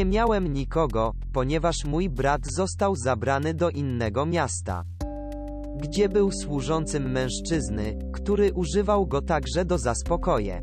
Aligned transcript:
Nie 0.00 0.06
miałem 0.06 0.52
nikogo, 0.52 1.12
ponieważ 1.32 1.76
mój 1.84 2.10
brat 2.10 2.40
został 2.52 2.96
zabrany 2.96 3.54
do 3.54 3.70
innego 3.70 4.26
miasta, 4.26 4.84
gdzie 5.76 6.08
był 6.08 6.32
służącym 6.32 7.10
mężczyzny, 7.10 7.98
który 8.12 8.52
używał 8.52 9.06
go 9.06 9.22
także 9.22 9.64
do 9.64 9.78
zaspokoje 9.78 10.62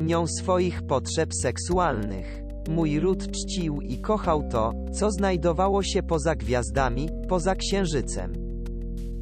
nią 0.00 0.26
swoich 0.26 0.82
potrzeb 0.82 1.34
seksualnych. 1.34 2.42
Mój 2.68 3.00
ród 3.00 3.30
czcił 3.32 3.80
i 3.80 3.98
kochał 3.98 4.48
to, 4.48 4.72
co 4.92 5.10
znajdowało 5.10 5.82
się 5.82 6.02
poza 6.02 6.34
gwiazdami, 6.34 7.08
poza 7.28 7.54
księżycem. 7.54 8.32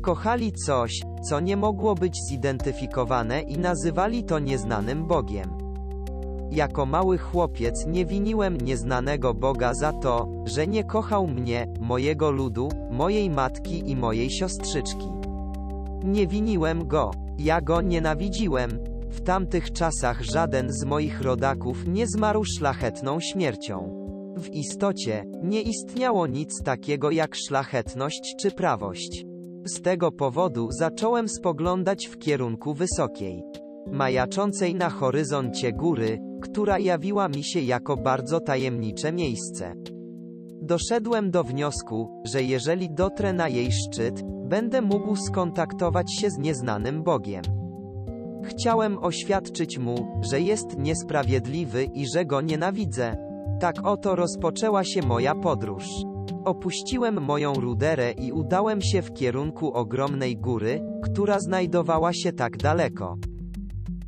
Kochali 0.02 0.52
coś, 0.52 1.00
co 1.28 1.40
nie 1.40 1.56
mogło 1.56 1.94
być 1.94 2.14
zidentyfikowane 2.28 3.40
i 3.40 3.58
nazywali 3.58 4.24
to 4.24 4.38
nieznanym 4.38 5.06
Bogiem. 5.06 5.57
Jako 6.50 6.86
mały 6.86 7.18
chłopiec 7.18 7.86
nie 7.86 8.06
winiłem 8.06 8.56
nieznanego 8.56 9.34
Boga 9.34 9.74
za 9.74 9.92
to, 9.92 10.28
że 10.44 10.66
nie 10.66 10.84
kochał 10.84 11.26
mnie, 11.26 11.66
mojego 11.80 12.30
ludu, 12.30 12.68
mojej 12.90 13.30
matki 13.30 13.90
i 13.90 13.96
mojej 13.96 14.30
siostrzyczki. 14.30 15.08
Nie 16.04 16.26
winiłem 16.26 16.88
go. 16.88 17.10
Ja 17.38 17.60
go 17.60 17.80
nienawidziłem. 17.80 18.70
W 19.10 19.20
tamtych 19.20 19.72
czasach 19.72 20.22
żaden 20.22 20.72
z 20.72 20.84
moich 20.84 21.20
rodaków 21.20 21.88
nie 21.88 22.06
zmarł 22.06 22.44
szlachetną 22.44 23.20
śmiercią. 23.20 23.98
W 24.36 24.48
istocie, 24.48 25.24
nie 25.42 25.62
istniało 25.62 26.26
nic 26.26 26.62
takiego 26.64 27.10
jak 27.10 27.34
szlachetność 27.34 28.34
czy 28.40 28.50
prawość. 28.50 29.24
Z 29.64 29.82
tego 29.82 30.12
powodu 30.12 30.68
zacząłem 30.70 31.28
spoglądać 31.28 32.06
w 32.06 32.18
kierunku 32.18 32.74
wysokiej, 32.74 33.42
majaczącej 33.92 34.74
na 34.74 34.90
horyzoncie 34.90 35.72
góry, 35.72 36.18
która 36.40 36.78
jawiła 36.78 37.28
mi 37.28 37.44
się 37.44 37.60
jako 37.60 37.96
bardzo 37.96 38.40
tajemnicze 38.40 39.12
miejsce. 39.12 39.74
Doszedłem 40.62 41.30
do 41.30 41.44
wniosku, 41.44 42.22
że 42.24 42.42
jeżeli 42.42 42.90
dotrę 42.90 43.32
na 43.32 43.48
jej 43.48 43.72
szczyt, 43.72 44.22
będę 44.48 44.80
mógł 44.80 45.16
skontaktować 45.16 46.14
się 46.14 46.30
z 46.30 46.38
nieznanym 46.38 47.02
Bogiem. 47.02 47.42
Chciałem 48.44 48.98
oświadczyć 48.98 49.78
mu, 49.78 50.22
że 50.30 50.40
jest 50.40 50.78
niesprawiedliwy 50.78 51.84
i 51.84 52.06
że 52.14 52.24
go 52.24 52.40
nienawidzę. 52.40 53.16
Tak 53.60 53.86
oto 53.86 54.16
rozpoczęła 54.16 54.84
się 54.84 55.02
moja 55.02 55.34
podróż. 55.34 55.84
Opuściłem 56.44 57.22
moją 57.22 57.54
ruderę 57.54 58.12
i 58.12 58.32
udałem 58.32 58.82
się 58.82 59.02
w 59.02 59.12
kierunku 59.12 59.72
ogromnej 59.72 60.36
góry, 60.36 60.80
która 61.02 61.40
znajdowała 61.40 62.12
się 62.12 62.32
tak 62.32 62.56
daleko, 62.56 63.16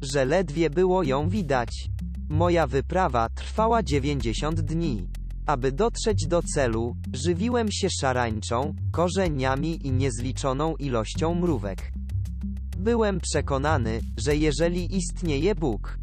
że 0.03 0.25
ledwie 0.25 0.71
było 0.71 1.03
ją 1.03 1.29
widać. 1.29 1.91
Moja 2.31 2.67
wyprawa 2.67 3.29
trwała 3.29 3.83
90 3.83 4.61
dni. 4.61 5.09
Aby 5.47 5.73
dotrzeć 5.73 6.27
do 6.27 6.43
celu, 6.43 6.97
żywiłem 7.13 7.69
się 7.71 7.89
szarańczą, 8.01 8.75
korzeniami 8.93 9.87
i 9.87 9.93
niezliczoną 9.93 10.77
ilością 10.77 11.35
mrówek. 11.35 11.93
Byłem 12.79 13.21
przekonany, 13.21 14.01
że 14.17 14.37
jeżeli 14.37 14.97
istnieje 14.97 15.55
Bóg, 15.55 15.99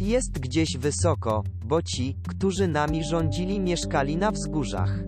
jest 0.00 0.38
gdzieś 0.38 0.68
wysoko, 0.78 1.44
bo 1.64 1.82
ci, 1.82 2.16
którzy 2.28 2.68
nami 2.68 3.04
rządzili, 3.04 3.60
mieszkali 3.60 4.16
na 4.16 4.30
wzgórzach. 4.30 4.98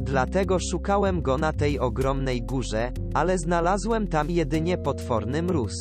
Dlatego 0.00 0.58
szukałem 0.70 1.22
go 1.22 1.38
na 1.38 1.52
tej 1.52 1.78
ogromnej 1.78 2.42
górze, 2.42 2.92
ale 3.14 3.38
znalazłem 3.38 4.06
tam 4.06 4.30
jedynie 4.30 4.78
potworny 4.78 5.42
mróz. 5.42 5.74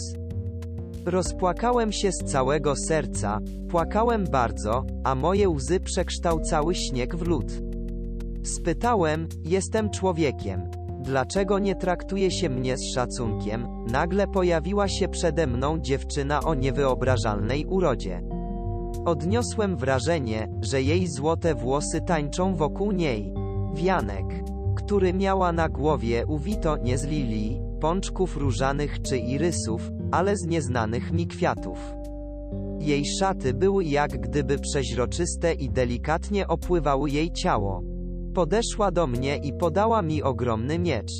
Rozpłakałem 1.09 1.91
się 1.91 2.11
z 2.11 2.17
całego 2.17 2.75
serca, 2.75 3.39
płakałem 3.69 4.25
bardzo, 4.31 4.85
a 5.03 5.15
moje 5.15 5.49
łzy 5.49 5.79
przekształcały 5.79 6.75
śnieg 6.75 7.15
w 7.15 7.27
lód. 7.27 7.51
Spytałem, 8.43 9.27
jestem 9.43 9.89
człowiekiem. 9.89 10.61
Dlaczego 11.01 11.59
nie 11.59 11.75
traktuje 11.75 12.31
się 12.31 12.49
mnie 12.49 12.77
z 12.77 12.93
szacunkiem? 12.93 13.67
Nagle 13.91 14.27
pojawiła 14.27 14.87
się 14.87 15.07
przede 15.07 15.47
mną 15.47 15.79
dziewczyna 15.79 16.41
o 16.43 16.53
niewyobrażalnej 16.53 17.65
urodzie. 17.65 18.21
Odniosłem 19.05 19.77
wrażenie, 19.77 20.47
że 20.61 20.81
jej 20.81 21.07
złote 21.07 21.55
włosy 21.55 22.01
tańczą 22.01 22.55
wokół 22.55 22.91
niej. 22.91 23.33
Wianek, 23.73 24.25
który 24.75 25.13
miała 25.13 25.51
na 25.51 25.69
głowie 25.69 26.25
uwito 26.27 26.77
nie 26.77 26.97
z 26.97 27.03
lilii, 27.03 27.61
pączków 27.81 28.37
różanych 28.37 29.01
czy 29.01 29.17
irysów, 29.17 29.91
ale 30.11 30.37
z 30.37 30.45
nieznanych 30.45 31.11
mi 31.11 31.27
kwiatów. 31.27 31.93
Jej 32.79 33.05
szaty 33.19 33.53
były 33.53 33.85
jak 33.85 34.21
gdyby 34.21 34.59
przeźroczyste 34.59 35.53
i 35.53 35.69
delikatnie 35.69 36.47
opływały 36.47 37.09
jej 37.09 37.31
ciało. 37.31 37.83
Podeszła 38.33 38.91
do 38.91 39.07
mnie 39.07 39.37
i 39.37 39.53
podała 39.53 40.01
mi 40.01 40.23
ogromny 40.23 40.79
miecz. 40.79 41.11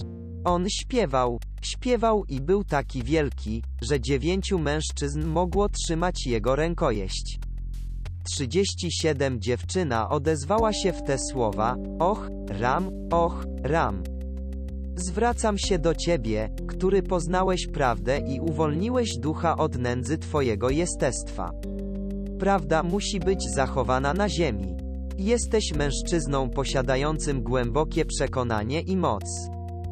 On 0.44 0.70
śpiewał, 0.70 1.40
śpiewał 1.62 2.26
i 2.26 2.42
był 2.42 2.64
taki 2.64 3.04
wielki, 3.04 3.64
że 3.82 4.02
dziewięciu 4.02 4.60
mężczyzn 4.60 5.26
mogło 5.26 5.70
trzymać 5.70 6.28
jego 6.28 6.56
rękojeść. 6.56 7.40
37 8.32 9.42
dziewczyna 9.42 10.10
odezwała 10.10 10.74
się 10.74 10.94
w 10.94 11.04
te 11.04 11.18
słowa: 11.32 11.76
Och, 12.00 12.30
Ram, 12.60 12.90
och, 13.12 13.46
Ram. 13.64 14.04
Zwracam 15.00 15.58
się 15.58 15.80
do 15.80 15.96
Ciebie, 15.96 16.50
który 16.68 17.04
poznałeś 17.04 17.68
prawdę 17.68 18.20
i 18.20 18.40
uwolniłeś 18.40 19.18
ducha 19.18 19.58
od 19.58 19.78
nędzy 19.78 20.18
Twojego 20.18 20.70
jestestwa. 20.70 21.52
Prawda 22.40 22.84
musi 22.84 23.20
być 23.20 23.44
zachowana 23.56 24.14
na 24.14 24.30
ziemi. 24.30 24.78
Jesteś 25.18 25.74
mężczyzną 25.74 26.50
posiadającym 26.50 27.44
głębokie 27.44 28.06
przekonanie 28.06 28.82
i 28.82 28.98
moc. 28.98 29.24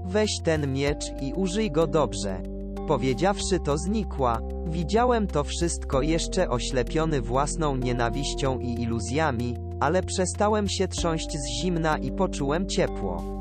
Weź 0.06 0.32
ten 0.44 0.74
miecz 0.74 1.06
i 1.22 1.34
użyj 1.34 1.72
go 1.72 1.88
dobrze. 1.88 2.42
Powiedziawszy 2.88 3.60
to 3.66 3.78
znikła. 3.78 4.42
Widziałem 4.66 5.28
to 5.28 5.44
wszystko 5.44 6.02
jeszcze 6.02 6.50
oślepiony 6.50 7.22
własną 7.22 7.76
nienawiścią 7.76 8.60
i 8.60 8.82
iluzjami, 8.82 9.56
ale 9.80 10.04
przestałem 10.04 10.70
się 10.70 10.88
trząść 10.88 11.32
z 11.32 11.62
zimna 11.62 11.98
i 11.98 12.12
poczułem 12.12 12.70
ciepło. 12.70 13.37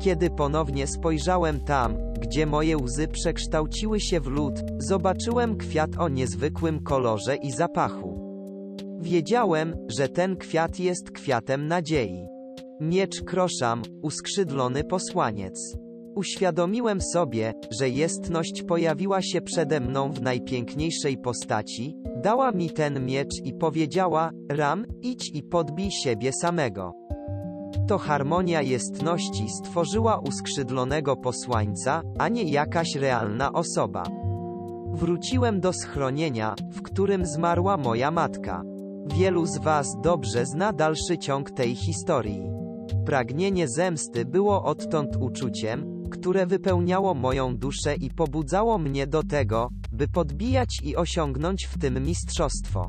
Kiedy 0.00 0.30
ponownie 0.30 0.86
spojrzałem 0.86 1.60
tam, 1.60 1.96
gdzie 2.20 2.46
moje 2.46 2.76
łzy 2.78 3.08
przekształciły 3.08 4.00
się 4.00 4.20
w 4.20 4.26
lód, 4.26 4.54
zobaczyłem 4.78 5.56
kwiat 5.56 5.90
o 5.98 6.08
niezwykłym 6.08 6.82
kolorze 6.82 7.36
i 7.36 7.52
zapachu. 7.52 8.28
Wiedziałem, 9.00 9.76
że 9.88 10.08
ten 10.08 10.36
kwiat 10.36 10.78
jest 10.80 11.10
kwiatem 11.10 11.66
nadziei. 11.66 12.26
Miecz 12.80 13.22
kroszam, 13.22 13.82
uskrzydlony 14.02 14.84
posłaniec. 14.84 15.76
Uświadomiłem 16.14 17.00
sobie, 17.00 17.52
że 17.80 17.88
jestność 17.88 18.62
pojawiła 18.62 19.22
się 19.22 19.40
przede 19.40 19.80
mną 19.80 20.12
w 20.12 20.22
najpiękniejszej 20.22 21.18
postaci, 21.18 21.96
dała 22.22 22.52
mi 22.52 22.70
ten 22.70 23.06
miecz 23.06 23.44
i 23.44 23.54
powiedziała: 23.54 24.30
Ram, 24.50 24.86
idź 25.02 25.30
i 25.34 25.42
podbij 25.42 25.90
siebie 25.90 26.32
samego. 26.32 27.07
To 27.86 27.98
harmonia 27.98 28.62
jestności 28.62 29.48
stworzyła 29.48 30.18
uskrzydlonego 30.18 31.16
posłańca, 31.16 32.02
a 32.18 32.28
nie 32.28 32.42
jakaś 32.42 32.94
realna 32.94 33.52
osoba. 33.52 34.02
Wróciłem 34.92 35.60
do 35.60 35.72
schronienia, 35.72 36.54
w 36.72 36.82
którym 36.82 37.26
zmarła 37.26 37.76
moja 37.76 38.10
matka. 38.10 38.62
Wielu 39.06 39.46
z 39.46 39.58
Was 39.58 39.96
dobrze 40.02 40.46
zna 40.46 40.72
dalszy 40.72 41.18
ciąg 41.18 41.50
tej 41.50 41.74
historii. 41.74 42.42
Pragnienie 43.06 43.68
zemsty 43.68 44.24
było 44.24 44.64
odtąd 44.64 45.16
uczuciem, 45.20 46.02
które 46.10 46.46
wypełniało 46.46 47.14
moją 47.14 47.56
duszę 47.56 47.94
i 47.94 48.10
pobudzało 48.10 48.78
mnie 48.78 49.06
do 49.06 49.22
tego, 49.22 49.68
by 49.92 50.08
podbijać 50.08 50.80
i 50.82 50.96
osiągnąć 50.96 51.64
w 51.64 51.78
tym 51.78 52.04
mistrzostwo. 52.06 52.86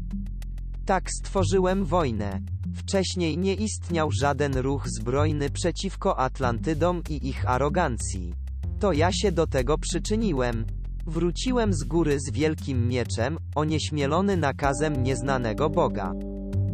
Tak 0.85 1.11
stworzyłem 1.11 1.85
wojnę. 1.85 2.41
Wcześniej 2.79 3.37
nie 3.37 3.53
istniał 3.53 4.11
żaden 4.11 4.57
ruch 4.57 4.87
zbrojny 4.87 5.49
przeciwko 5.49 6.19
Atlantydom 6.19 7.01
i 7.09 7.27
ich 7.27 7.49
arogancji. 7.49 8.33
To 8.79 8.93
ja 8.93 9.11
się 9.11 9.31
do 9.31 9.47
tego 9.47 9.77
przyczyniłem. 9.77 10.65
Wróciłem 11.07 11.73
z 11.73 11.83
góry 11.83 12.17
z 12.19 12.31
wielkim 12.31 12.87
mieczem, 12.87 13.37
onieśmielony 13.55 14.37
nakazem 14.37 15.03
nieznanego 15.03 15.69
Boga. 15.69 16.13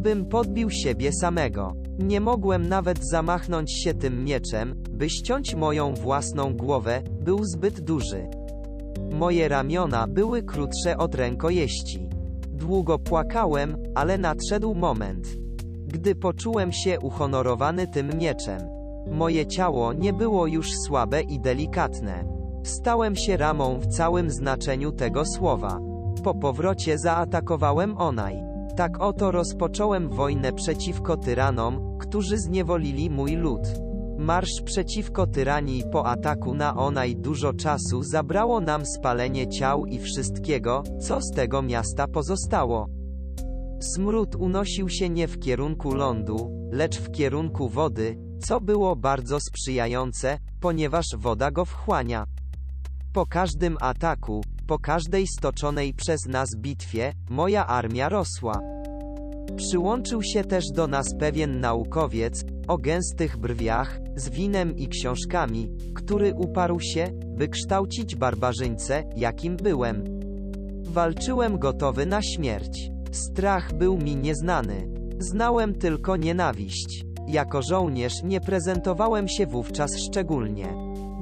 Bym 0.00 0.26
podbił 0.26 0.70
siebie 0.70 1.10
samego. 1.12 1.72
Nie 1.98 2.20
mogłem 2.20 2.68
nawet 2.68 2.98
zamachnąć 3.10 3.82
się 3.84 3.94
tym 3.94 4.24
mieczem, 4.24 4.82
by 4.90 5.10
ściąć 5.10 5.54
moją 5.54 5.94
własną 5.94 6.54
głowę, 6.54 7.02
był 7.20 7.44
zbyt 7.44 7.80
duży. 7.80 8.26
Moje 9.12 9.48
ramiona 9.48 10.06
były 10.06 10.42
krótsze 10.42 10.96
od 10.96 11.14
rękojeści. 11.14 12.08
Długo 12.48 12.98
płakałem, 12.98 13.76
ale 13.94 14.18
nadszedł 14.18 14.74
moment. 14.74 15.45
Gdy 15.86 16.14
poczułem 16.14 16.72
się 16.72 17.00
uhonorowany 17.00 17.86
tym 17.86 18.10
mieczem. 18.18 18.60
Moje 19.10 19.46
ciało 19.46 19.92
nie 19.92 20.12
było 20.12 20.46
już 20.46 20.78
słabe 20.78 21.22
i 21.22 21.40
delikatne. 21.40 22.24
Stałem 22.62 23.16
się 23.16 23.36
ramą 23.36 23.78
w 23.78 23.86
całym 23.86 24.30
znaczeniu 24.30 24.92
tego 24.92 25.24
słowa. 25.24 25.80
Po 26.24 26.34
powrocie 26.34 26.98
zaatakowałem 26.98 27.98
Onaj. 27.98 28.42
Tak 28.76 29.00
oto 29.00 29.30
rozpocząłem 29.30 30.08
wojnę 30.08 30.52
przeciwko 30.52 31.16
tyranom, 31.16 31.98
którzy 31.98 32.38
zniewolili 32.38 33.10
mój 33.10 33.36
lud. 33.36 33.60
Marsz 34.18 34.62
przeciwko 34.62 35.26
tyranii 35.26 35.82
po 35.92 36.06
ataku 36.06 36.54
na 36.54 36.76
Onaj 36.76 37.16
dużo 37.16 37.52
czasu 37.52 38.02
zabrało 38.02 38.60
nam 38.60 38.86
spalenie 38.86 39.48
ciał 39.48 39.86
i 39.86 39.98
wszystkiego, 39.98 40.82
co 41.00 41.20
z 41.20 41.30
tego 41.30 41.62
miasta 41.62 42.08
pozostało. 42.08 42.95
Smród 43.94 44.34
unosił 44.34 44.88
się 44.88 45.08
nie 45.08 45.28
w 45.28 45.38
kierunku 45.38 45.94
lądu, 45.94 46.68
lecz 46.72 46.98
w 46.98 47.10
kierunku 47.10 47.68
wody, 47.68 48.16
co 48.40 48.60
było 48.60 48.96
bardzo 48.96 49.40
sprzyjające, 49.40 50.38
ponieważ 50.60 51.06
woda 51.16 51.50
go 51.50 51.64
wchłania. 51.64 52.24
Po 53.12 53.26
każdym 53.26 53.76
ataku, 53.80 54.44
po 54.66 54.78
każdej 54.78 55.26
stoczonej 55.26 55.94
przez 55.94 56.26
nas 56.26 56.48
bitwie, 56.56 57.12
moja 57.30 57.66
armia 57.66 58.08
rosła. 58.08 58.60
Przyłączył 59.56 60.22
się 60.22 60.44
też 60.44 60.64
do 60.74 60.86
nas 60.86 61.06
pewien 61.18 61.60
naukowiec, 61.60 62.44
o 62.68 62.78
gęstych 62.78 63.36
brwiach, 63.36 63.98
z 64.16 64.28
winem 64.30 64.76
i 64.76 64.88
książkami, 64.88 65.68
który 65.94 66.34
uparł 66.34 66.80
się, 66.80 67.10
by 67.26 67.48
kształcić 67.48 68.16
barbarzyńcę, 68.16 69.04
jakim 69.16 69.56
byłem. 69.56 70.04
Walczyłem 70.82 71.58
gotowy 71.58 72.06
na 72.06 72.22
śmierć. 72.22 72.95
Strach 73.16 73.72
był 73.72 73.98
mi 73.98 74.16
nieznany. 74.16 74.88
Znałem 75.18 75.74
tylko 75.74 76.16
nienawiść. 76.16 77.04
Jako 77.26 77.62
żołnierz 77.62 78.22
nie 78.22 78.40
prezentowałem 78.40 79.28
się 79.28 79.46
wówczas 79.46 79.90
szczególnie. 79.98 80.66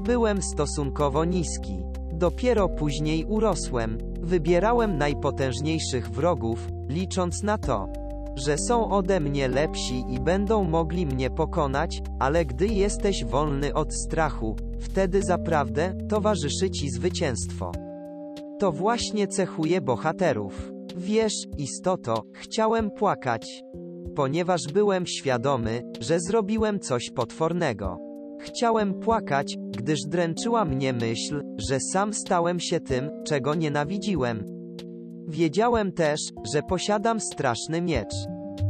Byłem 0.05 0.43
stosunkowo 0.43 1.25
niski. 1.25 1.83
Dopiero 2.13 2.69
później 2.69 3.25
urosłem. 3.25 3.99
Wybierałem 4.23 4.99
najpotężniejszych 4.99 6.11
wrogów, 6.11 6.69
licząc 6.89 7.43
na 7.43 7.59
to, 7.59 7.89
że 8.37 8.59
są 8.59 8.91
ode 8.91 9.21
mnie 9.21 9.49
lepsi 9.49 10.05
i 10.09 10.21
będą 10.21 10.65
mogli 10.65 11.07
mnie 11.07 11.31
pokonać, 11.31 12.03
ale 12.19 12.45
gdy 12.45 12.67
jesteś 12.67 13.25
wolny 13.25 13.75
od 13.75 13.95
strachu, 13.95 14.57
wtedy 14.81 15.23
zaprawdę 15.23 15.95
towarzyszy 16.09 16.71
ci 16.71 16.91
zwycięstwo. 16.91 17.73
To 18.59 18.73
właśnie 18.73 19.29
cechuje 19.29 19.81
bohaterów. 19.81 20.74
Wiesz, 20.97 21.47
istoto, 21.59 22.23
chciałem 22.33 22.91
płakać. 22.91 23.63
Ponieważ 24.17 24.61
byłem 24.73 25.07
świadomy, 25.07 25.83
że 26.01 26.21
zrobiłem 26.21 26.81
coś 26.81 27.11
potwornego. 27.11 27.99
Chciałem 28.41 28.95
płakać, 28.95 29.57
gdyż 29.79 30.01
dręczyła 30.09 30.65
mnie 30.65 30.93
myśl, 30.93 31.43
że 31.69 31.81
sam 31.81 32.15
stałem 32.15 32.61
się 32.61 32.81
tym, 32.81 33.11
czego 33.27 33.55
nienawidziłem. 33.55 34.45
Wiedziałem 35.29 35.93
też, 35.93 36.21
że 36.55 36.63
posiadam 36.63 37.21
straszny 37.21 37.83
miecz, 37.83 38.15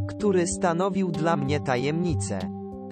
który 0.09 0.47
stanowił 0.47 1.11
dla 1.11 1.37
mnie 1.37 1.61
tajemnicę. 1.61 2.39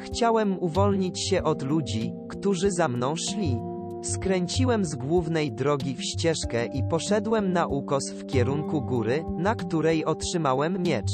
Chciałem 0.01 0.59
uwolnić 0.63 1.29
się 1.29 1.43
od 1.43 1.63
ludzi, 1.63 2.13
którzy 2.29 2.71
za 2.71 2.89
mną 2.89 3.17
szli. 3.17 3.72
Skręciłem 4.03 4.85
z 4.85 4.95
głównej 4.95 5.53
drogi 5.53 5.95
w 5.95 6.03
ścieżkę 6.03 6.67
i 6.67 6.83
poszedłem 6.91 7.53
na 7.53 7.67
ukos 7.67 8.11
w 8.11 8.27
kierunku 8.27 8.83
góry, 8.83 9.25
na 9.39 9.55
której 9.55 10.05
otrzymałem 10.05 10.83
miecz. 10.83 11.11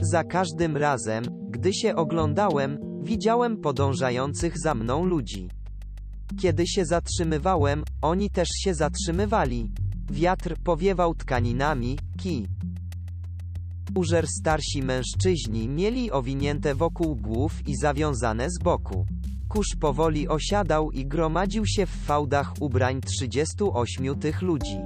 Za 0.00 0.24
każdym 0.24 0.76
razem, 0.76 1.24
gdy 1.50 1.74
się 1.74 1.96
oglądałem, 1.96 2.78
widziałem 3.02 3.56
podążających 3.56 4.58
za 4.58 4.74
mną 4.74 5.04
ludzi. 5.04 5.48
Kiedy 6.40 6.66
się 6.66 6.84
zatrzymywałem, 6.84 7.84
oni 8.02 8.30
też 8.30 8.48
się 8.48 8.74
zatrzymywali. 8.74 9.70
Wiatr 10.10 10.56
powiewał 10.64 11.14
tkaninami, 11.14 11.98
ki. 12.18 12.46
Użer 13.94 14.26
starsi 14.26 14.82
mężczyźni 14.82 15.68
mieli 15.68 16.10
owinięte 16.10 16.74
wokół 16.74 17.16
głów 17.16 17.68
i 17.68 17.76
zawiązane 17.76 18.50
z 18.50 18.58
boku. 18.62 19.06
Kurz 19.48 19.76
powoli 19.80 20.28
osiadał 20.28 20.90
i 20.90 21.06
gromadził 21.06 21.66
się 21.66 21.86
w 21.86 21.90
fałdach 21.90 22.52
ubrań 22.60 23.00
38 23.00 24.18
tych 24.18 24.42
ludzi. 24.42 24.78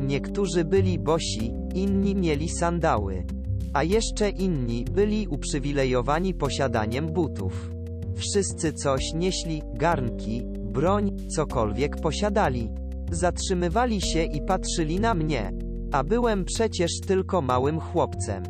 Niektórzy 0.00 0.64
byli 0.64 0.98
bosi, 0.98 1.52
inni 1.74 2.14
mieli 2.14 2.48
sandały. 2.48 3.26
A 3.72 3.82
jeszcze 3.82 4.30
inni 4.30 4.84
byli 4.84 5.28
uprzywilejowani 5.28 6.34
posiadaniem 6.34 7.06
butów. 7.12 7.70
Wszyscy 8.16 8.72
coś 8.72 9.12
nieśli, 9.14 9.62
garnki, 9.72 10.42
broń, 10.46 11.16
cokolwiek 11.36 12.00
posiadali. 12.00 12.70
Zatrzymywali 13.10 14.00
się 14.00 14.22
i 14.22 14.42
patrzyli 14.42 15.00
na 15.00 15.14
mnie. 15.14 15.52
A 15.92 16.04
byłem 16.04 16.44
przecież 16.44 16.90
tylko 17.06 17.42
małym 17.42 17.80
chłopcem. 17.80 18.42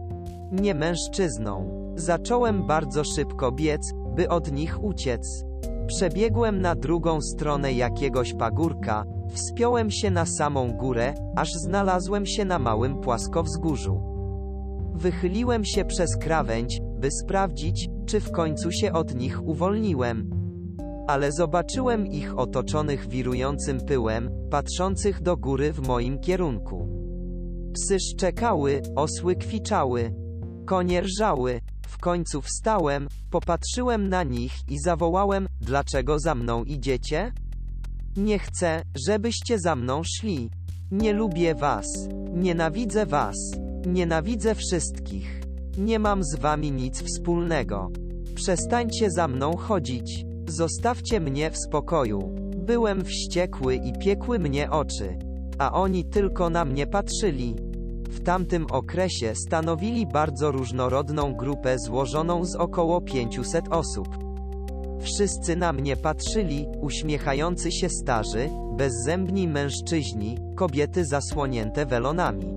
Nie 0.52 0.74
mężczyzną. 0.74 1.84
Zacząłem 1.96 2.66
bardzo 2.66 3.04
szybko 3.04 3.52
biec, 3.52 3.92
by 4.16 4.28
od 4.28 4.52
nich 4.52 4.84
uciec. 4.84 5.44
Przebiegłem 5.86 6.60
na 6.60 6.74
drugą 6.74 7.20
stronę 7.20 7.72
jakiegoś 7.72 8.34
pagórka, 8.34 9.04
wspiąłem 9.28 9.90
się 9.90 10.10
na 10.10 10.26
samą 10.26 10.72
górę, 10.72 11.14
aż 11.36 11.52
znalazłem 11.52 12.26
się 12.26 12.44
na 12.44 12.58
małym 12.58 13.00
płaskowzgórzu. 13.00 14.00
Wychyliłem 14.94 15.64
się 15.64 15.84
przez 15.84 16.16
krawędź, 16.16 16.80
by 16.98 17.10
sprawdzić, 17.10 17.88
czy 18.06 18.20
w 18.20 18.30
końcu 18.30 18.72
się 18.72 18.92
od 18.92 19.14
nich 19.14 19.48
uwolniłem. 19.48 20.30
Ale 21.06 21.32
zobaczyłem 21.32 22.06
ich 22.06 22.38
otoczonych 22.38 23.08
wirującym 23.08 23.80
pyłem, 23.80 24.30
patrzących 24.50 25.22
do 25.22 25.36
góry 25.36 25.72
w 25.72 25.88
moim 25.88 26.18
kierunku. 26.18 26.88
Psy 27.74 28.00
szczekały, 28.00 28.82
osły 28.96 29.36
kwiczały, 29.36 30.14
konie 30.66 31.00
rżały. 31.00 31.60
W 31.88 31.98
końcu 31.98 32.42
wstałem, 32.42 33.08
popatrzyłem 33.30 34.08
na 34.08 34.22
nich 34.22 34.52
i 34.68 34.78
zawołałem: 34.78 35.48
Dlaczego 35.60 36.18
za 36.18 36.34
mną 36.34 36.64
idziecie? 36.64 37.32
Nie 38.16 38.38
chcę, 38.38 38.82
żebyście 39.06 39.58
za 39.58 39.76
mną 39.76 40.02
szli. 40.04 40.50
Nie 40.90 41.12
lubię 41.12 41.54
was. 41.54 41.86
Nienawidzę 42.32 43.06
was. 43.06 43.36
Nienawidzę 43.86 44.54
wszystkich. 44.54 45.40
Nie 45.78 45.98
mam 45.98 46.24
z 46.24 46.36
wami 46.36 46.72
nic 46.72 47.02
wspólnego. 47.02 47.90
Przestańcie 48.34 49.10
za 49.10 49.28
mną 49.28 49.56
chodzić. 49.56 50.24
Zostawcie 50.48 51.20
mnie 51.20 51.50
w 51.50 51.58
spokoju. 51.58 52.34
Byłem 52.56 53.04
wściekły 53.04 53.74
i 53.74 53.92
piekły 53.98 54.38
mnie 54.38 54.70
oczy. 54.70 55.18
A 55.58 55.72
oni 55.72 56.04
tylko 56.04 56.50
na 56.50 56.64
mnie 56.64 56.86
patrzyli. 56.86 57.56
W 58.14 58.20
tamtym 58.20 58.66
okresie 58.70 59.34
stanowili 59.34 60.06
bardzo 60.06 60.52
różnorodną 60.52 61.34
grupę 61.34 61.78
złożoną 61.78 62.44
z 62.44 62.56
około 62.56 63.00
500 63.00 63.64
osób. 63.70 64.08
Wszyscy 65.00 65.56
na 65.56 65.72
mnie 65.72 65.96
patrzyli, 65.96 66.66
uśmiechający 66.80 67.72
się 67.72 67.88
starzy, 67.88 68.50
bezzębni 68.76 69.48
mężczyźni, 69.48 70.38
kobiety 70.56 71.04
zasłonięte 71.04 71.86
welonami. 71.86 72.56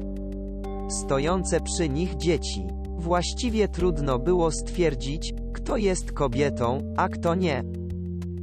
Stojące 0.89 1.61
przy 1.61 1.89
nich 1.89 2.15
dzieci. 2.15 2.67
Właściwie 2.97 3.67
trudno 3.67 4.19
było 4.19 4.51
stwierdzić, 4.51 5.33
kto 5.53 5.77
jest 5.77 6.11
kobietą, 6.11 6.93
a 6.97 7.09
kto 7.09 7.35
nie. 7.35 7.63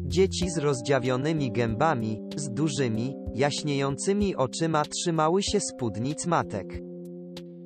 Dzieci 0.07 0.51
z 0.51 0.59
rozdziawionymi 0.59 1.53
gębami, 1.53 2.21
z 2.37 2.51
dużymi, 2.51 3.15
jaśniejącymi 3.35 4.37
oczyma 4.37 4.83
trzymały 4.85 5.43
się 5.43 5.61
spódnic 5.61 6.27
matek. 6.27 6.94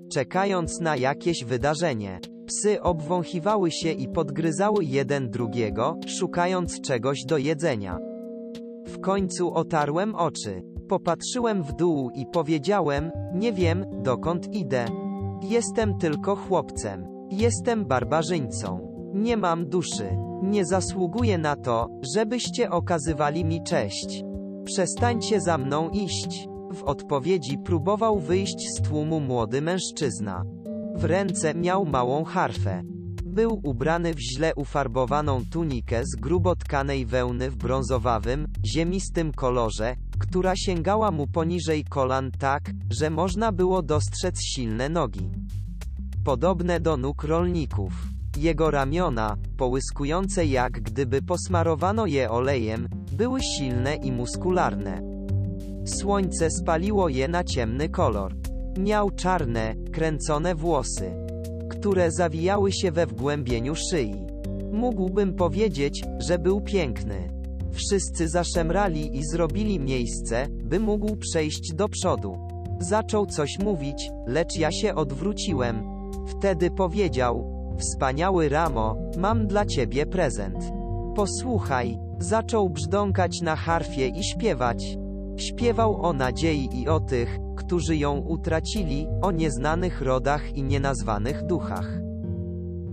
Czekając 0.08 0.80
na 0.80 0.96
jakieś 0.96 1.44
wydarzenie. 1.44 2.20
Psy 2.46 2.82
obwąchiwały 2.82 3.70
się 3.70 3.92
i 3.92 4.08
podgryzały 4.08 4.84
jeden 4.84 5.30
drugiego, 5.30 5.96
szukając 6.06 6.80
czegoś 6.80 7.24
do 7.24 7.38
jedzenia. 7.38 7.98
W 8.86 9.00
końcu 9.00 9.54
otarłem 9.54 10.14
oczy. 10.14 10.62
Popatrzyłem 10.88 11.62
w 11.62 11.72
dół 11.72 12.10
i 12.10 12.26
powiedziałem: 12.26 13.10
Nie 13.34 13.52
wiem, 13.52 13.84
dokąd 14.02 14.54
idę. 14.54 14.84
Jestem 15.42 15.98
tylko 15.98 16.36
chłopcem. 16.36 17.06
Jestem 17.30 17.86
barbarzyńcą. 17.86 18.88
Nie 19.14 19.36
mam 19.36 19.66
duszy. 19.66 20.16
Nie 20.42 20.64
zasługuję 20.64 21.38
na 21.38 21.56
to, 21.56 21.88
żebyście 22.14 22.70
okazywali 22.70 23.44
mi 23.44 23.62
cześć. 23.62 24.24
Przestańcie 24.64 25.40
za 25.40 25.58
mną 25.58 25.90
iść. 25.90 26.47
W 26.72 26.82
odpowiedzi 26.82 27.58
próbował 27.58 28.20
wyjść 28.20 28.68
z 28.68 28.82
tłumu 28.82 29.20
młody 29.20 29.62
mężczyzna. 29.62 30.44
W 30.94 31.04
ręce 31.04 31.54
miał 31.54 31.84
małą 31.84 32.24
harfę. 32.24 32.82
Był 33.24 33.60
ubrany 33.64 34.14
w 34.14 34.20
źle 34.20 34.54
ufarbowaną 34.54 35.42
tunikę 35.50 36.02
z 36.04 36.16
grubo 36.16 36.56
tkanej 36.56 37.06
wełny 37.06 37.50
w 37.50 37.56
brązowawym, 37.56 38.46
ziemistym 38.66 39.32
kolorze, 39.32 39.96
która 40.18 40.56
sięgała 40.56 41.10
mu 41.10 41.26
poniżej 41.26 41.84
kolan 41.84 42.30
tak, 42.30 42.70
że 42.90 43.10
można 43.10 43.52
było 43.52 43.82
dostrzec 43.82 44.42
silne 44.42 44.88
nogi. 44.88 45.30
Podobne 46.24 46.80
do 46.80 46.96
nóg 46.96 47.24
rolników. 47.24 47.92
Jego 48.36 48.70
ramiona, 48.70 49.36
połyskujące 49.56 50.46
jak 50.46 50.72
gdyby 50.72 51.22
posmarowano 51.22 52.06
je 52.06 52.30
olejem, 52.30 52.88
były 53.12 53.40
silne 53.42 53.94
i 53.94 54.12
muskularne. 54.12 55.17
Słońce 55.88 56.50
spaliło 56.50 57.08
je 57.08 57.28
na 57.28 57.44
ciemny 57.44 57.88
kolor. 57.88 58.34
Miał 58.78 59.10
czarne, 59.10 59.74
kręcone 59.92 60.54
włosy, 60.54 61.10
które 61.70 62.10
zawijały 62.10 62.72
się 62.72 62.92
we 62.92 63.06
wgłębieniu 63.06 63.74
szyi. 63.74 64.26
Mógłbym 64.72 65.34
powiedzieć, 65.34 66.04
że 66.18 66.38
był 66.38 66.60
piękny. 66.60 67.28
Wszyscy 67.72 68.28
zaszemrali 68.28 69.16
i 69.16 69.24
zrobili 69.24 69.80
miejsce, 69.80 70.46
by 70.50 70.80
mógł 70.80 71.16
przejść 71.16 71.74
do 71.74 71.88
przodu. 71.88 72.38
Zaczął 72.80 73.26
coś 73.26 73.58
mówić, 73.58 74.10
lecz 74.26 74.56
ja 74.56 74.72
się 74.72 74.94
odwróciłem. 74.94 75.82
Wtedy 76.26 76.70
powiedział: 76.70 77.58
Wspaniały 77.78 78.48
Ramo, 78.48 78.96
mam 79.18 79.46
dla 79.46 79.66
ciebie 79.66 80.06
prezent. 80.06 80.58
Posłuchaj, 81.16 81.98
zaczął 82.18 82.70
brzdąkać 82.70 83.40
na 83.40 83.56
harfie 83.56 84.08
i 84.08 84.24
śpiewać. 84.24 84.97
Śpiewał 85.38 86.02
o 86.02 86.12
nadziei 86.12 86.68
i 86.72 86.88
o 86.88 87.00
tych, 87.00 87.38
którzy 87.56 87.96
ją 87.96 88.18
utracili, 88.18 89.06
o 89.22 89.30
nieznanych 89.30 90.02
rodach 90.02 90.56
i 90.56 90.62
nienazwanych 90.62 91.46
duchach. 91.46 91.98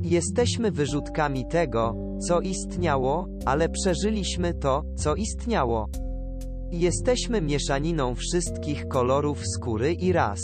Jesteśmy 0.02 0.72
wyrzutkami 0.72 1.48
tego, 1.48 1.96
co 2.28 2.42
istniało, 2.42 3.28
ale 3.46 3.70
przeżyliśmy 3.70 4.54
to, 4.54 4.84
co 4.96 5.16
istniało. 5.16 5.90
Jesteśmy 6.72 7.42
mieszaniną 7.42 8.16
wszystkich 8.16 8.88
kolorów 8.88 9.48
skóry 9.48 9.94
i 9.94 10.14
ras. 10.14 10.40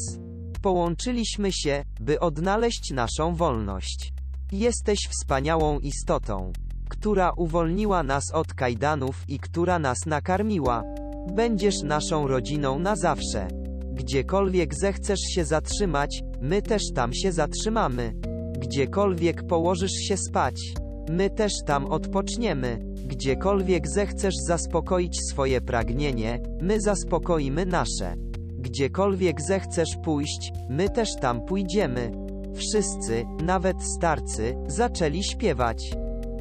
Połączyliśmy 0.62 1.52
się, 1.52 1.84
by 2.00 2.20
odnaleźć 2.20 2.92
naszą 2.92 3.36
wolność. 3.36 4.14
Jesteś 4.52 5.00
wspaniałą 5.10 5.80
istotą, 5.80 6.52
która 6.90 7.32
uwolniła 7.38 8.04
nas 8.04 8.24
od 8.34 8.54
kajdanów 8.54 9.24
i 9.28 9.40
która 9.40 9.80
nas 9.80 9.98
nakarmiła. 10.06 10.84
Będziesz 11.28 11.82
naszą 11.84 12.28
rodziną 12.28 12.80
na 12.80 12.96
zawsze. 12.96 13.48
Gdziekolwiek 13.94 14.76
zechcesz 14.76 15.20
się 15.20 15.46
zatrzymać, 15.46 16.24
my 16.42 16.62
też 16.62 16.92
tam 16.96 17.14
się 17.14 17.32
zatrzymamy. 17.32 18.14
Gdziekolwiek 18.60 19.44
położysz 19.44 19.92
się 19.92 20.18
spać, 20.18 20.74
my 21.10 21.30
też 21.30 21.52
tam 21.66 21.86
odpoczniemy. 21.86 22.80
Gdziekolwiek 23.06 23.88
zechcesz 23.88 24.36
zaspokoić 24.36 25.20
swoje 25.30 25.62
pragnienie, 25.62 26.40
my 26.62 26.82
zaspokoimy 26.82 27.66
nasze. 27.66 28.16
Gdziekolwiek 28.60 29.42
zechcesz 29.42 29.98
pójść, 30.04 30.54
my 30.70 30.90
też 30.90 31.10
tam 31.22 31.46
pójdziemy. 31.46 32.12
Wszyscy, 32.56 33.26
nawet 33.44 33.84
starcy, 33.84 34.56
zaczęli 34.68 35.24
śpiewać. 35.24 35.92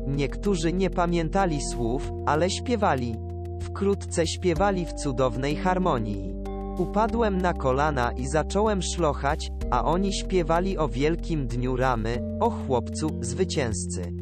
Niektórzy 0.06 0.72
nie 0.72 0.90
pamiętali 0.90 1.62
słów, 1.62 2.12
ale 2.26 2.50
śpiewali. 2.50 3.29
Wkrótce 3.60 4.26
śpiewali 4.26 4.86
w 4.86 4.92
cudownej 4.92 5.56
harmonii. 5.56 6.34
Upadłem 6.78 7.38
na 7.38 7.52
kolana 7.52 8.12
i 8.12 8.26
zacząłem 8.26 8.82
szlochać, 8.82 9.50
a 9.70 9.84
oni 9.84 10.12
śpiewali 10.12 10.78
o 10.78 10.88
wielkim 10.88 11.46
dniu 11.46 11.76
ramy, 11.76 12.36
o 12.40 12.50
chłopcu, 12.50 13.10
zwycięzcy. 13.20 14.12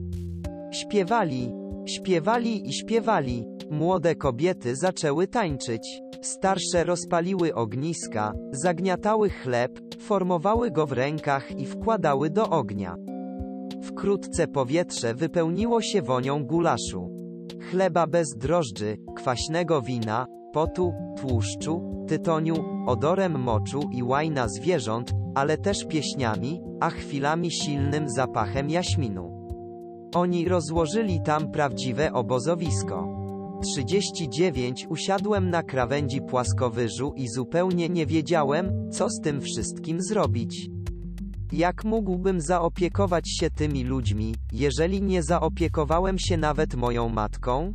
Śpiewali, 0.72 1.52
śpiewali 1.86 2.68
i 2.68 2.72
śpiewali. 2.72 3.44
Młode 3.70 4.14
kobiety 4.14 4.76
zaczęły 4.76 5.26
tańczyć. 5.26 6.00
Starsze 6.22 6.84
rozpaliły 6.84 7.54
ogniska, 7.54 8.32
zagniatały 8.52 9.30
chleb, 9.30 9.80
formowały 10.00 10.70
go 10.70 10.86
w 10.86 10.92
rękach 10.92 11.60
i 11.60 11.66
wkładały 11.66 12.30
do 12.30 12.50
ognia. 12.50 12.96
Wkrótce 13.82 14.46
powietrze 14.46 15.14
wypełniło 15.14 15.82
się 15.82 16.02
wonią 16.02 16.44
gulaszu. 16.44 17.17
Chleba 17.60 18.06
bez 18.06 18.36
drożdży, 18.36 18.96
kwaśnego 19.16 19.82
wina, 19.82 20.26
potu, 20.52 20.92
tłuszczu, 21.20 22.04
tytoniu, 22.08 22.54
odorem 22.86 23.38
moczu 23.40 23.80
i 23.92 24.02
łajna 24.02 24.48
zwierząt, 24.48 25.12
ale 25.34 25.58
też 25.58 25.84
pieśniami, 25.84 26.60
a 26.80 26.90
chwilami 26.90 27.50
silnym 27.50 28.08
zapachem 28.08 28.70
jaśminu. 28.70 29.38
Oni 30.14 30.48
rozłożyli 30.48 31.20
tam 31.24 31.50
prawdziwe 31.50 32.12
obozowisko. 32.12 33.18
39 33.62 34.86
Usiadłem 34.90 35.50
na 35.50 35.62
krawędzi 35.62 36.20
płaskowyżu 36.22 37.12
i 37.16 37.28
zupełnie 37.28 37.88
nie 37.88 38.06
wiedziałem, 38.06 38.90
co 38.90 39.10
z 39.10 39.20
tym 39.20 39.40
wszystkim 39.40 40.02
zrobić. 40.02 40.70
Jak 41.52 41.84
mógłbym 41.84 42.40
zaopiekować 42.40 43.30
się 43.30 43.50
tymi 43.50 43.84
ludźmi, 43.84 44.34
jeżeli 44.52 45.02
nie 45.02 45.22
zaopiekowałem 45.22 46.18
się 46.18 46.36
nawet 46.36 46.74
moją 46.74 47.08
matką? 47.08 47.74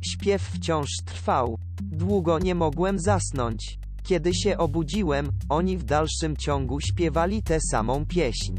Śpiew 0.00 0.42
wciąż 0.42 0.88
trwał. 1.04 1.58
Długo 1.82 2.38
nie 2.38 2.54
mogłem 2.54 2.98
zasnąć. 2.98 3.78
Kiedy 4.02 4.34
się 4.34 4.58
obudziłem, 4.58 5.28
oni 5.48 5.78
w 5.78 5.84
dalszym 5.84 6.36
ciągu 6.36 6.80
śpiewali 6.80 7.42
tę 7.42 7.60
samą 7.60 8.06
pieśń. 8.06 8.54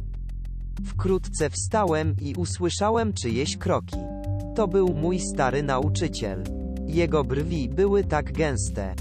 Wkrótce 0.86 1.50
wstałem 1.50 2.16
i 2.22 2.36
usłyszałem 2.36 3.13
czyjeś 3.13 3.58
kroki. 3.58 3.98
To 4.56 4.68
był 4.68 4.88
mój 4.88 5.20
stary 5.20 5.63
nauczyciel. 5.63 6.44
Jego 6.88 7.24
brwi 7.24 7.70
były 7.70 8.04
tak 8.04 8.32
gęste, 8.32 8.96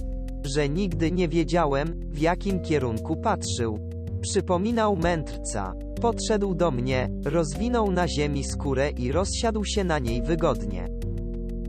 że 0.45 0.69
nigdy 0.69 1.13
nie 1.13 1.29
wiedziałem, 1.29 2.01
w 2.11 2.19
jakim 2.19 2.61
kierunku 2.61 3.17
patrzył. 3.17 3.92
Przypominał 4.23 4.97
mędrca. 4.97 5.75
Podszedł 6.01 6.55
do 6.55 6.71
mnie, 6.71 7.11
rozwinął 7.25 7.91
na 7.91 8.09
ziemi 8.09 8.45
skórę 8.45 8.91
i 8.91 9.13
rozsiadł 9.13 9.65
się 9.65 9.85
na 9.85 9.99
niej 9.99 10.23
wygodnie. 10.23 10.89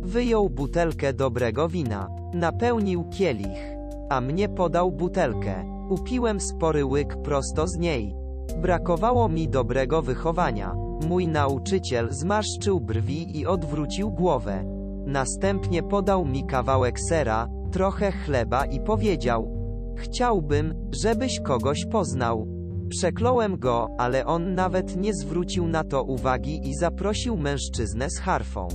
Wyjął 0.02 0.50
butelkę 0.50 1.14
dobrego 1.14 1.70
wina. 1.70 2.08
Napełnił 2.34 3.10
kielich. 3.10 3.76
A 4.10 4.22
mnie 4.22 4.50
podał 4.50 4.92
butelkę. 4.92 5.66
Upiłem 5.90 6.40
spory 6.40 6.86
łyk 6.86 7.22
prosto 7.22 7.68
z 7.68 7.78
niej. 7.78 8.16
Brakowało 8.58 9.30
mi 9.30 9.50
dobrego 9.50 10.02
wychowania. 10.02 10.76
Mój 11.08 11.28
nauczyciel 11.28 12.08
zmarszczył 12.12 12.80
brwi 12.80 13.40
i 13.40 13.46
odwrócił 13.46 14.12
głowę. 14.12 14.64
Następnie 15.06 15.84
podał 15.84 16.26
mi 16.26 16.46
kawałek 16.46 17.00
sera, 17.00 17.48
trochę 17.72 18.12
chleba 18.12 18.66
i 18.66 18.80
powiedział: 18.80 19.63
Chciałbym, 19.98 20.74
żebyś 20.92 21.40
kogoś 21.40 21.86
poznał. 21.92 22.48
Przekląłem 22.90 23.58
go, 23.58 23.88
ale 23.98 24.26
on 24.26 24.56
nawet 24.56 24.98
nie 24.98 25.14
zwrócił 25.14 25.68
na 25.68 25.84
to 25.84 26.04
uwagi 26.04 26.70
i 26.70 26.76
zaprosił 26.76 27.38
mężczyznę 27.38 28.10
z 28.10 28.20
harfą. 28.20 28.68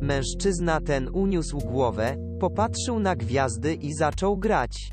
Mężczyzna 0.00 0.80
ten 0.80 1.08
uniósł 1.12 1.58
głowę, 1.58 2.16
popatrzył 2.40 3.00
na 3.00 3.16
gwiazdy 3.16 3.74
i 3.74 3.94
zaczął 3.94 4.36
grać. 4.36 4.90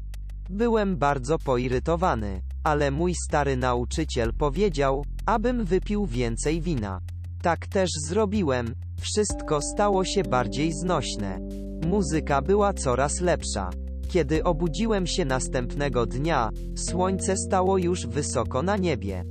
Byłem 0.50 0.98
bardzo 0.98 1.39
poirytowany, 1.39 2.41
ale 2.63 2.91
mój 2.91 3.13
stary 3.27 3.58
nauczyciel 3.58 4.34
powiedział, 4.34 5.06
abym 5.25 5.65
wypił 5.65 6.06
więcej 6.06 6.62
wina. 6.62 7.00
Tak 7.41 7.67
też 7.67 7.89
zrobiłem. 8.08 8.75
Wszystko 9.01 9.62
stało 9.62 10.06
się 10.06 10.24
bardziej 10.24 10.74
znośne. 10.74 11.39
Muzyka 11.86 12.41
była 12.41 12.74
coraz 12.74 13.22
lepsza. 13.22 13.70
Kiedy 14.08 14.44
obudziłem 14.44 15.08
się 15.08 15.26
następnego 15.26 16.06
dnia, 16.06 16.50
słońce 16.76 17.38
stało 17.38 17.78
już 17.78 18.08
wysoko 18.08 18.62
na 18.64 18.78
niebie. 18.78 19.24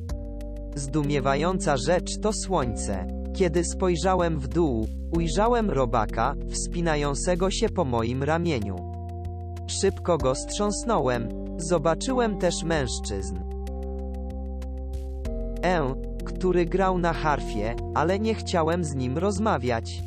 Zdumiewająca 0.75 1.76
rzecz 1.76 2.18
to 2.23 2.33
słońce. 2.33 3.06
Kiedy 3.35 3.64
spojrzałem 3.64 4.38
w 4.38 4.49
dół, 4.49 4.87
ujrzałem 5.16 5.71
robaka, 5.71 6.35
wspinającego 6.50 7.50
się 7.50 7.68
po 7.68 7.85
moim 7.85 8.23
ramieniu. 8.23 8.76
Szybko 9.66 10.18
go 10.18 10.35
strząsnąłem. 10.35 11.28
Zobaczyłem 11.59 12.38
też 12.38 12.62
mężczyzn. 12.62 13.38
E, 15.64 15.95
który 16.25 16.66
grał 16.66 16.99
na 16.99 17.12
harfie, 17.12 17.76
ale 17.95 18.18
nie 18.18 18.35
chciałem 18.35 18.85
z 18.85 18.95
nim 18.95 19.18
rozmawiać. 19.18 20.02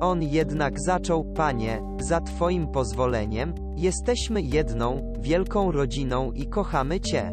On 0.00 0.22
jednak 0.22 0.80
zaczął, 0.80 1.24
panie, 1.24 1.82
za 2.00 2.20
twoim 2.20 2.66
pozwoleniem, 2.66 3.54
jesteśmy 3.82 4.42
jedną, 4.42 5.12
wielką 5.20 5.72
rodziną 5.72 6.32
i 6.32 6.46
kochamy 6.46 7.00
cię. 7.00 7.32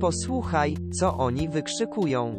Posłuchaj, 0.00 0.76
co 1.00 1.16
oni 1.16 1.48
wykrzykują. 1.48 2.36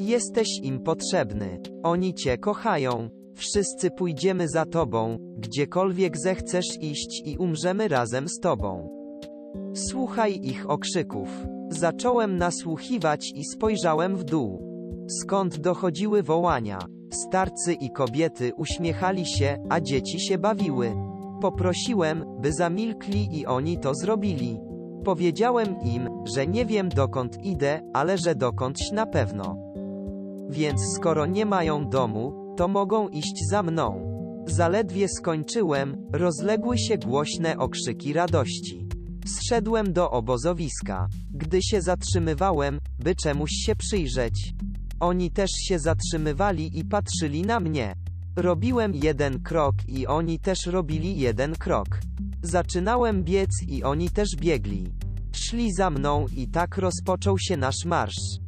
Jesteś 0.00 0.48
im 0.62 0.80
potrzebny. 0.80 1.60
Oni 1.82 2.14
cię 2.14 2.38
kochają. 2.38 3.08
Wszyscy 3.34 3.90
pójdziemy 3.90 4.48
za 4.48 4.66
tobą, 4.66 5.18
gdziekolwiek 5.38 6.18
zechcesz 6.18 6.66
iść 6.80 7.22
i 7.24 7.36
umrzemy 7.36 7.88
razem 7.88 8.28
z 8.28 8.40
tobą. 8.40 8.88
Słuchaj 9.74 10.40
ich 10.42 10.70
okrzyków. 10.70 11.28
Zacząłem 11.70 12.36
nasłuchiwać 12.36 13.32
i 13.34 13.44
spojrzałem 13.44 14.16
w 14.16 14.24
dół. 14.24 14.62
Skąd 15.08 15.58
dochodziły 15.60 16.22
wołania? 16.22 16.78
Starcy 17.12 17.72
i 17.72 17.90
kobiety 17.90 18.52
uśmiechali 18.56 19.26
się, 19.26 19.56
a 19.70 19.80
dzieci 19.80 20.20
się 20.20 20.38
bawiły. 20.38 21.13
Poprosiłem, 21.44 22.24
by 22.40 22.52
zamilkli 22.52 23.38
i 23.38 23.46
oni 23.46 23.78
to 23.78 23.94
zrobili. 23.94 24.60
Powiedziałem 25.04 25.76
im, 25.82 26.08
że 26.34 26.46
nie 26.46 26.66
wiem 26.66 26.88
dokąd 26.88 27.44
idę, 27.44 27.80
ale 27.94 28.18
że 28.18 28.34
dokądś 28.34 28.90
na 28.92 29.06
pewno. 29.06 29.56
Więc 30.50 30.80
skoro 30.94 31.26
nie 31.26 31.46
mają 31.46 31.88
domu, 31.88 32.54
to 32.56 32.68
mogą 32.68 33.08
iść 33.08 33.34
za 33.50 33.62
mną. 33.62 34.14
Zaledwie 34.46 35.08
skończyłem, 35.08 35.96
rozległy 36.12 36.78
się 36.78 36.98
głośne 36.98 37.58
okrzyki 37.58 38.12
radości. 38.12 38.88
Zszedłem 39.26 39.92
do 39.92 40.10
obozowiska. 40.10 41.08
Gdy 41.30 41.62
się 41.62 41.82
zatrzymywałem, 41.82 42.78
by 42.98 43.14
czemuś 43.14 43.50
się 43.50 43.76
przyjrzeć. 43.76 44.54
Oni 45.00 45.30
też 45.30 45.50
się 45.50 45.78
zatrzymywali 45.78 46.78
i 46.78 46.84
patrzyli 46.84 47.42
na 47.42 47.60
mnie. 47.60 48.03
Robiłem 48.36 48.94
jeden 48.94 49.42
krok 49.42 49.74
i 49.88 50.06
oni 50.06 50.38
też 50.38 50.66
robili 50.66 51.18
jeden 51.18 51.54
krok. 51.54 51.86
Zaczynałem 52.42 53.24
biec 53.24 53.50
i 53.68 53.82
oni 53.82 54.10
też 54.10 54.28
biegli. 54.36 54.92
Szli 55.32 55.72
za 55.72 55.90
mną 55.90 56.26
i 56.36 56.48
tak 56.48 56.78
rozpoczął 56.78 57.38
się 57.38 57.56
nasz 57.56 57.84
marsz. 57.84 58.38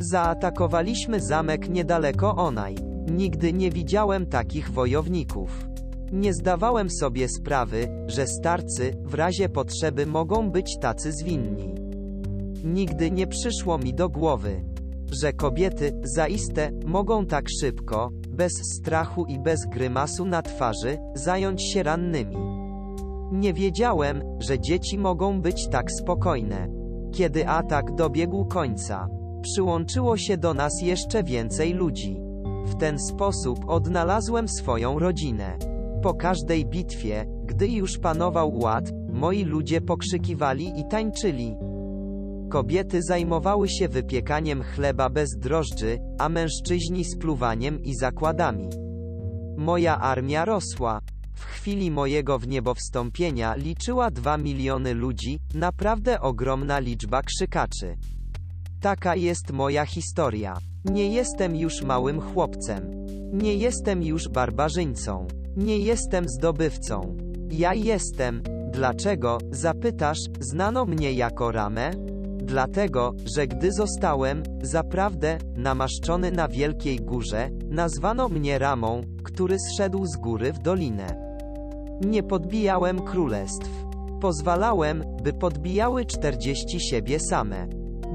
Zaatakowaliśmy 0.00 1.20
zamek 1.20 1.68
niedaleko 1.68 2.36
Onaj. 2.36 2.74
Nigdy 3.10 3.52
nie 3.52 3.70
widziałem 3.70 4.26
takich 4.26 4.70
wojowników. 4.70 5.66
Nie 6.12 6.34
zdawałem 6.34 6.90
sobie 6.90 7.28
sprawy, 7.28 7.88
że 8.06 8.26
starcy, 8.26 8.96
w 9.04 9.14
razie 9.14 9.48
potrzeby 9.48 10.06
mogą 10.06 10.50
być 10.50 10.76
tacy 10.80 11.12
zwinni. 11.12 11.74
Nigdy 12.64 13.10
nie 13.10 13.26
przyszło 13.26 13.78
mi 13.78 13.94
do 13.94 14.08
głowy, 14.08 14.64
że 15.22 15.32
kobiety, 15.32 15.92
zaiste, 16.16 16.70
mogą 16.86 17.26
tak 17.26 17.44
szybko, 17.60 18.10
bez 18.36 18.52
strachu 18.52 19.24
i 19.24 19.38
bez 19.38 19.66
grymasu 19.66 20.24
na 20.24 20.42
twarzy, 20.42 20.98
zająć 21.14 21.62
się 21.62 21.82
rannymi. 21.82 22.36
Nie 23.32 23.52
wiedziałem, 23.52 24.22
że 24.38 24.60
dzieci 24.60 24.98
mogą 24.98 25.40
być 25.40 25.68
tak 25.68 25.92
spokojne. 25.92 26.68
Kiedy 27.12 27.48
atak 27.48 27.94
dobiegł 27.94 28.44
końca, 28.44 29.08
przyłączyło 29.42 30.16
się 30.16 30.36
do 30.36 30.54
nas 30.54 30.82
jeszcze 30.82 31.24
więcej 31.24 31.72
ludzi. 31.72 32.20
W 32.66 32.74
ten 32.74 32.98
sposób 32.98 33.58
odnalazłem 33.68 34.48
swoją 34.48 34.98
rodzinę. 34.98 35.58
Po 36.02 36.14
każdej 36.14 36.66
bitwie, 36.66 37.26
gdy 37.44 37.68
już 37.68 37.98
panował 37.98 38.58
ład, 38.58 38.90
moi 39.12 39.44
ludzie 39.44 39.80
pokrzykiwali 39.80 40.80
i 40.80 40.88
tańczyli. 40.88 41.56
Kobiety 42.56 43.02
zajmowały 43.02 43.68
się 43.68 43.88
wypiekaniem 43.88 44.62
chleba 44.62 45.10
bez 45.10 45.30
drożdży, 45.36 45.98
a 46.18 46.28
mężczyźni 46.28 47.04
spluwaniem 47.04 47.82
i 47.82 47.94
zakładami. 47.94 48.68
Moja 49.56 49.98
armia 49.98 50.44
rosła. 50.44 51.00
W 51.34 51.44
chwili 51.44 51.90
mojego 51.90 52.38
wniebowstąpienia 52.38 53.54
liczyła 53.54 54.10
2 54.10 54.38
miliony 54.38 54.94
ludzi, 54.94 55.38
naprawdę 55.54 56.20
ogromna 56.20 56.78
liczba 56.78 57.22
krzykaczy. 57.22 57.96
Taka 58.80 59.16
jest 59.16 59.52
moja 59.52 59.86
historia. 59.86 60.56
Nie 60.84 61.08
jestem 61.08 61.56
już 61.56 61.82
małym 61.82 62.20
chłopcem. 62.20 63.06
Nie 63.32 63.54
jestem 63.54 64.02
już 64.02 64.28
barbarzyńcą. 64.28 65.26
Nie 65.56 65.78
jestem 65.78 66.28
zdobywcą. 66.28 67.16
Ja 67.50 67.74
jestem. 67.74 68.42
Dlaczego, 68.72 69.38
zapytasz, 69.50 70.18
znano 70.40 70.84
mnie 70.84 71.12
jako 71.12 71.52
Ramę? 71.52 72.15
Dlatego, 72.46 73.14
że 73.24 73.46
gdy 73.46 73.72
zostałem, 73.72 74.42
zaprawdę, 74.62 75.38
namaszczony 75.56 76.30
na 76.30 76.48
wielkiej 76.48 77.00
górze, 77.00 77.50
nazwano 77.70 78.28
mnie 78.28 78.58
Ramą, 78.58 79.00
który 79.24 79.58
zszedł 79.58 80.06
z 80.06 80.16
góry 80.16 80.52
w 80.52 80.58
dolinę. 80.58 81.36
Nie 82.00 82.22
podbijałem 82.22 83.00
królestw. 83.00 83.70
Pozwalałem, 84.20 85.04
by 85.22 85.32
podbijały 85.32 86.04
czterdzieści 86.04 86.80
siebie 86.80 87.20
same. 87.20 87.68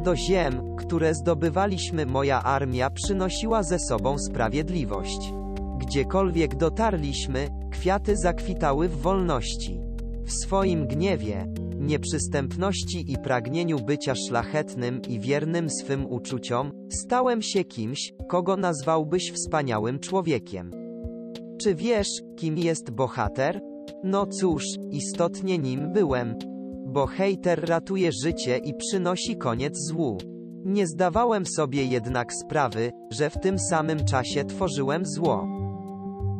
Do 0.03 0.15
ziem, 0.15 0.75
które 0.75 1.15
zdobywaliśmy 1.15 2.05
moja 2.05 2.43
armia 2.43 2.89
przynosiła 2.89 3.63
ze 3.63 3.79
sobą 3.79 4.17
sprawiedliwość. 4.17 5.33
Gdziekolwiek 5.77 6.55
dotarliśmy, 6.55 7.47
kwiaty 7.71 8.17
zakwitały 8.17 8.89
w 8.89 9.01
wolności. 9.01 9.81
W 10.23 10.31
swoim 10.31 10.87
gniewie, 10.87 11.45
nieprzystępności 11.81 13.11
i 13.11 13.17
pragnieniu 13.17 13.79
bycia 13.79 14.15
szlachetnym 14.15 15.01
i 15.09 15.19
wiernym 15.19 15.69
swym 15.69 16.05
uczuciom, 16.05 16.71
stałem 16.89 17.41
się 17.41 17.63
kimś, 17.63 18.13
kogo 18.27 18.57
nazwałbyś 18.57 19.31
wspaniałym 19.31 19.99
człowiekiem. 19.99 20.71
Czy 21.61 21.75
wiesz, 21.75 22.21
kim 22.35 22.57
jest 22.57 22.91
bohater? 22.91 23.61
No 24.03 24.25
cóż, 24.25 24.63
istotnie 24.91 25.57
nim 25.57 25.93
byłem. 25.93 26.35
Bo 26.87 27.05
hejter 27.05 27.69
ratuje 27.69 28.11
życie 28.23 28.57
i 28.57 28.73
przynosi 28.73 29.37
koniec 29.37 29.77
złu. 29.77 30.17
Nie 30.65 30.87
zdawałem 30.87 31.45
sobie 31.45 31.85
jednak 31.85 32.33
sprawy, 32.33 32.91
że 33.11 33.29
w 33.29 33.39
tym 33.39 33.59
samym 33.59 34.05
czasie 34.05 34.45
tworzyłem 34.45 35.05
zło. 35.05 35.61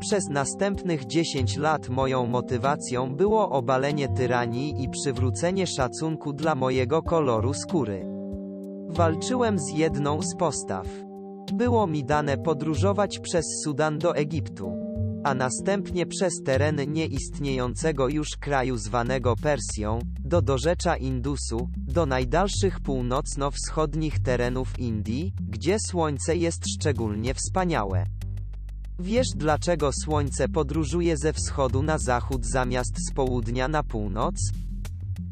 Przez 0.02 0.30
następnych 0.30 1.06
10 1.06 1.58
lat 1.58 1.90
moją 1.90 2.26
motywacją 2.26 3.16
było 3.16 3.50
obalenie 3.50 4.08
tyranii 4.10 4.84
i 4.84 4.90
przywrócenie 4.90 5.68
szacunku 5.68 6.34
dla 6.34 6.56
mojego 6.56 7.02
koloru 7.02 7.54
skóry. 7.54 8.06
Walczyłem 8.90 9.60
z 9.60 9.70
jedną 9.70 10.22
z 10.22 10.36
postaw. 10.36 10.88
Było 11.54 11.88
mi 11.88 12.04
dane 12.04 12.38
podróżować 12.38 13.20
przez 13.20 13.46
Sudan 13.64 13.98
do 13.98 14.16
Egiptu, 14.16 14.74
a 15.24 15.34
następnie 15.34 16.06
przez 16.06 16.34
tereny 16.46 16.88
nieistniejącego 16.88 18.08
już 18.08 18.30
kraju 18.38 18.78
zwanego 18.78 19.36
Persją, 19.36 20.00
do 20.20 20.42
dorzecza 20.42 20.98
Indusu, 20.98 21.70
do 21.78 22.06
najdalszych 22.06 22.80
północno-wschodnich 22.80 24.20
terenów 24.20 24.80
Indii, 24.80 25.34
gdzie 25.50 25.78
słońce 25.80 26.36
jest 26.36 26.64
szczególnie 26.70 27.34
wspaniałe. 27.34 28.04
Wiesz 29.02 29.28
dlaczego 29.36 29.92
słońce 30.04 30.48
podróżuje 30.48 31.18
ze 31.18 31.34
wschodu 31.34 31.84
na 31.84 31.98
zachód 31.98 32.46
zamiast 32.46 32.94
z 33.10 33.14
południa 33.14 33.68
na 33.68 33.84
północ? 33.84 34.36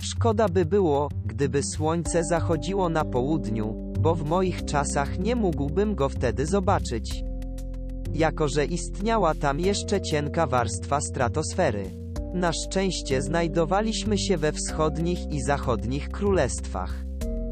Szkoda 0.01 0.49
by 0.49 0.65
było, 0.65 1.09
gdyby 1.25 1.63
słońce 1.63 2.23
zachodziło 2.23 2.89
na 2.89 3.05
południu, 3.05 3.93
bo 3.99 4.15
w 4.15 4.25
moich 4.25 4.65
czasach 4.65 5.19
nie 5.19 5.35
mógłbym 5.35 5.95
go 5.95 6.09
wtedy 6.09 6.45
zobaczyć. 6.45 7.23
Jako 8.13 8.47
że 8.47 8.65
istniała 8.65 9.35
tam 9.35 9.59
jeszcze 9.59 10.01
cienka 10.01 10.47
warstwa 10.47 11.01
stratosfery. 11.01 11.91
Na 12.33 12.51
szczęście 12.53 13.21
znajdowaliśmy 13.21 14.17
się 14.17 14.37
we 14.37 14.51
wschodnich 14.51 15.19
i 15.31 15.41
zachodnich 15.41 16.09
królestwach. 16.09 17.08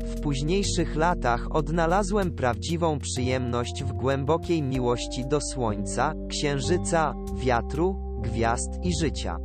W 0.08 0.22
późniejszych 0.22 0.96
latach 0.96 1.48
odnalazłem 1.52 2.32
prawdziwą 2.32 3.00
przyjemność 3.00 3.84
w 3.84 3.94
głębokiej 3.94 4.64
miłości 4.64 5.26
do 5.28 5.42
słońca, 5.42 6.14
księżyca, 6.30 7.14
wiatru, 7.36 7.96
gwiazd 8.22 8.70
i 8.84 8.92
życia. 9.02 9.38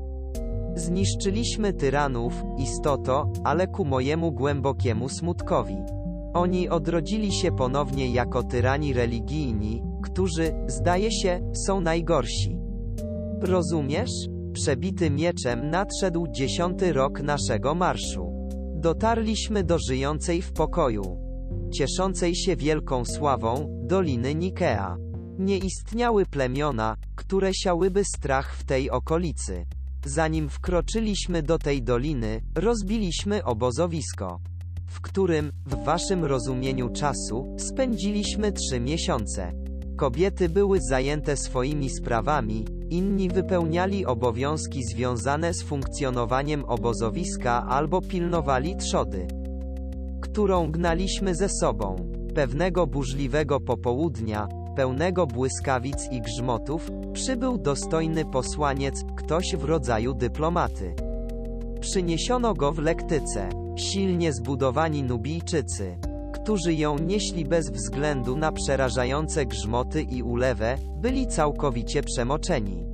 Zniszczyliśmy 0.75 1.73
tyranów, 1.73 2.43
istoto, 2.59 3.33
ale 3.45 3.67
ku 3.67 3.85
mojemu 3.85 4.33
głębokiemu 4.33 5.09
smutkowi. 5.09 5.77
Oni 6.35 6.69
odrodzili 6.69 7.33
się 7.33 7.53
ponownie 7.53 8.11
jako 8.11 8.43
tyrani 8.43 8.93
religijni, 8.93 9.83
którzy, 10.03 10.53
zdaje 10.67 11.13
się, 11.13 11.41
są 11.67 11.81
najgorsi. 11.81 12.59
Rozumiesz? 13.41 14.29
Przebity 14.53 15.11
mieczem 15.11 15.71
nadszedł 15.71 16.27
dziesiąty 16.31 16.93
rok 16.93 17.21
naszego 17.21 17.75
marszu. 17.75 18.32
Dotarliśmy 18.83 19.65
do 19.65 19.79
żyjącej 19.89 20.43
w 20.43 20.53
pokoju, 20.53 21.19
cieszącej 21.75 22.37
się 22.37 22.57
wielką 22.57 23.05
sławą, 23.05 23.81
Doliny 23.85 24.35
Nikea. 24.35 24.97
Nie 25.39 25.59
istniały 25.59 26.27
plemiona, 26.27 26.97
które 27.17 27.55
siałyby 27.55 28.05
strach 28.05 28.57
w 28.57 28.65
tej 28.65 28.91
okolicy. 28.91 29.67
Zanim 30.05 30.49
wkroczyliśmy 30.49 31.43
do 31.43 31.59
tej 31.59 31.83
doliny, 31.83 32.41
rozbiliśmy 32.55 33.45
obozowisko. 33.45 34.41
w 34.87 35.01
którym, 35.01 35.53
w 35.67 35.85
waszym 35.85 36.25
rozumieniu 36.25 36.89
czasu, 36.89 37.57
spędziliśmy 37.59 38.53
trzy 38.53 38.81
miesiące. 38.81 39.53
Kobiety 39.97 40.49
były 40.49 40.81
zajęte 40.81 41.37
swoimi 41.37 41.91
sprawami, 41.91 42.65
inni 42.91 43.29
wypełniali 43.29 44.07
obowiązki 44.07 44.85
związane 44.85 45.55
z 45.55 45.63
funkcjonowaniem 45.63 46.65
obozowiska 46.65 47.67
albo 47.69 48.01
pilnowali 48.01 48.77
trzody, 48.77 49.27
którą 50.21 50.71
gnaliśmy 50.71 51.35
ze 51.35 51.49
sobą. 51.49 51.97
Pewnego 52.35 52.87
burzliwego 52.87 53.61
popołudnia, 53.61 54.49
pełnego 54.77 55.27
błyskawic 55.27 56.09
i 56.11 56.21
grzmotów, 56.21 56.91
przybył 57.13 57.59
dostojny 57.59 58.25
posłaniec, 58.25 59.05
ktoś 59.17 59.57
w 59.57 59.65
rodzaju 59.65 60.15
dyplomaty. 60.15 60.95
Przyniesiono 61.81 62.55
go 62.55 62.73
w 62.73 62.79
lektyce. 62.79 63.49
Silnie 63.77 64.33
zbudowani 64.33 65.03
Nubijczycy, 65.03 65.97
którzy 66.43 66.75
ją 66.75 66.99
nieśli 66.99 67.45
bez 67.45 67.71
względu 67.71 68.37
na 68.37 68.53
przerażające 68.53 69.47
grzmoty 69.47 70.03
i 70.03 70.23
ulewę, 70.23 70.79
byli 71.01 71.27
całkowicie 71.27 72.03
przemoczeni. 72.03 72.85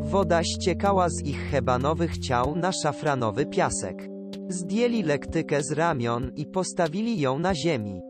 Woda 0.00 0.44
ściekała 0.44 1.08
z 1.08 1.24
ich 1.24 1.50
hebanowych 1.50 2.18
ciał 2.18 2.56
na 2.56 2.72
szafranowy 2.72 3.46
piasek. 3.46 4.08
Zdjęli 4.48 5.02
lektykę 5.02 5.62
z 5.62 5.72
ramion 5.72 6.30
i 6.36 6.46
postawili 6.46 7.20
ją 7.20 7.38
na 7.38 7.54
ziemi. 7.54 8.00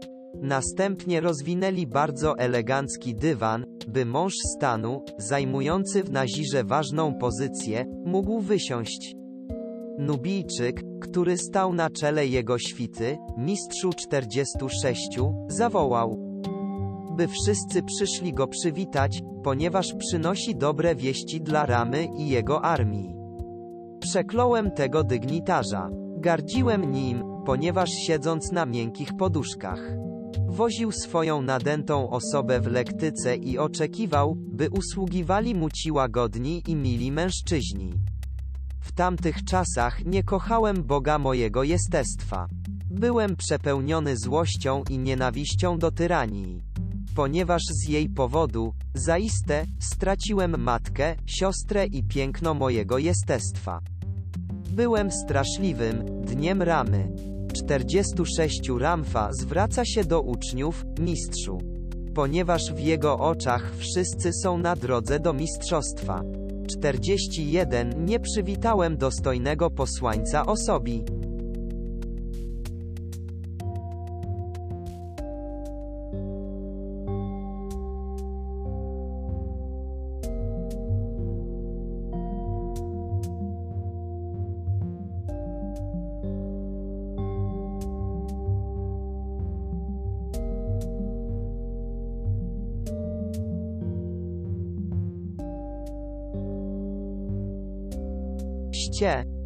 Następnie 0.42 1.20
rozwinęli 1.20 1.86
bardzo 1.86 2.38
elegancki 2.38 3.14
dywan, 3.14 3.64
by 3.88 4.04
mąż 4.06 4.34
stanu, 4.56 5.04
zajmujący 5.18 6.02
w 6.02 6.10
nazirze 6.10 6.64
ważną 6.64 7.14
pozycję, 7.14 7.84
mógł 8.04 8.40
wysiąść. 8.40 9.21
Nubijczyk, 9.98 10.82
który 11.00 11.38
stał 11.38 11.74
na 11.74 11.90
czele 11.90 12.26
jego 12.26 12.58
świty, 12.58 13.18
mistrzu 13.38 13.90
46, 13.92 15.18
zawołał, 15.48 16.18
by 17.16 17.28
wszyscy 17.28 17.82
przyszli 17.82 18.32
go 18.32 18.46
przywitać, 18.46 19.22
ponieważ 19.44 19.94
przynosi 19.94 20.56
dobre 20.56 20.94
wieści 20.94 21.40
dla 21.40 21.66
Ramy 21.66 22.08
i 22.18 22.28
jego 22.28 22.62
armii. 22.62 23.14
Przekląłem 24.00 24.70
tego 24.70 25.04
dygnitarza. 25.04 25.90
Gardziłem 26.16 26.92
nim, 26.92 27.24
ponieważ 27.46 27.90
siedząc 27.90 28.52
na 28.52 28.66
miękkich 28.66 29.16
poduszkach, 29.18 29.96
woził 30.48 30.92
swoją 30.92 31.42
nadętą 31.42 32.10
osobę 32.10 32.60
w 32.60 32.66
lektyce 32.66 33.36
i 33.36 33.58
oczekiwał, 33.58 34.34
by 34.36 34.70
usługiwali 34.70 35.54
mu 35.54 35.70
ci 35.70 35.92
łagodni 35.92 36.62
i 36.68 36.76
mili 36.76 37.12
mężczyźni. 37.12 37.94
W 38.92 38.94
tamtych 38.94 39.44
czasach 39.44 40.04
nie 40.04 40.22
kochałem 40.22 40.82
Boga 40.82 41.18
mojego 41.18 41.62
jestestwa. 41.62 42.46
Byłem 42.90 43.36
przepełniony 43.36 44.16
złością 44.16 44.82
i 44.90 44.98
nienawiścią 44.98 45.78
do 45.78 45.90
tyranii. 45.90 46.62
Ponieważ 47.14 47.62
z 47.62 47.88
jej 47.88 48.08
powodu, 48.08 48.72
zaiste, 48.94 49.64
straciłem 49.80 50.62
matkę, 50.62 51.16
siostrę 51.26 51.86
i 51.86 52.04
piękno 52.04 52.54
mojego 52.54 52.98
jestestwa. 52.98 53.80
Byłem 54.70 55.10
straszliwym, 55.10 56.04
dniem 56.22 56.62
ramy. 56.62 57.12
46 57.54 58.60
Ramfa 58.78 59.32
zwraca 59.32 59.84
się 59.84 60.04
do 60.04 60.20
uczniów, 60.22 60.84
mistrzu. 61.00 61.58
Ponieważ 62.14 62.62
w 62.74 62.78
jego 62.78 63.18
oczach 63.18 63.72
wszyscy 63.76 64.30
są 64.42 64.58
na 64.58 64.76
drodze 64.76 65.20
do 65.20 65.32
mistrzostwa. 65.32 66.22
41 66.78 68.04
Nie 68.04 68.20
przywitałem 68.20 68.96
dostojnego 68.96 69.70
posłańca 69.70 70.46
osobi. 70.46 71.04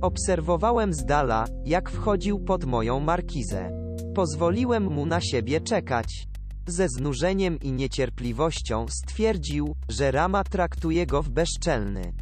Obserwowałem 0.01 0.95
z 0.95 1.05
dala, 1.05 1.45
jak 1.65 1.91
wchodził 1.91 2.39
pod 2.39 2.65
moją 2.65 3.01
markizę. 3.01 3.71
Pozwoliłem 4.15 4.85
mu 4.85 5.07
na 5.07 5.21
siebie 5.21 5.61
czekać. 5.61 6.29
Ze 6.67 6.89
znużeniem 6.89 7.59
i 7.61 7.73
niecierpliwością 7.73 8.87
stwierdził, 8.89 9.75
że 9.89 10.11
Rama 10.11 10.45
traktuje 10.45 11.07
go 11.07 11.23
w 11.23 11.29
bezczelny, 11.29 12.13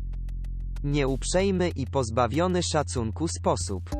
nieuprzejmy 0.85 1.68
i 1.68 1.87
pozbawiony 1.87 2.62
szacunku 2.62 3.29
sposób. 3.29 3.90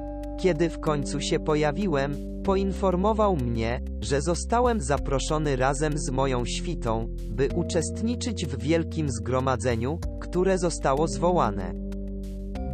Kiedy 0.41 0.71
w 0.71 0.81
końcu 0.81 1.21
się 1.21 1.39
pojawiłem, 1.39 2.17
poinformował 2.45 3.37
mnie, 3.37 3.81
że 4.01 4.23
zostałem 4.23 4.81
zaproszony 4.81 5.57
razem 5.57 5.99
z 5.99 6.11
moją 6.11 6.45
świtą, 6.45 7.09
by 7.31 7.49
uczestniczyć 7.55 8.47
w 8.47 8.59
wielkim 8.59 9.11
zgromadzeniu, 9.11 9.99
które 10.21 10.59
zostało 10.59 11.09
zwołane 11.09 11.84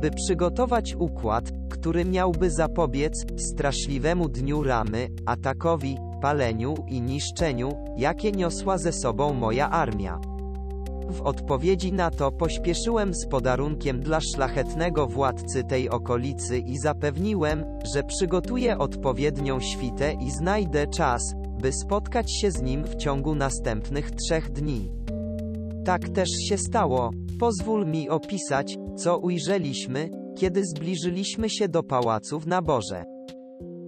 by 0.00 0.10
przygotować 0.10 0.94
układ, 0.94 1.50
który 1.70 2.04
miałby 2.04 2.50
zapobiec 2.50 3.26
straszliwemu 3.36 4.28
dniu 4.28 4.62
ramy, 4.62 5.08
atakowi, 5.26 5.96
paleniu 6.22 6.74
i 6.88 7.02
niszczeniu, 7.02 7.72
jakie 7.96 8.32
niosła 8.32 8.78
ze 8.78 8.92
sobą 8.92 9.34
moja 9.34 9.70
armia. 9.70 10.20
W 11.10 11.20
odpowiedzi 11.20 11.92
na 11.92 12.10
to 12.10 12.32
pośpieszyłem 12.32 13.14
z 13.14 13.26
podarunkiem 13.26 14.00
dla 14.00 14.20
szlachetnego 14.20 15.06
władcy 15.06 15.64
tej 15.64 15.90
okolicy 15.90 16.58
i 16.58 16.78
zapewniłem, 16.78 17.64
że 17.94 18.02
przygotuję 18.02 18.78
odpowiednią 18.78 19.60
świtę 19.60 20.12
i 20.12 20.30
znajdę 20.30 20.86
czas, 20.86 21.34
by 21.62 21.72
spotkać 21.72 22.32
się 22.32 22.50
z 22.50 22.62
nim 22.62 22.84
w 22.84 22.96
ciągu 22.96 23.34
następnych 23.34 24.10
trzech 24.10 24.50
dni. 24.50 24.90
Tak 25.84 26.08
też 26.08 26.30
się 26.48 26.58
stało. 26.58 27.10
Pozwól 27.40 27.86
mi 27.86 28.08
opisać, 28.08 28.78
co 28.96 29.18
ujrzeliśmy, 29.18 30.10
kiedy 30.36 30.64
zbliżyliśmy 30.64 31.50
się 31.50 31.68
do 31.68 31.82
pałacu 31.82 32.40
w 32.40 32.46
naborze. 32.46 33.04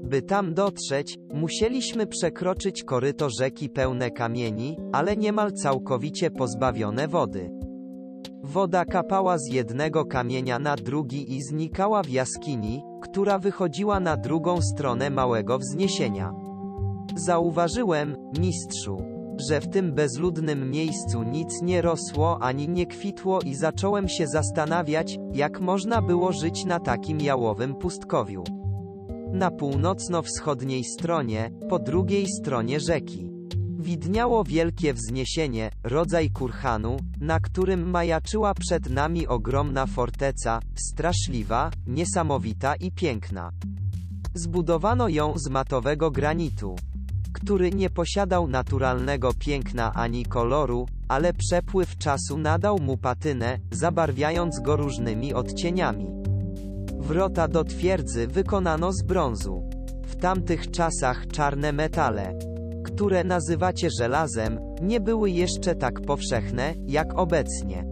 By 0.02 0.22
tam 0.22 0.54
dotrzeć, 0.54 1.18
musieliśmy 1.34 2.06
przekroczyć 2.06 2.84
koryto 2.84 3.28
rzeki 3.30 3.68
pełne 3.68 4.10
kamieni, 4.10 4.76
ale 4.92 5.16
niemal 5.16 5.52
całkowicie 5.52 6.30
pozbawione 6.30 7.08
wody. 7.08 7.50
Woda 8.42 8.84
kapała 8.84 9.38
z 9.38 9.52
jednego 9.52 10.04
kamienia 10.04 10.58
na 10.58 10.76
drugi 10.76 11.36
i 11.36 11.42
znikała 11.42 12.02
w 12.02 12.08
jaskini, 12.08 12.82
która 13.02 13.38
wychodziła 13.38 14.00
na 14.00 14.16
drugą 14.16 14.62
stronę 14.62 15.10
małego 15.10 15.58
wzniesienia. 15.58 16.32
Zauważyłem, 17.16 18.16
mistrzu, 18.38 19.11
że 19.48 19.60
w 19.60 19.68
tym 19.68 19.92
bezludnym 19.92 20.70
miejscu 20.70 21.22
nic 21.22 21.62
nie 21.62 21.82
rosło 21.82 22.42
ani 22.42 22.68
nie 22.68 22.86
kwitło 22.86 23.40
i 23.40 23.54
zacząłem 23.54 24.08
się 24.08 24.26
zastanawiać, 24.26 25.18
jak 25.32 25.60
można 25.60 26.02
było 26.02 26.32
żyć 26.32 26.64
na 26.64 26.80
takim 26.80 27.20
jałowym 27.20 27.74
pustkowiu. 27.74 28.44
Na 29.32 29.50
północno-wschodniej 29.50 30.84
stronie, 30.84 31.50
po 31.68 31.78
drugiej 31.78 32.26
stronie 32.28 32.80
rzeki, 32.80 33.30
widniało 33.78 34.44
wielkie 34.44 34.94
wzniesienie, 34.94 35.70
rodzaj 35.84 36.30
kurhanu, 36.30 36.96
na 37.20 37.40
którym 37.40 37.90
majaczyła 37.90 38.54
przed 38.54 38.90
nami 38.90 39.26
ogromna 39.26 39.86
forteca, 39.86 40.60
straszliwa, 40.74 41.70
niesamowita 41.86 42.74
i 42.74 42.92
piękna. 42.92 43.50
Zbudowano 44.34 45.08
ją 45.08 45.38
z 45.38 45.48
matowego 45.48 46.10
granitu 46.10 46.76
który 47.32 47.70
nie 47.70 47.90
posiadał 47.90 48.48
naturalnego 48.48 49.30
piękna 49.38 49.92
ani 49.94 50.24
koloru, 50.24 50.86
ale 51.08 51.32
przepływ 51.32 51.98
czasu 51.98 52.38
nadał 52.38 52.78
mu 52.78 52.96
patynę, 52.96 53.58
zabarwiając 53.70 54.60
go 54.60 54.76
różnymi 54.76 55.34
odcieniami. 55.34 56.06
Wrota 56.98 57.48
do 57.48 57.64
twierdzy 57.64 58.26
wykonano 58.26 58.92
z 58.92 59.02
brązu. 59.02 59.70
W 60.06 60.16
tamtych 60.16 60.70
czasach 60.70 61.26
czarne 61.26 61.72
metale, 61.72 62.38
które 62.84 63.24
nazywacie 63.24 63.88
żelazem, 63.98 64.58
nie 64.82 65.00
były 65.00 65.30
jeszcze 65.30 65.74
tak 65.74 66.00
powszechne, 66.00 66.74
jak 66.86 67.18
obecnie. 67.18 67.90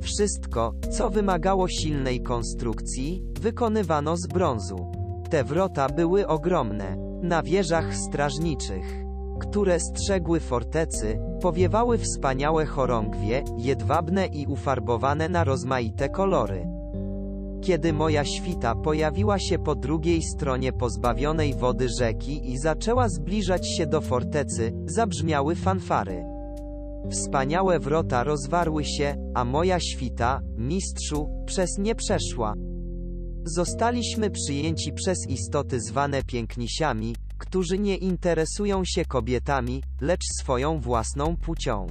Wszystko, 0.00 0.72
co 0.90 1.10
wymagało 1.10 1.68
silnej 1.68 2.22
konstrukcji, 2.22 3.22
wykonywano 3.40 4.16
z 4.16 4.26
brązu. 4.26 4.92
Te 5.30 5.44
wrota 5.44 5.88
były 5.88 6.26
ogromne. 6.26 7.13
Na 7.24 7.42
wieżach 7.42 7.96
strażniczych, 7.96 9.04
które 9.40 9.80
strzegły 9.80 10.40
fortecy, 10.40 11.18
powiewały 11.40 11.98
wspaniałe 11.98 12.66
chorągwie, 12.66 13.44
jedwabne 13.58 14.26
i 14.26 14.46
ufarbowane 14.46 15.28
na 15.28 15.44
rozmaite 15.44 16.08
kolory. 16.08 16.66
Kiedy 17.62 17.92
moja 17.92 18.24
świta 18.24 18.74
pojawiła 18.74 19.38
się 19.38 19.58
po 19.58 19.74
drugiej 19.74 20.22
stronie 20.22 20.72
pozbawionej 20.72 21.54
wody 21.54 21.88
rzeki 21.98 22.50
i 22.52 22.58
zaczęła 22.58 23.08
zbliżać 23.08 23.68
się 23.76 23.86
do 23.86 24.00
fortecy, 24.00 24.72
zabrzmiały 24.86 25.54
fanfary. 25.54 26.24
Wspaniałe 27.10 27.78
wrota 27.78 28.24
rozwarły 28.24 28.84
się, 28.84 29.16
a 29.34 29.44
moja 29.44 29.80
świta, 29.80 30.40
mistrzu, 30.56 31.28
przez 31.46 31.78
nie 31.78 31.94
przeszła. 31.94 32.54
Zostaliśmy 33.46 34.30
przyjęci 34.30 34.92
przez 34.92 35.18
istoty 35.28 35.80
zwane 35.80 36.22
pięknisiami, 36.22 37.16
którzy 37.38 37.78
nie 37.78 37.96
interesują 37.96 38.82
się 38.84 39.04
kobietami, 39.04 39.82
lecz 40.00 40.24
swoją 40.40 40.80
własną 40.80 41.36
płcią. 41.36 41.86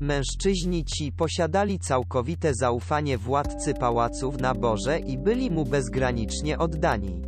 Mężczyźni 0.00 0.84
ci 0.84 1.12
posiadali 1.12 1.78
całkowite 1.78 2.54
zaufanie 2.54 3.18
władcy 3.18 3.74
pałaców 3.74 4.40
na 4.40 4.54
Boże 4.54 4.98
i 4.98 5.18
byli 5.18 5.50
mu 5.50 5.64
bezgranicznie 5.64 6.58
oddani. 6.58 7.22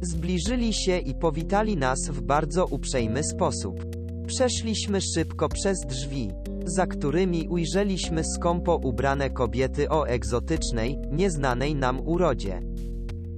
Zbliżyli 0.00 0.74
się 0.74 0.98
i 0.98 1.14
powitali 1.14 1.76
nas 1.76 2.08
w 2.08 2.20
bardzo 2.20 2.66
uprzejmy 2.66 3.24
sposób. 3.24 3.84
Przeszliśmy 4.26 5.00
szybko 5.00 5.48
przez 5.48 5.78
drzwi, 5.86 6.30
za 6.64 6.86
którymi 6.86 7.48
ujrzeliśmy 7.48 8.24
skąpo 8.24 8.76
ubrane 8.76 9.30
kobiety 9.30 9.88
o 9.88 10.08
egzotycznej, 10.08 10.98
nieznanej 11.12 11.74
nam 11.74 12.08
urodzie. 12.08 12.62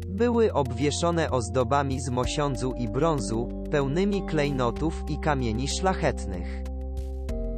Były 0.08 0.52
obwieszone 0.52 1.30
ozdobami 1.30 2.00
z 2.00 2.08
mosiądzu 2.08 2.72
i 2.78 2.88
brązu, 2.88 3.48
pełnymi 3.70 4.22
klejnotów 4.22 5.04
i 5.08 5.18
kamieni 5.18 5.68
szlachetnych. 5.68 6.62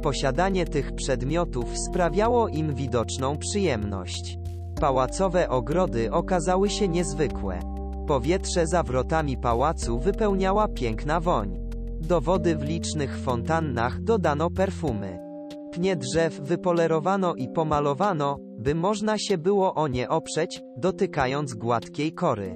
Posiadanie 0.01 0.65
tych 0.65 0.95
przedmiotów 0.95 1.77
sprawiało 1.77 2.47
im 2.47 2.75
widoczną 2.75 3.37
przyjemność. 3.37 4.37
Pałacowe 4.81 5.49
ogrody 5.49 6.11
okazały 6.11 6.69
się 6.69 6.87
niezwykłe. 6.87 7.59
Powietrze 8.07 8.67
za 8.67 8.83
wrotami 8.83 9.37
pałacu 9.37 9.99
wypełniała 9.99 10.67
piękna 10.67 11.19
woń. 11.19 11.59
Do 12.01 12.21
wody 12.21 12.55
w 12.55 12.63
licznych 12.63 13.19
fontannach 13.19 14.01
dodano 14.01 14.49
perfumy. 14.49 15.28
Pnie 15.71 15.95
drzew 15.95 16.41
wypolerowano 16.41 17.35
i 17.35 17.47
pomalowano, 17.47 18.37
by 18.59 18.75
można 18.75 19.17
się 19.17 19.37
było 19.37 19.73
o 19.75 19.87
nie 19.87 20.09
oprzeć, 20.09 20.61
dotykając 20.77 21.53
gładkiej 21.53 22.13
kory. 22.13 22.55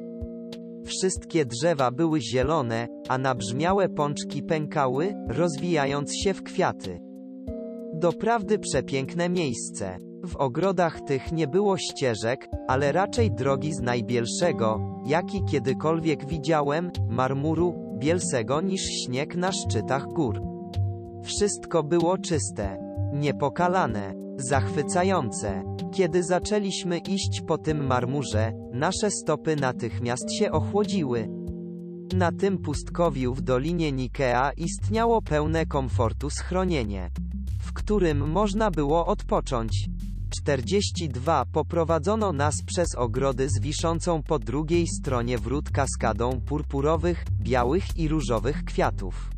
Wszystkie 0.86 1.46
drzewa 1.46 1.92
były 1.92 2.22
zielone, 2.22 2.88
a 3.10 3.18
nabrzmiałe 3.18 3.90
pączki 3.90 4.44
pękały, 4.44 5.14
rozwijając 5.28 6.16
się 6.16 6.34
w 6.34 6.44
kwiaty. 6.44 7.00
Doprawdy 7.94 8.60
przepiękne 8.60 9.30
miejsce. 9.30 9.98
W 10.26 10.36
ogrodach 10.36 11.02
tych 11.02 11.32
nie 11.32 11.48
było 11.48 11.78
ścieżek, 11.78 12.50
ale 12.68 12.92
raczej 12.92 13.32
drogi 13.32 13.74
z 13.74 13.80
najbielszego, 13.80 14.80
jaki 15.06 15.44
kiedykolwiek 15.44 16.26
widziałem, 16.26 16.92
marmuru, 17.10 17.98
bielsego 17.98 18.62
niż 18.62 18.82
śnieg 18.82 19.36
na 19.36 19.52
szczytach 19.52 20.08
gór. 20.08 20.42
Wszystko 21.24 21.84
było 21.84 22.18
czyste, 22.18 22.83
niepokalane, 23.14 24.14
zachwycające. 24.38 25.64
Kiedy 25.94 26.24
zaczęliśmy 26.24 26.98
iść 26.98 27.42
po 27.48 27.58
tym 27.58 27.86
marmurze, 27.86 28.54
nasze 28.74 29.12
stopy 29.12 29.56
natychmiast 29.56 30.34
się 30.34 30.52
ochłodziły. 30.52 31.30
Na 32.14 32.32
tym 32.32 32.58
pustkowiu 32.58 33.34
w 33.34 33.42
dolinie 33.42 33.92
Nikea 33.92 34.52
istniało 34.52 35.22
pełne 35.22 35.66
komfortu 35.66 36.30
schronienie, 36.30 37.10
w 37.60 37.74
którym 37.74 38.32
można 38.32 38.72
było 38.72 39.06
odpocząć. 39.06 39.90
42 40.42 41.46
poprowadzono 41.46 42.34
nas 42.34 42.56
przez 42.66 42.96
ogrody 42.96 43.50
z 43.50 43.60
wiszącą 43.60 44.24
po 44.24 44.40
drugiej 44.40 44.88
stronie 44.88 45.38
wrót 45.38 45.70
kaskadą 45.70 46.42
purpurowych, 46.42 47.26
białych 47.40 47.98
i 47.98 48.08
różowych 48.08 48.64
kwiatów. 48.66 49.33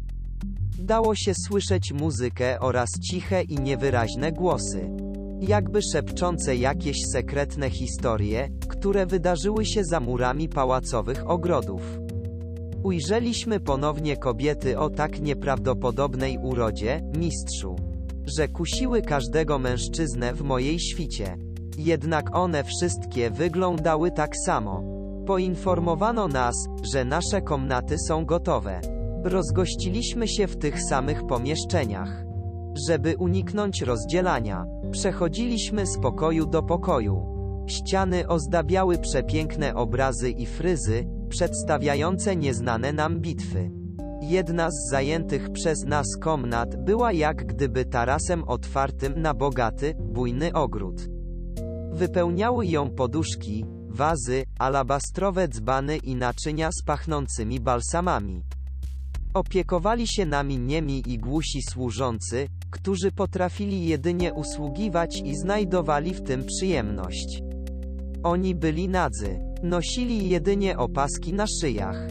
Dało 0.80 1.16
się 1.16 1.34
słyszeć 1.48 1.94
muzykę 1.94 2.60
oraz 2.60 2.90
ciche 3.00 3.44
i 3.44 3.60
niewyraźne 3.60 4.32
głosy. 4.32 4.90
Jakby 5.40 5.80
szepczące 5.82 6.56
jakieś 6.56 6.98
sekretne 7.12 7.70
historie, 7.70 8.50
które 8.68 9.06
wydarzyły 9.06 9.66
się 9.66 9.84
za 9.84 10.00
murami 10.00 10.50
pałacowych 10.50 11.30
ogrodów. 11.30 12.00
Ujrzeliśmy 12.84 13.60
ponownie 13.60 14.18
kobiety 14.18 14.80
o 14.80 14.90
tak 14.90 15.22
nieprawdopodobnej 15.22 16.38
urodzie, 16.38 17.02
mistrzu 17.18 17.76
że 18.26 18.48
kusiły 18.48 19.02
każdego 19.02 19.60
mężczyznę 19.60 20.34
w 20.34 20.42
mojej 20.42 20.80
świcie. 20.80 21.38
Jednak 21.78 22.36
one 22.36 22.64
wszystkie 22.64 23.32
wyglądały 23.32 24.12
tak 24.12 24.32
samo. 24.46 24.84
Poinformowano 25.28 26.28
nas, 26.28 26.56
że 26.94 27.06
nasze 27.06 27.42
komnaty 27.42 27.96
są 28.08 28.26
gotowe. 28.26 28.95
Rozgościliśmy 29.26 30.28
się 30.28 30.48
w 30.48 30.58
tych 30.58 30.82
samych 30.82 31.28
pomieszczeniach. 31.28 32.26
Żeby 32.88 33.18
uniknąć 33.18 33.82
rozdzielania, 33.82 34.66
przechodziliśmy 34.92 35.88
z 35.88 36.00
pokoju 36.00 36.46
do 36.46 36.64
pokoju. 36.64 37.26
Ściany 37.68 38.28
ozdabiały 38.28 38.98
przepiękne 38.98 39.76
obrazy 39.76 40.30
i 40.30 40.46
fryzy, 40.46 41.08
przedstawiające 41.30 42.36
nieznane 42.36 42.94
nam 42.94 43.20
bitwy. 43.20 43.72
Jedna 44.22 44.72
z 44.72 44.90
zajętych 44.90 45.52
przez 45.52 45.84
nas 45.84 46.08
komnat 46.22 46.84
była 46.84 47.12
jak 47.12 47.46
gdyby 47.46 47.86
tarasem 47.86 48.44
otwartym 48.44 49.22
na 49.22 49.34
bogaty, 49.34 49.94
bujny 50.00 50.54
ogród. 50.54 51.10
Wypełniały 51.92 52.66
ją 52.66 52.90
poduszki, 52.90 53.66
wazy, 53.90 54.44
alabastrowe 54.60 55.48
dzbany 55.48 55.98
i 55.98 56.16
naczynia 56.16 56.70
z 56.72 56.84
pachnącymi 56.84 57.60
balsamami. 57.60 58.44
Opiekowali 59.36 60.08
się 60.08 60.26
nami 60.26 60.60
niemi 60.60 61.04
i 61.08 61.18
głusi 61.18 61.62
służący, 61.62 62.48
którzy 62.72 63.12
potrafili 63.12 63.88
jedynie 63.88 64.34
usługiwać 64.34 65.22
i 65.26 65.36
znajdowali 65.36 66.14
w 66.14 66.22
tym 66.22 66.44
przyjemność. 66.46 67.42
Oni 68.24 68.56
byli 68.56 68.90
nadzy, 68.90 69.40
nosili 69.64 70.30
jedynie 70.30 70.78
opaski 70.78 71.34
na 71.34 71.46
szyjach. 71.48 72.08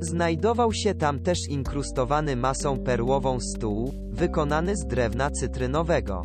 Znajdował 0.00 0.72
się 0.72 0.94
tam 0.94 1.20
też 1.20 1.38
inkrustowany 1.48 2.36
masą 2.36 2.78
perłową 2.78 3.40
stół, 3.40 3.92
wykonany 4.10 4.76
z 4.76 4.86
drewna 4.86 5.30
cytrynowego. 5.30 6.22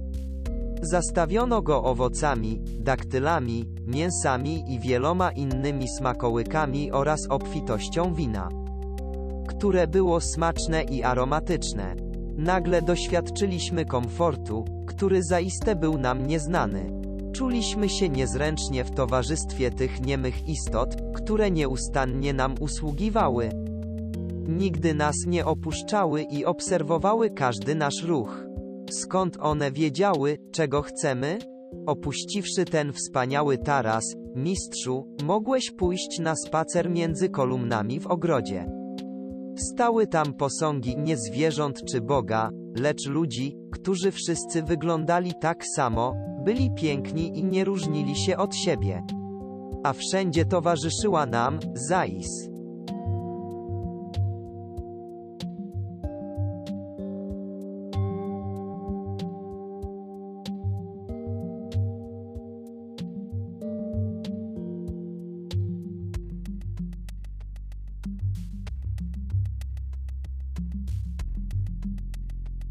Zastawiono 0.82 1.62
go 1.62 1.84
owocami, 1.84 2.62
daktylami, 2.80 3.66
mięsami 3.88 4.74
i 4.74 4.80
wieloma 4.80 5.32
innymi 5.32 5.86
smakołykami 6.00 6.92
oraz 6.92 7.20
obfitością 7.30 8.14
wina, 8.14 8.50
które 9.66 9.88
było 9.88 10.22
smaczne 10.22 10.84
i 10.84 11.04
aromatyczne. 11.04 11.96
Nagle 12.38 12.82
doświadczyliśmy 12.82 13.86
komfortu, 13.86 14.66
który 14.88 15.24
zaiste 15.24 15.76
był 15.76 15.98
nam 15.98 16.28
nieznany. 16.28 17.02
Czuliśmy 17.34 17.90
się 17.90 18.10
niezręcznie 18.10 18.84
w 18.84 18.92
towarzystwie 18.92 19.72
tych 19.72 20.02
niemych 20.02 20.50
istot, 20.50 20.96
które 21.16 21.52
nieustannie 21.52 22.34
nam 22.34 22.56
usługiwały. 22.60 23.50
Nigdy 24.48 24.94
nas 24.94 25.16
nie 25.28 25.46
opuszczały 25.46 26.22
i 26.22 26.46
obserwowały 26.46 27.30
każdy 27.30 27.76
nasz 27.76 28.04
ruch. 28.04 28.46
Skąd 28.92 29.38
one 29.40 29.72
wiedziały, 29.72 30.38
czego 30.52 30.82
chcemy? 30.82 31.40
Opuściwszy 31.86 32.66
ten 32.66 32.94
wspaniały 32.94 33.58
taras, 33.58 34.16
mistrzu, 34.36 35.16
mogłeś 35.24 35.72
pójść 35.72 36.20
na 36.20 36.36
spacer 36.36 36.90
między 36.90 37.30
kolumnami 37.30 38.00
w 38.00 38.08
ogrodzie. 38.08 38.85
Stały 39.56 40.08
tam 40.08 40.34
posągi 40.34 40.98
nie 40.98 41.18
zwierząt 41.18 41.84
czy 41.92 42.02
Boga, 42.02 42.50
lecz 42.76 43.08
ludzi, 43.08 43.58
którzy 43.72 44.12
wszyscy 44.12 44.64
wyglądali 44.64 45.34
tak 45.42 45.66
samo, 45.76 46.16
byli 46.44 46.72
piękni 46.76 47.40
i 47.40 47.44
nie 47.44 47.66
różnili 47.66 48.16
się 48.16 48.38
od 48.38 48.56
siebie. 48.56 49.04
A 49.84 49.94
wszędzie 49.94 50.46
towarzyszyła 50.46 51.26
nam, 51.26 51.60
Zais. 51.74 52.55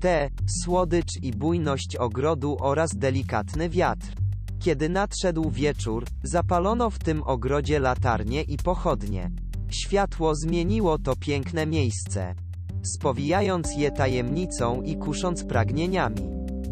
Te, 0.04 0.30
słodycz 0.64 1.22
i 1.22 1.32
bujność 1.32 1.96
ogrodu 1.96 2.56
oraz 2.60 2.90
delikatny 2.96 3.68
wiatr. 3.68 4.06
Kiedy 4.60 4.88
nadszedł 4.88 5.50
wieczór, 5.50 6.06
zapalono 6.22 6.90
w 6.90 6.98
tym 6.98 7.22
ogrodzie 7.22 7.78
latarnie 7.78 8.42
i 8.42 8.56
pochodnie. 8.56 9.30
Światło 9.70 10.34
zmieniło 10.34 10.98
to 10.98 11.16
piękne 11.16 11.66
miejsce, 11.66 12.34
spowijając 12.82 13.76
je 13.76 13.90
tajemnicą 13.90 14.82
i 14.82 14.96
kusząc 14.96 15.44
pragnieniami. 15.44 16.22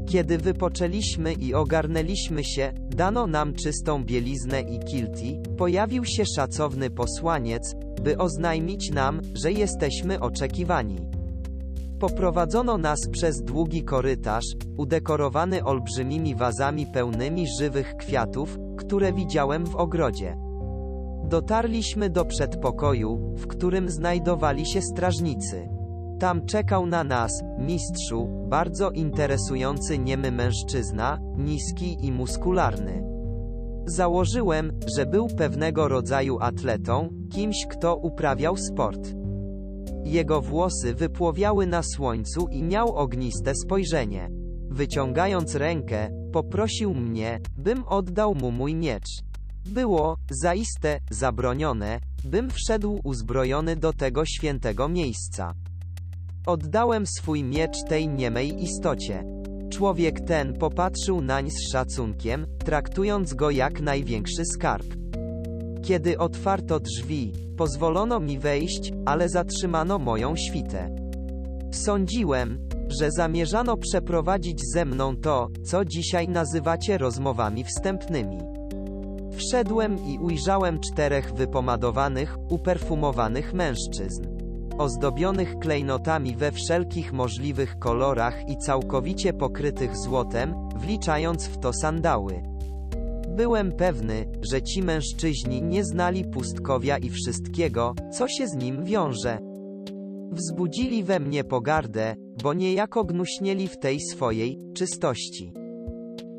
Kiedy 0.09 0.38
wypoczęliśmy 0.38 1.33
i 1.33 1.55
ogarnęliśmy 1.55 2.45
się, 2.45 2.73
dano 2.90 3.27
nam 3.27 3.55
czystą 3.55 4.05
bieliznę 4.05 4.61
i 4.61 4.79
kilti, 4.79 5.38
pojawił 5.59 6.05
się 6.05 6.25
szacowny 6.37 6.90
posłaniec, 6.90 7.75
by 8.03 8.18
oznajmić 8.18 8.90
nam, 8.90 9.21
że 9.35 9.53
jesteśmy 9.53 10.21
oczekiwani. 10.21 11.21
Poprowadzono 12.03 12.79
nas 12.79 13.09
przez 13.09 13.43
długi 13.43 13.85
korytarz, 13.85 14.45
udekorowany 14.77 15.65
olbrzymimi 15.65 16.35
wazami 16.35 16.87
pełnymi 16.87 17.47
żywych 17.59 17.97
kwiatów, 17.97 18.59
które 18.77 19.12
widziałem 19.12 19.67
w 19.67 19.77
ogrodzie. 19.77 20.37
Dotarliśmy 21.25 22.11
do 22.11 22.25
przedpokoju, 22.25 23.35
w 23.37 23.47
którym 23.47 23.91
znajdowali 23.91 24.67
się 24.67 24.83
strażnicy. 24.83 25.69
Tam 26.21 26.47
czekał 26.47 26.87
na 26.87 27.05
nas, 27.05 27.43
mistrzu, 27.59 28.29
bardzo 28.49 28.91
interesujący 28.91 29.99
niemy 29.99 30.33
mężczyzna, 30.33 31.19
niski 31.37 32.07
i 32.07 32.12
muskularny. 32.12 33.05
Założyłem, 33.87 34.73
że 34.97 35.07
był 35.07 35.27
pewnego 35.29 35.88
rodzaju 35.88 36.38
atletą, 36.41 37.09
kimś 37.33 37.67
kto 37.67 37.97
uprawiał 37.97 38.57
sport. 38.57 39.21
Jego 40.05 40.41
włosy 40.41 40.95
wypłowiały 40.95 41.67
na 41.67 41.83
słońcu 41.83 42.49
i 42.49 42.62
miał 42.62 42.97
ogniste 42.97 43.55
spojrzenie. 43.55 44.29
Wyciągając 44.71 45.55
rękę, 45.55 46.11
poprosił 46.33 46.95
mnie, 46.95 47.41
bym 47.57 47.85
oddał 47.85 48.35
mu 48.35 48.51
mój 48.51 48.75
miecz. 48.75 49.23
Było, 49.67 50.17
zaiste, 50.31 51.01
zabronione, 51.11 52.01
bym 52.25 52.51
wszedł 52.51 53.01
uzbrojony 53.05 53.77
do 53.77 53.93
tego 53.93 54.25
świętego 54.27 54.88
miejsca. 54.88 55.55
Oddałem 56.47 57.07
swój 57.07 57.45
miecz 57.45 57.77
tej 57.88 58.09
niemej 58.09 58.62
istocie. 58.62 59.25
Człowiek 59.71 60.21
ten 60.21 60.53
popatrzył 60.53 61.21
nań 61.21 61.51
z 61.51 61.73
szacunkiem, 61.73 62.47
traktując 62.65 63.35
go 63.35 63.51
jak 63.51 63.81
największy 63.81 64.45
skarb. 64.45 65.02
Kiedy 65.83 66.18
otwarto 66.18 66.81
drzwi, 66.81 67.33
pozwolono 67.57 68.21
mi 68.21 68.38
wejść, 68.38 68.92
ale 69.07 69.29
zatrzymano 69.29 69.99
moją 69.99 70.37
świtę. 70.37 70.97
Sądziłem, 71.73 72.59
że 72.88 73.11
zamierzano 73.11 73.77
przeprowadzić 73.77 74.61
ze 74.75 74.85
mną 74.85 75.16
to, 75.16 75.49
co 75.64 75.85
dzisiaj 75.85 76.29
nazywacie 76.29 76.99
rozmowami 76.99 77.64
wstępnymi. 77.64 78.38
Wszedłem 79.37 80.07
i 80.07 80.18
ujrzałem 80.18 80.81
czterech 80.81 81.33
wypomadowanych, 81.35 82.37
uperfumowanych 82.51 83.55
mężczyzn. 83.55 84.27
Ozdobionych 84.79 85.59
klejnotami 85.59 86.37
we 86.37 86.53
wszelkich 86.53 87.12
możliwych 87.12 87.79
kolorach 87.79 88.49
i 88.49 88.57
całkowicie 88.57 89.33
pokrytych 89.33 89.97
złotem, 89.97 90.55
wliczając 90.77 91.47
w 91.47 91.59
to 91.59 91.73
sandały. 91.73 92.52
Byłem 93.37 93.73
pewny, 93.73 94.27
że 94.42 94.62
ci 94.62 94.83
mężczyźni 94.83 95.62
nie 95.62 95.85
znali 95.85 96.25
pustkowia 96.25 96.99
i 96.99 97.11
wszystkiego, 97.11 97.95
co 98.12 98.29
się 98.29 98.49
z 98.49 98.55
nim 98.55 98.85
wiąże. 98.85 99.38
Wzbudzili 100.33 101.05
we 101.05 101.21
mnie 101.21 101.45
pogardę, 101.45 102.14
bo 102.42 102.55
niejako 102.55 103.05
gnuśnieli 103.05 103.68
w 103.68 103.79
tej 103.79 104.01
swojej 104.01 104.59
czystości. 104.75 105.53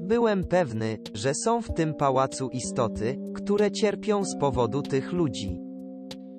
Byłem 0.01 0.43
pewny, 0.43 0.97
że 1.13 1.33
są 1.33 1.61
w 1.61 1.73
tym 1.73 1.93
pałacu 1.93 2.49
istoty, 2.49 3.19
które 3.35 3.71
cierpią 3.71 4.25
z 4.25 4.37
powodu 4.39 4.81
tych 4.81 5.13
ludzi. 5.13 5.59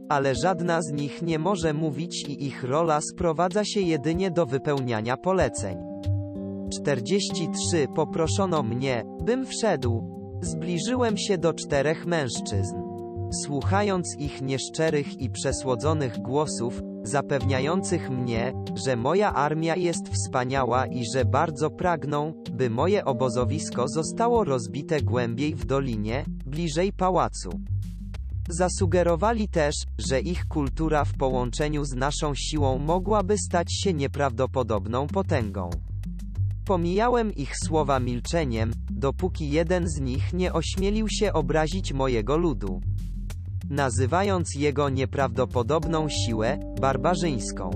Ale 0.09 0.35
żadna 0.35 0.83
z 0.83 0.93
nich 0.93 1.23
nie 1.23 1.39
może 1.39 1.73
mówić 1.73 2.29
i 2.29 2.47
ich 2.47 2.65
rola 2.65 3.01
sprowadza 3.01 3.65
się 3.65 3.81
jedynie 3.81 4.31
do 4.31 4.47
wypełniania 4.47 5.17
poleceń. 5.17 5.77
43 6.73 7.87
Poproszono 7.95 8.63
mnie, 8.63 9.05
bym 9.21 9.47
wszedł. 9.47 10.14
Zbliżyłem 10.45 11.17
się 11.17 11.39
do 11.39 11.55
czterech 11.55 12.07
mężczyzn. 12.07 12.77
Słuchając 13.45 14.17
ich 14.19 14.43
nieszczerych 14.43 15.21
i 15.21 15.31
przesłodzonych 15.31 16.19
głosów, 16.19 16.83
zapewniających 17.03 18.11
mnie, 18.11 18.53
że 18.85 18.97
moja 18.97 19.35
armia 19.35 19.77
jest 19.77 20.09
wspaniała 20.09 20.87
i 20.87 21.05
że 21.15 21.25
bardzo 21.25 21.71
pragną, 21.71 22.33
by 22.53 22.71
moje 22.71 23.05
obozowisko 23.05 23.89
zostało 23.89 24.45
rozbite 24.45 25.03
głębiej 25.03 25.55
w 25.55 25.65
dolinie, 25.65 26.25
bliżej 26.47 26.93
pałacu. 26.93 27.51
Zasugerowali 28.49 29.49
też, 29.49 29.75
że 29.99 30.21
ich 30.21 30.47
kultura 30.47 31.05
w 31.05 31.13
połączeniu 31.13 31.85
z 31.85 31.95
naszą 31.95 32.35
siłą 32.35 32.79
mogłaby 32.79 33.39
stać 33.39 33.73
się 33.73 33.95
nieprawdopodobną 33.95 35.07
potęgą. 35.07 35.71
Pomijałem 36.65 37.35
ich 37.35 37.57
słowa 37.57 38.01
milczeniem, 38.01 38.73
dopóki 38.91 39.51
jeden 39.51 39.89
z 39.89 40.01
nich 40.01 40.33
nie 40.33 40.53
ośmielił 40.53 41.09
się 41.09 41.33
obrazić 41.33 41.93
mojego 41.93 42.37
ludu. 42.37 42.81
Nazywając 43.71 44.55
jego 44.55 44.89
nieprawdopodobną 44.89 46.09
siłę, 46.09 46.59
barbarzyńską. 46.81 47.71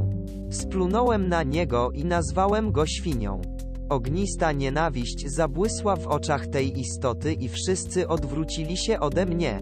Splunąłem 0.51 1.29
na 1.29 1.43
niego 1.43 1.91
i 1.91 2.05
nazwałem 2.05 2.73
go 2.73 2.87
świnią. 2.87 3.41
Ognista 3.89 4.53
nienawiść 4.53 5.27
zabłysła 5.27 5.97
w 5.97 6.07
oczach 6.07 6.47
tej 6.47 6.81
istoty 6.81 7.33
i 7.33 7.49
wszyscy 7.49 8.09
odwrócili 8.09 8.77
się 8.77 9.01
ode 9.01 9.27
mnie. 9.27 9.61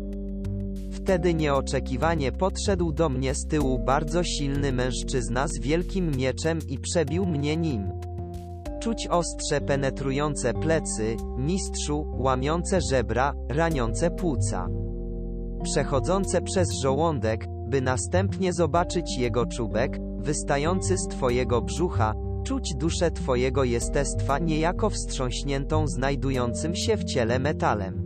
Wtedy 0.93 1.35
nieoczekiwanie 1.35 2.33
podszedł 2.33 2.93
do 2.93 3.09
mnie 3.09 3.35
z 3.35 3.47
tyłu 3.47 3.79
bardzo 3.79 4.25
silny 4.25 4.73
mężczyzna 4.73 5.49
z 5.49 5.61
wielkim 5.61 6.17
mieczem 6.17 6.59
i 6.69 6.79
przebił 6.79 7.27
mnie 7.27 7.57
nim. 7.57 8.06
Czuć 8.87 9.07
ostrze 9.07 9.61
penetrujące 9.61 10.55
plecy, 10.55 11.17
mistrzu, 11.39 12.07
łamiące 12.19 12.81
żebra, 12.81 13.35
raniące 13.49 14.11
płuca. 14.11 14.69
Przechodzące 15.63 16.43
przez 16.43 16.73
żołądek, 16.83 17.47
by 17.69 17.81
następnie 17.81 18.53
zobaczyć 18.53 19.19
jego 19.19 19.47
czubek, 19.47 19.99
wystający 20.19 20.99
z 20.99 21.09
twojego 21.09 21.63
brzucha, 21.63 22.15
czuć 22.45 22.75
duszę 22.75 23.11
twojego 23.11 23.65
jestestwa 23.65 24.39
niejako 24.39 24.91
wstrząśniętą 24.91 25.87
znajdującym 25.89 26.75
się 26.75 26.97
w 26.97 27.05
ciele 27.05 27.39
metalem. 27.39 28.03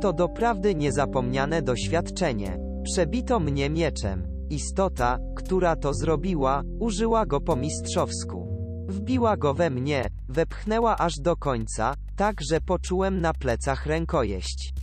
To 0.00 0.12
doprawdy 0.12 0.74
niezapomniane 0.74 1.62
doświadczenie. 1.62 2.58
Przebito 2.84 3.40
mnie 3.40 3.70
mieczem. 3.70 4.28
Istota, 4.50 5.18
która 5.36 5.76
to 5.76 5.94
zrobiła, 5.94 6.62
użyła 6.80 7.26
go 7.26 7.40
po 7.40 7.56
mistrzowsku. 7.56 8.51
Wbiła 8.92 9.36
go 9.36 9.54
we 9.54 9.70
mnie, 9.70 10.08
wepchnęła 10.28 10.98
aż 10.98 11.12
do 11.20 11.36
końca, 11.36 11.94
tak 12.16 12.36
że 12.50 12.60
poczułem 12.60 13.20
na 13.20 13.32
plecach 13.32 13.86
rękojeść. 13.86 14.74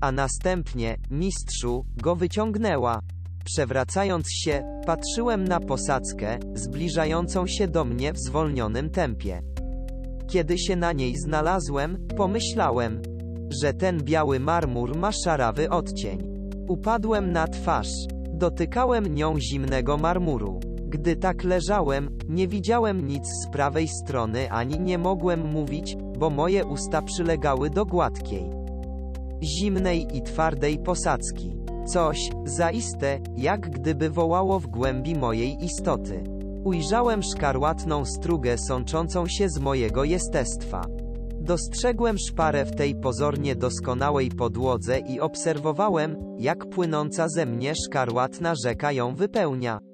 A 0.00 0.12
następnie, 0.12 0.96
mistrzu, 1.10 1.84
go 1.96 2.16
wyciągnęła. 2.16 3.00
Przewracając 3.44 4.32
się, 4.32 4.82
patrzyłem 4.86 5.44
na 5.44 5.60
posadzkę, 5.60 6.38
zbliżającą 6.54 7.46
się 7.46 7.68
do 7.68 7.84
mnie 7.84 8.12
w 8.12 8.18
zwolnionym 8.18 8.90
tempie. 8.90 9.42
Kiedy 10.28 10.58
się 10.58 10.76
na 10.76 10.92
niej 10.92 11.16
znalazłem, 11.16 12.06
pomyślałem, 12.16 13.02
że 13.62 13.74
ten 13.74 14.02
biały 14.04 14.40
marmur 14.40 14.96
ma 14.96 15.12
szarawy 15.12 15.70
odcień. 15.70 16.18
Upadłem 16.68 17.32
na 17.32 17.48
twarz. 17.48 18.06
Dotykałem 18.34 19.14
nią 19.14 19.40
zimnego 19.40 19.96
marmuru. 19.96 20.69
Gdy 20.90 21.16
tak 21.16 21.44
leżałem, 21.44 22.18
nie 22.28 22.48
widziałem 22.48 23.06
nic 23.06 23.28
z 23.28 23.48
prawej 23.48 23.88
strony 23.88 24.50
ani 24.50 24.80
nie 24.80 24.98
mogłem 24.98 25.52
mówić, 25.52 25.96
bo 26.18 26.30
moje 26.30 26.64
usta 26.64 27.02
przylegały 27.02 27.70
do 27.70 27.86
gładkiej, 27.86 28.50
zimnej 29.42 30.16
i 30.16 30.22
twardej 30.22 30.78
posadzki. 30.78 31.56
Coś, 31.86 32.30
zaiste, 32.44 33.18
jak 33.36 33.70
gdyby 33.70 34.10
wołało 34.10 34.60
w 34.60 34.66
głębi 34.66 35.14
mojej 35.14 35.64
istoty. 35.64 36.24
Ujrzałem 36.64 37.22
szkarłatną 37.22 38.04
strugę 38.04 38.58
sączącą 38.58 39.26
się 39.26 39.48
z 39.48 39.58
mojego 39.58 40.04
jestestwa. 40.04 40.82
Dostrzegłem 41.40 42.18
szparę 42.18 42.64
w 42.64 42.76
tej 42.76 42.94
pozornie 42.94 43.56
doskonałej 43.56 44.30
podłodze 44.30 44.98
i 44.98 45.20
obserwowałem, 45.20 46.16
jak 46.38 46.68
płynąca 46.68 47.28
ze 47.28 47.46
mnie 47.46 47.74
szkarłatna 47.74 48.54
rzeka 48.64 48.92
ją 48.92 49.14
wypełnia. 49.14 49.89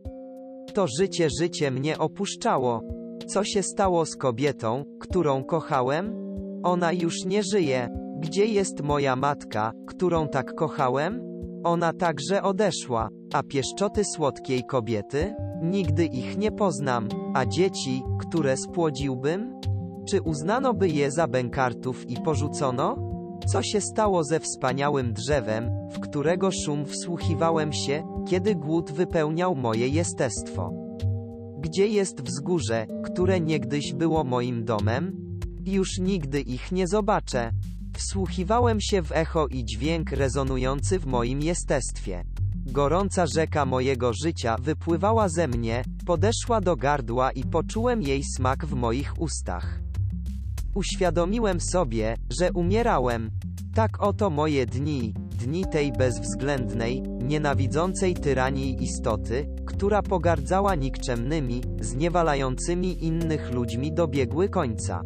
To 0.76 0.86
życie 0.86 1.28
życie 1.40 1.70
mnie 1.70 1.98
opuszczało. 1.98 2.80
Co 3.26 3.44
się 3.44 3.62
stało 3.62 4.06
z 4.06 4.16
kobietą, 4.16 4.84
którą 5.00 5.44
kochałem? 5.44 6.14
Ona 6.62 6.92
już 6.92 7.24
nie 7.24 7.42
żyje. 7.42 7.88
Gdzie 8.18 8.46
jest 8.46 8.82
moja 8.82 9.16
matka, 9.16 9.72
którą 9.86 10.28
tak 10.28 10.54
kochałem? 10.54 11.22
Ona 11.64 11.92
także 11.92 12.42
odeszła. 12.42 13.08
A 13.34 13.42
pieszczoty 13.42 14.04
słodkiej 14.04 14.64
kobiety? 14.64 15.34
Nigdy 15.62 16.04
ich 16.04 16.38
nie 16.38 16.52
poznam. 16.52 17.08
A 17.34 17.46
dzieci, 17.46 18.02
które 18.20 18.56
spłodziłbym? 18.56 19.60
Czy 20.08 20.22
uznano 20.22 20.74
by 20.74 20.88
je 20.88 21.10
za 21.10 21.26
bękartów 21.26 22.10
i 22.10 22.16
porzucono? 22.16 23.05
Co 23.46 23.62
się 23.62 23.80
stało 23.80 24.24
ze 24.24 24.40
wspaniałym 24.40 25.12
drzewem, 25.12 25.70
w 25.92 26.00
którego 26.00 26.50
szum 26.50 26.84
wsłuchiwałem 26.84 27.72
się, 27.72 28.22
kiedy 28.28 28.54
głód 28.54 28.92
wypełniał 28.92 29.54
moje 29.54 29.88
jestestwo? 29.88 30.70
Gdzie 31.58 31.86
jest 31.86 32.22
wzgórze, 32.22 32.86
które 33.04 33.40
niegdyś 33.40 33.92
było 33.92 34.24
moim 34.24 34.64
domem? 34.64 35.16
Już 35.66 35.98
nigdy 35.98 36.40
ich 36.40 36.72
nie 36.72 36.88
zobaczę. 36.88 37.50
Wsłuchiwałem 37.96 38.80
się 38.80 39.02
w 39.02 39.12
echo 39.12 39.46
i 39.46 39.64
dźwięk 39.64 40.10
rezonujący 40.10 40.98
w 40.98 41.06
moim 41.06 41.42
jestestwie. 41.42 42.24
Gorąca 42.72 43.26
rzeka 43.26 43.66
mojego 43.66 44.12
życia 44.24 44.56
wypływała 44.60 45.28
ze 45.28 45.48
mnie, 45.48 45.84
podeszła 46.06 46.60
do 46.60 46.76
gardła 46.76 47.30
i 47.30 47.44
poczułem 47.44 48.02
jej 48.02 48.22
smak 48.24 48.66
w 48.66 48.74
moich 48.74 49.20
ustach. 49.20 49.85
Uświadomiłem 50.76 51.60
sobie, 51.60 52.16
że 52.40 52.52
umierałem. 52.52 53.30
Tak 53.74 54.02
oto 54.02 54.30
moje 54.30 54.66
dni, 54.66 55.14
dni 55.38 55.64
tej 55.72 55.92
bezwzględnej, 55.92 57.02
nienawidzącej 57.02 58.14
tyranii 58.14 58.82
istoty, 58.82 59.46
która 59.66 60.02
pogardzała 60.02 60.74
nikczemnymi, 60.74 61.60
zniewalającymi 61.80 63.04
innych 63.04 63.52
ludźmi 63.52 63.92
dobiegły 63.92 64.48
końca. 64.48 65.02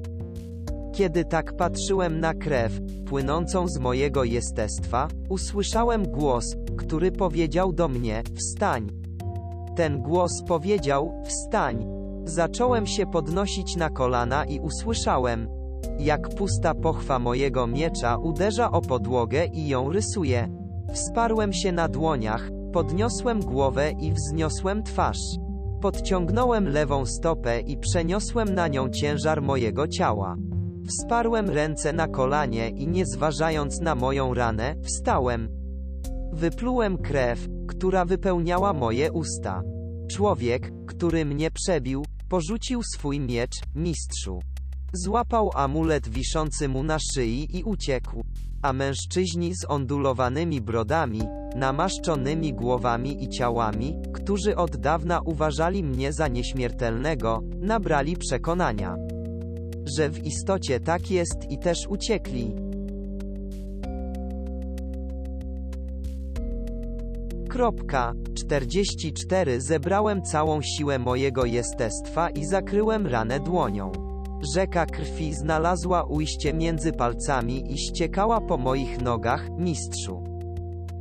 Kiedy 0.95 1.25
tak 1.25 1.57
patrzyłem 1.57 2.21
na 2.21 2.35
krew, 2.35 2.81
płynącą 3.07 3.68
z 3.68 3.79
mojego 3.79 4.25
jestestwa, 4.25 5.09
usłyszałem 5.29 6.03
głos, 6.03 6.57
który 6.79 7.12
powiedział 7.12 7.73
do 7.73 7.89
mnie: 7.89 8.23
Wstań. 8.35 8.89
Ten 9.77 10.03
głos 10.03 10.43
powiedział: 10.49 11.23
Wstań. 11.25 11.87
Zacząłem 12.25 12.87
się 12.87 13.07
podnosić 13.07 13.77
na 13.77 13.91
kolana 13.91 14.45
i 14.45 14.61
usłyszałem, 14.61 15.59
jak 16.05 16.28
pusta 16.28 16.74
pochwa 16.74 17.18
mojego 17.18 17.66
miecza 17.66 18.16
uderza 18.16 18.70
o 18.70 18.80
podłogę 18.80 19.46
i 19.46 19.68
ją 19.68 19.92
rysuje. 19.92 20.48
Wsparłem 20.92 21.53
się 21.53 21.72
na 21.72 21.88
dłoniach, 21.88 22.51
podniosłem 22.72 23.40
głowę 23.40 23.90
i 24.01 24.12
wzniosłem 24.12 24.82
twarz. 24.82 25.20
Podciągnąłem 25.80 26.68
lewą 26.68 27.07
stopę 27.07 27.61
i 27.61 27.76
przeniosłem 27.76 28.55
na 28.55 28.68
nią 28.68 28.88
ciężar 28.88 29.42
mojego 29.42 29.88
ciała. 29.88 30.36
Wsparłem 30.88 31.51
ręce 31.51 31.92
na 31.92 32.09
kolanie 32.09 32.68
i 32.68 32.88
nie 32.88 33.07
zważając 33.07 33.80
na 33.80 33.94
moją 33.94 34.34
ranę, 34.34 34.74
wstałem. 34.82 35.48
Wyplułem 36.32 36.98
krew, 36.98 37.48
która 37.68 38.05
wypełniała 38.05 38.72
moje 38.72 39.12
usta. 39.12 39.62
Człowiek, 40.11 40.72
który 40.86 41.24
mnie 41.24 41.51
przebił, 41.51 42.05
porzucił 42.28 42.82
swój 42.82 43.20
miecz, 43.20 43.57
mistrzu. 43.74 44.38
Złapał 44.93 45.51
amulet 45.55 46.09
wiszący 46.09 46.68
mu 46.68 46.82
na 46.82 46.99
szyi 46.99 47.57
i 47.59 47.64
uciekł. 47.64 48.24
A 48.62 48.72
mężczyźni 48.72 49.55
z 49.55 49.64
ondulowanymi 49.68 50.61
brodami, 50.61 51.22
namaszczonymi 51.57 52.55
głowami 52.55 53.24
i 53.24 53.28
ciałami, 53.28 53.97
którzy 54.12 54.57
od 54.57 54.76
dawna 54.76 55.20
uważali 55.24 55.84
mnie 55.84 56.12
za 56.12 56.28
nieśmiertelnego, 56.28 57.41
nabrali 57.61 58.16
przekonania, 58.16 58.97
że 59.97 60.11
w 60.11 60.26
istocie 60.26 60.80
tak 60.80 61.11
jest 61.11 61.51
i 61.51 61.59
też 61.59 61.86
uciekli. 61.88 62.55
Kropka. 67.49 68.12
44 68.34 69.61
Zebrałem 69.61 70.22
całą 70.22 70.62
siłę 70.62 70.99
mojego 70.99 71.45
jestestwa 71.45 72.30
i 72.30 72.45
zakryłem 72.45 73.07
ranę 73.07 73.41
dłonią. 73.41 74.09
Rzeka 74.43 74.86
krwi 74.86 75.34
znalazła 75.34 76.03
ujście 76.03 76.55
między 76.55 76.93
palcami 76.93 77.72
i 77.72 77.78
ściekała 77.78 78.41
po 78.41 78.59
moich 78.59 79.03
nogach, 79.03 79.51
mistrzu. 79.59 80.22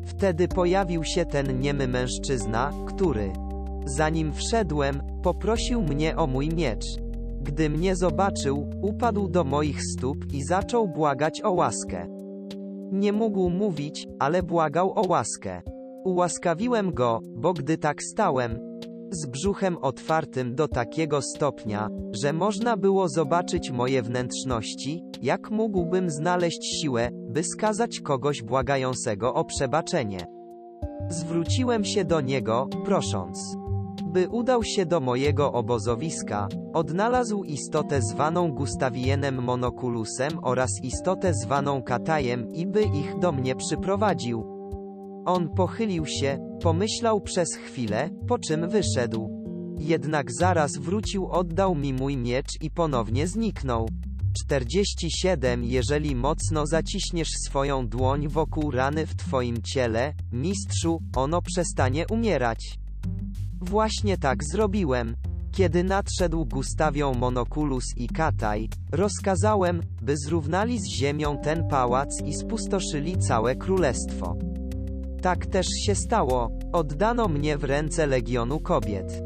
Wtedy 0.06 0.48
pojawił 0.48 1.04
się 1.04 1.26
ten 1.26 1.60
niemy 1.60 1.88
mężczyzna, 1.88 2.72
który, 2.88 3.34
zanim 3.86 4.34
wszedłem, 4.34 5.02
poprosił 5.24 5.82
mnie 5.82 6.16
o 6.16 6.28
mój 6.28 6.50
miecz. 6.50 6.86
Gdy 7.42 7.70
mnie 7.70 7.96
zobaczył, 7.96 8.70
upadł 8.82 9.28
do 9.28 9.44
moich 9.44 9.84
stóp 9.84 10.34
i 10.34 10.44
zaczął 10.44 10.88
błagać 10.88 11.42
o 11.42 11.52
łaskę. 11.52 12.08
Nie 12.92 13.14
mógł 13.14 13.50
mówić, 13.50 14.08
ale 14.20 14.44
błagał 14.44 14.92
o 14.92 15.08
łaskę. 15.08 15.62
Ułaskawiłem 16.06 16.94
go, 16.94 17.20
bo 17.36 17.54
gdy 17.54 17.78
tak 17.78 18.04
stałem, 18.04 18.69
z 19.12 19.26
brzuchem 19.26 19.78
otwartym 19.78 20.56
do 20.56 20.68
takiego 20.68 21.22
stopnia, 21.22 21.90
że 22.12 22.34
można 22.34 22.78
było 22.78 23.10
zobaczyć 23.10 23.72
moje 23.72 24.02
wnętrzności, 24.02 25.04
jak 25.22 25.52
mógłbym 25.52 26.10
znaleźć 26.10 26.82
siłę, 26.82 27.10
by 27.14 27.44
skazać 27.44 28.00
kogoś 28.00 28.42
błagającego 28.44 29.34
o 29.34 29.46
przebaczenie. 29.46 30.28
Zwróciłem 31.10 31.86
się 31.86 32.06
do 32.06 32.22
niego, 32.22 32.68
prosząc, 32.86 33.58
by 34.06 34.30
udał 34.30 34.64
się 34.64 34.86
do 34.86 35.00
mojego 35.00 35.54
obozowiska, 35.54 36.48
odnalazł 36.74 37.44
istotę 37.44 38.02
zwaną 38.02 38.52
Gustawienem 38.52 39.44
Monokulusem 39.44 40.40
oraz 40.42 40.84
istotę 40.84 41.34
zwaną 41.34 41.84
Katajem 41.84 42.54
i 42.54 42.68
by 42.68 42.82
ich 42.82 43.20
do 43.20 43.32
mnie 43.32 43.56
przyprowadził. 43.56 44.59
On 45.30 45.50
pochylił 45.50 46.06
się, 46.06 46.58
pomyślał 46.62 47.22
przez 47.22 47.56
chwilę, 47.56 48.10
po 48.28 48.40
czym 48.40 48.70
wyszedł. 48.70 49.30
Jednak 49.80 50.32
zaraz 50.32 50.78
wrócił, 50.78 51.28
oddał 51.28 51.76
mi 51.76 51.94
mój 51.94 52.18
miecz 52.18 52.62
i 52.62 52.72
ponownie 52.72 53.28
zniknął. 53.28 53.90
47 54.46 55.64
Jeżeli 55.64 56.16
mocno 56.16 56.68
zaciśniesz 56.68 57.28
swoją 57.48 57.88
dłoń 57.88 58.28
wokół 58.28 58.72
rany 58.72 59.06
w 59.06 59.16
twoim 59.16 59.62
ciele, 59.62 60.14
mistrzu, 60.32 61.02
ono 61.16 61.42
przestanie 61.42 62.06
umierać. 62.08 62.80
Właśnie 63.62 64.18
tak 64.18 64.44
zrobiłem. 64.44 65.16
Kiedy 65.52 65.84
nadszedł 65.84 66.46
Gustawią 66.46 67.14
Monokulus 67.14 67.84
i 67.98 68.08
Kataj, 68.08 68.70
rozkazałem, 68.92 69.82
by 70.02 70.18
zrównali 70.18 70.80
z 70.80 70.88
ziemią 70.88 71.38
ten 71.38 71.68
pałac 71.68 72.22
i 72.26 72.34
spustoszyli 72.34 73.18
całe 73.18 73.56
królestwo. 73.56 74.36
Tak 75.22 75.46
też 75.46 75.68
się 75.68 75.96
stało. 75.96 76.52
Oddano 76.72 77.28
mnie 77.28 77.58
w 77.58 77.64
ręce 77.64 78.08
legionu 78.08 78.60
kobiet, 78.60 79.24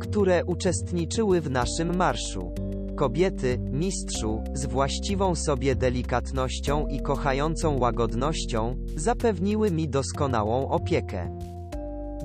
które 0.00 0.44
uczestniczyły 0.44 1.40
w 1.40 1.50
naszym 1.50 1.96
marszu. 1.96 2.54
Kobiety, 2.96 3.58
mistrzu, 3.58 4.42
z 4.54 4.66
właściwą 4.66 5.34
sobie 5.34 5.74
delikatnością 5.74 6.86
i 6.86 7.00
kochającą 7.00 7.78
łagodnością, 7.78 8.76
zapewniły 8.96 9.70
mi 9.70 9.88
doskonałą 9.88 10.68
opiekę. 10.68 11.38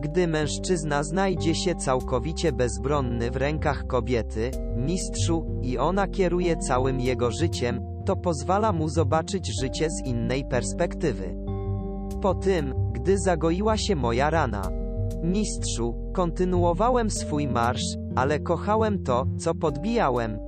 Gdy 0.02 0.28
mężczyzna 0.28 1.04
znajdzie 1.04 1.56
się 1.56 1.76
całkowicie 1.76 2.52
bezbronny 2.52 3.32
w 3.32 3.36
rękach 3.36 3.88
kobiety, 3.88 4.52
mistrzu, 4.76 5.46
i 5.62 5.78
ona 5.78 6.08
kieruje 6.08 6.58
całym 6.58 7.00
jego 7.00 7.32
życiem, 7.32 7.82
to 8.06 8.16
pozwala 8.16 8.72
mu 8.72 8.90
zobaczyć 8.90 9.62
życie 9.62 9.90
z 9.90 10.06
innej 10.06 10.46
perspektywy. 10.46 11.36
Po 12.22 12.36
tym, 12.36 12.81
gdy 13.02 13.18
zagoiła 13.20 13.78
się 13.78 13.96
moja 13.96 14.30
rana, 14.30 14.62
mistrzu, 15.24 16.12
kontynuowałem 16.14 17.10
swój 17.10 17.48
marsz, 17.48 17.98
ale 18.16 18.40
kochałem 18.40 19.04
to, 19.04 19.26
co 19.38 19.56
podbijałem. 19.56 20.40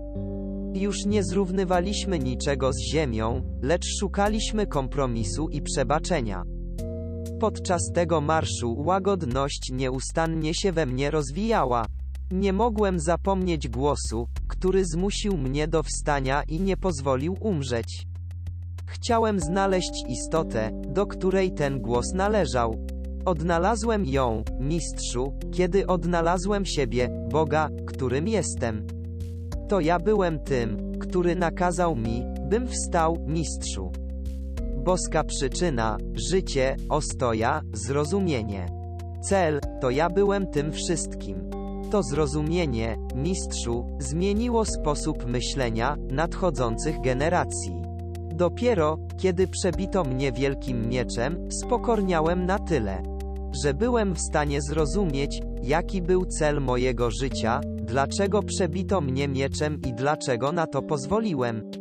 Już 0.74 1.06
nie 1.06 1.24
zrównywaliśmy 1.24 2.20
niczego 2.20 2.74
z 2.74 2.80
ziemią, 2.80 3.42
lecz 3.62 3.86
szukaliśmy 4.00 4.68
kompromisu 4.68 5.50
i 5.50 5.62
przebaczenia. 5.62 6.44
Podczas 7.40 7.82
tego 7.94 8.22
marszu 8.22 8.76
łagodność 8.78 9.72
nieustannie 9.72 10.54
się 10.54 10.72
we 10.72 10.86
mnie 10.86 11.12
rozwijała. 11.12 11.86
Nie 12.32 12.54
mogłem 12.54 13.00
zapomnieć 13.00 13.68
głosu, 13.68 14.28
który 14.48 14.86
zmusił 14.86 15.38
mnie 15.38 15.68
do 15.68 15.84
wstania 15.84 16.44
i 16.48 16.62
nie 16.62 16.78
pozwolił 16.78 17.38
umrzeć. 17.42 18.13
Chciałem 18.86 19.40
znaleźć 19.40 20.04
istotę, 20.10 20.72
do 20.88 21.06
której 21.06 21.52
ten 21.52 21.82
głos 21.82 22.14
należał. 22.14 22.76
Odnalazłem 23.26 24.06
ją, 24.06 24.44
mistrzu, 24.60 25.34
kiedy 25.52 25.88
odnalazłem 25.88 26.66
siebie, 26.66 27.10
Boga, 27.32 27.70
którym 27.86 28.28
jestem. 28.28 28.88
To 29.70 29.80
ja 29.80 30.00
byłem 30.00 30.40
tym, 30.40 30.92
który 31.00 31.36
nakazał 31.36 31.96
mi, 31.96 32.24
bym 32.50 32.68
wstał, 32.68 33.26
mistrzu. 33.28 33.92
Boska 34.78 35.24
przyczyna, 35.24 35.98
życie, 36.30 36.76
ostoja, 36.90 37.62
zrozumienie. 37.74 38.66
Cel, 39.22 39.60
to 39.82 39.90
ja 39.90 40.10
byłem 40.10 40.48
tym 40.48 40.72
wszystkim. 40.72 41.50
To 41.92 42.04
zrozumienie, 42.04 42.98
mistrzu, 43.16 43.98
zmieniło 44.00 44.66
sposób 44.66 45.26
myślenia 45.26 45.96
nadchodzących 46.12 47.02
generacji. 47.02 47.83
Dopiero, 48.36 48.98
kiedy 49.18 49.48
przebito 49.48 50.04
mnie 50.04 50.32
wielkim 50.32 50.90
mieczem, 50.90 51.52
spokorniałem 51.52 52.46
na 52.46 52.60
tyle, 52.60 53.04
że 53.64 53.74
byłem 53.74 54.14
w 54.14 54.20
stanie 54.20 54.62
zrozumieć, 54.62 55.42
jaki 55.64 56.02
był 56.02 56.26
cel 56.26 56.62
mojego 56.62 57.12
życia, 57.12 57.62
dlaczego 57.66 58.44
przebito 58.44 59.02
mnie 59.02 59.28
mieczem 59.28 59.82
i 59.88 59.94
dlaczego 59.94 60.52
na 60.52 60.68
to 60.68 60.82
pozwoliłem. 60.82 61.72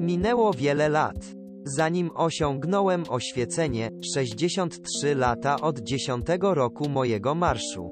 Minęło 0.00 0.52
wiele 0.52 0.88
lat. 0.88 1.16
Zanim 1.64 2.10
osiągnąłem 2.14 3.04
oświecenie, 3.08 3.90
63 4.14 5.14
lata 5.14 5.60
od 5.60 5.80
10 5.80 6.26
roku 6.40 6.88
mojego 6.88 7.34
marszu. 7.34 7.90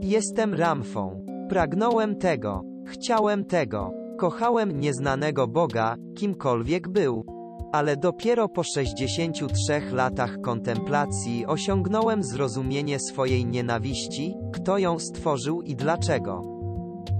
Jestem 0.00 0.54
Ramfą. 0.54 1.26
Pragnąłem 1.48 2.16
tego. 2.16 2.62
Chciałem 2.86 3.44
tego. 3.44 4.03
Kochałem 4.18 4.80
nieznanego 4.80 5.48
Boga, 5.48 5.96
kimkolwiek 6.14 6.88
był. 6.88 7.24
Ale 7.72 7.96
dopiero 7.96 8.48
po 8.48 8.62
63 8.62 9.80
latach 9.92 10.40
kontemplacji 10.40 11.46
osiągnąłem 11.46 12.22
zrozumienie 12.22 12.98
swojej 12.98 13.46
nienawiści, 13.46 14.34
kto 14.52 14.78
ją 14.78 14.98
stworzył 14.98 15.62
i 15.62 15.76
dlaczego. 15.76 16.42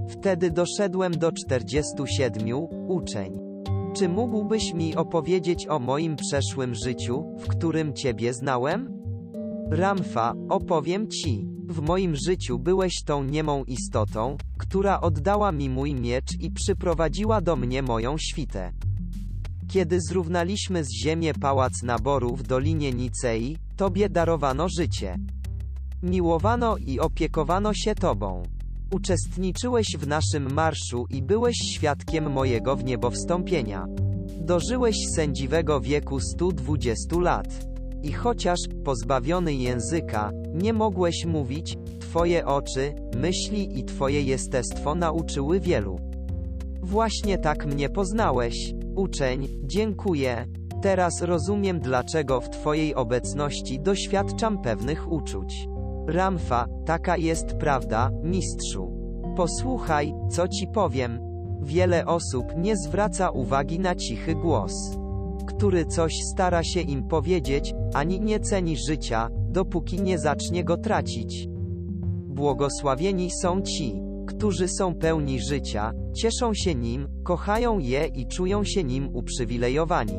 Wtedy 0.09 0.51
doszedłem 0.51 1.12
do 1.12 1.32
47 1.32 2.66
uczeń. 2.88 3.40
Czy 3.95 4.09
mógłbyś 4.09 4.74
mi 4.74 4.97
opowiedzieć 4.97 5.68
o 5.68 5.78
moim 5.78 6.16
przeszłym 6.16 6.74
życiu, 6.74 7.24
w 7.38 7.49
którym 7.49 7.92
Ciebie 7.92 8.32
znałem? 8.32 9.03
Ramfa, 9.70 10.34
opowiem 10.49 11.09
Ci. 11.09 11.53
W 11.68 11.80
moim 11.80 12.16
życiu 12.26 12.58
byłeś 12.58 12.92
tą 13.04 13.24
niemą 13.24 13.64
istotą, 13.64 14.36
która 14.58 15.00
oddała 15.00 15.52
mi 15.52 15.70
mój 15.70 15.94
miecz 15.94 16.40
i 16.40 16.50
przyprowadziła 16.50 17.40
do 17.40 17.56
mnie 17.56 17.82
moją 17.82 18.18
świtę. 18.18 18.72
Kiedy 19.68 20.00
zrównaliśmy 20.00 20.84
z 20.84 20.88
ziemię 21.04 21.34
pałac 21.34 21.82
naboru 21.82 22.36
w 22.36 22.42
Dolinie 22.42 22.92
Nicei, 22.92 23.56
Tobie 23.76 24.08
darowano 24.08 24.66
życie. 24.78 25.16
Miłowano 26.02 26.76
i 26.76 27.00
opiekowano 27.00 27.74
się 27.74 27.94
Tobą. 27.94 28.42
Uczestniczyłeś 28.92 29.86
w 29.98 30.06
naszym 30.06 30.52
marszu 30.52 31.06
i 31.10 31.22
byłeś 31.22 31.56
świadkiem 31.56 32.32
mojego 32.32 32.76
wniebowstąpienia. 32.76 33.86
Dożyłeś 34.40 34.96
sędziwego 35.16 35.80
wieku 35.80 36.20
120 36.20 37.20
lat. 37.20 37.66
I 38.02 38.12
chociaż, 38.12 38.58
pozbawiony 38.84 39.54
języka, 39.54 40.30
nie 40.55 40.72
mogłeś 40.72 41.24
mówić, 41.24 41.78
Twoje 42.00 42.46
oczy, 42.46 42.94
myśli 43.16 43.78
i 43.78 43.84
Twoje 43.84 44.22
jestestwo 44.22 44.94
nauczyły 44.94 45.61
wielu. 45.61 45.98
Właśnie 46.82 47.38
tak 47.38 47.66
mnie 47.66 47.88
poznałeś. 47.88 48.74
Uczeń, 48.96 49.48
dziękuję. 49.62 50.46
Teraz 50.82 51.22
rozumiem 51.22 51.80
dlaczego 51.80 52.40
w 52.40 52.50
Twojej 52.50 52.94
obecności 52.94 53.80
doświadczam 53.80 54.62
pewnych 54.62 55.12
uczuć. 55.12 55.68
Ramfa, 56.07 56.66
taka 56.86 57.16
jest 57.16 57.46
prawda, 57.46 58.11
mistrzu. 58.22 58.92
Posłuchaj, 59.36 60.14
co 60.30 60.48
ci 60.48 60.66
powiem. 60.66 61.18
Wiele 61.62 62.07
osób 62.07 62.44
nie 62.57 62.76
zwraca 62.76 63.30
uwagi 63.30 63.80
na 63.80 63.94
cichy 63.94 64.34
głos, 64.34 64.72
który 65.46 65.86
coś 65.86 66.14
stara 66.32 66.62
się 66.62 66.80
im 66.80 67.09
powiedzieć, 67.09 67.74
ani 67.94 68.20
nie 68.20 68.40
ceni 68.40 68.76
życia, 68.76 69.28
dopóki 69.55 70.02
nie 70.02 70.18
zacznie 70.18 70.64
go 70.64 70.76
tracić. 70.76 71.46
Błogosławieni 72.28 73.30
są 73.42 73.62
ci, 73.62 73.94
którzy 74.26 74.68
są 74.68 74.94
pełni 74.94 75.40
życia, 75.40 75.92
cieszą 76.16 76.55
się 76.55 76.74
nim, 76.74 77.09
kochają 77.24 77.78
je 77.78 78.07
i 78.07 78.26
czują 78.26 78.64
się 78.64 78.84
nim 78.84 79.09
uprzywilejowani. 79.16 80.18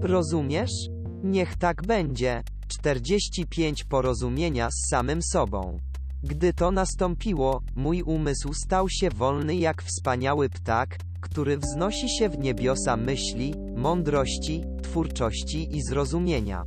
Rozumiesz? 0.00 0.88
Niech 1.22 1.56
tak 1.56 1.82
będzie. 1.86 2.42
45 2.68 3.84
porozumienia 3.84 4.68
z 4.70 4.88
samym 4.90 5.22
sobą. 5.22 5.78
Gdy 6.22 6.52
to 6.52 6.70
nastąpiło, 6.70 7.60
mój 7.76 8.02
umysł 8.02 8.52
stał 8.52 8.88
się 8.88 9.10
wolny 9.10 9.56
jak 9.56 9.82
wspaniały 9.82 10.48
ptak, 10.48 10.96
który 11.20 11.58
wznosi 11.58 12.08
się 12.18 12.28
w 12.28 12.38
niebiosa 12.38 12.96
myśli, 12.96 13.54
mądrości, 13.76 14.64
twórczości 14.82 15.76
i 15.76 15.82
zrozumienia. 15.82 16.64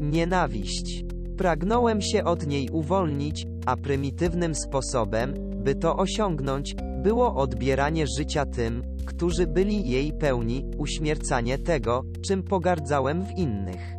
Nienawiść. 0.00 1.04
Pragnąłem 1.36 2.02
się 2.02 2.24
od 2.24 2.46
niej 2.46 2.70
uwolnić, 2.70 3.46
a 3.66 3.76
prymitywnym 3.76 4.54
sposobem, 4.54 5.34
by 5.64 5.74
to 5.74 5.96
osiągnąć, 5.96 6.76
było 7.02 7.34
odbieranie 7.34 8.06
życia 8.18 8.46
tym, 8.46 8.82
którzy 9.06 9.46
byli 9.46 9.90
jej 9.90 10.12
pełni, 10.12 10.64
uśmiercanie 10.78 11.58
tego, 11.58 12.04
czym 12.26 12.42
pogardzałem 12.42 13.24
w 13.24 13.38
innych. 13.38 13.94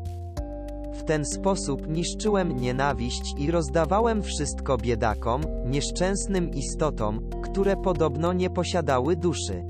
W 0.94 1.04
ten 1.04 1.26
sposób 1.26 1.88
niszczyłem 1.88 2.56
nienawiść 2.56 3.34
i 3.38 3.52
rozdawałem 3.52 4.24
wszystko 4.24 4.78
biedakom, 4.78 5.42
nieszczęsnym 5.66 6.52
istotom, 6.52 7.30
które 7.44 7.76
podobno 7.78 8.34
nie 8.34 8.50
posiadały 8.50 9.16
duszy. 9.16 9.64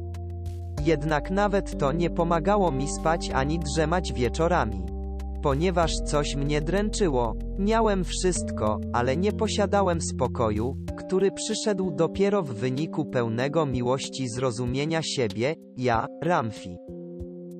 Jednak 0.85 1.31
nawet 1.31 1.77
to 1.79 1.91
nie 1.91 2.09
pomagało 2.09 2.71
mi 2.71 2.87
spać 2.87 3.29
ani 3.29 3.59
drzemać 3.59 4.13
wieczorami. 4.13 4.98
Ponieważ 5.41 5.91
coś 6.05 6.35
mnie 6.35 6.61
dręczyło, 6.61 7.35
miałem 7.59 8.03
wszystko, 8.03 8.79
ale 8.93 9.17
nie 9.17 9.31
posiadałem 9.31 10.01
spokoju, 10.01 10.77
który 10.97 11.31
przyszedł 11.31 11.91
dopiero 11.91 12.43
w 12.43 12.53
wyniku 12.53 13.05
pełnego 13.05 13.65
miłości 13.65 14.29
zrozumienia 14.29 15.01
siebie, 15.03 15.55
ja, 15.77 16.07
Ramfi. 16.23 16.77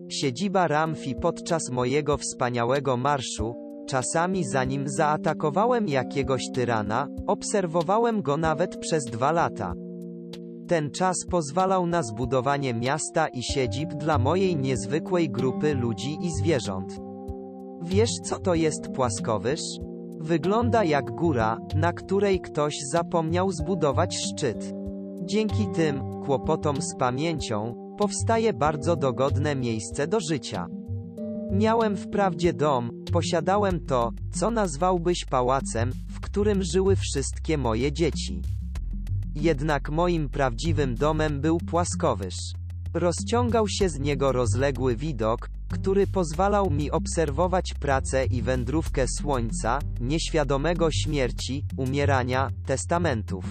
Siedziba 0.09 0.67
Ramfi 0.67 1.15
podczas 1.15 1.61
mojego 1.71 2.17
wspaniałego 2.17 2.97
marszu, 2.97 3.55
czasami 3.87 4.43
zanim 4.43 4.83
zaatakowałem 4.87 5.87
jakiegoś 5.87 6.41
tyrana, 6.53 7.07
obserwowałem 7.27 8.21
go 8.21 8.37
nawet 8.37 8.77
przez 8.77 9.03
dwa 9.05 9.31
lata. 9.31 9.73
Ten 10.67 10.91
czas 10.91 11.15
pozwalał 11.31 11.87
na 11.87 12.03
zbudowanie 12.03 12.73
miasta 12.73 13.27
i 13.27 13.43
siedzib 13.43 13.93
dla 13.93 14.17
mojej 14.17 14.55
niezwykłej 14.55 15.29
grupy 15.29 15.75
ludzi 15.75 16.17
i 16.21 16.31
zwierząt. 16.31 17.08
Wiesz 17.89 18.09
co 18.23 18.39
to 18.39 18.55
jest 18.55 18.87
płaskowyż? 18.87 19.59
Wygląda 20.19 20.83
jak 20.83 21.11
góra, 21.11 21.57
na 21.75 21.93
której 21.93 22.41
ktoś 22.41 22.75
zapomniał 22.91 23.51
zbudować 23.51 24.17
szczyt. 24.17 24.73
Dzięki 25.21 25.67
tym 25.67 26.01
kłopotom 26.25 26.81
z 26.81 26.95
pamięcią 26.95 27.75
powstaje 27.97 28.53
bardzo 28.53 28.95
dogodne 28.95 29.55
miejsce 29.55 30.07
do 30.07 30.19
życia. 30.19 30.67
Miałem 31.51 31.97
wprawdzie 31.97 32.53
dom, 32.53 32.91
posiadałem 33.13 33.85
to, 33.85 34.11
co 34.33 34.51
nazwałbyś 34.51 35.25
pałacem, 35.25 35.91
w 36.09 36.19
którym 36.19 36.63
żyły 36.63 36.95
wszystkie 36.95 37.57
moje 37.57 37.91
dzieci. 37.91 38.41
Jednak 39.35 39.89
moim 39.89 40.29
prawdziwym 40.29 40.95
domem 40.95 41.41
był 41.41 41.57
płaskowyż. 41.57 42.35
Rozciągał 42.93 43.67
się 43.67 43.89
z 43.89 43.99
niego 43.99 44.31
rozległy 44.31 44.95
widok, 44.95 45.49
który 45.71 46.07
pozwalał 46.07 46.69
mi 46.69 46.91
obserwować 46.91 47.73
pracę 47.79 48.25
i 48.25 48.41
wędrówkę 48.41 49.05
słońca, 49.19 49.79
nieświadomego 50.01 50.91
śmierci, 50.91 51.65
umierania, 51.77 52.49
testamentów. 52.65 53.45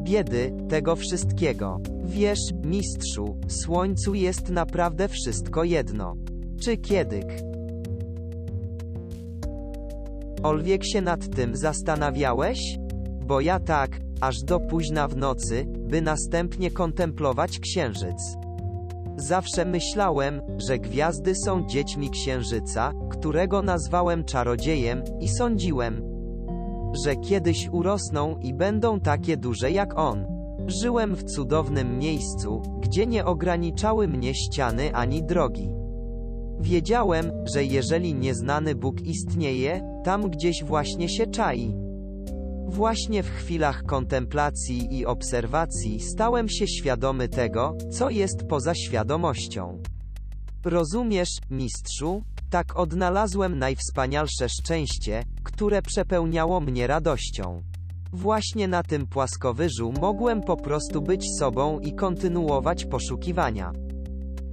Biedy, 0.00 0.52
tego 0.68 0.96
wszystkiego. 0.96 1.80
Wiesz, 2.04 2.38
mistrzu, 2.64 3.40
słońcu 3.48 4.14
jest 4.14 4.48
naprawdę 4.48 5.08
wszystko 5.08 5.64
jedno. 5.64 6.14
Czy 6.62 6.76
kiedyk? 6.76 7.26
Olwiek 10.42 10.84
się 10.84 11.00
nad 11.00 11.36
tym 11.36 11.56
zastanawiałeś? 11.56 12.58
Bo 13.26 13.40
ja 13.40 13.60
tak, 13.60 14.00
aż 14.20 14.42
do 14.42 14.60
późna 14.60 15.08
w 15.08 15.16
nocy, 15.16 15.64
by 15.66 16.02
następnie 16.02 16.70
kontemplować 16.70 17.58
księżyc. 17.58 18.36
Zawsze 19.16 19.64
myślałem, 19.64 20.42
że 20.58 20.78
gwiazdy 20.78 21.34
są 21.34 21.66
dziećmi 21.66 22.10
księżyca, 22.10 22.92
którego 23.10 23.62
nazwałem 23.62 24.24
czarodziejem, 24.24 25.02
i 25.20 25.28
sądziłem, 25.28 26.02
że 27.04 27.16
kiedyś 27.16 27.68
urosną 27.72 28.36
i 28.42 28.54
będą 28.54 29.00
takie 29.00 29.36
duże 29.36 29.70
jak 29.70 29.98
on. 29.98 30.26
Żyłem 30.66 31.16
w 31.16 31.24
cudownym 31.24 31.98
miejscu, 31.98 32.62
gdzie 32.80 33.06
nie 33.06 33.24
ograniczały 33.24 34.08
mnie 34.08 34.34
ściany 34.34 34.94
ani 34.94 35.22
drogi. 35.22 35.68
Wiedziałem, 36.60 37.32
że 37.44 37.64
jeżeli 37.64 38.14
nieznany 38.14 38.74
Bóg 38.74 39.00
istnieje, 39.00 40.00
tam 40.04 40.30
gdzieś 40.30 40.64
właśnie 40.64 41.08
się 41.08 41.26
czai. 41.26 41.89
Właśnie 42.70 43.22
w 43.22 43.30
chwilach 43.30 43.82
kontemplacji 43.82 44.98
i 44.98 45.06
obserwacji 45.06 46.00
stałem 46.00 46.48
się 46.48 46.68
świadomy 46.68 47.28
tego, 47.28 47.76
co 47.92 48.10
jest 48.10 48.44
poza 48.48 48.74
świadomością. 48.74 49.82
Rozumiesz, 50.64 51.38
mistrzu? 51.50 52.22
Tak 52.50 52.76
odnalazłem 52.76 53.58
najwspanialsze 53.58 54.48
szczęście, 54.48 55.24
które 55.42 55.82
przepełniało 55.82 56.60
mnie 56.60 56.86
radością. 56.86 57.62
Właśnie 58.12 58.68
na 58.68 58.82
tym 58.82 59.06
płaskowyżu 59.06 59.92
mogłem 60.00 60.40
po 60.40 60.56
prostu 60.56 61.02
być 61.02 61.36
sobą 61.38 61.80
i 61.80 61.94
kontynuować 61.94 62.84
poszukiwania. 62.84 63.72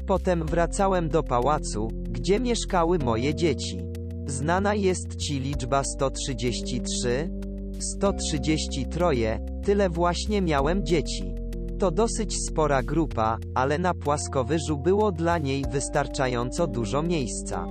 Potem 0.07 0.45
wracałem 0.45 1.09
do 1.09 1.24
pałacu, 1.24 1.88
gdzie 2.09 2.39
mieszkały 2.39 2.99
moje 2.99 3.36
dzieci. 3.36 3.82
Znana 4.28 4.76
jest 4.76 5.15
ci 5.15 5.39
liczba 5.39 5.84
133? 5.84 7.47
133, 7.84 9.39
tyle 9.63 9.89
właśnie 9.89 10.41
miałem 10.41 10.86
dzieci. 10.86 11.36
To 11.80 11.91
dosyć 11.91 12.36
spora 12.49 12.84
grupa, 12.84 13.38
ale 13.55 13.78
na 13.78 13.93
płaskowyżu 13.93 14.78
było 14.78 15.11
dla 15.11 15.38
niej 15.38 15.65
wystarczająco 15.71 16.67
dużo 16.67 17.03
miejsca. 17.03 17.65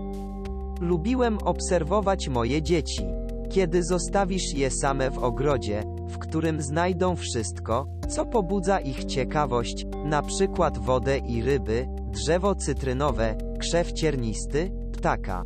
Lubiłem 0.81 1.39
obserwować 1.39 2.29
moje 2.29 2.63
dzieci. 2.63 3.03
Kiedy 3.51 3.83
zostawisz 3.83 4.55
je 4.55 4.71
same 4.71 5.11
w 5.11 5.19
ogrodzie, 5.19 5.83
w 6.09 6.19
którym 6.19 6.63
znajdą 6.63 7.17
wszystko, 7.17 7.87
co 8.09 8.27
pobudza 8.27 8.81
ich 8.81 9.05
ciekawość, 9.05 9.87
na 10.05 10.23
przykład 10.23 10.79
wodę 10.79 11.19
i 11.19 11.43
ryby, 11.43 11.87
drzewo 12.11 12.55
cytrynowe, 12.55 13.35
krzew 13.59 13.93
ciernisty, 13.93 14.71
ptaka, 14.93 15.45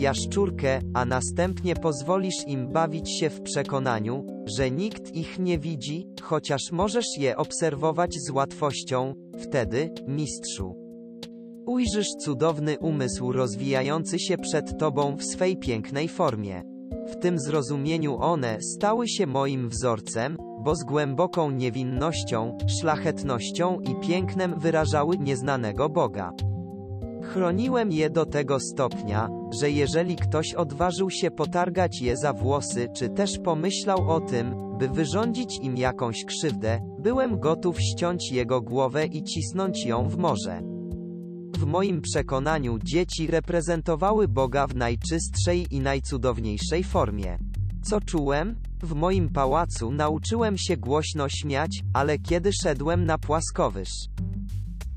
jaszczurkę, 0.00 0.80
a 0.94 1.04
następnie 1.04 1.74
pozwolisz 1.74 2.46
im 2.46 2.68
bawić 2.68 3.18
się 3.18 3.30
w 3.30 3.42
przekonaniu, 3.42 4.26
że 4.58 4.70
nikt 4.70 5.14
ich 5.14 5.38
nie 5.38 5.58
widzi, 5.58 6.06
chociaż 6.22 6.60
możesz 6.72 7.06
je 7.18 7.36
obserwować 7.36 8.14
z 8.14 8.30
łatwością, 8.30 9.14
wtedy, 9.38 9.90
mistrzu. 10.06 10.74
Ujrzysz 11.66 12.08
cudowny 12.20 12.78
umysł 12.78 13.32
rozwijający 13.32 14.18
się 14.18 14.38
przed 14.38 14.78
tobą 14.78 15.16
w 15.16 15.24
swej 15.24 15.56
pięknej 15.56 16.08
formie. 16.08 16.62
W 17.08 17.16
tym 17.16 17.38
zrozumieniu 17.38 18.16
one 18.20 18.58
stały 18.60 19.08
się 19.08 19.26
moim 19.26 19.68
wzorcem, 19.68 20.36
bo 20.60 20.74
z 20.74 20.84
głęboką 20.84 21.50
niewinnością, 21.50 22.58
szlachetnością 22.80 23.80
i 23.80 24.06
pięknem 24.06 24.58
wyrażały 24.58 25.18
nieznanego 25.18 25.88
Boga. 25.88 26.32
Chroniłem 27.28 27.92
je 27.92 28.10
do 28.10 28.26
tego 28.26 28.60
stopnia, 28.60 29.28
że 29.60 29.70
jeżeli 29.70 30.16
ktoś 30.16 30.54
odważył 30.54 31.10
się 31.10 31.30
potargać 31.30 32.00
je 32.02 32.16
za 32.16 32.32
włosy, 32.32 32.88
czy 32.96 33.08
też 33.08 33.38
pomyślał 33.44 34.10
o 34.10 34.20
tym, 34.20 34.54
by 34.78 34.88
wyrządzić 34.88 35.58
im 35.62 35.76
jakąś 35.76 36.24
krzywdę, 36.24 36.80
byłem 36.98 37.40
gotów 37.40 37.80
ściąć 37.80 38.32
jego 38.32 38.60
głowę 38.60 39.06
i 39.06 39.22
cisnąć 39.22 39.86
ją 39.86 40.08
w 40.08 40.16
morze. 40.16 40.62
W 41.58 41.66
moim 41.66 42.00
przekonaniu 42.00 42.78
dzieci 42.78 43.26
reprezentowały 43.26 44.28
Boga 44.28 44.66
w 44.66 44.76
najczystszej 44.76 45.66
i 45.70 45.80
najcudowniejszej 45.80 46.84
formie. 46.84 47.38
Co 47.82 48.00
czułem? 48.00 48.56
W 48.82 48.94
moim 48.94 49.28
pałacu 49.28 49.90
nauczyłem 49.90 50.58
się 50.58 50.76
głośno 50.76 51.28
śmiać, 51.28 51.82
ale 51.92 52.18
kiedy 52.18 52.50
szedłem 52.52 53.04
na 53.04 53.18
płaskowyż, 53.18 53.88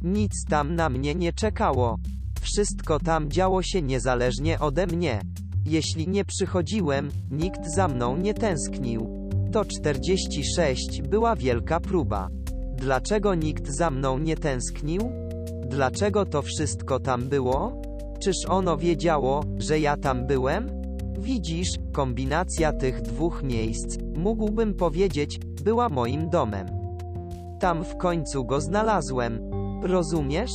nic 0.01 0.45
tam 0.49 0.75
na 0.75 0.89
mnie 0.89 1.15
nie 1.15 1.33
czekało. 1.33 1.97
Wszystko 2.41 2.99
tam 2.99 3.31
działo 3.31 3.63
się 3.63 3.81
niezależnie 3.81 4.59
ode 4.59 4.87
mnie. 4.87 5.21
Jeśli 5.65 6.07
nie 6.07 6.25
przychodziłem, 6.25 7.09
nikt 7.31 7.75
za 7.75 7.87
mną 7.87 8.17
nie 8.17 8.33
tęsknił. 8.33 9.29
To 9.51 9.65
46 9.65 11.01
była 11.01 11.35
wielka 11.35 11.79
próba. 11.79 12.27
Dlaczego 12.75 13.35
nikt 13.35 13.67
za 13.67 13.91
mną 13.91 14.17
nie 14.17 14.35
tęsknił? 14.37 15.01
Dlaczego 15.67 16.25
to 16.25 16.41
wszystko 16.41 16.99
tam 16.99 17.29
było? 17.29 17.81
Czyż 18.23 18.35
ono 18.49 18.77
wiedziało, 18.77 19.43
że 19.57 19.79
ja 19.79 19.97
tam 19.97 20.27
byłem? 20.27 20.69
Widzisz, 21.19 21.69
kombinacja 21.93 22.73
tych 22.73 23.01
dwóch 23.01 23.43
miejsc, 23.43 23.97
mógłbym 24.17 24.73
powiedzieć, 24.73 25.39
była 25.63 25.89
moim 25.89 26.29
domem. 26.29 26.67
Tam 27.59 27.83
w 27.83 27.97
końcu 27.97 28.45
go 28.45 28.61
znalazłem. 28.61 29.39
Rozumiesz? 29.83 30.51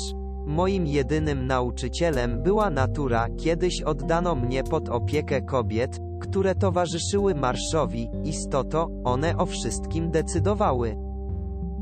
Moim 0.47 0.87
jedynym 0.87 1.47
nauczycielem 1.47 2.43
była 2.43 2.71
natura, 2.71 3.27
kiedyś 3.37 3.83
oddano 3.83 4.35
mnie 4.35 4.63
pod 4.65 4.89
opiekę 4.89 5.43
kobiet, 5.43 5.99
które 6.21 6.55
towarzyszyły 6.55 7.35
marszowi, 7.35 8.09
istoto, 8.25 8.89
one 9.05 9.37
o 9.37 9.47
wszystkim 9.47 10.11
decydowały. 10.11 10.97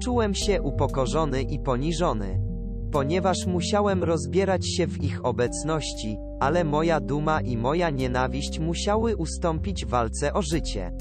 Czułem 0.02 0.34
się 0.34 0.62
upokorzony 0.62 1.42
i 1.42 1.58
poniżony. 1.58 2.40
Ponieważ 2.92 3.46
musiałem 3.46 4.04
rozbierać 4.04 4.74
się 4.76 4.86
w 4.86 5.04
ich 5.04 5.24
obecności, 5.24 6.16
ale 6.40 6.64
moja 6.64 7.00
duma 7.00 7.40
i 7.40 7.56
moja 7.56 7.90
nienawiść 7.90 8.58
musiały 8.58 9.16
ustąpić 9.16 9.86
walce 9.86 10.32
o 10.32 10.42
życie. 10.42 10.92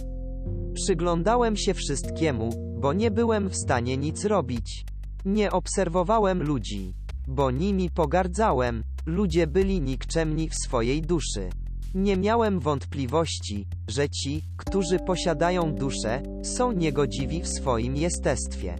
Przyglądałem 0.73 1.57
się 1.57 1.73
wszystkiemu, 1.73 2.49
bo 2.81 2.93
nie 2.93 3.11
byłem 3.11 3.49
w 3.49 3.55
stanie 3.55 3.97
nic 3.97 4.25
robić. 4.25 4.85
Nie 5.25 5.51
obserwowałem 5.51 6.43
ludzi, 6.43 6.93
bo 7.27 7.51
nimi 7.51 7.89
pogardzałem, 7.89 8.83
ludzie 9.05 9.47
byli 9.47 9.81
nikczemni 9.81 10.49
w 10.49 10.55
swojej 10.55 11.01
duszy. 11.01 11.49
Nie 11.95 12.17
miałem 12.17 12.59
wątpliwości, 12.59 13.65
że 13.87 14.09
ci, 14.09 14.41
którzy 14.57 14.99
posiadają 14.99 15.75
duszę, 15.75 16.21
są 16.43 16.71
niegodziwi 16.71 17.41
w 17.41 17.47
swoim 17.47 17.95
jestestwie. 17.95 18.75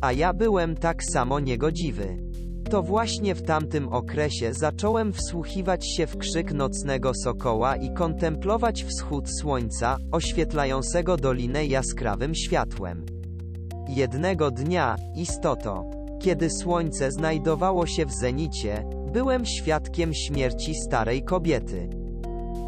A 0.00 0.12
ja 0.12 0.32
byłem 0.32 0.76
tak 0.76 1.04
samo 1.04 1.40
niegodziwy. 1.40 2.16
To 2.70 2.82
właśnie 2.82 3.34
w 3.34 3.42
tamtym 3.42 3.88
okresie 3.88 4.54
zacząłem 4.54 5.12
wsłuchiwać 5.12 5.96
się 5.96 6.06
w 6.06 6.16
krzyk 6.18 6.52
nocnego 6.52 7.12
sokoła 7.24 7.76
i 7.76 7.94
kontemplować 7.94 8.84
wschód 8.84 9.24
słońca, 9.40 9.96
oświetlającego 10.12 11.16
dolinę 11.16 11.66
jaskrawym 11.66 12.34
światłem. 12.34 13.06
Jednego 13.88 14.50
dnia, 14.50 14.96
istoto, 15.16 15.90
kiedy 16.24 16.50
słońce 16.50 17.12
znajdowało 17.12 17.86
się 17.86 18.06
w 18.06 18.12
zenicie, 18.12 18.84
byłem 19.12 19.46
świadkiem 19.46 20.14
śmierci 20.14 20.74
starej 20.74 21.22
kobiety. 21.22 21.88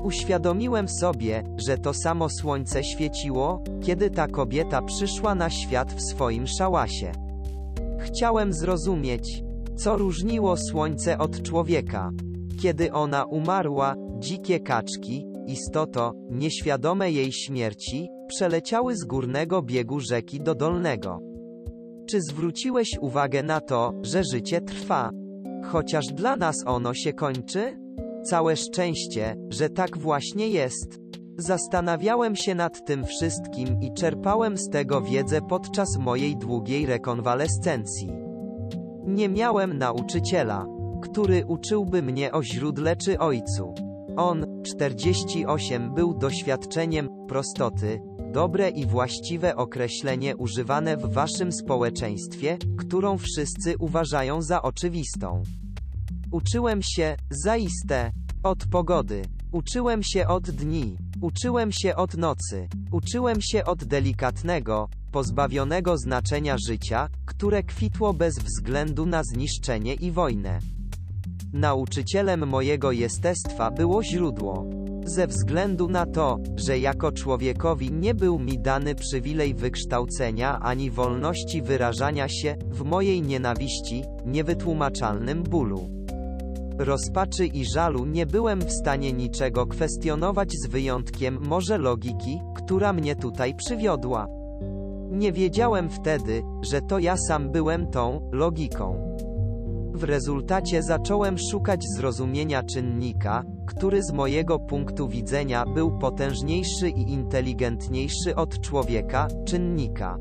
Uświadomiłem 0.05 0.89
sobie, 0.89 1.45
że 1.67 1.79
to 1.79 1.95
samo 1.95 2.29
słońce 2.29 2.85
świeciło, 2.85 3.65
kiedy 3.83 4.11
ta 4.11 4.29
kobieta 4.29 4.83
przyszła 4.83 5.35
na 5.35 5.51
świat 5.51 5.93
w 5.93 6.03
swoim 6.03 6.47
szałasie. 6.47 7.13
Chciałem 7.99 8.53
zrozumieć, 8.53 9.43
co 9.77 9.97
różniło 9.97 10.57
słońce 10.57 11.19
od 11.19 11.43
człowieka. 11.43 12.11
Kiedy 12.63 12.93
ona 12.93 13.25
umarła, 13.25 13.95
dzikie 14.19 14.61
kaczki, 14.61 15.27
istoto, 15.47 16.13
nieświadome 16.31 17.13
jej 17.13 17.33
śmierci, 17.33 18.09
przeleciały 18.29 18.97
z 18.97 19.05
górnego 19.05 19.63
biegu 19.63 20.01
rzeki 20.01 20.41
do 20.41 20.55
dolnego. 20.55 21.26
Czy 22.07 22.23
zwróciłeś 22.23 22.99
uwagę 23.01 23.43
na 23.43 23.61
to, 23.61 23.93
że 24.03 24.25
życie 24.25 24.61
trwa? 24.61 25.11
Chociaż 25.65 26.07
dla 26.07 26.37
nas 26.37 26.57
ono 26.67 26.95
się 26.95 27.13
kończy? 27.13 27.79
Całe 28.25 28.57
szczęście, 28.57 29.37
że 29.51 29.71
tak 29.71 29.99
właśnie 29.99 30.49
jest. 30.49 31.01
Zastanawiałem 31.39 32.37
się 32.37 32.55
nad 32.55 32.85
tym 32.85 33.05
wszystkim 33.05 33.81
i 33.81 33.93
czerpałem 33.93 34.57
z 34.59 34.69
tego 34.69 35.01
wiedzę 35.01 35.41
podczas 35.41 35.99
mojej 35.99 36.37
długiej 36.37 36.87
rekonwalescencji. 36.87 38.13
Nie 39.07 39.29
miałem 39.29 39.79
nauczyciela, 39.79 40.67
który 41.03 41.47
uczyłby 41.47 42.03
mnie 42.03 42.33
o 42.33 42.43
źródle 42.43 42.97
czy 42.97 43.19
ojcu. 43.19 43.75
On, 44.17 44.63
48, 44.63 45.95
był 45.95 46.15
doświadczeniem 46.15 47.09
prostoty, 47.29 48.01
dobre 48.37 48.71
i 48.71 48.87
właściwe 48.87 49.57
określenie 49.57 50.37
używane 50.37 50.97
w 50.97 51.13
waszym 51.13 51.53
społeczeństwie, 51.53 52.59
którą 52.79 53.19
wszyscy 53.19 53.75
uważają 53.79 54.43
za 54.43 54.63
oczywistą. 54.63 55.43
Uczyłem 56.31 56.83
się, 56.83 57.17
zaiste, 57.31 58.13
od 58.43 58.67
pogody. 58.67 59.23
Uczyłem 59.53 60.03
się 60.03 60.29
od 60.29 60.51
dni. 60.51 60.97
Uczyłem 61.21 61.73
się 61.73 61.97
od 61.97 62.15
nocy. 62.15 62.69
Uczyłem 62.93 63.43
się 63.43 63.65
od 63.65 63.85
delikatnego, 63.85 64.89
pozbawionego 65.13 65.99
znaczenia 65.99 66.57
życia, 66.69 67.09
które 67.27 67.63
kwitło 67.63 68.13
bez 68.13 68.39
względu 68.39 69.07
na 69.07 69.23
zniszczenie 69.25 69.95
i 69.95 70.11
wojnę. 70.11 70.76
Nauczycielem 71.57 72.49
mojego 72.49 72.93
jestestwa 72.93 73.71
było 73.71 74.03
źródło. 74.03 74.67
Ze 75.05 75.27
względu 75.27 75.89
na 75.89 76.07
to, 76.07 76.39
że 76.57 76.79
jako 76.79 77.13
człowiekowi 77.13 77.93
nie 77.93 78.15
był 78.15 78.39
mi 78.39 78.59
dany 78.59 78.95
przywilej 78.95 79.55
wykształcenia 79.55 80.61
ani 80.61 80.91
wolności 80.91 81.63
wyrażania 81.63 82.29
się, 82.29 82.57
w 82.71 82.85
mojej 82.85 83.23
nienawiści, 83.23 84.05
niewytłumaczalnym 84.27 85.43
bólu, 85.43 85.91
rozpaczy 86.79 87.47
i 87.47 87.65
żalu 87.65 88.07
nie 88.07 88.27
byłem 88.27 88.61
w 88.61 88.73
stanie 88.73 89.13
niczego 89.13 89.67
kwestionować 89.67 90.53
z 90.53 90.67
wyjątkiem 90.67 91.39
może 91.41 91.79
logiki, 91.79 92.41
która 92.57 92.93
mnie 92.93 93.17
tutaj 93.17 93.55
przywiodła. 93.55 94.27
Nie 95.11 95.33
wiedziałem 95.33 95.89
wtedy, 95.91 96.43
że 96.63 96.81
to 96.81 96.99
ja 96.99 97.17
sam 97.17 97.51
byłem 97.51 97.87
tą 97.91 98.31
logiką. 98.33 99.17
W 99.97 100.05
rezultacie 100.05 100.83
zacząłem 100.83 101.39
szukać 101.39 101.85
zrozumienia 101.97 102.63
czynnika, 102.63 103.45
który 103.67 104.03
z 104.03 104.13
mojego 104.13 104.59
punktu 104.59 105.09
widzenia 105.09 105.65
był 105.67 105.99
potężniejszy 105.99 106.89
i 106.89 107.13
inteligentniejszy 107.13 108.35
od 108.35 108.61
człowieka, 108.61 109.29
czynnika, 109.47 110.19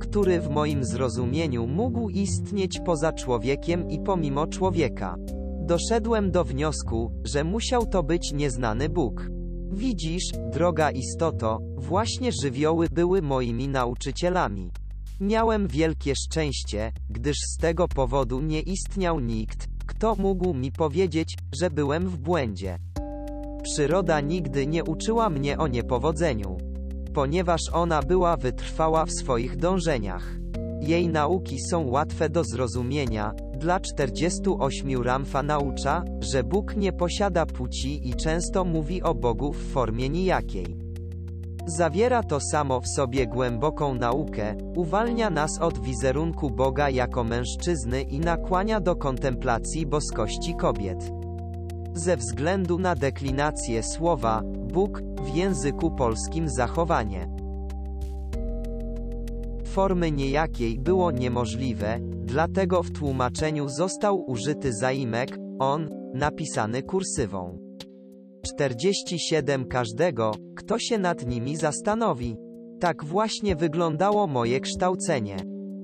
który 0.00 0.40
w 0.40 0.50
moim 0.50 0.84
zrozumieniu 0.84 1.66
mógł 1.66 2.08
istnieć 2.08 2.80
poza 2.86 3.12
człowiekiem 3.12 3.90
i 3.90 4.00
pomimo 4.00 4.46
człowieka. 4.46 5.16
Doszedłem 5.60 6.30
do 6.30 6.44
wniosku, 6.44 7.12
że 7.24 7.44
musiał 7.44 7.86
to 7.86 8.02
być 8.02 8.32
nieznany 8.32 8.88
Bóg. 8.88 9.28
Widzisz, 9.72 10.24
droga 10.52 10.90
istoto, 10.90 11.58
właśnie 11.76 12.32
żywioły 12.32 12.88
były 12.92 13.22
moimi 13.22 13.68
nauczycielami. 13.68 14.70
Miałem 15.20 15.68
wielkie 15.68 16.14
szczęście, 16.16 16.92
gdyż 17.10 17.36
z 17.36 17.56
tego 17.56 17.88
powodu 17.88 18.40
nie 18.40 18.60
istniał 18.60 19.20
nikt, 19.20 19.68
kto 19.86 20.14
mógł 20.14 20.54
mi 20.54 20.72
powiedzieć, 20.72 21.36
że 21.60 21.70
byłem 21.70 22.08
w 22.08 22.18
błędzie. 22.18 22.78
Przyroda 23.62 24.20
nigdy 24.20 24.66
nie 24.66 24.84
uczyła 24.84 25.30
mnie 25.30 25.58
o 25.58 25.66
niepowodzeniu. 25.66 26.56
ponieważ 27.14 27.60
ona 27.72 28.02
była 28.02 28.36
wytrwała 28.36 29.06
w 29.06 29.12
swoich 29.12 29.56
dążeniach. 29.56 30.36
Jej 30.80 31.08
nauki 31.08 31.60
są 31.70 31.86
łatwe 31.88 32.28
do 32.28 32.44
zrozumienia. 32.44 33.32
Dla 33.58 33.80
48 33.80 35.02
Ramfa 35.02 35.42
naucza, 35.42 36.04
że 36.20 36.44
Bóg 36.44 36.76
nie 36.76 36.92
posiada 36.92 37.46
płci 37.46 38.08
i 38.08 38.14
często 38.14 38.64
mówi 38.64 39.02
o 39.02 39.14
Bogu 39.14 39.52
w 39.52 39.72
formie 39.72 40.08
nijakiej. 40.08 40.83
Zawiera 41.66 42.22
to 42.22 42.40
samo 42.40 42.80
w 42.80 42.88
sobie 42.88 43.26
głęboką 43.26 43.94
naukę, 43.94 44.54
uwalnia 44.76 45.30
nas 45.30 45.58
od 45.58 45.78
wizerunku 45.78 46.50
Boga 46.50 46.90
jako 46.90 47.24
mężczyzny 47.24 48.02
i 48.02 48.20
nakłania 48.20 48.80
do 48.80 48.96
kontemplacji 48.96 49.86
boskości 49.86 50.54
kobiet. 50.54 51.10
Ze 51.94 52.16
względu 52.16 52.78
na 52.78 52.94
deklinację 52.94 53.82
słowa 53.82 54.42
Bóg 54.44 55.02
w 55.22 55.34
języku 55.34 55.90
polskim 55.90 56.48
zachowanie 56.48 57.44
formy 59.74 60.12
niejakiej 60.12 60.78
było 60.78 61.10
niemożliwe, 61.10 61.98
dlatego 62.00 62.82
w 62.82 62.90
tłumaczeniu 62.90 63.68
został 63.68 64.30
użyty 64.30 64.72
zaimek 64.72 65.38
on, 65.58 65.88
napisany 66.14 66.82
kursywą. 66.82 67.63
47 68.44 69.64
każdego, 69.64 70.32
kto 70.56 70.78
się 70.78 70.98
nad 70.98 71.26
nimi 71.26 71.56
zastanowi. 71.56 72.36
Tak 72.80 73.04
właśnie 73.04 73.56
wyglądało 73.56 74.26
moje 74.26 74.60
kształcenie. 74.60 75.36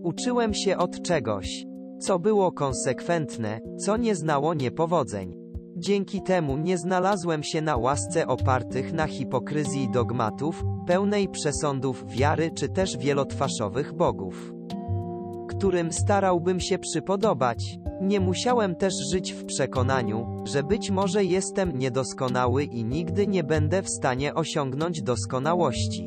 Uczyłem 0.03 0.55
się 0.55 0.77
od 0.77 1.03
czegoś, 1.03 1.65
co 2.01 2.19
było 2.19 2.53
konsekwentne, 2.53 3.61
co 3.79 3.97
nie 3.97 4.15
znało 4.15 4.55
niepowodzeń. 4.55 5.37
Dzięki 5.77 6.23
temu 6.23 6.57
nie 6.57 6.79
znalazłem 6.79 7.43
się 7.43 7.63
na 7.63 7.77
łasce 7.77 8.27
opartych 8.27 8.93
na 8.93 9.07
hipokryzji 9.07 9.91
dogmatów, 9.91 10.63
pełnej 10.87 11.29
przesądów 11.29 12.05
wiary 12.09 12.51
czy 12.55 12.69
też 12.69 12.99
wielotwarzowych 12.99 13.93
bogów, 13.93 14.53
którym 15.61 15.93
starałbym 15.93 16.61
się 16.61 16.79
przypodobać. 16.79 17.79
Nie 18.01 18.21
musiałem 18.21 18.77
też 18.77 18.95
żyć 19.13 19.33
w 19.33 19.45
przekonaniu, 19.45 20.45
że 20.47 20.63
być 20.63 20.91
może 20.91 21.25
jestem 21.25 21.79
niedoskonały 21.79 22.65
i 22.65 22.85
nigdy 22.85 23.27
nie 23.27 23.45
będę 23.45 23.83
w 23.83 23.89
stanie 23.89 24.35
osiągnąć 24.35 25.03
doskonałości. 25.03 26.05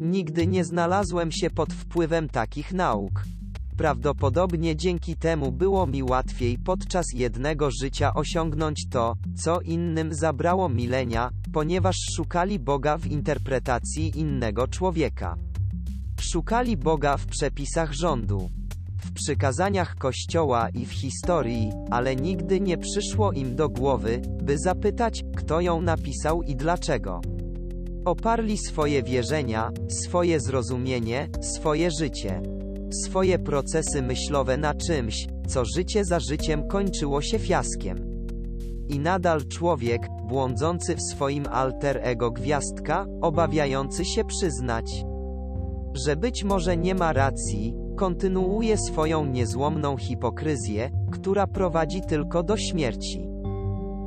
Nigdy 0.00 0.46
nie 0.46 0.64
znalazłem 0.64 1.32
się 1.32 1.50
pod 1.50 1.72
wpływem 1.72 2.28
takich 2.28 2.72
nauk. 2.72 3.24
Prawdopodobnie 3.76 4.76
dzięki 4.76 5.16
temu 5.16 5.52
było 5.52 5.86
mi 5.86 6.02
łatwiej 6.02 6.58
podczas 6.58 7.06
jednego 7.14 7.70
życia 7.70 8.14
osiągnąć 8.14 8.88
to, 8.88 9.14
co 9.36 9.60
innym 9.60 10.14
zabrało 10.14 10.68
milenia, 10.68 11.30
ponieważ 11.52 11.96
szukali 12.16 12.58
Boga 12.58 12.98
w 12.98 13.06
interpretacji 13.06 14.18
innego 14.18 14.68
człowieka. 14.68 15.36
Szukali 16.32 16.76
Boga 16.76 17.16
w 17.16 17.26
przepisach 17.26 17.92
rządu, 17.92 18.50
w 19.04 19.12
przykazaniach 19.12 19.94
Kościoła 19.94 20.68
i 20.68 20.86
w 20.86 20.92
historii, 20.92 21.72
ale 21.90 22.16
nigdy 22.16 22.60
nie 22.60 22.78
przyszło 22.78 23.32
im 23.32 23.56
do 23.56 23.68
głowy, 23.68 24.22
by 24.42 24.58
zapytać, 24.58 25.24
kto 25.36 25.60
ją 25.60 25.80
napisał 25.80 26.42
i 26.42 26.56
dlaczego. 26.56 27.20
Oparli 28.04 28.58
swoje 28.58 29.02
wierzenia, 29.02 29.70
swoje 29.88 30.40
zrozumienie, 30.40 31.28
swoje 31.40 31.90
życie 31.90 32.42
swoje 32.90 33.38
procesy 33.38 34.02
myślowe 34.02 34.56
na 34.56 34.74
czymś, 34.74 35.26
co 35.48 35.64
życie 35.64 36.04
za 36.04 36.20
życiem 36.20 36.68
kończyło 36.68 37.22
się 37.22 37.38
fiaskiem. 37.38 37.98
I 38.88 38.98
nadal 38.98 39.46
człowiek, 39.48 40.08
błądzący 40.28 40.96
w 40.96 41.02
swoim 41.02 41.46
alter 41.50 41.98
ego 42.02 42.30
gwiazdka, 42.30 43.06
obawiający 43.20 44.04
się 44.04 44.24
przyznać, 44.24 45.04
że 46.04 46.16
być 46.16 46.44
może 46.44 46.76
nie 46.76 46.94
ma 46.94 47.12
racji, 47.12 47.74
kontynuuje 47.96 48.78
swoją 48.78 49.26
niezłomną 49.26 49.96
hipokryzję, 49.96 50.90
która 51.10 51.46
prowadzi 51.46 52.00
tylko 52.00 52.42
do 52.42 52.56
śmierci. 52.56 53.28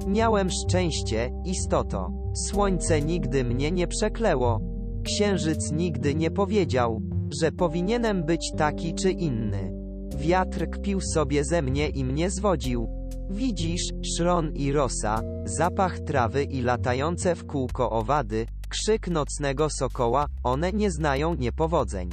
Miałem 0.08 0.50
szczęście, 0.50 1.32
istoto. 1.46 2.12
Słońce 2.34 3.02
nigdy 3.02 3.44
mnie 3.44 3.72
nie 3.72 3.88
przeklęło. 3.88 4.60
Księżyc 5.04 5.72
nigdy 5.72 6.16
nie 6.16 6.32
powiedział, 6.32 7.02
że 7.42 7.52
powinienem 7.52 8.24
być 8.24 8.52
taki 8.58 8.94
czy 8.94 9.12
inny. 9.12 9.72
Wiatr 10.18 10.70
kpił 10.70 11.02
sobie 11.02 11.44
ze 11.44 11.62
mnie 11.62 11.90
i 11.90 12.06
mnie 12.06 12.30
zwodził. 12.30 12.88
Widzisz, 13.30 13.90
szron 14.16 14.52
i 14.54 14.72
rosa, 14.72 15.22
zapach 15.46 16.00
trawy 16.00 16.44
i 16.44 16.62
latające 16.62 17.36
w 17.36 17.46
kółko 17.46 17.90
owady, 17.90 18.46
krzyk 18.70 19.08
nocnego 19.08 19.68
sokoła, 19.70 20.26
one 20.44 20.72
nie 20.72 20.92
znają 20.92 21.34
niepowodzeń. 21.34 22.10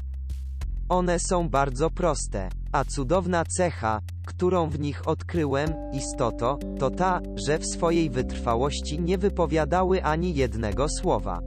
One 0.88 1.18
są 1.18 1.48
bardzo 1.48 1.90
proste, 1.90 2.48
a 2.72 2.84
cudowna 2.84 3.44
cecha, 3.44 4.00
którą 4.26 4.70
w 4.70 4.80
nich 4.80 5.08
odkryłem, 5.08 5.74
istoto, 5.92 6.58
to 6.78 6.90
ta, 6.90 7.20
że 7.46 7.58
w 7.58 7.66
swojej 7.66 8.10
wytrwałości 8.10 9.00
nie 9.00 9.18
wypowiadały 9.18 10.04
ani 10.04 10.34
jednego 10.34 10.86
słowa. 10.88 11.40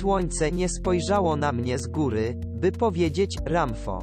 Słońce 0.00 0.52
nie 0.52 0.68
spojrzało 0.68 1.36
na 1.36 1.52
mnie 1.52 1.78
z 1.78 1.86
góry, 1.86 2.34
by 2.46 2.72
powiedzieć, 2.72 3.36
Ramfo. 3.44 4.02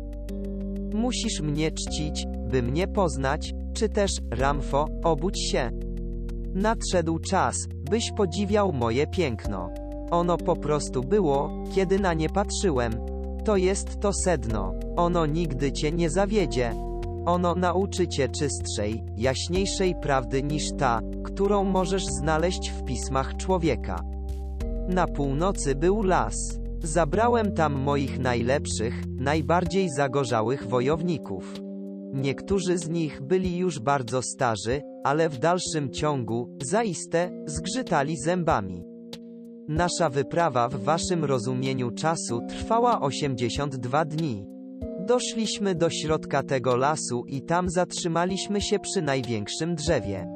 Musisz 0.93 1.41
mnie 1.41 1.71
czcić, 1.71 2.25
by 2.51 2.63
mnie 2.63 2.87
poznać, 2.87 3.53
czy 3.73 3.89
też, 3.89 4.11
Ramfo, 4.31 4.87
obudź 5.03 5.51
się. 5.51 5.69
Nadszedł 6.53 7.19
czas, 7.19 7.55
byś 7.89 8.11
podziwiał 8.17 8.73
moje 8.73 9.07
piękno. 9.07 9.82
Ono 10.13 10.37
po 10.37 10.55
prostu 10.55 11.01
było, 11.01 11.63
kiedy 11.75 11.99
na 11.99 12.13
nie 12.13 12.29
patrzyłem. 12.29 12.93
To 13.45 13.57
jest 13.57 13.99
to 13.99 14.13
sedno. 14.13 14.73
Ono 14.95 15.25
nigdy 15.25 15.71
cię 15.71 15.91
nie 15.91 16.09
zawiedzie. 16.09 16.75
Ono 17.25 17.55
nauczy 17.55 18.07
cię 18.07 18.29
czystszej, 18.29 19.03
jaśniejszej 19.17 19.95
prawdy 20.01 20.43
niż 20.43 20.71
ta, 20.77 21.01
którą 21.23 21.63
możesz 21.63 22.05
znaleźć 22.05 22.69
w 22.69 22.83
pismach 22.83 23.37
człowieka. 23.37 24.03
Na 24.87 25.07
północy 25.07 25.75
był 25.75 26.03
las. 26.03 26.59
Zabrałem 26.83 27.51
tam 27.51 27.73
moich 27.73 28.19
najlepszych, 28.19 29.03
najbardziej 29.07 29.89
zagorzałych 29.89 30.67
wojowników. 30.67 31.61
Niektórzy 32.13 32.77
z 32.77 32.89
nich 32.89 33.21
byli 33.21 33.57
już 33.57 33.79
bardzo 33.79 34.21
starzy, 34.21 34.81
ale 35.03 35.29
w 35.29 35.39
dalszym 35.39 35.89
ciągu, 35.89 36.57
zaiste, 36.61 37.29
zgrzytali 37.45 38.17
zębami. 38.17 38.92
Nasza 39.67 40.09
wyprawa 40.09 40.69
w 40.69 40.75
waszym 40.75 41.25
rozumieniu 41.25 41.91
czasu 41.91 42.41
trwała 42.49 43.01
82 43.01 44.05
dni. 44.05 44.45
Doszliśmy 45.07 45.75
do 45.75 45.89
środka 45.89 46.43
tego 46.43 46.75
lasu 46.75 47.23
i 47.27 47.41
tam 47.41 47.69
zatrzymaliśmy 47.69 48.61
się 48.61 48.79
przy 48.79 49.01
największym 49.01 49.75
drzewie. 49.75 50.27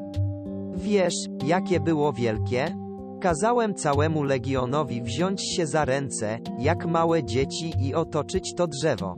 Wiesz, 0.75 1.13
jakie 1.45 1.79
było 1.79 2.13
wielkie? 2.13 2.75
Kazałem 3.21 3.73
całemu 3.73 4.23
legionowi 4.23 5.01
wziąć 5.01 5.55
się 5.55 5.67
za 5.67 5.85
ręce, 5.85 6.39
jak 6.59 6.85
małe 6.85 7.23
dzieci 7.23 7.73
i 7.81 7.93
otoczyć 7.93 8.53
to 8.55 8.67
drzewo. 8.67 9.15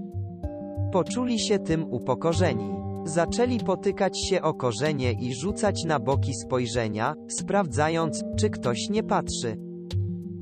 Poczuli 0.91 1.39
się 1.39 1.59
tym 1.59 1.93
upokorzeni. 1.93 2.75
Zaczęli 3.05 3.59
potykać 3.59 4.19
się 4.29 4.41
o 4.41 4.53
korzenie 4.53 5.11
i 5.11 5.33
rzucać 5.35 5.83
na 5.83 5.99
boki 5.99 6.33
spojrzenia, 6.33 7.15
sprawdzając, 7.27 8.23
czy 8.37 8.49
ktoś 8.49 8.89
nie 8.89 9.03
patrzy. 9.03 9.68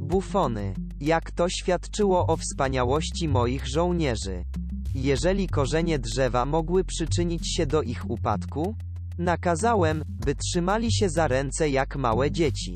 Bufony. 0.08 0.74
Jak 1.00 1.32
to 1.32 1.50
świadczyło 1.50 2.28
o 2.28 2.38
wspaniałości 2.38 3.28
moich 3.28 3.68
żołnierzy. 3.68 4.44
Jeżeli 4.96 5.48
korzenie 5.48 6.00
drzewa 6.00 6.46
mogły 6.46 6.84
przyczynić 6.84 7.56
się 7.56 7.66
do 7.66 7.82
ich 7.82 8.10
upadku, 8.10 8.76
nakazałem, 9.18 10.04
by 10.08 10.36
trzymali 10.36 10.94
się 10.94 11.10
za 11.10 11.28
ręce 11.28 11.70
jak 11.70 11.96
małe 11.96 12.32
dzieci. 12.32 12.74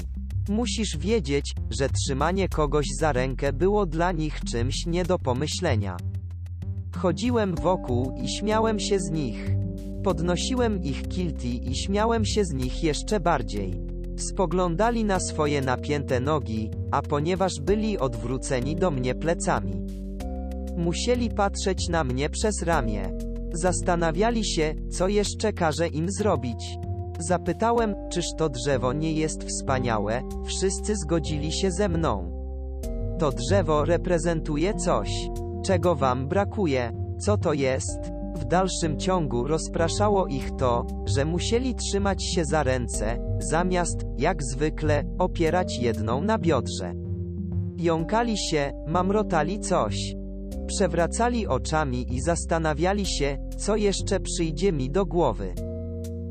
Musisz 0.49 0.97
wiedzieć, 0.97 1.53
że 1.69 1.89
trzymanie 1.89 2.49
kogoś 2.49 2.85
za 2.99 3.11
rękę 3.11 3.53
było 3.53 3.85
dla 3.85 4.11
nich 4.11 4.39
czymś 4.51 4.85
nie 4.85 5.03
do 5.05 5.19
pomyślenia. 5.19 5.97
Chodziłem 6.95 7.55
wokół 7.55 8.17
i 8.23 8.29
śmiałem 8.29 8.79
się 8.79 8.99
z 8.99 9.11
nich. 9.11 9.49
Podnosiłem 10.03 10.83
ich 10.83 11.07
kilti 11.07 11.69
i 11.71 11.75
śmiałem 11.75 12.25
się 12.25 12.45
z 12.45 12.53
nich 12.53 12.83
jeszcze 12.83 13.19
bardziej. 13.19 13.90
Spoglądali 14.21 15.05
na 15.05 15.19
swoje 15.19 15.61
napięte 15.61 16.19
nogi, 16.19 16.71
a 16.91 17.01
ponieważ 17.01 17.59
byli 17.61 17.99
odwróceni 17.99 18.75
do 18.75 18.91
mnie 18.91 19.15
plecami, 19.15 19.85
musieli 20.77 21.29
patrzeć 21.29 21.89
na 21.89 22.03
mnie 22.03 22.29
przez 22.29 22.61
ramię. 22.61 23.17
Zastanawiali 23.53 24.45
się, 24.45 24.75
co 24.91 25.07
jeszcze 25.07 25.53
każe 25.53 25.87
im 25.87 26.11
zrobić. 26.11 26.77
Zapytałem, 27.19 27.95
czyż 28.11 28.25
to 28.37 28.49
drzewo 28.49 28.93
nie 28.93 29.13
jest 29.13 29.43
wspaniałe, 29.43 30.21
wszyscy 30.45 30.95
zgodzili 30.95 31.51
się 31.51 31.71
ze 31.71 31.89
mną. 31.89 32.41
To 33.19 33.31
drzewo 33.31 33.85
reprezentuje 33.85 34.73
coś, 34.73 35.09
czego 35.65 35.95
wam 35.95 36.27
brakuje. 36.27 36.91
Co 37.19 37.37
to 37.37 37.53
jest? 37.53 38.20
Dalszym 38.51 38.99
ciągu 38.99 39.47
rozpraszało 39.47 40.27
ich 40.27 40.51
to, 40.51 40.85
że 41.05 41.25
musieli 41.25 41.75
trzymać 41.75 42.23
się 42.23 42.45
za 42.45 42.63
ręce, 42.63 43.37
zamiast, 43.39 44.05
jak 44.17 44.43
zwykle, 44.43 45.03
opierać 45.19 45.79
jedną 45.79 46.21
na 46.21 46.37
biodrze. 46.37 46.93
Jąkali 47.77 48.37
się, 48.37 48.71
mamrotali 48.87 49.59
coś. 49.59 50.15
Przewracali 50.67 51.47
oczami 51.47 52.15
i 52.15 52.21
zastanawiali 52.21 53.05
się, 53.05 53.37
co 53.57 53.75
jeszcze 53.75 54.19
przyjdzie 54.19 54.71
mi 54.71 54.89
do 54.89 55.05
głowy. 55.05 55.53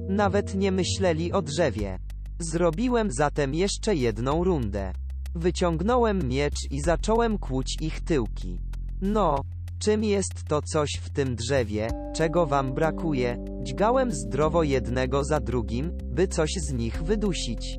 Nawet 0.09 0.55
nie 0.55 0.73
myśleli 0.73 1.33
o 1.33 1.43
drzewie. 1.43 1.99
Zrobiłem 2.39 3.11
zatem 3.11 3.55
jeszcze 3.55 3.95
jedną 3.95 4.45
rundę. 4.45 4.93
Wyciągnąłem 5.35 6.29
miecz 6.29 6.71
i 6.71 6.81
zacząłem 6.81 7.39
kłuć 7.39 7.77
ich 7.81 8.01
tyłki. 8.01 8.59
No, 9.03 9.41
czym 9.81 10.05
jest 10.05 10.45
to 10.49 10.63
coś 10.63 10.91
w 11.03 11.11
tym 11.11 11.37
drzewie, 11.37 11.89
czego 12.15 12.47
wam 12.47 12.73
brakuje? 12.73 13.45
Dźgałem 13.63 14.13
zdrowo 14.13 14.63
jednego 14.63 15.25
za 15.25 15.41
drugim, 15.41 15.93
by 16.05 16.29
coś 16.29 16.51
z 16.57 16.73
nich 16.73 17.03
wydusić. 17.03 17.79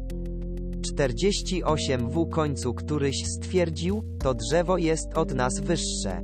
48 0.85 2.09
w 2.09 2.29
końcu 2.29 2.73
któryś 2.73 3.15
stwierdził, 3.25 4.03
to 4.19 4.33
drzewo 4.33 4.77
jest 4.77 5.17
od 5.17 5.33
nas 5.33 5.59
wyższe. 5.59 6.21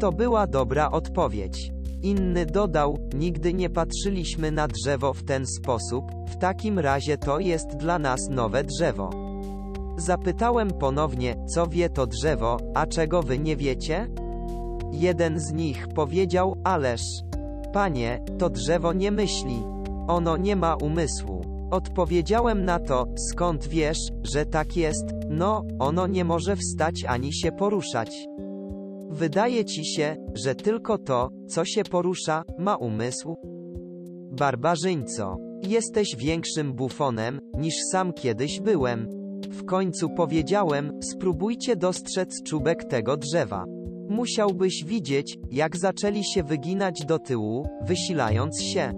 To 0.00 0.12
była 0.12 0.46
dobra 0.46 0.90
odpowiedź. 0.90 1.72
Inny 2.02 2.46
dodał, 2.46 2.98
nigdy 3.14 3.54
nie 3.54 3.70
patrzyliśmy 3.70 4.50
na 4.50 4.68
drzewo 4.68 5.14
w 5.14 5.24
ten 5.24 5.46
sposób, 5.46 6.04
w 6.28 6.36
takim 6.36 6.78
razie 6.78 7.18
to 7.18 7.38
jest 7.38 7.76
dla 7.76 7.98
nas 7.98 8.28
nowe 8.30 8.64
drzewo. 8.64 9.10
Zapytałem 9.96 10.70
ponownie, 10.70 11.36
co 11.54 11.66
wie 11.66 11.90
to 11.90 12.06
drzewo, 12.06 12.56
a 12.74 12.86
czego 12.86 13.22
wy 13.22 13.38
nie 13.38 13.56
wiecie? 13.56 14.08
Jeden 14.92 15.40
z 15.40 15.52
nich 15.52 15.88
powiedział, 15.88 16.56
ależ, 16.64 17.02
panie, 17.72 18.24
to 18.38 18.50
drzewo 18.50 18.92
nie 18.92 19.10
myśli. 19.10 19.62
Ono 20.08 20.36
nie 20.36 20.56
ma 20.56 20.74
umysłu. 20.74 21.40
Odpowiedziałem 21.70 22.64
na 22.64 22.78
to, 22.78 23.06
skąd 23.16 23.68
wiesz, 23.68 23.98
że 24.22 24.46
tak 24.46 24.76
jest, 24.76 25.04
no, 25.28 25.64
ono 25.78 26.06
nie 26.06 26.24
może 26.24 26.56
wstać 26.56 27.04
ani 27.08 27.34
się 27.34 27.52
poruszać. 27.52 28.28
Wydaje 29.10 29.64
ci 29.64 29.84
się, 29.84 30.16
że 30.34 30.54
tylko 30.54 30.98
to, 30.98 31.30
co 31.48 31.64
się 31.64 31.84
porusza, 31.84 32.42
ma 32.58 32.76
umysł? 32.76 33.36
Barbarzyńco, 34.30 35.36
jesteś 35.62 36.16
większym 36.16 36.72
bufonem, 36.72 37.40
niż 37.58 37.74
sam 37.92 38.12
kiedyś 38.12 38.60
byłem. 38.60 39.08
W 39.50 39.64
końcu 39.64 40.10
powiedziałem, 40.10 40.92
spróbujcie 41.02 41.76
dostrzec 41.76 42.42
czubek 42.42 42.84
tego 42.84 43.16
drzewa. 43.16 43.64
Musiałbyś 44.12 44.84
widzieć, 44.84 45.38
jak 45.50 45.76
zaczęli 45.76 46.24
się 46.24 46.42
wyginać 46.42 47.04
do 47.04 47.18
tyłu, 47.18 47.68
wysilając 47.82 48.62
się. 48.62 48.92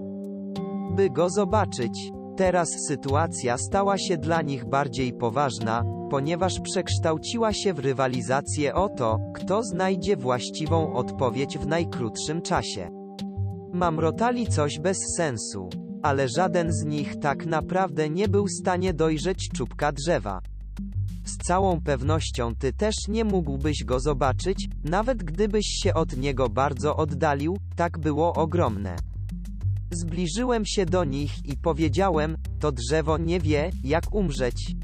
By 0.96 1.10
go 1.10 1.30
zobaczyć. 1.30 2.12
Teraz 2.36 2.68
sytuacja 2.88 3.58
stała 3.58 3.98
się 3.98 4.16
dla 4.16 4.42
nich 4.42 4.64
bardziej 4.64 5.12
poważna, 5.12 5.82
ponieważ 6.10 6.60
przekształciła 6.60 7.52
się 7.52 7.74
w 7.74 7.78
rywalizację 7.78 8.74
o 8.74 8.88
to, 8.88 9.18
kto 9.34 9.62
znajdzie 9.62 10.16
właściwą 10.16 10.92
odpowiedź 10.94 11.58
w 11.58 11.66
najkrótszym 11.66 12.42
czasie. 12.42 12.90
Mamrotali 13.72 14.46
coś 14.46 14.78
bez 14.78 14.98
sensu, 15.16 15.68
ale 16.02 16.28
żaden 16.28 16.72
z 16.72 16.84
nich 16.84 17.16
tak 17.20 17.46
naprawdę 17.46 18.10
nie 18.10 18.28
był 18.28 18.46
w 18.46 18.52
stanie 18.60 18.94
dojrzeć 18.94 19.48
czubka 19.48 19.92
drzewa. 19.92 20.40
Z 21.25 21.37
całą 21.37 21.81
pewnością 21.81 22.55
ty 22.55 22.72
też 22.72 22.95
nie 23.09 23.25
mógłbyś 23.25 23.85
go 23.85 24.01
zobaczyć, 24.01 24.68
nawet 24.85 25.22
gdybyś 25.22 25.66
się 25.66 25.95
od 25.95 26.16
niego 26.16 26.49
bardzo 26.49 26.97
oddalił, 26.97 27.57
tak 27.77 27.99
było 27.99 28.33
ogromne. 28.33 28.97
Zbliżyłem 29.91 30.66
się 30.66 30.87
do 30.87 31.05
nich 31.05 31.47
i 31.47 31.57
powiedziałem, 31.57 32.37
to 32.61 32.72
drzewo 32.72 33.18
nie 33.18 33.41
wie, 33.41 33.70
jak 33.85 34.14
umrzeć. 34.14 34.75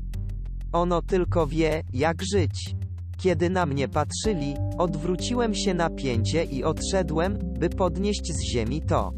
Ono 0.73 1.03
tylko 1.03 1.47
wie, 1.47 1.83
jak 1.93 2.23
żyć. 2.33 2.75
Kiedy 3.19 3.51
na 3.51 3.67
mnie 3.67 3.89
patrzyli, 3.89 4.55
odwróciłem 4.79 5.55
się 5.55 5.75
na 5.75 5.91
pięcie 5.91 6.45
i 6.45 6.65
odszedłem, 6.65 7.39
by 7.59 7.69
podnieść 7.69 8.33
z 8.33 8.53
ziemi 8.53 8.83
to. 8.83 9.13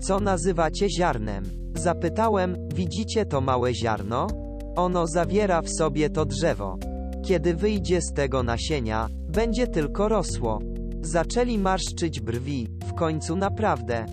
Co 0.00 0.20
nazywacie 0.20 0.90
ziarnem? 0.90 1.44
Zapytałem, 1.74 2.56
widzicie 2.74 3.26
to 3.26 3.40
małe 3.40 3.74
ziarno? 3.74 4.26
Ono 4.76 5.06
zawiera 5.06 5.62
w 5.62 5.70
sobie 5.70 6.10
to 6.10 6.24
drzewo. 6.24 6.76
Kiedy 7.24 7.54
wyjdzie 7.54 8.00
z 8.02 8.12
tego 8.12 8.42
nasienia, 8.42 9.08
będzie 9.28 9.66
tylko 9.66 10.08
rosło. 10.08 10.58
Zaczęli 11.02 11.58
marszczyć 11.58 12.20
brwi, 12.20 12.68
w 12.86 12.94
końcu 12.94 13.36
naprawdę. 13.36 14.06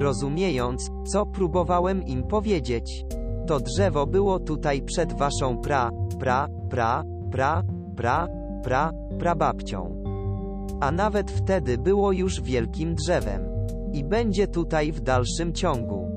Rozumiejąc, 0.00 0.90
co 1.06 1.26
próbowałem 1.26 2.06
im 2.06 2.22
powiedzieć. 2.22 3.04
To 3.46 3.60
drzewo 3.60 4.06
było 4.06 4.38
tutaj 4.38 4.82
przed 4.82 5.12
waszą 5.12 5.58
pra, 5.58 5.90
pra, 6.18 6.48
pra, 6.70 7.04
pra, 7.30 7.62
pra, 7.96 8.26
pra, 8.64 8.92
prababcią. 9.18 10.02
A 10.80 10.92
nawet 10.92 11.30
wtedy 11.30 11.78
było 11.78 12.12
już 12.12 12.40
wielkim 12.40 12.94
drzewem. 12.94 13.42
I 13.92 14.04
będzie 14.04 14.48
tutaj 14.48 14.92
w 14.92 15.00
dalszym 15.00 15.52
ciągu. 15.52 16.09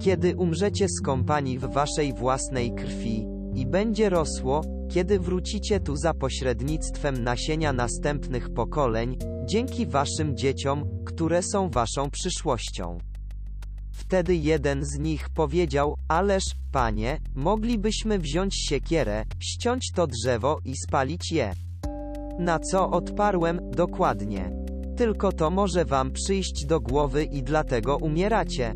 Kiedy 0.00 0.36
umrzecie 0.36 0.88
skąpani 0.88 1.58
w 1.58 1.64
waszej 1.64 2.14
własnej 2.14 2.74
krwi, 2.74 3.36
i 3.56 3.66
będzie 3.66 4.08
rosło, 4.08 4.60
kiedy 4.90 5.20
wrócicie 5.20 5.80
tu 5.80 5.96
za 5.96 6.14
pośrednictwem 6.14 7.24
nasienia 7.24 7.72
następnych 7.72 8.54
pokoleń, 8.54 9.18
dzięki 9.44 9.86
waszym 9.86 10.36
dzieciom, 10.36 10.84
które 11.04 11.42
są 11.42 11.70
waszą 11.70 12.10
przyszłością. 12.10 12.98
Wtedy 13.92 14.36
jeden 14.36 14.84
z 14.84 14.98
nich 14.98 15.28
powiedział, 15.28 15.96
ależ, 16.08 16.44
panie, 16.72 17.18
moglibyśmy 17.34 18.18
wziąć 18.18 18.68
siekierę, 18.68 19.24
ściąć 19.40 19.92
to 19.94 20.06
drzewo 20.06 20.58
i 20.64 20.76
spalić 20.76 21.32
je. 21.32 21.52
Na 22.38 22.58
co 22.58 22.90
odparłem, 22.90 23.60
dokładnie. 23.70 24.50
Tylko 24.96 25.32
to 25.32 25.50
może 25.50 25.84
wam 25.84 26.12
przyjść 26.12 26.66
do 26.66 26.80
głowy 26.80 27.24
i 27.24 27.42
dlatego 27.42 27.96
umieracie. 27.96 28.74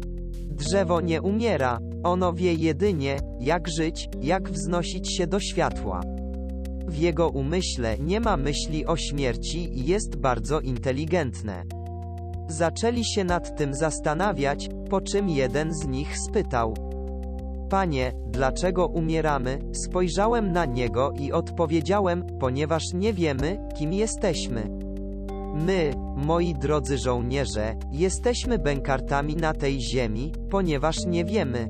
Drzewo 0.61 1.01
nie 1.01 1.23
umiera, 1.23 1.79
ono 2.03 2.33
wie 2.33 2.55
jedynie, 2.55 3.19
jak 3.41 3.69
żyć, 3.69 4.09
jak 4.23 4.51
wznosić 4.51 5.17
się 5.17 5.27
do 5.27 5.41
światła. 5.41 6.01
W 6.87 6.97
jego 6.97 7.29
umyśle 7.29 7.99
nie 7.99 8.21
ma 8.21 8.37
myśli 8.37 8.87
o 8.87 8.97
śmierci 8.97 9.79
i 9.79 9.87
jest 9.87 10.17
bardzo 10.17 10.61
inteligentne. 10.61 11.63
Zaczęli 12.49 13.05
się 13.05 13.25
nad 13.25 13.57
tym 13.57 13.75
zastanawiać, 13.75 14.69
po 14.91 15.01
czym 15.01 15.29
jeden 15.29 15.75
z 15.75 15.87
nich 15.87 16.19
spytał: 16.19 16.75
Panie, 17.71 18.13
dlaczego 18.27 18.87
umieramy? 18.87 19.59
Spojrzałem 19.73 20.53
na 20.53 20.65
niego 20.65 21.13
i 21.19 21.33
odpowiedziałem: 21.33 22.27
Ponieważ 22.41 22.85
nie 22.95 23.13
wiemy, 23.13 23.59
kim 23.79 23.93
jesteśmy. 23.93 24.80
My, 25.55 25.95
moi 26.17 26.55
drodzy 26.55 26.99
żołnierze, 26.99 27.77
jesteśmy 27.93 28.59
bękartami 28.59 29.37
na 29.37 29.53
tej 29.53 29.81
ziemi, 29.81 30.33
ponieważ 30.51 31.07
nie 31.07 31.25
wiemy, 31.25 31.69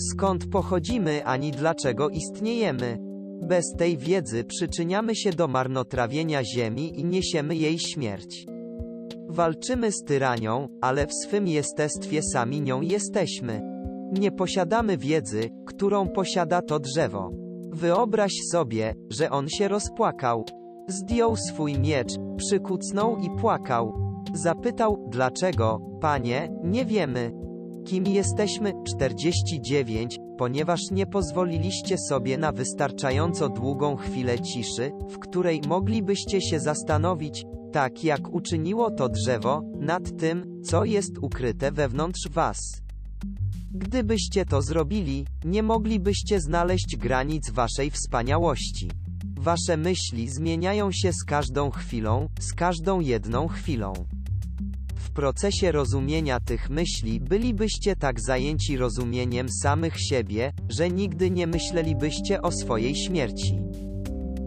skąd 0.00 0.46
pochodzimy 0.46 1.24
ani 1.24 1.50
dlaczego 1.50 2.08
istniejemy. 2.08 2.98
Bez 3.42 3.64
tej 3.78 3.98
wiedzy 3.98 4.44
przyczyniamy 4.44 5.16
się 5.16 5.30
do 5.30 5.48
marnotrawienia 5.48 6.44
ziemi 6.44 7.00
i 7.00 7.04
niesiemy 7.04 7.56
jej 7.56 7.78
śmierć. 7.78 8.46
Walczymy 9.28 9.92
z 9.92 10.02
tyranią, 10.04 10.68
ale 10.80 11.06
w 11.06 11.12
swym 11.12 11.48
jestestwie 11.48 12.22
sami 12.22 12.60
nią 12.60 12.80
jesteśmy. 12.80 13.60
Nie 14.12 14.32
posiadamy 14.32 14.98
wiedzy, 14.98 15.50
którą 15.66 16.08
posiada 16.08 16.62
to 16.62 16.78
drzewo. 16.78 17.30
Wyobraź 17.72 18.32
sobie, 18.52 18.94
że 19.10 19.30
on 19.30 19.48
się 19.48 19.68
rozpłakał. 19.68 20.44
Zdjął 20.90 21.36
swój 21.36 21.78
miecz, 21.78 22.12
przykucnął 22.36 23.16
i 23.16 23.30
płakał. 23.40 23.92
Zapytał, 24.34 25.08
dlaczego, 25.10 25.80
panie, 26.00 26.48
nie 26.64 26.84
wiemy. 26.84 27.32
Kim 27.84 28.06
jesteśmy? 28.06 28.72
49, 28.86 30.18
ponieważ 30.38 30.80
nie 30.90 31.06
pozwoliliście 31.06 31.98
sobie 31.98 32.38
na 32.38 32.52
wystarczająco 32.52 33.48
długą 33.48 33.96
chwilę 33.96 34.40
ciszy, 34.40 34.92
w 35.10 35.18
której 35.18 35.60
moglibyście 35.68 36.40
się 36.40 36.60
zastanowić, 36.60 37.44
tak 37.72 38.04
jak 38.04 38.34
uczyniło 38.34 38.90
to 38.90 39.08
drzewo, 39.08 39.62
nad 39.80 40.16
tym, 40.16 40.62
co 40.62 40.84
jest 40.84 41.18
ukryte 41.18 41.72
wewnątrz 41.72 42.28
was. 42.30 42.58
Gdybyście 43.72 44.44
to 44.44 44.62
zrobili, 44.62 45.26
nie 45.44 45.62
moglibyście 45.62 46.40
znaleźć 46.40 46.96
granic 46.96 47.50
waszej 47.50 47.90
wspaniałości. 47.90 48.90
Wasze 49.40 49.76
myśli 49.76 50.28
zmieniają 50.28 50.92
się 50.92 51.12
z 51.12 51.24
każdą 51.24 51.70
chwilą, 51.70 52.28
z 52.40 52.52
każdą 52.52 53.00
jedną 53.00 53.48
chwilą. 53.48 53.92
W 54.94 55.10
procesie 55.10 55.72
rozumienia 55.72 56.40
tych 56.40 56.70
myśli 56.70 57.20
bylibyście 57.20 57.96
tak 57.96 58.20
zajęci 58.20 58.76
rozumieniem 58.76 59.48
samych 59.62 60.00
siebie, 60.00 60.52
że 60.68 60.90
nigdy 60.90 61.30
nie 61.30 61.46
myślelibyście 61.46 62.42
o 62.42 62.52
swojej 62.52 62.96
śmierci. 62.96 63.58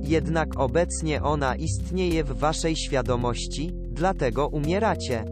Jednak 0.03 0.59
obecnie 0.59 1.23
ona 1.23 1.55
istnieje 1.55 2.23
w 2.23 2.37
waszej 2.37 2.75
świadomości, 2.75 3.71
dlatego 3.73 4.47
umieracie. 4.47 5.25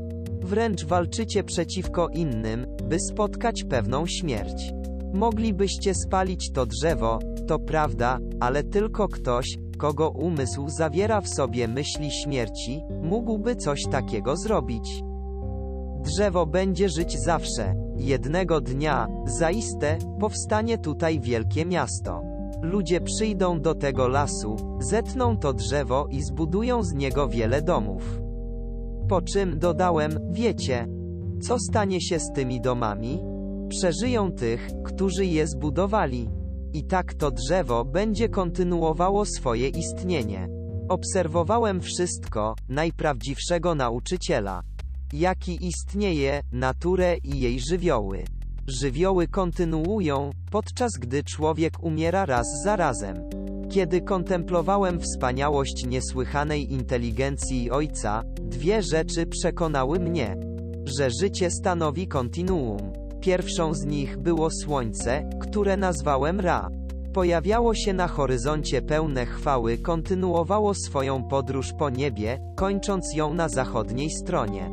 Wręcz 0.44 0.86
walczycie 0.86 1.44
przeciwko 1.44 2.08
innym, 2.10 2.66
by 2.90 3.00
spotkać 3.00 3.64
pewną 3.64 4.08
śmierć. 4.08 4.81
Moglibyście 5.14 5.94
spalić 5.94 6.52
to 6.52 6.66
drzewo, 6.66 7.20
to 7.48 7.60
prawda, 7.60 8.20
ale 8.40 8.64
tylko 8.64 9.08
ktoś, 9.08 9.58
kogo 9.78 10.10
umysł 10.10 10.70
zawiera 10.70 11.22
w 11.22 11.30
sobie 11.30 11.68
myśli 11.68 12.12
śmierci, 12.12 12.82
mógłby 13.02 13.56
coś 13.56 13.84
takiego 13.92 14.38
zrobić. 14.38 15.04
Drzewo 16.04 16.46
będzie 16.46 16.90
żyć 16.90 17.20
zawsze. 17.20 17.76
Jednego 17.96 18.62
dnia, 18.62 19.08
zaiste, 19.26 19.98
powstanie 20.20 20.78
tutaj 20.78 21.20
wielkie 21.20 21.66
miasto. 21.66 22.22
Ludzie 22.62 23.02
przyjdą 23.02 23.62
do 23.62 23.76
tego 23.76 24.08
lasu, 24.08 24.56
zetną 24.80 25.38
to 25.38 25.54
drzewo 25.54 26.08
i 26.10 26.24
zbudują 26.24 26.84
z 26.84 26.94
niego 26.94 27.28
wiele 27.28 27.62
domów. 27.62 28.22
Po 29.10 29.22
czym 29.22 29.60
dodałem, 29.60 30.20
wiecie, 30.32 30.88
co 31.42 31.60
stanie 31.60 32.02
się 32.02 32.20
z 32.20 32.32
tymi 32.32 32.62
domami? 32.62 33.31
Przeżyją 33.72 34.32
tych, 34.32 34.68
którzy 34.86 35.26
je 35.26 35.48
zbudowali. 35.48 36.30
I 36.74 36.84
tak 36.84 37.14
to 37.14 37.32
drzewo 37.32 37.86
będzie 37.86 38.30
kontynuowało 38.30 39.26
swoje 39.26 39.68
istnienie. 39.68 40.48
Obserwowałem 40.90 41.82
wszystko, 41.82 42.56
najprawdziwszego 42.70 43.76
nauczyciela. 43.76 44.62
Jaki 45.14 45.68
istnieje, 45.68 46.42
naturę 46.52 47.18
i 47.24 47.40
jej 47.40 47.60
żywioły. 47.60 48.24
Żywioły 48.68 49.28
kontynuują, 49.28 50.30
podczas 50.52 50.92
gdy 51.00 51.24
człowiek 51.24 51.84
umiera 51.84 52.26
raz 52.26 52.48
za 52.64 52.76
razem. 52.76 53.16
Kiedy 53.70 54.02
kontemplowałem 54.02 55.00
wspaniałość 55.00 55.86
niesłychanej 55.86 56.74
inteligencji 56.74 57.72
Ojca, 57.72 58.24
dwie 58.42 58.84
rzeczy 58.84 59.26
przekonały 59.26 60.00
mnie, 60.00 60.38
że 60.98 61.10
życie 61.22 61.52
stanowi 61.52 62.08
kontinuum. 62.08 63.01
Pierwszą 63.22 63.74
z 63.74 63.86
nich 63.86 64.18
było 64.18 64.50
słońce, 64.52 65.30
które 65.42 65.78
nazwałem 65.78 66.40
Ra. 66.40 66.70
Pojawiało 67.14 67.76
się 67.76 67.94
na 67.94 68.08
horyzoncie 68.08 68.82
pełne 68.82 69.26
chwały, 69.26 69.78
kontynuowało 69.78 70.74
swoją 70.74 71.24
podróż 71.24 71.74
po 71.80 71.90
niebie, 71.90 72.40
kończąc 72.56 73.16
ją 73.16 73.34
na 73.34 73.50
zachodniej 73.50 74.10
stronie. 74.10 74.70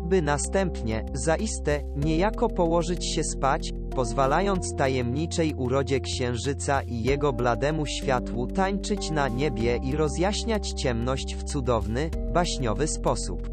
By 0.00 0.22
następnie, 0.22 1.04
zaiste, 1.12 1.80
niejako 1.96 2.48
położyć 2.48 3.14
się 3.14 3.24
spać, 3.24 3.72
pozwalając 3.94 4.74
tajemniczej 4.76 5.54
urodzie 5.54 6.00
księżyca 6.00 6.82
i 6.82 7.02
jego 7.02 7.32
blademu 7.32 7.86
światłu 7.86 8.46
tańczyć 8.46 9.10
na 9.10 9.28
niebie 9.28 9.80
i 9.82 9.96
rozjaśniać 9.96 10.72
ciemność 10.72 11.36
w 11.36 11.44
cudowny, 11.44 12.10
baśniowy 12.32 12.86
sposób. 12.86 13.50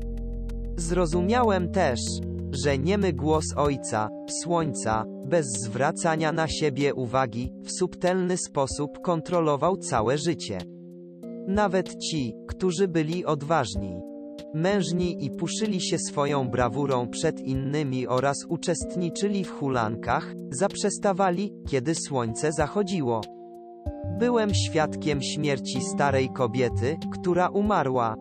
Zrozumiałem 0.78 1.72
też, 1.72 2.00
że 2.52 2.78
niemy 2.78 3.14
głos 3.14 3.46
Ojca, 3.56 4.10
Słońca, 4.44 5.06
bez 5.26 5.46
zwracania 5.46 6.32
na 6.32 6.48
siebie 6.48 6.94
uwagi, 6.94 7.54
w 7.64 7.72
subtelny 7.72 8.38
sposób 8.38 9.02
kontrolował 9.02 9.78
całe 9.78 10.18
życie. 10.18 10.58
Nawet 11.48 11.96
ci, 11.96 12.34
którzy 12.48 12.88
byli 12.88 13.26
odważni, 13.26 14.02
mężni 14.54 15.26
i 15.26 15.32
puszyli 15.32 15.82
się 15.82 15.98
swoją 16.00 16.50
brawurą 16.50 17.08
przed 17.08 17.40
innymi 17.40 18.08
oraz 18.08 18.38
uczestniczyli 18.50 19.44
w 19.44 19.52
hulankach, 19.52 20.34
zaprzestawali, 20.52 21.54
kiedy 21.68 21.96
słońce 21.96 22.52
zachodziło. 22.52 23.22
Byłem 24.20 24.54
świadkiem 24.54 25.22
śmierci 25.22 25.82
starej 25.82 26.30
kobiety, 26.30 26.98
która 27.14 27.50
umarła, 27.50 28.16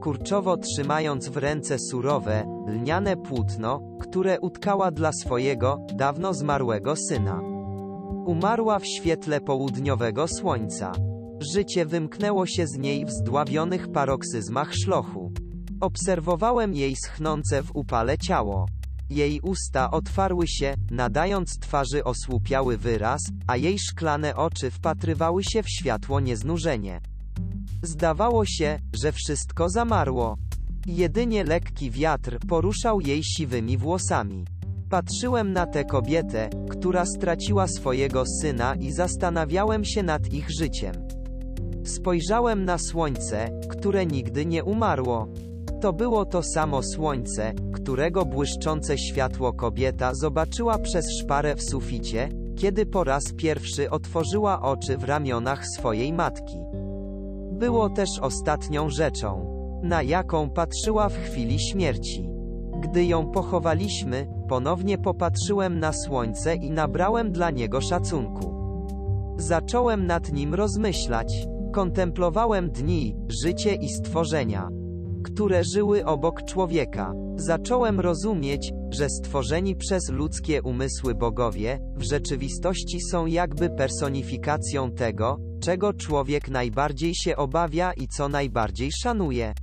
kurczowo 0.00 0.56
trzymając 0.56 1.28
w 1.28 1.36
ręce 1.36 1.78
surowe, 1.78 2.64
lniane 2.66 3.16
płótno, 3.16 3.80
które 4.00 4.40
utkała 4.40 4.90
dla 4.90 5.10
swojego, 5.12 5.78
dawno 5.94 6.34
zmarłego 6.34 6.94
syna. 6.96 7.40
Umarła 8.26 8.78
w 8.78 8.86
świetle 8.86 9.40
południowego 9.40 10.28
słońca. 10.28 10.92
Życie 11.54 11.86
wymknęło 11.86 12.46
się 12.46 12.66
z 12.66 12.78
niej 12.78 13.04
w 13.04 13.10
zdławionych 13.10 13.92
paroksyzmach 13.92 14.74
szlochu. 14.74 15.32
Obserwowałem 15.80 16.74
jej 16.74 16.96
schnące 16.96 17.62
w 17.62 17.76
upale 17.76 18.18
ciało. 18.18 18.66
Jej 19.10 19.40
usta 19.40 19.90
otwarły 19.90 20.46
się, 20.48 20.74
nadając 20.90 21.58
twarzy 21.58 22.04
osłupiały 22.04 22.76
wyraz, 22.78 23.20
a 23.46 23.56
jej 23.56 23.78
szklane 23.78 24.36
oczy 24.36 24.70
wpatrywały 24.70 25.44
się 25.44 25.62
w 25.62 25.70
światło 25.70 26.20
nieznużenie. 26.20 27.00
Zdawało 27.82 28.44
się, 28.44 28.78
że 28.92 29.12
wszystko 29.12 29.68
zamarło. 29.68 30.36
Jedynie 30.86 31.44
lekki 31.44 31.90
wiatr 31.90 32.38
poruszał 32.48 33.00
jej 33.00 33.24
siwymi 33.24 33.78
włosami. 33.78 34.44
Patrzyłem 34.90 35.52
na 35.52 35.66
tę 35.66 35.84
kobietę, 35.84 36.50
która 36.70 37.04
straciła 37.06 37.66
swojego 37.68 38.24
syna 38.40 38.74
i 38.74 38.92
zastanawiałem 38.92 39.84
się 39.84 40.02
nad 40.02 40.32
ich 40.32 40.50
życiem. 40.58 40.94
Spojrzałem 41.84 42.64
na 42.64 42.78
słońce, 42.78 43.60
które 43.68 44.06
nigdy 44.06 44.46
nie 44.46 44.64
umarło. 44.64 45.28
To 45.80 45.92
było 45.92 46.24
to 46.24 46.42
samo 46.42 46.82
słońce, 46.82 47.52
którego 47.72 48.24
błyszczące 48.24 48.98
światło 48.98 49.52
kobieta 49.52 50.14
zobaczyła 50.14 50.78
przez 50.78 51.06
szparę 51.22 51.56
w 51.56 51.62
suficie, 51.62 52.28
kiedy 52.56 52.86
po 52.86 53.04
raz 53.04 53.32
pierwszy 53.32 53.90
otworzyła 53.90 54.62
oczy 54.62 54.96
w 54.96 55.04
ramionach 55.04 55.66
swojej 55.66 56.12
matki. 56.12 56.65
Było 57.56 57.90
też 57.90 58.18
ostatnią 58.18 58.90
rzeczą, 58.90 59.56
na 59.82 60.02
jaką 60.02 60.50
patrzyła 60.50 61.08
w 61.08 61.16
chwili 61.16 61.58
śmierci. 61.58 62.30
Gdy 62.80 63.04
ją 63.04 63.30
pochowaliśmy, 63.30 64.26
ponownie 64.48 64.98
popatrzyłem 64.98 65.78
na 65.78 65.92
słońce 65.92 66.54
i 66.54 66.70
nabrałem 66.70 67.32
dla 67.32 67.50
niego 67.50 67.80
szacunku. 67.80 68.54
Zacząłem 69.36 70.06
nad 70.06 70.32
nim 70.32 70.54
rozmyślać. 70.54 71.46
Kontemplowałem 71.72 72.70
dni, 72.70 73.16
życie 73.28 73.74
i 73.74 73.88
stworzenia, 73.88 74.68
które 75.26 75.64
żyły 75.64 76.04
obok 76.04 76.42
człowieka. 76.42 77.12
Zacząłem 77.36 78.00
rozumieć, 78.00 78.72
że 78.90 79.08
stworzeni 79.08 79.76
przez 79.76 80.10
ludzkie 80.10 80.62
umysły 80.62 81.14
bogowie, 81.14 81.78
w 81.96 82.02
rzeczywistości 82.02 82.98
są 83.10 83.26
jakby 83.26 83.70
personifikacją 83.70 84.90
tego, 84.90 85.36
czego 85.60 85.92
człowiek 85.92 86.48
najbardziej 86.48 87.12
się 87.14 87.36
obawia 87.36 87.92
i 87.92 88.08
co 88.08 88.28
najbardziej 88.28 88.90
szanuje. 88.92 89.54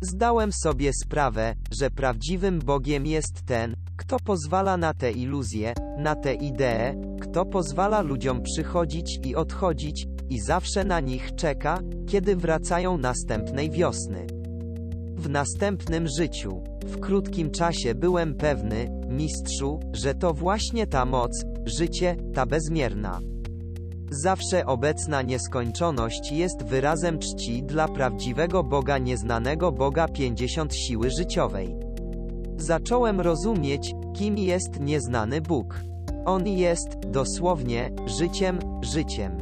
Zdałem 0.00 0.50
sobie 0.52 0.90
sprawę, 1.04 1.54
że 1.80 1.90
prawdziwym 1.90 2.58
Bogiem 2.58 3.06
jest 3.06 3.42
ten, 3.46 3.76
kto 3.96 4.16
pozwala 4.24 4.76
na 4.76 4.94
te 4.94 5.12
iluzje, 5.12 5.74
na 5.98 6.14
te 6.14 6.34
idee, 6.34 6.94
kto 7.20 7.46
pozwala 7.46 8.00
ludziom 8.00 8.42
przychodzić 8.42 9.18
i 9.24 9.36
odchodzić, 9.36 10.06
i 10.30 10.40
zawsze 10.40 10.84
na 10.84 11.00
nich 11.00 11.34
czeka, 11.34 11.78
kiedy 12.08 12.36
wracają 12.36 12.98
następnej 12.98 13.70
wiosny. 13.70 14.41
W 15.22 15.30
następnym 15.30 16.08
życiu, 16.08 16.62
w 16.84 17.00
krótkim 17.00 17.50
czasie 17.50 17.94
byłem 17.94 18.34
pewny, 18.34 18.90
mistrzu, 19.08 19.80
że 19.92 20.14
to 20.14 20.34
właśnie 20.34 20.86
ta 20.86 21.04
moc, 21.04 21.44
życie, 21.66 22.16
ta 22.34 22.46
bezmierna. 22.46 23.20
Zawsze 24.10 24.66
obecna 24.66 25.22
nieskończoność 25.22 26.32
jest 26.32 26.62
wyrazem 26.62 27.18
czci 27.18 27.62
dla 27.62 27.88
prawdziwego 27.88 28.64
Boga 28.64 28.98
nieznanego 28.98 29.72
Boga 29.72 30.08
50 30.08 30.74
siły 30.74 31.10
życiowej. 31.10 31.76
Zacząłem 32.56 33.20
rozumieć, 33.20 33.94
kim 34.14 34.38
jest 34.38 34.80
nieznany 34.80 35.40
Bóg. 35.40 35.80
On 36.24 36.46
jest, 36.48 36.88
dosłownie, 37.06 37.90
życiem, 38.06 38.58
życiem, 38.82 39.38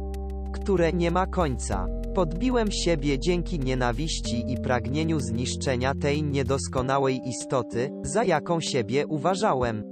które 0.53 0.93
nie 0.93 1.11
ma 1.11 1.27
końca. 1.27 2.00
Podbiłem 2.15 2.71
siebie 2.71 3.19
dzięki 3.19 3.59
nienawiści 3.59 4.43
i 4.51 4.57
pragnieniu 4.57 5.19
zniszczenia 5.19 5.93
tej 5.95 6.23
niedoskonałej 6.23 7.21
istoty, 7.27 7.91
za 8.03 8.23
jaką 8.23 8.61
siebie 8.61 9.07
uważałem. 9.07 9.83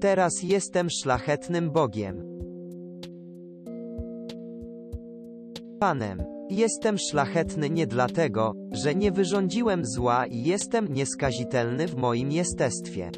Teraz 0.00 0.42
jestem 0.42 0.90
szlachetnym 0.90 1.70
Bogiem. 1.70 2.22
Panem. 5.80 6.22
Jestem 6.50 6.98
szlachetny 6.98 7.70
nie 7.70 7.86
dlatego, 7.86 8.52
że 8.72 8.94
nie 8.94 9.12
wyrządziłem 9.12 9.86
zła 9.86 10.26
i 10.26 10.42
jestem 10.42 10.92
nieskazitelny 10.92 11.88
w 11.88 11.96
moim 11.96 12.32
jestestwie. 12.32 13.10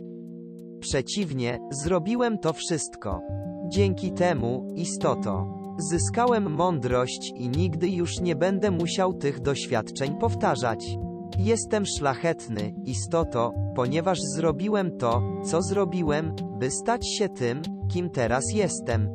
Przeciwnie, 0.81 1.59
zrobiłem 1.71 2.39
to 2.39 2.53
wszystko. 2.53 3.21
Dzięki 3.69 4.13
temu, 4.13 4.73
istoto, 4.77 5.64
zyskałem 5.79 6.55
mądrość 6.55 7.33
i 7.37 7.49
nigdy 7.49 7.89
już 7.89 8.21
nie 8.21 8.37
będę 8.37 8.71
musiał 8.71 9.15
tych 9.15 9.41
doświadczeń 9.41 10.19
powtarzać. 10.21 10.97
Jestem 11.39 11.87
szlachetny, 11.87 12.75
istoto, 12.85 13.53
ponieważ 13.77 14.19
zrobiłem 14.21 14.99
to, 14.99 15.23
co 15.45 15.63
zrobiłem, 15.63 16.35
by 16.59 16.71
stać 16.71 17.09
się 17.09 17.29
tym, 17.29 17.63
kim 17.93 18.11
teraz 18.11 18.45
jestem. 18.55 19.09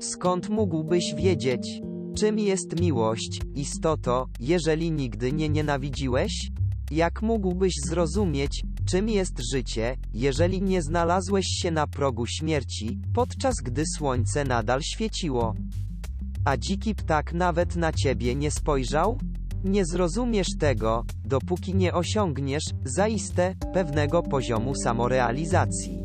Skąd 0.00 0.48
mógłbyś 0.48 1.14
wiedzieć? 1.14 1.80
Czym 2.16 2.38
jest 2.38 2.80
miłość, 2.80 3.40
istoto, 3.54 4.26
jeżeli 4.40 4.92
nigdy 4.92 5.32
nie 5.32 5.48
nienawidziłeś? 5.48 6.50
Jak 6.90 7.22
mógłbyś 7.22 7.74
zrozumieć, 7.88 8.62
czym 8.84 9.08
jest 9.08 9.40
życie, 9.52 9.96
jeżeli 10.14 10.62
nie 10.62 10.82
znalazłeś 10.82 11.46
się 11.46 11.70
na 11.70 11.86
progu 11.86 12.26
śmierci, 12.26 12.98
podczas 13.14 13.54
gdy 13.64 13.86
słońce 13.86 14.44
nadal 14.44 14.80
świeciło? 14.82 15.54
A 16.44 16.56
dziki 16.56 16.94
ptak 16.94 17.32
nawet 17.32 17.76
na 17.76 17.92
ciebie 17.92 18.34
nie 18.34 18.50
spojrzał? 18.50 19.18
Nie 19.64 19.84
zrozumiesz 19.86 20.56
tego, 20.58 21.04
dopóki 21.24 21.74
nie 21.74 21.94
osiągniesz, 21.94 22.64
zaiste, 22.84 23.54
pewnego 23.74 24.22
poziomu 24.22 24.74
samorealizacji. 24.74 26.02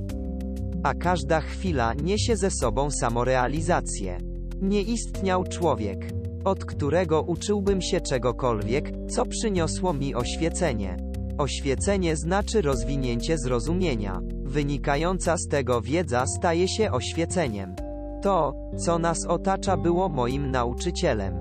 A 0.84 0.93
każda 0.93 1.41
chwila 1.41 1.93
niesie 1.93 2.38
ze 2.38 2.51
sobą 2.51 2.91
samorealizację. 2.91 4.17
Nie 4.61 4.82
istniał 4.82 5.43
człowiek, 5.43 6.11
od 6.43 6.65
którego 6.65 7.21
uczyłbym 7.21 7.82
się 7.82 8.01
czegokolwiek, 8.01 8.91
co 9.09 9.25
przyniosło 9.25 9.93
mi 9.93 10.15
oświecenie. 10.15 10.97
Oświecenie 11.38 12.15
znaczy 12.15 12.61
rozwinięcie 12.61 13.38
zrozumienia. 13.38 14.21
Wynikająca 14.43 15.38
z 15.38 15.47
tego 15.47 15.81
wiedza 15.81 16.25
staje 16.25 16.67
się 16.67 16.91
oświeceniem. 16.91 17.75
To, 18.21 18.53
co 18.77 18.99
nas 18.99 19.25
otacza, 19.25 19.77
było 19.77 20.09
moim 20.09 20.51
nauczycielem. 20.51 21.39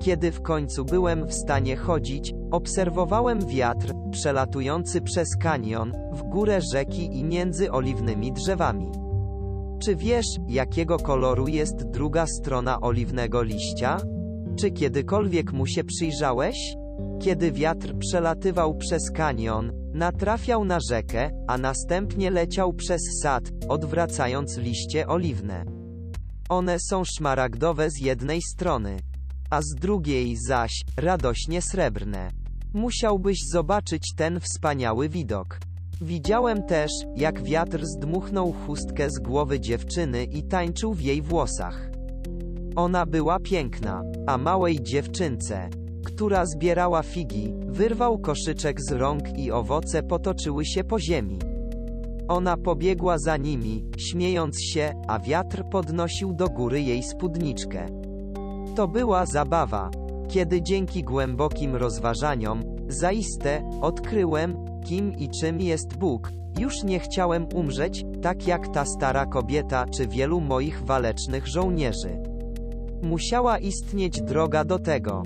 Kiedy 0.00 0.32
w 0.32 0.42
końcu 0.42 0.84
byłem 0.84 1.26
w 1.26 1.34
stanie 1.34 1.76
chodzić, 1.76 2.34
obserwowałem 2.50 3.46
wiatr, 3.46 3.92
przelatujący 4.10 5.00
przez 5.00 5.36
kanion, 5.36 5.92
w 6.12 6.22
górę 6.22 6.60
rzeki 6.72 7.18
i 7.18 7.24
między 7.24 7.72
oliwnymi 7.72 8.32
drzewami. 8.32 8.90
Czy 9.78 9.96
wiesz, 9.96 10.26
jakiego 10.48 10.98
koloru 10.98 11.48
jest 11.48 11.84
druga 11.84 12.26
strona 12.26 12.80
oliwnego 12.80 13.42
liścia? 13.42 13.96
Czy 14.56 14.70
kiedykolwiek 14.70 15.52
mu 15.52 15.66
się 15.66 15.84
przyjrzałeś? 15.84 16.81
Kiedy 17.22 17.52
wiatr 17.52 17.94
przelatywał 17.98 18.74
przez 18.74 19.10
kanion, 19.10 19.72
natrafiał 19.94 20.64
na 20.64 20.78
rzekę, 20.90 21.30
a 21.46 21.58
następnie 21.58 22.30
leciał 22.30 22.72
przez 22.72 23.00
sad, 23.22 23.44
odwracając 23.68 24.56
liście 24.56 25.06
oliwne. 25.06 25.64
One 26.48 26.76
są 26.80 27.02
szmaragdowe 27.04 27.90
z 27.90 28.00
jednej 28.00 28.42
strony, 28.42 28.96
a 29.50 29.62
z 29.62 29.74
drugiej 29.80 30.36
zaś 30.48 30.72
radośnie 30.96 31.62
srebrne. 31.62 32.30
Musiałbyś 32.74 33.38
zobaczyć 33.52 34.12
ten 34.16 34.40
wspaniały 34.40 35.08
widok. 35.08 35.58
Widziałem 36.00 36.62
też, 36.62 36.90
jak 37.16 37.42
wiatr 37.42 37.84
zdmuchnął 37.84 38.52
chustkę 38.52 39.10
z 39.10 39.18
głowy 39.18 39.60
dziewczyny 39.60 40.24
i 40.24 40.42
tańczył 40.42 40.94
w 40.94 41.00
jej 41.00 41.22
włosach. 41.22 41.90
Ona 42.76 43.06
była 43.06 43.38
piękna, 43.38 44.02
a 44.26 44.38
małej 44.38 44.82
dziewczynce, 44.82 45.81
która 46.04 46.46
zbierała 46.46 47.02
figi, 47.02 47.54
wyrwał 47.66 48.18
koszyczek 48.18 48.80
z 48.80 48.92
rąk 48.92 49.38
i 49.38 49.50
owoce 49.50 50.02
potoczyły 50.02 50.64
się 50.64 50.84
po 50.84 51.00
ziemi. 51.00 51.38
Ona 52.28 52.56
pobiegła 52.56 53.18
za 53.18 53.36
nimi, 53.36 53.84
śmiejąc 53.96 54.62
się, 54.62 54.92
a 55.08 55.18
wiatr 55.18 55.64
podnosił 55.70 56.32
do 56.32 56.48
góry 56.48 56.82
jej 56.82 57.02
spódniczkę. 57.02 57.86
To 58.76 58.88
była 58.88 59.26
zabawa, 59.26 59.90
kiedy 60.28 60.62
dzięki 60.62 61.02
głębokim 61.02 61.76
rozważaniom, 61.76 62.62
zaiste, 62.88 63.70
odkryłem, 63.80 64.56
kim 64.84 65.12
i 65.18 65.28
czym 65.28 65.60
jest 65.60 65.96
Bóg. 65.96 66.32
Już 66.60 66.82
nie 66.82 66.98
chciałem 66.98 67.46
umrzeć, 67.54 68.04
tak 68.22 68.46
jak 68.46 68.68
ta 68.68 68.84
stara 68.84 69.26
kobieta 69.26 69.86
czy 69.86 70.08
wielu 70.08 70.40
moich 70.40 70.82
walecznych 70.82 71.46
żołnierzy. 71.46 72.18
Musiała 73.02 73.58
istnieć 73.58 74.22
droga 74.22 74.64
do 74.64 74.78
tego, 74.78 75.22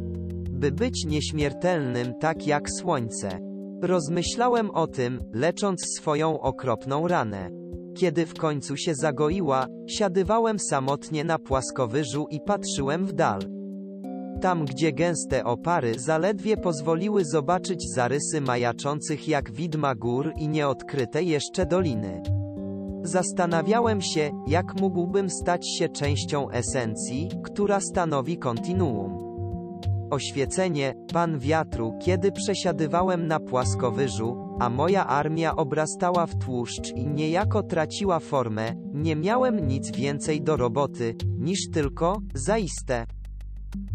by 0.56 0.72
być 0.72 1.04
nieśmiertelnym 1.04 2.14
tak 2.20 2.46
jak 2.46 2.70
słońce. 2.70 3.38
Rozmyślałem 3.82 4.70
o 4.70 4.86
tym, 4.86 5.20
lecząc 5.32 5.80
swoją 5.96 6.40
okropną 6.40 7.08
ranę. 7.08 7.50
Kiedy 7.96 8.26
w 8.26 8.34
końcu 8.34 8.76
się 8.76 8.94
zagoiła, 8.94 9.66
siadywałem 9.88 10.58
samotnie 10.58 11.24
na 11.24 11.38
płaskowyżu 11.38 12.26
i 12.30 12.40
patrzyłem 12.40 13.06
w 13.06 13.12
dal. 13.12 13.40
Tam 14.40 14.64
gdzie 14.64 14.92
gęste 14.92 15.44
opary 15.44 15.98
zaledwie 15.98 16.56
pozwoliły 16.56 17.24
zobaczyć 17.24 17.94
zarysy 17.94 18.40
majaczących 18.40 19.28
jak 19.28 19.52
widma 19.52 19.94
gór 19.94 20.32
i 20.36 20.48
nieodkryte 20.48 21.22
jeszcze 21.22 21.66
doliny. 21.66 22.22
Zastanawiałem 23.02 24.00
się, 24.00 24.30
jak 24.46 24.80
mógłbym 24.80 25.30
stać 25.30 25.68
się 25.78 25.88
częścią 25.88 26.50
esencji, 26.50 27.28
która 27.44 27.80
stanowi 27.80 28.38
kontinuum. 28.38 29.25
Oświecenie, 30.10 30.94
pan 31.12 31.38
wiatru, 31.38 31.98
kiedy 32.02 32.32
przesiadywałem 32.32 33.26
na 33.26 33.40
płaskowyżu, 33.40 34.56
a 34.60 34.70
moja 34.70 35.06
armia 35.06 35.56
obrastała 35.56 36.26
w 36.26 36.38
tłuszcz 36.38 36.92
i 36.96 37.06
niejako 37.06 37.62
traciła 37.62 38.20
formę, 38.20 38.72
nie 38.94 39.16
miałem 39.16 39.66
nic 39.66 39.96
więcej 39.96 40.42
do 40.42 40.56
roboty, 40.56 41.14
niż 41.38 41.58
tylko, 41.72 42.18
zaiste, 42.34 43.06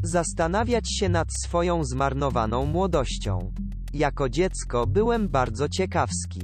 zastanawiać 0.03 0.97
się 0.99 1.09
nad 1.09 1.28
swoją 1.43 1.84
zmarnowaną 1.84 2.66
młodością. 2.66 3.51
Jako 3.93 4.30
dziecko 4.30 4.88
byłem 4.88 5.30
bardzo 5.30 5.70
ciekawski. 5.70 6.41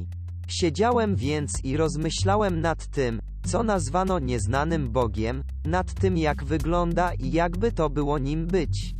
Siedziałem 0.47 1.15
więc 1.15 1.63
i 1.63 1.77
rozmyślałem 1.77 2.61
nad 2.61 2.87
tym, 2.87 3.21
co 3.45 3.63
nazwano 3.63 4.19
nieznanym 4.19 4.89
Bogiem, 4.89 5.43
nad 5.65 5.93
tym 5.93 6.17
jak 6.17 6.43
wygląda 6.43 7.13
i 7.13 7.31
jakby 7.31 7.71
to 7.71 7.89
było 7.89 8.17
nim 8.17 8.47
być. 8.47 8.96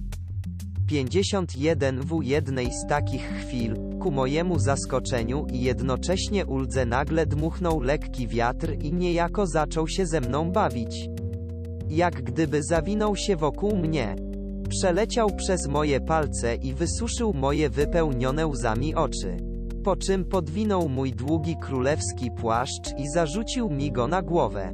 51 0.87 2.01
w 2.01 2.23
jednej 2.23 2.67
z 2.73 2.89
takich 2.89 3.21
chwil, 3.21 3.75
ku 3.99 4.11
mojemu 4.11 4.59
zaskoczeniu 4.59 5.45
i 5.53 5.61
jednocześnie 5.61 6.45
uldze 6.45 6.85
nagle 6.85 7.25
dmuchnął 7.25 7.81
lekki 7.81 8.27
wiatr 8.27 8.73
i 8.81 8.93
niejako 8.93 9.47
zaczął 9.47 9.87
się 9.87 10.05
ze 10.05 10.21
mną 10.21 10.51
bawić. 10.51 11.09
Jak 11.89 12.21
gdyby 12.21 12.63
zawinął 12.63 13.15
się 13.15 13.35
wokół 13.35 13.77
mnie. 13.77 14.15
Przeleciał 14.69 15.29
przez 15.29 15.67
moje 15.67 16.01
palce 16.01 16.55
i 16.55 16.73
wysuszył 16.73 17.33
moje 17.33 17.69
wypełnione 17.69 18.47
łzami 18.47 18.95
oczy. 18.95 19.37
Po 19.83 19.95
czym 19.95 20.25
podwinął 20.25 20.89
mój 20.89 21.11
długi 21.13 21.55
królewski 21.61 22.31
płaszcz 22.31 22.93
i 22.97 23.09
zarzucił 23.09 23.69
mi 23.69 23.91
go 23.91 24.07
na 24.07 24.21
głowę. 24.21 24.73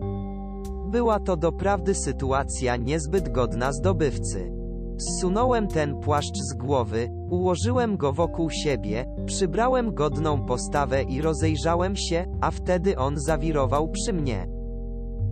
Była 0.92 1.20
to 1.20 1.38
doprawdy 1.38 1.96
sytuacja 1.96 2.76
niezbyt 2.76 3.30
godna 3.30 3.72
zdobywcy. 3.72 4.63
Zsunąłem 5.04 5.68
ten 5.68 6.00
płaszcz 6.00 6.38
z 6.38 6.54
głowy, 6.54 7.10
ułożyłem 7.30 7.98
go 7.98 8.14
wokół 8.14 8.50
siebie, 8.50 9.06
przybrałem 9.26 9.94
godną 9.94 10.46
postawę 10.46 11.04
i 11.04 11.22
rozejrzałem 11.22 11.96
się, 11.96 12.26
a 12.42 12.52
wtedy 12.52 12.98
on 12.98 13.20
zawirował 13.20 13.90
przy 13.92 14.14
mnie. 14.14 14.48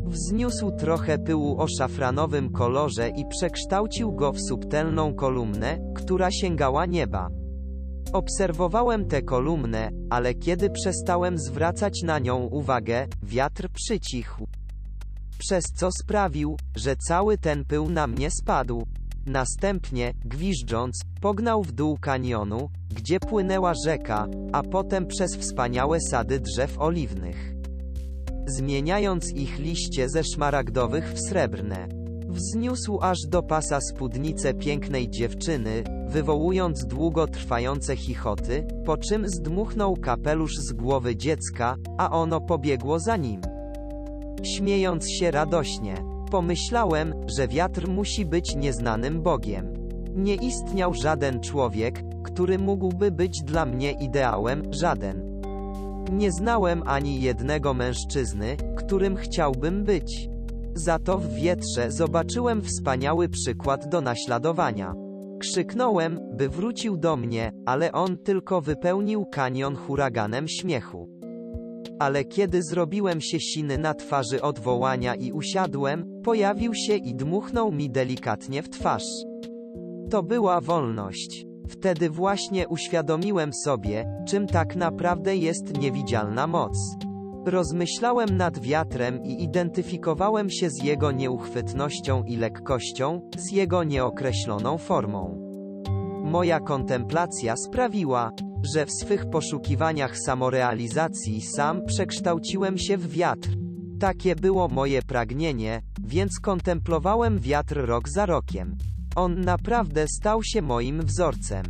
Wzniósł 0.06 0.72
trochę 0.72 1.18
pyłu 1.18 1.62
o 1.62 1.68
szafranowym 1.68 2.52
kolorze 2.52 3.10
i 3.10 3.26
przekształcił 3.26 4.12
go 4.12 4.32
w 4.32 4.42
subtelną 4.42 5.14
kolumnę, 5.14 5.80
która 5.96 6.32
sięgała 6.32 6.86
nieba. 6.86 7.30
Obserwowałem 8.14 9.06
tę 9.06 9.22
kolumnę, 9.22 9.90
ale 10.10 10.34
kiedy 10.34 10.70
przestałem 10.70 11.38
zwracać 11.38 12.04
na 12.04 12.20
nią 12.20 12.38
uwagę, 12.38 13.08
wiatr 13.24 13.70
przycichł. 13.74 14.48
Przez 15.38 15.64
co 15.76 15.90
sprawił, 15.92 16.58
że 16.76 16.96
cały 16.96 17.38
ten 17.38 17.66
pył 17.66 17.90
na 17.90 18.08
mnie 18.08 18.32
spadł. 18.32 18.84
Następnie, 19.26 20.14
gwiżdżąc, 20.26 21.02
pognał 21.22 21.64
w 21.64 21.72
dół 21.72 21.98
kanionu, 21.98 22.70
gdzie 22.96 23.20
płynęła 23.20 23.74
rzeka, 23.86 24.28
a 24.52 24.64
potem 24.64 25.08
przez 25.08 25.36
wspaniałe 25.36 26.00
sady 26.00 26.40
drzew 26.40 26.80
oliwnych. 26.80 27.54
Zmieniając 28.48 29.34
ich 29.36 29.60
liście 29.60 30.10
ze 30.10 30.24
szmaragdowych 30.24 31.14
w 31.14 31.20
srebrne. 31.20 31.88
Wzniósł 32.28 33.00
aż 33.02 33.18
do 33.28 33.44
pasa 33.44 33.80
spódnicę 33.82 34.54
pięknej 34.54 35.10
dziewczyny, 35.10 35.84
wywołując 36.08 36.86
długo 36.86 37.28
trwające 37.28 37.96
chichoty, 37.96 38.68
po 38.86 38.98
czym 38.98 39.30
zdmuchnął 39.30 39.96
kapelusz 39.96 40.56
z 40.56 40.74
głowy 40.74 41.16
dziecka, 41.16 41.76
a 41.98 42.12
ono 42.12 42.42
pobiegło 42.42 43.00
za 43.00 43.18
nim. 43.18 43.42
Śmiejąc 44.44 45.10
się 45.10 45.32
radośnie, 45.32 45.96
pomyślałem, 46.32 47.14
że 47.28 47.48
wiatr 47.48 47.88
musi 47.88 48.26
być 48.26 48.56
nieznanym 48.56 49.22
Bogiem. 49.22 49.74
Nie 50.16 50.36
istniał 50.36 50.94
żaden 50.94 51.40
człowiek, 51.40 52.04
który 52.24 52.60
mógłby 52.60 53.12
być 53.12 53.42
dla 53.44 53.66
mnie 53.66 53.92
ideałem, 53.92 54.74
żaden. 54.74 55.42
Nie 56.12 56.32
znałem 56.32 56.84
ani 56.86 57.22
jednego 57.22 57.74
mężczyzny, 57.74 58.58
którym 58.76 59.16
chciałbym 59.16 59.84
być. 59.84 60.30
Za 60.74 61.00
to 61.00 61.18
w 61.18 61.28
wietrze 61.28 61.92
zobaczyłem 61.92 62.62
wspaniały 62.62 63.30
przykład 63.30 63.90
do 63.90 64.02
naśladowania. 64.02 64.94
Krzyknąłem, 65.40 66.20
by 66.34 66.50
wrócił 66.50 66.98
do 66.98 67.18
mnie, 67.18 67.52
ale 67.66 67.92
on 67.92 68.18
tylko 68.18 68.62
wypełnił 68.62 69.26
kanion 69.26 69.76
huraganem 69.76 70.48
śmiechu. 70.48 71.21
Ale 72.02 72.26
kiedy 72.26 72.64
zrobiłem 72.64 73.22
się 73.22 73.40
siny 73.40 73.78
na 73.78 73.94
twarzy 73.94 74.42
odwołania 74.42 75.16
i 75.16 75.32
usiadłem, 75.32 76.22
pojawił 76.24 76.76
się 76.76 76.96
i 76.96 77.16
dmuchnął 77.16 77.72
mi 77.72 77.90
delikatnie 77.90 78.64
w 78.64 78.70
twarz. 78.70 79.04
To 80.10 80.24
była 80.24 80.62
wolność. 80.62 81.46
Wtedy 81.68 82.10
właśnie 82.10 82.68
uświadomiłem 82.68 83.54
sobie, 83.54 84.06
czym 84.28 84.48
tak 84.48 84.76
naprawdę 84.76 85.36
jest 85.36 85.78
niewidzialna 85.78 86.48
moc. 86.48 86.78
Rozmyślałem 87.46 88.38
nad 88.38 88.60
wiatrem 88.60 89.24
i 89.24 89.44
identyfikowałem 89.44 90.50
się 90.50 90.70
z 90.70 90.84
jego 90.84 91.12
nieuchwytnością 91.12 92.24
i 92.24 92.38
lekkością, 92.38 93.22
z 93.38 93.52
jego 93.52 93.84
nieokreśloną 93.84 94.78
formą. 94.78 95.38
Moja 96.24 96.60
kontemplacja 96.60 97.56
sprawiła, 97.56 98.32
że 98.64 98.86
w 98.86 98.92
swych 98.92 99.30
poszukiwaniach 99.30 100.18
samorealizacji 100.18 101.42
sam 101.42 101.86
przekształciłem 101.86 102.78
się 102.78 102.98
w 102.98 103.12
wiatr. 103.12 103.50
Takie 104.00 104.36
było 104.36 104.68
moje 104.68 105.02
pragnienie, 105.02 105.82
więc 106.04 106.40
kontemplowałem 106.40 107.40
wiatr 107.40 107.76
rok 107.76 108.10
za 108.10 108.26
rokiem. 108.26 108.78
On 109.16 109.42
naprawdę 109.42 110.06
stał 110.08 110.44
się 110.44 110.62
moim 110.62 111.02
wzorcem. 111.06 111.64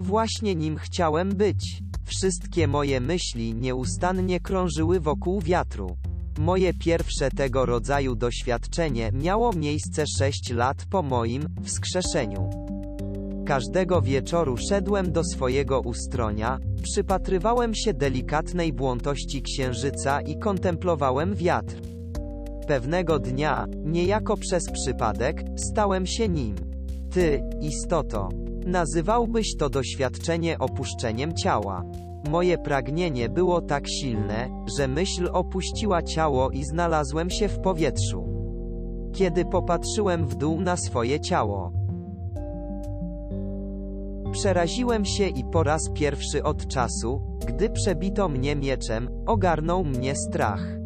Właśnie 0.00 0.54
nim 0.54 0.76
chciałem 0.76 1.28
być. 1.28 1.82
Wszystkie 2.04 2.68
moje 2.68 3.00
myśli 3.00 3.54
nieustannie 3.54 4.40
krążyły 4.40 5.00
wokół 5.00 5.40
wiatru. 5.40 5.96
Moje 6.38 6.74
pierwsze 6.74 7.30
tego 7.30 7.66
rodzaju 7.66 8.14
doświadczenie 8.16 9.10
miało 9.12 9.52
miejsce 9.52 10.04
6 10.18 10.50
lat 10.50 10.84
po 10.90 11.02
moim 11.02 11.42
wskrzeszeniu. 11.64 12.50
Każdego 13.48 14.02
wieczoru 14.02 14.56
szedłem 14.56 15.12
do 15.12 15.24
swojego 15.24 15.80
ustronia, 15.80 16.58
przypatrywałem 16.82 17.74
się 17.74 17.94
delikatnej 17.94 18.72
błątości 18.72 19.42
księżyca 19.42 20.20
i 20.20 20.38
kontemplowałem 20.38 21.34
wiatr. 21.34 21.74
Pewnego 22.66 23.18
dnia, 23.18 23.66
niejako 23.84 24.36
przez 24.36 24.70
przypadek, 24.72 25.44
stałem 25.56 26.06
się 26.06 26.28
nim. 26.28 26.54
Ty, 27.10 27.42
istoto, 27.60 28.28
nazywałbyś 28.66 29.56
to 29.56 29.70
doświadczenie 29.70 30.58
opuszczeniem 30.58 31.36
ciała. 31.36 31.84
Moje 32.30 32.58
pragnienie 32.58 33.28
było 33.28 33.60
tak 33.60 33.88
silne, 33.88 34.64
że 34.78 34.88
myśl 34.88 35.28
opuściła 35.32 36.02
ciało 36.02 36.50
i 36.50 36.64
znalazłem 36.64 37.30
się 37.30 37.48
w 37.48 37.60
powietrzu. 37.60 38.28
Kiedy 39.14 39.44
popatrzyłem 39.44 40.26
w 40.26 40.34
dół 40.34 40.60
na 40.60 40.76
swoje 40.76 41.20
ciało, 41.20 41.77
Przeraziłem 44.32 45.04
się 45.04 45.28
i 45.28 45.44
po 45.44 45.62
raz 45.62 45.90
pierwszy 45.94 46.42
od 46.42 46.66
czasu, 46.66 47.38
gdy 47.46 47.70
przebito 47.70 48.28
mnie 48.28 48.56
mieczem, 48.56 49.08
ogarnął 49.26 49.84
mnie 49.84 50.14
strach. 50.16 50.78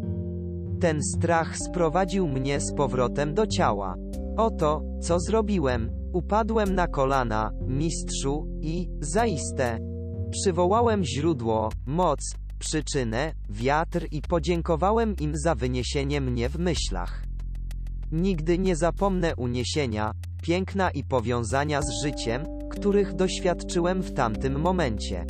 Ten 0.80 1.02
strach 1.02 1.58
sprowadził 1.58 2.28
mnie 2.28 2.60
z 2.60 2.74
powrotem 2.74 3.34
do 3.34 3.46
ciała. 3.46 3.94
Oto, 4.36 4.82
co 5.00 5.20
zrobiłem. 5.20 5.90
Upadłem 6.12 6.74
na 6.74 6.86
kolana, 6.86 7.50
mistrzu, 7.66 8.46
i, 8.60 8.88
zaiste, 9.00 9.78
przywołałem 10.30 11.04
źródło, 11.04 11.70
moc, 11.86 12.20
przyczynę, 12.58 13.32
wiatr 13.50 14.06
i 14.10 14.22
podziękowałem 14.22 15.16
im 15.20 15.32
za 15.34 15.54
wyniesienie 15.54 16.20
mnie 16.20 16.48
w 16.48 16.58
myślach. 16.58 17.24
Nigdy 18.12 18.58
nie 18.58 18.76
zapomnę 18.76 19.36
uniesienia, 19.36 20.12
piękna 20.42 20.90
i 20.90 21.04
powiązania 21.04 21.82
z 21.82 22.04
życiem, 22.04 22.44
których 22.72 23.14
doświadczyłem 23.14 24.02
w 24.02 24.12
tamtym 24.12 24.60
momencie. 24.60 25.26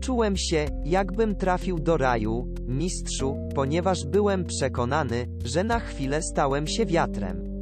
Czułem 0.00 0.36
się, 0.36 0.66
jakbym 0.84 1.36
trafił 1.36 1.78
do 1.78 1.96
raju, 1.96 2.54
mistrzu, 2.68 3.36
ponieważ 3.54 4.06
byłem 4.06 4.44
przekonany, 4.44 5.26
że 5.44 5.64
na 5.64 5.80
chwilę 5.80 6.22
stałem 6.22 6.66
się 6.66 6.86
wiatrem. 6.86 7.60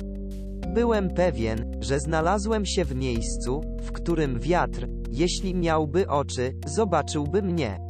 Byłem 0.75 1.09
pewien, 1.09 1.79
że 1.81 2.01
znalazłem 2.01 2.67
się 2.67 2.85
w 2.85 2.95
miejscu, 2.95 3.61
w 3.83 3.93
którym 3.93 4.39
wiatr, 4.41 4.89
jeśli 5.11 5.55
miałby 5.55 6.09
oczy, 6.09 6.55
zobaczyłby 6.67 7.43
mnie. 7.43 7.81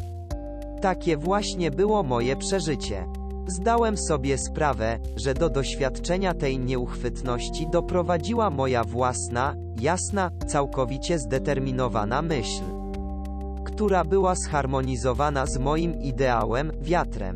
Takie 0.81 1.17
właśnie 1.17 1.71
było 1.71 2.03
moje 2.03 2.37
przeżycie. 2.37 3.20
Zdałem 3.47 3.97
sobie 3.97 4.39
sprawę, 4.39 4.99
że 5.17 5.35
do 5.35 5.51
doświadczenia 5.51 6.35
tej 6.35 6.59
nieuchwytności 6.59 7.67
doprowadziła 7.73 8.51
moja 8.51 8.85
własna, 8.85 9.55
jasna, 9.81 10.31
całkowicie 10.47 11.19
zdeterminowana 11.19 12.23
myśl, 12.23 12.63
która 13.65 14.05
była 14.05 14.35
zharmonizowana 14.35 15.47
z 15.47 15.59
moim 15.59 15.95
ideałem, 16.03 16.73
wiatrem. 16.81 17.35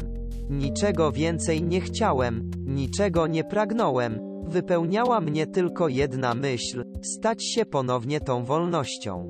Niczego 0.51 1.12
więcej 1.12 1.62
nie 1.62 1.81
chciałem, 1.81 2.51
niczego 2.66 3.26
nie 3.26 3.44
pragnąłem, 3.44 4.20
wypełniała 4.47 5.20
mnie 5.20 5.47
tylko 5.47 5.89
jedna 5.89 6.35
myśl 6.35 6.85
stać 7.02 7.44
się 7.44 7.66
ponownie 7.66 8.20
tą 8.20 8.44
wolnością. 8.44 9.28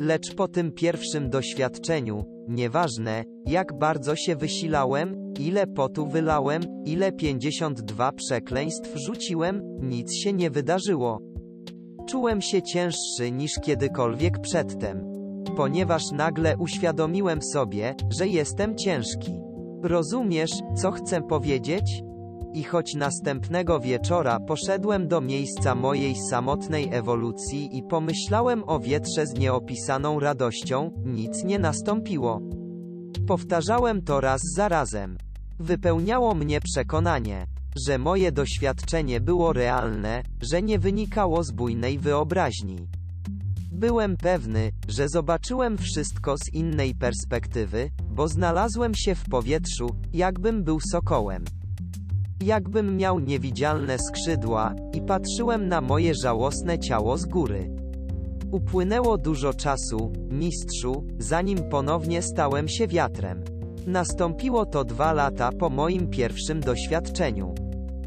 Lecz 0.00 0.34
po 0.34 0.48
tym 0.48 0.72
pierwszym 0.72 1.30
doświadczeniu, 1.30 2.24
nieważne, 2.48 3.24
jak 3.46 3.78
bardzo 3.78 4.16
się 4.16 4.36
wysilałem, 4.36 5.23
ile 5.40 5.66
potu 5.66 6.06
wylałem, 6.06 6.62
ile 6.84 7.12
52 7.12 8.12
przekleństw 8.12 8.96
rzuciłem, 9.06 9.62
nic 9.80 10.14
się 10.14 10.32
nie 10.32 10.50
wydarzyło. 10.50 11.18
Czułem 12.08 12.42
się 12.42 12.62
cięższy 12.62 13.30
niż 13.32 13.52
kiedykolwiek 13.64 14.40
przedtem. 14.40 15.12
Ponieważ 15.56 16.10
nagle 16.12 16.56
uświadomiłem 16.56 17.42
sobie, 17.42 17.94
że 18.18 18.28
jestem 18.28 18.76
ciężki. 18.76 19.32
Rozumiesz, 19.82 20.52
co 20.76 20.90
chcę 20.90 21.22
powiedzieć? 21.22 22.02
I 22.54 22.62
choć 22.62 22.94
następnego 22.94 23.80
wieczora 23.80 24.40
poszedłem 24.40 25.08
do 25.08 25.20
miejsca 25.20 25.74
mojej 25.74 26.16
samotnej 26.30 26.88
ewolucji 26.92 27.78
i 27.78 27.82
pomyślałem 27.82 28.62
o 28.66 28.80
wietrze 28.80 29.26
z 29.26 29.38
nieopisaną 29.38 30.20
radością, 30.20 30.90
nic 31.04 31.44
nie 31.44 31.58
nastąpiło. 31.58 32.40
Powtarzałem 33.26 34.02
to 34.02 34.20
raz 34.20 34.40
za 34.56 34.68
razem. 34.68 35.18
Wypełniało 35.58 36.34
mnie 36.34 36.60
przekonanie, 36.60 37.46
że 37.86 37.98
moje 37.98 38.32
doświadczenie 38.32 39.20
było 39.20 39.52
realne, 39.52 40.22
że 40.42 40.62
nie 40.62 40.78
wynikało 40.78 41.44
z 41.44 41.50
bujnej 41.50 41.98
wyobraźni. 41.98 42.88
Byłem 43.72 44.16
pewny, 44.16 44.70
że 44.88 45.08
zobaczyłem 45.08 45.78
wszystko 45.78 46.36
z 46.38 46.54
innej 46.54 46.94
perspektywy, 46.94 47.90
bo 48.10 48.28
znalazłem 48.28 48.94
się 48.94 49.14
w 49.14 49.24
powietrzu, 49.24 49.86
jakbym 50.12 50.64
był 50.64 50.80
sokołem. 50.80 51.44
Jakbym 52.42 52.96
miał 52.96 53.20
niewidzialne 53.20 53.98
skrzydła, 53.98 54.74
i 54.92 55.00
patrzyłem 55.00 55.68
na 55.68 55.80
moje 55.80 56.12
żałosne 56.22 56.78
ciało 56.78 57.18
z 57.18 57.26
góry. 57.26 57.73
Upłynęło 58.54 59.18
dużo 59.18 59.54
czasu, 59.54 60.12
mistrzu, 60.30 61.04
zanim 61.18 61.58
ponownie 61.70 62.22
stałem 62.22 62.68
się 62.68 62.88
wiatrem. 62.88 63.44
Nastąpiło 63.86 64.66
to 64.66 64.84
dwa 64.84 65.12
lata 65.12 65.50
po 65.52 65.70
moim 65.70 66.08
pierwszym 66.10 66.60
doświadczeniu. 66.60 67.54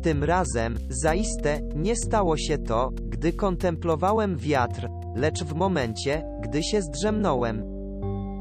Tym 0.02 0.24
razem, 0.24 0.78
zaiste, 0.90 1.62
nie 1.76 1.96
stało 1.96 2.38
się 2.38 2.58
to, 2.58 2.90
gdy 3.04 3.34
kontemplowałem 3.34 4.38
wiatr, 4.38 4.90
lecz 5.16 5.44
w 5.44 5.56
momencie, 5.56 6.24
gdy 6.42 6.64
się 6.64 6.82
zdrzemnąłem. 6.82 7.64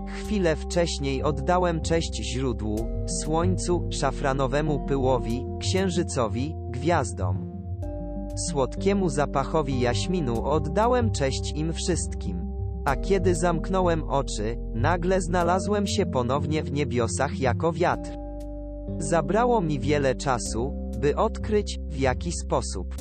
Chwilę 0.09 0.57
wcześniej 0.57 1.23
oddałem 1.23 1.81
cześć 1.81 2.23
źródłu, 2.33 2.89
słońcu, 3.23 3.89
szafranowemu 3.91 4.87
pyłowi, 4.87 5.45
księżycowi, 5.61 6.55
gwiazdom. 6.71 7.56
Słodkiemu 8.37 9.09
zapachowi 9.09 9.81
jaśminu 9.81 10.45
oddałem 10.45 11.11
cześć 11.11 11.53
im 11.55 11.73
wszystkim. 11.73 12.53
A 12.85 12.97
kiedy 12.97 13.35
zamknąłem 13.35 14.05
oczy, 14.05 14.57
nagle 14.75 15.21
znalazłem 15.21 15.87
się 15.87 16.07
ponownie 16.07 16.63
w 16.63 16.73
niebiosach 16.73 17.41
jako 17.41 17.73
wiatr. 17.73 18.11
Zabrało 18.99 19.61
mi 19.61 19.81
wiele 19.81 20.15
czasu, 20.15 20.91
by 21.01 21.17
odkryć, 21.17 21.79
w 21.89 21.99
jaki 21.99 22.33
sposób. 22.33 22.95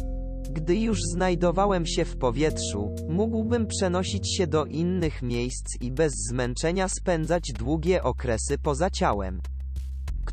Gdy 0.52 0.76
już 0.76 1.00
znajdowałem 1.02 1.86
się 1.86 2.06
w 2.06 2.18
powietrzu, 2.18 2.96
mógłbym 3.10 3.68
przenosić 3.68 4.38
się 4.38 4.48
do 4.48 4.66
innych 4.66 5.22
miejsc 5.22 5.82
i 5.82 5.92
bez 5.92 6.14
zmęczenia 6.30 6.88
spędzać 6.88 7.54
długie 7.54 8.04
okresy 8.04 8.58
poza 8.58 8.90
ciałem. 8.90 9.42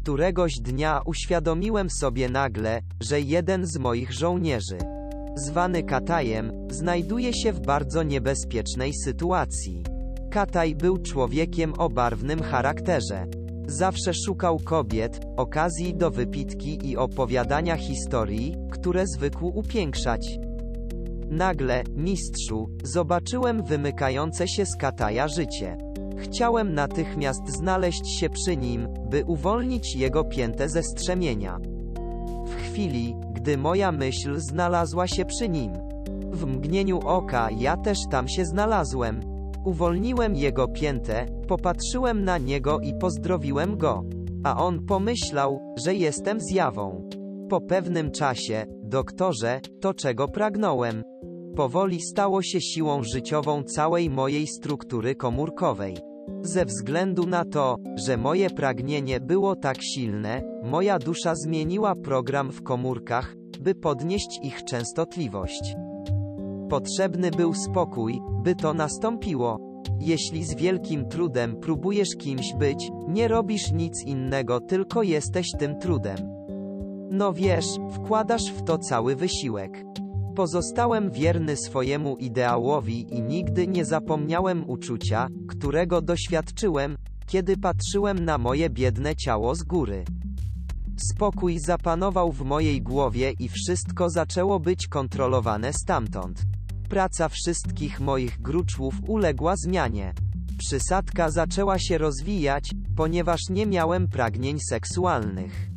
Któregoś 0.03 0.53
dnia 0.61 1.01
uświadomiłem 1.05 1.91
sobie 1.91 2.29
nagle, 2.29 2.81
że 3.01 3.21
jeden 3.21 3.67
z 3.67 3.79
moich 3.79 4.13
żołnierzy, 4.13 4.79
zwany 5.37 5.83
Katajem, 5.83 6.53
znajduje 6.71 7.35
się 7.35 7.53
w 7.53 7.61
bardzo 7.61 8.03
niebezpiecznej 8.03 8.93
sytuacji. 8.95 9.83
Kataj 10.31 10.75
był 10.75 10.99
człowiekiem 10.99 11.75
o 11.79 11.89
barwnym 11.89 12.43
charakterze. 12.43 13.27
Zawsze 13.67 14.15
szukał 14.15 14.59
kobiet, 14.59 15.21
okazji 15.37 15.95
do 15.95 16.11
wypitki 16.11 16.89
i 16.89 16.97
opowiadania 16.97 17.77
historii, 17.77 18.57
które 18.71 19.07
zwykł 19.07 19.47
upiększać. 19.47 20.39
Nagle, 21.31 21.85
mistrzu, 21.97 22.69
zobaczyłem 22.85 23.63
wymykające 23.65 24.49
się 24.49 24.67
z 24.67 24.77
Kataja 24.77 25.29
życie. 25.29 25.92
Chciałem 26.23 26.75
natychmiast 26.75 27.49
znaleźć 27.49 28.09
się 28.09 28.31
przy 28.31 28.57
nim, 28.57 28.89
by 29.11 29.25
uwolnić 29.25 29.97
jego 29.97 30.25
piętę 30.25 30.69
ze 30.69 30.83
strzemienia. 30.83 31.59
W 32.47 32.55
chwili, 32.55 33.15
gdy 33.33 33.59
moja 33.59 33.93
myśl 33.93 34.39
znalazła 34.39 35.07
się 35.07 35.25
przy 35.25 35.49
nim. 35.49 35.73
W 36.33 36.47
mgnieniu 36.47 37.01
oka 37.05 37.49
ja 37.59 37.77
też 37.77 37.99
tam 38.11 38.29
się 38.29 38.45
znalazłem. 38.45 39.21
Uwolniłem 39.65 40.37
jego 40.37 40.69
piętę, 40.69 41.27
popatrzyłem 41.49 42.25
na 42.25 42.39
niego 42.39 42.81
i 42.81 42.95
pozdrowiłem 42.95 43.77
go. 43.77 44.05
A 44.45 44.65
on 44.65 44.87
pomyślał, 44.87 45.61
że 45.85 45.95
jestem 45.95 46.41
zjawą. 46.41 47.09
Po 47.49 47.61
pewnym 47.61 48.11
czasie, 48.11 48.67
doktorze, 48.83 49.61
to 49.81 49.95
czego 49.95 50.29
pragnąłem. 50.29 51.03
Powoli 51.57 52.01
stało 52.01 52.43
się 52.43 52.61
siłą 52.61 53.03
życiową 53.03 53.63
całej 53.63 54.11
mojej 54.11 54.47
struktury 54.47 55.15
komórkowej. 55.15 56.12
Ze 56.43 56.65
względu 56.65 57.27
na 57.27 57.45
to, 57.45 57.77
że 57.97 58.17
moje 58.17 58.51
pragnienie 58.51 59.21
było 59.21 59.57
tak 59.57 59.77
silne, 59.83 60.43
moja 60.63 60.99
dusza 60.99 61.35
zmieniła 61.35 61.95
program 61.95 62.53
w 62.53 62.63
komórkach, 62.63 63.35
by 63.61 63.75
podnieść 63.75 64.41
ich 64.43 64.65
częstotliwość. 64.65 65.75
Potrzebny 66.69 67.31
był 67.31 67.55
spokój, 67.55 68.21
by 68.43 68.55
to 68.55 68.75
nastąpiło. 68.75 69.59
Jeśli 70.01 70.45
z 70.45 70.55
wielkim 70.55 71.09
trudem 71.09 71.57
próbujesz 71.57 72.17
kimś 72.19 72.55
być, 72.55 72.91
nie 73.09 73.29
robisz 73.29 73.73
nic 73.73 74.05
innego, 74.05 74.61
tylko 74.61 75.03
jesteś 75.03 75.47
tym 75.59 75.79
trudem. 75.79 76.17
No 77.11 77.33
wiesz, 77.33 77.67
wkładasz 77.93 78.53
w 78.53 78.63
to 78.63 78.79
cały 78.79 79.17
wysiłek. 79.17 79.85
Pozostałem 80.35 81.11
wierny 81.11 81.57
swojemu 81.57 82.17
ideałowi 82.17 83.15
i 83.15 83.23
nigdy 83.23 83.67
nie 83.67 83.85
zapomniałem 83.85 84.71
uczucia, 84.71 85.29
którego 85.49 86.03
doświadczyłem, 86.03 86.97
kiedy 87.27 87.57
patrzyłem 87.57 88.25
na 88.25 88.39
moje 88.39 88.71
biedne 88.71 89.17
ciało 89.17 89.55
z 89.55 89.63
góry. 89.63 90.05
Spokój 90.97 91.59
zapanował 91.59 92.33
w 92.33 92.45
mojej 92.45 92.83
głowie 92.83 93.33
i 93.39 93.49
wszystko 93.49 94.11
zaczęło 94.11 94.61
być 94.61 94.89
kontrolowane 94.89 95.73
stamtąd. 95.73 96.43
Praca 96.89 97.29
wszystkich 97.29 98.01
moich 98.01 98.41
gruczłów 98.41 98.95
uległa 99.07 99.57
zmianie. 99.57 100.15
Przysadka 100.59 101.31
zaczęła 101.31 101.79
się 101.79 101.99
rozwijać, 101.99 102.71
ponieważ 102.97 103.41
nie 103.51 103.67
miałem 103.67 104.09
pragnień 104.09 104.61
seksualnych. 104.61 105.72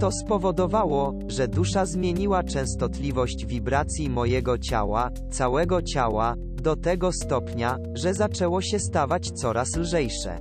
To 0.00 0.10
spowodowało, 0.12 1.14
że 1.28 1.48
dusza 1.48 1.86
zmieniła 1.86 2.42
częstotliwość 2.42 3.46
wibracji 3.46 4.10
mojego 4.10 4.58
ciała, 4.58 5.10
całego 5.30 5.82
ciała, 5.82 6.34
do 6.38 6.76
tego 6.76 7.12
stopnia, 7.12 7.78
że 7.94 8.14
zaczęło 8.14 8.62
się 8.62 8.78
stawać 8.78 9.30
coraz 9.30 9.76
lżejsze. 9.76 10.38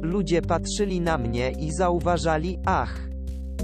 Ludzie 0.00 0.42
patrzyli 0.42 1.00
na 1.00 1.18
mnie 1.18 1.50
i 1.50 1.72
zauważali, 1.72 2.58
ach, 2.66 3.08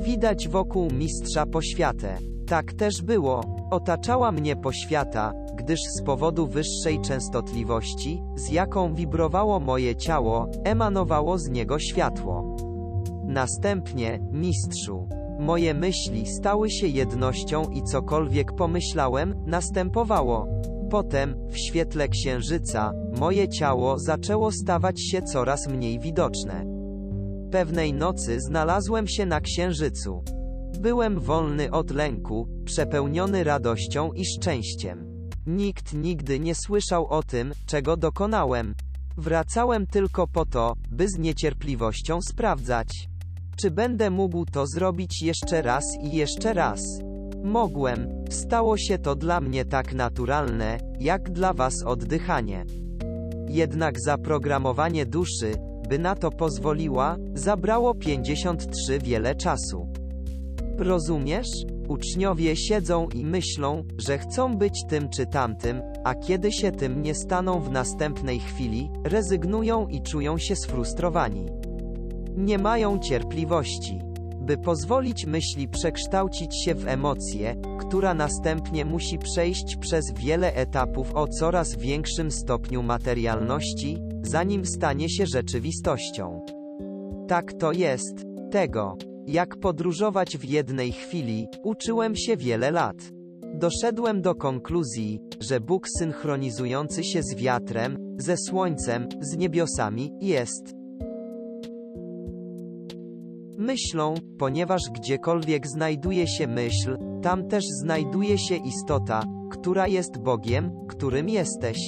widać 0.02 0.48
wokół 0.48 0.90
mistrza 0.90 1.46
poświatę. 1.46 2.18
Tak 2.46 2.72
też 2.72 3.02
było, 3.02 3.40
otaczała 3.70 4.32
mnie 4.32 4.56
poświata, 4.56 5.32
gdyż 5.54 5.80
z 5.80 6.02
powodu 6.02 6.46
wyższej 6.46 7.00
częstotliwości, 7.00 8.22
z 8.34 8.50
jaką 8.50 8.94
wibrowało 8.94 9.60
moje 9.60 9.96
ciało, 9.96 10.48
emanowało 10.64 11.38
z 11.38 11.48
niego 11.48 11.78
światło. 11.78 12.55
Następnie, 13.26 14.18
mistrzu. 14.32 15.08
Moje 15.38 15.74
myśli 15.74 16.26
stały 16.26 16.70
się 16.70 16.86
jednością 16.86 17.62
i 17.70 17.82
cokolwiek 17.82 18.52
pomyślałem, 18.52 19.34
następowało. 19.46 20.48
Potem, 20.90 21.34
w 21.48 21.58
świetle 21.58 22.08
księżyca, 22.08 22.92
moje 23.18 23.48
ciało 23.48 23.98
zaczęło 23.98 24.52
stawać 24.52 25.00
się 25.00 25.22
coraz 25.22 25.68
mniej 25.68 25.98
widoczne. 25.98 26.64
Pewnej 27.50 27.94
nocy 27.94 28.40
znalazłem 28.40 29.06
się 29.06 29.26
na 29.26 29.40
księżycu. 29.40 30.24
Byłem 30.80 31.20
wolny 31.20 31.70
od 31.70 31.90
lęku, 31.90 32.48
przepełniony 32.64 33.44
radością 33.44 34.12
i 34.12 34.24
szczęściem. 34.24 35.28
Nikt 35.46 35.94
nigdy 35.94 36.40
nie 36.40 36.54
słyszał 36.54 37.06
o 37.06 37.22
tym, 37.22 37.52
czego 37.66 37.96
dokonałem. 37.96 38.74
Wracałem 39.16 39.86
tylko 39.86 40.26
po 40.26 40.46
to, 40.46 40.74
by 40.90 41.08
z 41.08 41.18
niecierpliwością 41.18 42.22
sprawdzać. 42.22 43.08
Czy 43.56 43.70
będę 43.70 44.10
mógł 44.10 44.44
to 44.44 44.66
zrobić 44.66 45.22
jeszcze 45.22 45.62
raz 45.62 45.84
i 46.02 46.16
jeszcze 46.16 46.52
raz? 46.52 46.80
Mogłem. 47.44 48.24
Stało 48.30 48.76
się 48.76 48.98
to 48.98 49.14
dla 49.14 49.40
mnie 49.40 49.64
tak 49.64 49.94
naturalne, 49.94 50.78
jak 51.00 51.30
dla 51.30 51.52
was 51.52 51.82
oddychanie. 51.82 52.64
Jednak 53.48 54.00
zaprogramowanie 54.00 55.06
duszy, 55.06 55.54
by 55.88 55.98
na 55.98 56.14
to 56.14 56.30
pozwoliła, 56.30 57.16
zabrało 57.34 57.94
53 57.94 58.98
wiele 58.98 59.34
czasu. 59.34 59.88
Rozumiesz? 60.78 61.48
Uczniowie 61.88 62.56
siedzą 62.56 63.08
i 63.08 63.24
myślą, 63.24 63.84
że 63.98 64.18
chcą 64.18 64.56
być 64.56 64.84
tym 64.88 65.08
czy 65.08 65.26
tamtym, 65.26 65.82
a 66.04 66.14
kiedy 66.14 66.52
się 66.52 66.72
tym 66.72 67.02
nie 67.02 67.14
staną 67.14 67.60
w 67.60 67.70
następnej 67.70 68.40
chwili, 68.40 68.90
rezygnują 69.04 69.88
i 69.88 70.02
czują 70.02 70.38
się 70.38 70.56
sfrustrowani. 70.56 71.46
Nie 72.36 72.58
mają 72.58 72.98
cierpliwości, 72.98 73.98
by 74.40 74.58
pozwolić 74.58 75.26
myśli 75.26 75.68
przekształcić 75.68 76.64
się 76.64 76.74
w 76.74 76.88
emocję, 76.88 77.56
która 77.80 78.14
następnie 78.14 78.84
musi 78.84 79.18
przejść 79.18 79.76
przez 79.76 80.12
wiele 80.14 80.54
etapów 80.54 81.14
o 81.14 81.28
coraz 81.28 81.76
większym 81.76 82.30
stopniu 82.30 82.82
materialności, 82.82 83.98
zanim 84.22 84.66
stanie 84.66 85.08
się 85.08 85.26
rzeczywistością. 85.26 86.40
Tak 87.28 87.52
to 87.52 87.72
jest. 87.72 88.24
Tego, 88.50 88.96
jak 89.26 89.56
podróżować 89.56 90.38
w 90.38 90.44
jednej 90.44 90.92
chwili, 90.92 91.46
uczyłem 91.62 92.16
się 92.16 92.36
wiele 92.36 92.70
lat. 92.70 92.96
Doszedłem 93.54 94.22
do 94.22 94.34
konkluzji, 94.34 95.20
że 95.40 95.60
Bóg 95.60 95.88
synchronizujący 95.98 97.04
się 97.04 97.22
z 97.22 97.34
wiatrem, 97.34 97.96
ze 98.18 98.36
słońcem, 98.36 99.08
z 99.20 99.36
niebiosami, 99.36 100.12
jest 100.20 100.75
myślą, 103.66 104.14
ponieważ 104.38 104.82
gdziekolwiek 104.94 105.66
znajduje 105.66 106.28
się 106.28 106.46
myśl, 106.46 106.98
tam 107.22 107.48
też 107.48 107.64
znajduje 107.82 108.38
się 108.38 108.56
istota, 108.56 109.22
która 109.50 109.86
jest 109.86 110.18
Bogiem, 110.18 110.70
którym 110.88 111.28
jesteś. 111.28 111.78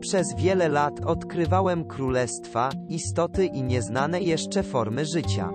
Przez 0.00 0.26
wiele 0.36 0.68
lat 0.68 1.00
odkrywałem 1.06 1.84
królestwa, 1.84 2.70
istoty 2.88 3.46
i 3.46 3.62
nieznane 3.62 4.20
jeszcze 4.20 4.62
formy 4.62 5.04
życia. 5.06 5.50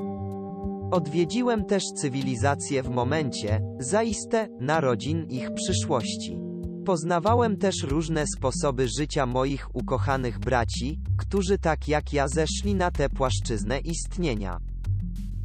Odwiedziłem 0.92 1.66
też 1.66 1.84
cywilizacje 2.02 2.84
w 2.84 2.90
momencie, 2.90 3.62
zaiste, 3.80 4.48
narodzin 4.60 5.26
ich 5.30 5.54
przyszłości. 5.54 6.38
Poznawałem 6.86 7.58
też 7.58 7.84
różne 7.84 8.26
sposoby 8.38 8.88
życia 9.00 9.26
moich 9.26 9.76
ukochanych 9.76 10.40
braci, 10.40 11.00
którzy 11.18 11.58
tak 11.58 11.88
jak 11.88 12.14
ja 12.14 12.28
zeszli 12.28 12.76
na 12.76 12.92
tę 12.92 13.10
płaszczyznę 13.10 13.80
istnienia 13.80 14.60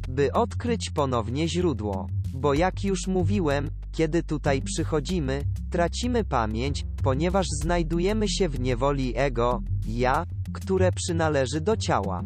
by 0.09 0.31
odkryć 0.33 0.89
ponownie 0.89 1.49
źródło. 1.49 2.07
Bo 2.33 2.53
jak 2.53 2.83
już 2.83 3.07
mówiłem, 3.07 3.69
kiedy 3.91 4.23
tutaj 4.23 4.61
przychodzimy, 4.61 5.43
tracimy 5.71 6.23
pamięć, 6.23 6.85
ponieważ 7.03 7.47
znajdujemy 7.63 8.29
się 8.29 8.49
w 8.49 8.59
niewoli 8.59 9.13
ego, 9.15 9.61
ja, 9.87 10.25
które 10.53 10.91
przynależy 10.91 11.61
do 11.61 11.77
ciała. 11.77 12.23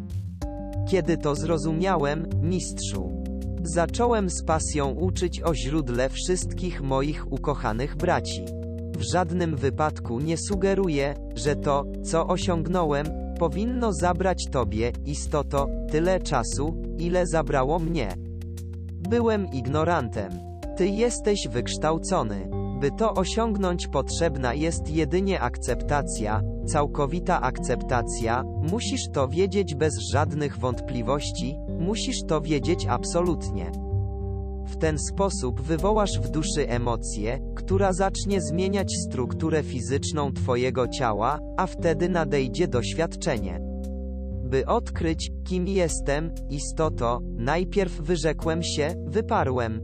Kiedy 0.90 1.16
to 1.16 1.34
zrozumiałem, 1.34 2.26
mistrzu, 2.42 3.24
zacząłem 3.62 4.30
z 4.30 4.44
pasją 4.44 4.90
uczyć 4.90 5.42
o 5.42 5.54
źródle 5.54 6.08
wszystkich 6.08 6.82
moich 6.82 7.32
ukochanych 7.32 7.96
braci. 7.96 8.44
W 8.96 9.02
żadnym 9.12 9.56
wypadku 9.56 10.20
nie 10.20 10.36
sugeruję, 10.38 11.14
że 11.34 11.56
to, 11.56 11.84
co 12.04 12.26
osiągnąłem, 12.26 13.06
powinno 13.40 13.92
zabrać 13.92 14.46
Tobie, 14.46 14.92
istoto, 15.06 15.68
tyle 15.90 16.20
czasu, 16.20 16.82
ile 16.98 17.26
zabrało 17.26 17.78
mnie. 17.78 18.08
Byłem 19.10 19.52
ignorantem. 19.52 20.32
Ty 20.76 20.88
jesteś 20.88 21.48
wykształcony. 21.48 22.50
By 22.80 22.90
to 22.90 23.14
osiągnąć 23.14 23.88
potrzebna 23.88 24.54
jest 24.54 24.90
jedynie 24.90 25.40
akceptacja, 25.40 26.42
całkowita 26.66 27.40
akceptacja, 27.40 28.42
musisz 28.70 29.08
to 29.12 29.28
wiedzieć 29.28 29.74
bez 29.74 29.98
żadnych 30.12 30.58
wątpliwości, 30.58 31.56
musisz 31.78 32.22
to 32.28 32.40
wiedzieć 32.40 32.86
absolutnie. 32.86 33.89
Ten 34.80 34.98
sposób 34.98 35.60
wywołasz 35.60 36.20
w 36.20 36.30
duszy 36.30 36.68
emocję, 36.68 37.38
która 37.56 37.92
zacznie 37.92 38.40
zmieniać 38.40 38.96
strukturę 38.96 39.62
fizyczną 39.62 40.32
Twojego 40.32 40.88
ciała, 40.88 41.38
a 41.56 41.66
wtedy 41.66 42.08
nadejdzie 42.08 42.68
doświadczenie. 42.68 43.60
By 44.44 44.66
odkryć, 44.66 45.30
kim 45.44 45.68
jestem, 45.68 46.30
istoto, 46.50 47.20
najpierw 47.36 48.00
wyrzekłem 48.00 48.62
się, 48.62 48.94
wyparłem. 49.06 49.80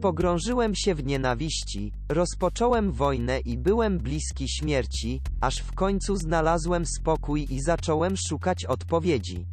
Pogrążyłem 0.00 0.74
się 0.74 0.94
w 0.94 1.06
nienawiści, 1.06 1.92
rozpocząłem 2.08 2.92
wojnę 2.92 3.40
i 3.40 3.58
byłem 3.58 3.98
bliski 3.98 4.48
śmierci, 4.48 5.20
aż 5.40 5.58
w 5.58 5.74
końcu 5.74 6.16
znalazłem 6.16 6.86
spokój 6.86 7.46
i 7.50 7.60
zacząłem 7.60 8.14
szukać 8.28 8.64
odpowiedzi. 8.64 9.46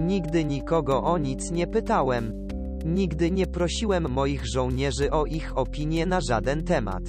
Nigdy 0.00 0.44
nikogo 0.44 1.02
o 1.02 1.18
nic 1.18 1.50
nie 1.50 1.66
pytałem. 1.66 2.42
Nigdy 2.84 3.30
nie 3.30 3.46
prosiłem 3.46 4.08
moich 4.10 4.46
żołnierzy 4.46 5.10
o 5.10 5.26
ich 5.26 5.58
opinię 5.58 6.06
na 6.06 6.20
żaden 6.20 6.64
temat. 6.64 7.02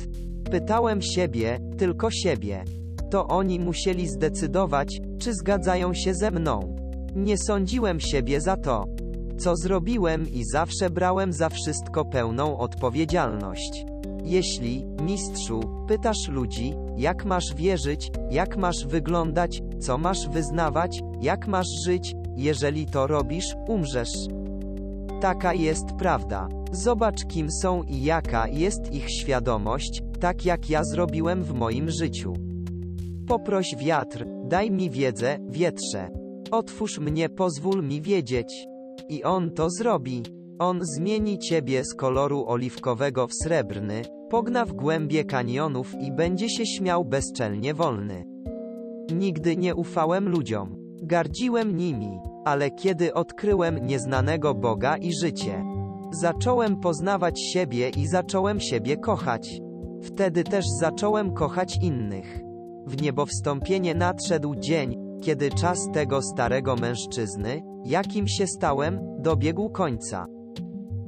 Pytałem 0.51 1.01
siebie, 1.01 1.59
tylko 1.77 2.11
siebie. 2.11 2.63
To 3.11 3.27
oni 3.27 3.59
musieli 3.59 4.07
zdecydować, 4.07 4.99
czy 5.19 5.33
zgadzają 5.33 5.93
się 5.93 6.13
ze 6.13 6.31
mną. 6.31 6.75
Nie 7.15 7.37
sądziłem 7.37 7.99
siebie 7.99 8.41
za 8.41 8.57
to, 8.57 8.85
co 9.37 9.55
zrobiłem 9.55 10.29
i 10.33 10.43
zawsze 10.45 10.89
brałem 10.89 11.33
za 11.33 11.49
wszystko 11.49 12.05
pełną 12.05 12.57
odpowiedzialność. 12.57 13.85
Jeśli, 14.23 14.85
mistrzu, 15.01 15.59
pytasz 15.87 16.27
ludzi, 16.27 16.73
jak 16.97 17.25
masz 17.25 17.55
wierzyć, 17.55 18.11
jak 18.31 18.57
masz 18.57 18.87
wyglądać, 18.87 19.61
co 19.79 19.97
masz 19.97 20.29
wyznawać, 20.29 21.01
jak 21.21 21.47
masz 21.47 21.67
żyć, 21.85 22.15
jeżeli 22.37 22.85
to 22.85 23.07
robisz, 23.07 23.55
umrzesz. 23.67 24.42
Taka 25.23 25.53
jest 25.53 25.85
prawda. 25.99 26.47
Zobacz 26.71 27.25
kim 27.25 27.51
są 27.51 27.83
i 27.83 28.03
jaka 28.03 28.47
jest 28.47 28.93
ich 28.93 29.09
świadomość, 29.09 30.01
tak 30.19 30.45
jak 30.45 30.69
ja 30.69 30.83
zrobiłem 30.83 31.43
w 31.43 31.53
moim 31.53 31.89
życiu. 31.89 32.33
Poproś 33.27 33.75
wiatr, 33.75 34.25
daj 34.45 34.71
mi 34.71 34.89
wiedzę, 34.89 35.37
wietrze. 35.49 36.09
Otwórz 36.51 36.99
mnie, 36.99 37.29
pozwól 37.29 37.83
mi 37.83 38.01
wiedzieć. 38.01 38.67
I 39.09 39.23
on 39.23 39.51
to 39.51 39.69
zrobi. 39.69 40.23
On 40.59 40.79
zmieni 40.81 41.39
ciebie 41.39 41.83
z 41.85 41.93
koloru 41.93 42.45
oliwkowego 42.47 43.27
w 43.27 43.33
srebrny, 43.33 44.01
pogna 44.29 44.65
w 44.65 44.73
głębie 44.73 45.23
kanionów 45.23 45.93
i 46.01 46.11
będzie 46.11 46.49
się 46.49 46.65
śmiał 46.65 47.05
bezczelnie 47.05 47.73
wolny. 47.73 48.25
Nigdy 49.15 49.57
nie 49.57 49.75
ufałem 49.75 50.29
ludziom. 50.29 50.75
Gardziłem 51.01 51.77
nimi, 51.77 52.19
ale 52.45 52.71
kiedy 52.71 53.13
odkryłem 53.13 53.85
nieznanego 53.85 54.53
Boga 54.53 54.97
i 54.97 55.13
życie, 55.13 55.65
zacząłem 56.11 56.79
poznawać 56.79 57.41
siebie 57.41 57.89
i 57.89 58.07
zacząłem 58.07 58.59
siebie 58.59 58.97
kochać. 58.97 59.61
Wtedy 60.03 60.43
też 60.43 60.65
zacząłem 60.79 61.33
kochać 61.33 61.77
innych. 61.81 62.39
W 62.87 63.01
niebowstąpienie 63.01 63.95
nadszedł 63.95 64.55
dzień, 64.55 64.95
kiedy 65.21 65.49
czas 65.49 65.79
tego 65.93 66.21
starego 66.21 66.75
mężczyzny, 66.75 67.61
jakim 67.85 68.27
się 68.27 68.47
stałem, 68.47 68.99
dobiegł 69.19 69.69
końca. 69.69 70.25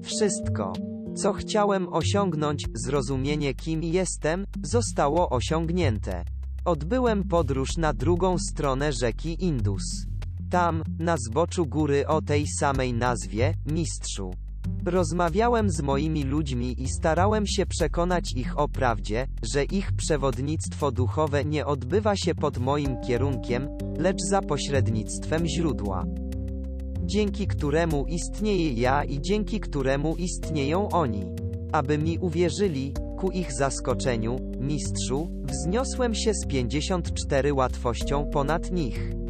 Wszystko, 0.04 0.74
co 1.16 1.34
chciałem 1.34 1.94
osiągnąć, 1.94 2.66
zrozumienie 2.74 3.54
kim 3.54 3.84
jestem, 3.84 4.46
zostało 4.64 5.30
osiągnięte. 5.30 6.24
Odbyłem 6.66 7.24
podróż 7.24 7.78
na 7.78 7.94
drugą 7.94 8.38
stronę 8.38 8.94
rzeki 8.94 9.46
Indus. 9.46 9.84
Tam, 10.50 10.84
na 11.00 11.16
zboczu 11.18 11.66
góry 11.66 12.08
o 12.08 12.22
tej 12.22 12.48
samej 12.48 12.94
nazwie, 12.94 13.54
mistrzu. 13.66 14.32
Rozmawiałem 14.86 15.70
z 15.70 15.82
moimi 15.82 16.24
ludźmi 16.24 16.82
i 16.82 16.88
starałem 16.88 17.48
się 17.48 17.66
przekonać 17.66 18.34
ich 18.36 18.60
o 18.60 18.68
prawdzie, 18.68 19.28
że 19.54 19.64
ich 19.64 19.92
przewodnictwo 19.92 20.92
duchowe 20.92 21.46
nie 21.46 21.66
odbywa 21.66 22.16
się 22.16 22.36
pod 22.36 22.58
moim 22.58 22.98
kierunkiem, 23.08 23.68
lecz 23.98 24.22
za 24.30 24.42
pośrednictwem 24.42 25.48
źródła. 25.48 26.06
Dzięki 27.02 27.48
któremu 27.48 28.06
istnieję 28.06 28.74
ja 28.74 29.04
i 29.04 29.22
dzięki 29.22 29.60
któremu 29.60 30.16
istnieją 30.16 30.90
oni. 30.90 31.26
Aby 31.72 31.98
mi 31.98 32.18
uwierzyli, 32.18 32.94
ku 33.18 33.32
ich 33.32 33.54
zaskoczeniu, 33.54 34.38
mistrzu, 34.60 35.30
wzniosłem 35.44 36.16
się 36.16 36.34
z 36.34 36.48
54 36.48 37.54
łatwością 37.54 38.30
ponad 38.34 38.72
nich. 38.72 39.25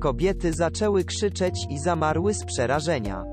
Kobiety 0.00 0.52
zaczęły 0.52 1.04
krzyczeć 1.04 1.66
i 1.70 1.78
zamarły 1.78 2.34
z 2.34 2.44
przerażenia. 2.44 3.24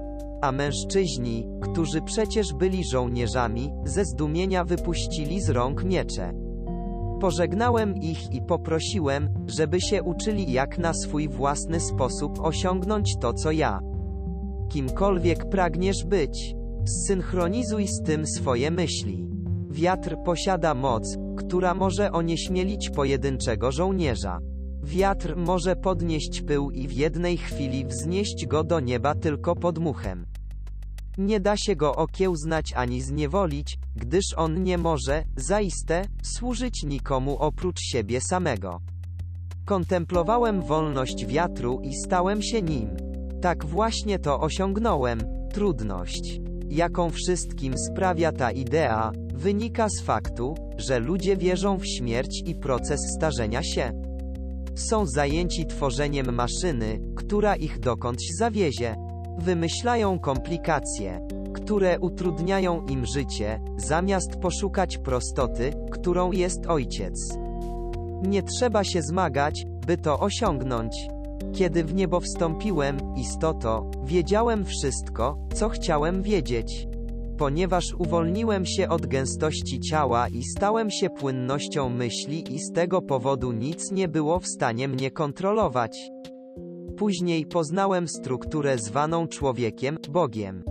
A 0.41 0.51
mężczyźni, 0.51 1.47
którzy 1.61 2.01
przecież 2.01 2.53
byli 2.53 2.83
żołnierzami, 2.83 3.71
ze 3.85 4.05
zdumienia 4.05 4.63
wypuścili 4.63 5.41
z 5.41 5.49
rąk 5.49 5.83
miecze. 5.83 6.33
Pożegnałem 7.21 7.95
ich 7.95 8.33
i 8.33 8.41
poprosiłem, 8.41 9.29
żeby 9.47 9.81
się 9.81 10.03
uczyli 10.03 10.51
jak 10.51 10.77
na 10.77 10.93
swój 10.93 11.29
własny 11.29 11.79
sposób 11.79 12.39
osiągnąć 12.39 13.17
to 13.21 13.33
co 13.33 13.51
ja. 13.51 13.79
Kimkolwiek 14.69 15.49
pragniesz 15.49 16.05
być, 16.05 16.55
zsynchronizuj 16.85 17.87
z 17.87 18.01
tym 18.01 18.27
swoje 18.27 18.71
myśli. 18.71 19.27
Wiatr 19.69 20.15
posiada 20.25 20.73
moc, 20.73 21.17
która 21.37 21.73
może 21.73 22.11
onieśmielić 22.11 22.89
pojedynczego 22.89 23.71
żołnierza. 23.71 24.39
Wiatr 24.83 25.35
może 25.37 25.75
podnieść 25.75 26.41
pył 26.41 26.71
i 26.71 26.87
w 26.87 26.91
jednej 26.93 27.37
chwili 27.37 27.85
wznieść 27.85 28.45
go 28.45 28.63
do 28.63 28.79
nieba 28.79 29.15
tylko 29.15 29.55
podmuchem. 29.55 30.25
Nie 31.17 31.39
da 31.39 31.57
się 31.57 31.75
go 31.75 31.95
okiełznać 31.95 32.73
ani 32.75 33.01
zniewolić, 33.01 33.77
gdyż 33.95 34.23
on 34.37 34.63
nie 34.63 34.77
może, 34.77 35.23
zaiste, 35.35 36.05
służyć 36.23 36.83
nikomu 36.83 37.37
oprócz 37.37 37.79
siebie 37.79 38.21
samego. 38.21 38.81
Kontemplowałem 39.65 40.61
wolność 40.61 41.25
wiatru 41.25 41.79
i 41.83 41.95
stałem 41.95 42.41
się 42.41 42.61
nim. 42.61 42.89
Tak 43.41 43.65
właśnie 43.65 44.19
to 44.19 44.39
osiągnąłem. 44.39 45.19
Trudność, 45.53 46.39
jaką 46.69 47.09
wszystkim 47.09 47.77
sprawia 47.77 48.31
ta 48.31 48.51
idea, 48.51 49.11
wynika 49.33 49.89
z 49.89 50.01
faktu, 50.01 50.55
że 50.77 50.99
ludzie 50.99 51.37
wierzą 51.37 51.77
w 51.77 51.87
śmierć 51.87 52.43
i 52.45 52.55
proces 52.55 52.99
starzenia 53.15 53.63
się. 53.63 54.10
Są 54.75 55.05
zajęci 55.05 55.65
tworzeniem 55.65 56.33
maszyny, 56.33 56.99
która 57.15 57.55
ich 57.55 57.79
dokądś 57.79 58.25
zawiezie. 58.37 58.95
Wymyślają 59.39 60.19
komplikacje, 60.19 61.27
które 61.53 61.99
utrudniają 61.99 62.85
im 62.85 63.05
życie, 63.05 63.59
zamiast 63.77 64.35
poszukać 64.35 64.97
prostoty, 64.97 65.73
którą 65.91 66.31
jest 66.31 66.65
ojciec. 66.67 67.37
Nie 68.23 68.43
trzeba 68.43 68.83
się 68.83 69.01
zmagać, 69.01 69.65
by 69.87 69.97
to 69.97 70.19
osiągnąć. 70.19 71.07
Kiedy 71.53 71.83
w 71.83 71.93
niebo 71.93 72.19
wstąpiłem, 72.19 72.97
istoto, 73.15 73.91
wiedziałem 74.03 74.65
wszystko, 74.65 75.37
co 75.53 75.69
chciałem 75.69 76.21
wiedzieć. 76.21 76.90
Ponieważ 77.41 77.93
uwolniłem 77.93 78.65
się 78.65 78.89
od 78.89 79.05
gęstości 79.05 79.79
ciała 79.79 80.27
i 80.27 80.43
stałem 80.43 80.91
się 80.91 81.09
płynnością 81.09 81.89
myśli 81.89 82.55
i 82.55 82.59
z 82.59 82.71
tego 82.71 83.01
powodu 83.01 83.51
nic 83.51 83.91
nie 83.91 84.07
było 84.07 84.39
w 84.39 84.47
stanie 84.47 84.87
mnie 84.87 85.11
kontrolować. 85.11 86.11
Później 86.97 87.45
poznałem 87.45 88.07
strukturę 88.07 88.77
zwaną 88.77 89.27
człowiekiem, 89.27 89.97
Bogiem. 90.09 90.63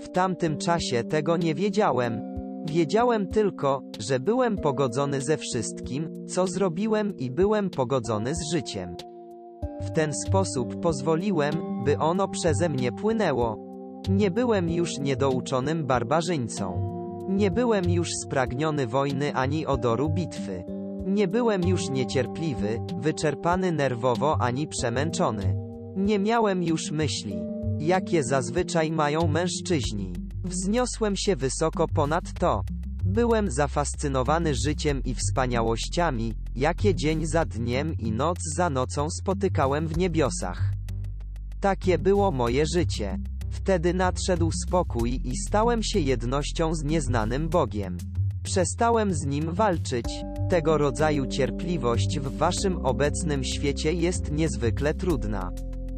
W 0.00 0.08
tamtym 0.08 0.56
czasie 0.56 1.04
tego 1.04 1.36
nie 1.36 1.54
wiedziałem. 1.54 2.20
Wiedziałem 2.68 3.26
tylko, 3.26 3.82
że 3.98 4.20
byłem 4.20 4.56
pogodzony 4.56 5.20
ze 5.20 5.36
wszystkim, 5.36 6.26
co 6.28 6.46
zrobiłem 6.46 7.16
i 7.16 7.30
byłem 7.30 7.70
pogodzony 7.70 8.34
z 8.34 8.50
życiem. 8.52 8.96
W 9.80 9.90
ten 9.90 10.14
sposób 10.14 10.80
pozwoliłem, 10.80 11.84
by 11.84 11.98
ono 11.98 12.28
przeze 12.28 12.68
mnie 12.68 12.92
płynęło. 12.92 13.65
Nie 14.08 14.30
byłem 14.30 14.70
już 14.70 14.98
niedouczonym 14.98 15.86
barbarzyńcą. 15.86 16.96
Nie 17.28 17.50
byłem 17.50 17.90
już 17.90 18.08
spragniony 18.24 18.86
wojny 18.86 19.34
ani 19.34 19.66
odoru 19.66 20.08
bitwy. 20.10 20.64
Nie 21.06 21.28
byłem 21.28 21.68
już 21.68 21.90
niecierpliwy, 21.90 22.78
wyczerpany 22.98 23.72
nerwowo 23.72 24.40
ani 24.40 24.68
przemęczony. 24.68 25.56
Nie 25.96 26.18
miałem 26.18 26.62
już 26.62 26.90
myśli, 26.90 27.34
jakie 27.78 28.24
zazwyczaj 28.24 28.92
mają 28.92 29.26
mężczyźni. 29.28 30.12
Wzniosłem 30.44 31.16
się 31.16 31.36
wysoko 31.36 31.88
ponad 31.88 32.32
to. 32.40 32.62
Byłem 33.04 33.50
zafascynowany 33.50 34.54
życiem 34.54 35.02
i 35.04 35.14
wspaniałościami, 35.14 36.34
jakie 36.56 36.94
dzień 36.94 37.26
za 37.26 37.44
dniem 37.44 37.94
i 37.98 38.12
noc 38.12 38.38
za 38.56 38.70
nocą 38.70 39.10
spotykałem 39.10 39.88
w 39.88 39.98
niebiosach. 39.98 40.72
Takie 41.60 41.98
było 41.98 42.30
moje 42.30 42.66
życie. 42.66 43.18
Wtedy 43.56 43.94
nadszedł 43.94 44.50
spokój 44.52 45.20
i 45.24 45.36
stałem 45.36 45.82
się 45.82 46.00
jednością 46.00 46.74
z 46.74 46.84
nieznanym 46.84 47.48
Bogiem. 47.48 47.96
Przestałem 48.42 49.14
z 49.14 49.26
nim 49.26 49.54
walczyć. 49.54 50.06
Tego 50.50 50.78
rodzaju 50.78 51.26
cierpliwość 51.26 52.18
w 52.20 52.36
waszym 52.36 52.86
obecnym 52.86 53.44
świecie 53.44 53.92
jest 53.92 54.32
niezwykle 54.32 54.94
trudna. 54.94 55.50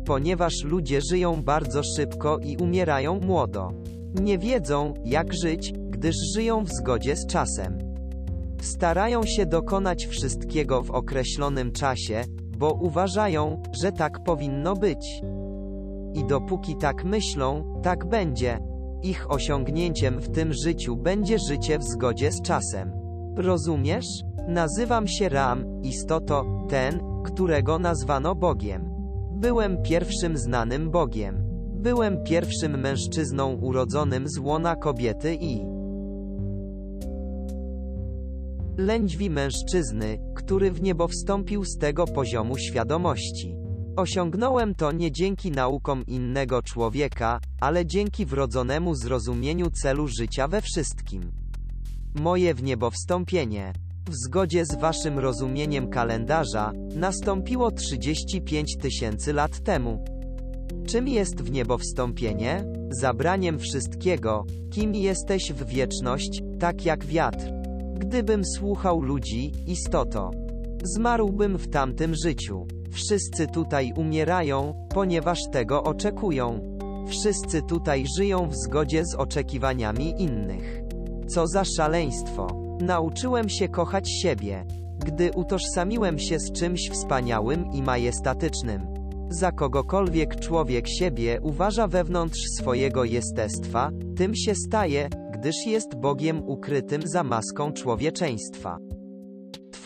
Ponieważ 0.06 0.54
ludzie 0.64 1.00
żyją 1.10 1.42
bardzo 1.42 1.82
szybko 1.96 2.38
i 2.38 2.56
umierają 2.56 3.20
młodo. 3.20 3.70
Nie 4.14 4.38
wiedzą, 4.38 4.94
jak 5.04 5.34
żyć, 5.34 5.72
gdyż 5.90 6.16
żyją 6.34 6.64
w 6.64 6.70
zgodzie 6.72 7.16
z 7.16 7.26
czasem. 7.26 7.78
Starają 8.62 9.26
się 9.26 9.46
dokonać 9.46 10.06
wszystkiego 10.06 10.82
w 10.82 10.90
określonym 10.90 11.72
czasie, 11.72 12.24
bo 12.58 12.72
uważają, 12.72 13.62
że 13.82 13.92
tak 13.92 14.24
powinno 14.24 14.74
być. 14.74 15.20
I 16.14 16.24
dopóki 16.24 16.76
tak 16.76 17.04
myślą, 17.04 17.80
tak 17.82 18.08
będzie. 18.08 18.60
Ich 19.02 19.30
osiągnięciem 19.30 20.20
w 20.20 20.28
tym 20.28 20.52
życiu 20.52 20.96
będzie 20.96 21.38
życie 21.38 21.78
w 21.78 21.84
zgodzie 21.84 22.32
z 22.32 22.42
czasem. 22.42 22.92
Rozumiesz? 23.36 24.06
Nazywam 24.48 25.08
się 25.08 25.28
Ram, 25.28 25.82
istoto, 25.82 26.44
ten, 26.68 27.00
którego 27.24 27.78
nazwano 27.78 28.34
Bogiem. 28.34 28.90
Byłem 29.32 29.82
pierwszym 29.82 30.38
znanym 30.38 30.90
Bogiem. 30.90 31.42
Byłem 31.72 32.22
pierwszym 32.24 32.80
mężczyzną 32.80 33.52
urodzonym 33.54 34.28
z 34.28 34.38
łona 34.38 34.76
kobiety 34.76 35.36
i 35.40 35.78
Lędźwi 38.78 39.30
mężczyzny, 39.30 40.18
który 40.34 40.72
w 40.72 40.82
niebo 40.82 41.08
wstąpił 41.08 41.64
z 41.64 41.78
tego 41.78 42.06
poziomu 42.06 42.58
świadomości. 42.58 43.57
Osiągnąłem 43.98 44.74
to 44.74 44.92
nie 44.92 45.12
dzięki 45.12 45.50
naukom 45.50 46.06
innego 46.06 46.62
człowieka, 46.62 47.40
ale 47.60 47.86
dzięki 47.86 48.26
wrodzonemu 48.26 48.94
zrozumieniu 48.94 49.70
celu 49.70 50.08
życia 50.08 50.48
we 50.48 50.62
wszystkim. 50.62 51.32
Moje 52.14 52.54
w 52.54 52.62
niebo 52.62 52.90
wstąpienie, 52.90 53.72
w 54.10 54.14
zgodzie 54.14 54.64
z 54.66 54.80
waszym 54.80 55.18
rozumieniem 55.18 55.90
kalendarza, 55.90 56.72
nastąpiło 56.94 57.70
35 57.70 58.76
tysięcy 58.76 59.32
lat 59.32 59.60
temu. 59.60 60.04
Czym 60.86 61.08
jest 61.08 61.42
w 61.42 61.50
niebo 61.50 61.78
wstąpienie? 61.78 62.64
Zabraniem 62.90 63.58
wszystkiego, 63.58 64.44
kim 64.70 64.94
jesteś 64.94 65.52
w 65.52 65.66
wieczność, 65.66 66.42
tak 66.60 66.84
jak 66.84 67.04
wiatr. 67.04 67.46
Gdybym 67.94 68.44
słuchał 68.44 69.00
ludzi, 69.00 69.52
istoto, 69.66 70.30
zmarłbym 70.82 71.58
w 71.58 71.68
tamtym 71.68 72.14
życiu. 72.24 72.77
Wszyscy 72.92 73.46
tutaj 73.46 73.92
umierają, 73.96 74.86
ponieważ 74.94 75.38
tego 75.52 75.82
oczekują. 75.82 76.60
Wszyscy 77.06 77.62
tutaj 77.62 78.04
żyją 78.16 78.48
w 78.48 78.56
zgodzie 78.56 79.04
z 79.04 79.14
oczekiwaniami 79.14 80.22
innych. 80.22 80.82
Co 81.28 81.46
za 81.46 81.64
szaleństwo. 81.64 82.46
Nauczyłem 82.80 83.48
się 83.48 83.68
kochać 83.68 84.10
siebie, 84.10 84.64
gdy 84.98 85.30
utożsamiłem 85.34 86.18
się 86.18 86.38
z 86.38 86.52
czymś 86.52 86.90
wspaniałym 86.90 87.72
i 87.72 87.82
majestatycznym. 87.82 88.86
Za 89.30 89.52
kogokolwiek 89.52 90.40
człowiek 90.40 90.88
siebie 90.88 91.40
uważa 91.42 91.88
wewnątrz 91.88 92.40
swojego 92.58 93.04
jestestwa, 93.04 93.90
tym 94.16 94.36
się 94.36 94.54
staje, 94.54 95.08
gdyż 95.32 95.66
jest 95.66 95.94
Bogiem 95.94 96.48
ukrytym 96.48 97.02
za 97.04 97.24
maską 97.24 97.72
człowieczeństwa. 97.72 98.78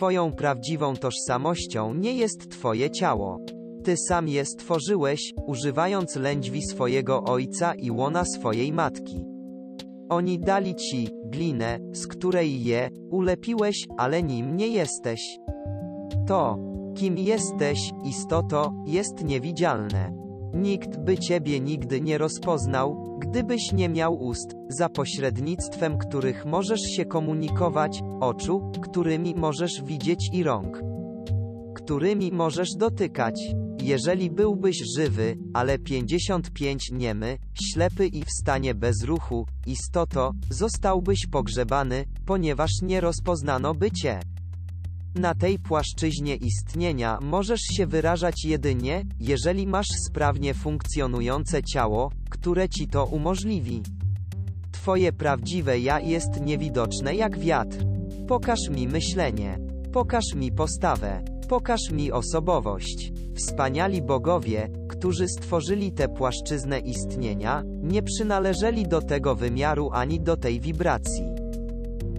Twoją 0.03 0.31
prawdziwą 0.31 0.95
tożsamością 0.95 1.93
nie 1.93 2.13
jest 2.13 2.51
Twoje 2.51 2.91
ciało. 2.91 3.39
Ty 3.83 3.97
sam 3.97 4.27
je 4.27 4.45
stworzyłeś, 4.45 5.33
używając 5.47 6.15
lędźwi 6.15 6.61
swojego 6.61 7.23
ojca 7.23 7.73
i 7.73 7.91
łona 7.91 8.25
swojej 8.25 8.73
matki. 8.73 9.25
Oni 10.09 10.39
dali 10.39 10.75
ci 10.75 11.09
glinę, 11.25 11.79
z 11.93 12.07
której 12.07 12.63
je 12.63 12.89
ulepiłeś, 13.11 13.85
ale 13.97 14.23
nim 14.23 14.55
nie 14.57 14.67
jesteś. 14.67 15.39
To, 16.27 16.57
kim 16.95 17.17
jesteś, 17.17 17.91
istoto, 18.05 18.73
jest 18.85 19.23
niewidzialne. 19.23 20.11
Nikt 20.53 20.97
by 20.97 21.17
ciebie 21.17 21.59
nigdy 21.59 22.01
nie 22.01 22.17
rozpoznał, 22.17 23.12
gdybyś 23.33 23.71
nie 23.71 23.89
miał 23.89 24.23
ust, 24.23 24.55
za 24.69 24.89
pośrednictwem 24.89 25.97
których 25.97 26.45
możesz 26.45 26.81
się 26.81 27.05
komunikować, 27.05 28.01
oczu, 28.19 28.71
którymi 28.81 29.35
możesz 29.35 29.83
widzieć 29.83 30.29
i 30.33 30.43
rąk, 30.43 30.81
którymi 31.75 32.31
możesz 32.31 32.69
dotykać. 32.77 33.41
Jeżeli 33.81 34.31
byłbyś 34.31 34.77
żywy, 34.97 35.37
ale 35.53 35.79
55 35.79 36.91
niemy, 36.91 37.37
ślepy 37.61 38.07
i 38.07 38.23
w 38.23 38.31
stanie 38.31 38.75
bezruchu, 38.75 39.45
istoto, 39.67 40.31
zostałbyś 40.49 41.27
pogrzebany, 41.31 42.05
ponieważ 42.25 42.71
nie 42.81 43.01
rozpoznano 43.01 43.73
by 43.73 43.91
cię. 43.91 44.19
Na 45.15 45.35
tej 45.35 45.59
płaszczyźnie 45.59 46.35
istnienia 46.35 47.19
możesz 47.21 47.61
się 47.61 47.87
wyrażać 47.87 48.45
jedynie, 48.45 49.05
jeżeli 49.19 49.67
masz 49.67 49.87
sprawnie 50.07 50.53
funkcjonujące 50.53 51.63
ciało, 51.63 52.11
które 52.29 52.69
ci 52.69 52.87
to 52.87 53.05
umożliwi. 53.05 53.83
Twoje 54.71 55.13
prawdziwe 55.13 55.79
ja 55.79 55.99
jest 55.99 56.41
niewidoczne 56.41 57.15
jak 57.15 57.39
wiatr. 57.39 57.77
Pokaż 58.27 58.59
mi 58.69 58.87
myślenie. 58.87 59.59
Pokaż 59.91 60.25
mi 60.35 60.51
postawę. 60.51 61.23
Pokaż 61.49 61.91
mi 61.91 62.11
osobowość. 62.11 63.11
Wspaniali 63.35 64.01
bogowie, 64.01 64.69
którzy 64.89 65.27
stworzyli 65.27 65.91
tę 65.91 66.07
płaszczyznę 66.07 66.79
istnienia, 66.79 67.63
nie 67.65 68.03
przynależeli 68.03 68.87
do 68.87 69.01
tego 69.01 69.35
wymiaru 69.35 69.89
ani 69.91 70.19
do 70.19 70.37
tej 70.37 70.59
wibracji. 70.59 71.32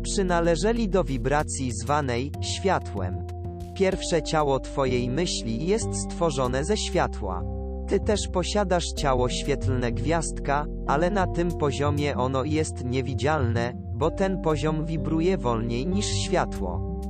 Przynależeli 0.05 0.89
do 0.89 1.05
wibracji 1.05 1.73
zwanej 1.73 2.33
światłem. 2.41 3.27
Pierwsze 3.75 4.23
ciało 4.23 4.61
Twojej 4.61 5.11
myśli 5.11 5.67
jest 5.67 5.95
stworzone 5.95 6.65
ze 6.65 6.77
światła. 6.77 7.45
Ty 7.89 8.01
też 8.01 8.29
posiadasz 8.29 8.93
ciało 8.93 9.29
świetlne 9.29 9.93
gwiazdka, 9.93 10.67
ale 10.87 11.11
na 11.11 11.27
tym 11.27 11.49
poziomie 11.49 12.17
ono 12.17 12.45
jest 12.45 12.85
niewidzialne, 12.85 13.73
bo 13.95 14.11
ten 14.11 14.41
poziom 14.41 14.87
wibruje 14.87 15.39
wolniej 15.39 15.87
niż 15.87 16.07
światło. 16.07 17.01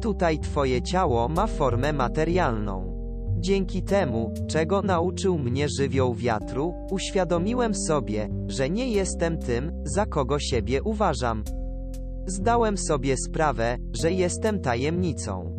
Tutaj 0.00 0.38
Twoje 0.38 0.82
ciało 0.82 1.28
ma 1.28 1.46
formę 1.46 1.92
materialną. 1.92 2.92
Dzięki 3.38 3.82
temu, 3.82 4.34
czego 4.48 4.82
nauczył 4.82 5.38
mnie 5.38 5.68
żywioł 5.68 6.14
wiatru, 6.14 6.74
uświadomiłem 6.90 7.74
sobie, 7.74 8.28
że 8.46 8.70
nie 8.70 8.88
jestem 8.88 9.38
tym, 9.38 9.72
za 9.84 10.06
kogo 10.06 10.38
siebie 10.38 10.82
uważam. 10.82 11.44
Zdałem 12.26 12.78
sobie 12.78 13.16
sprawę, 13.16 13.76
że 13.92 14.12
jestem 14.12 14.60
tajemnicą. 14.60 15.56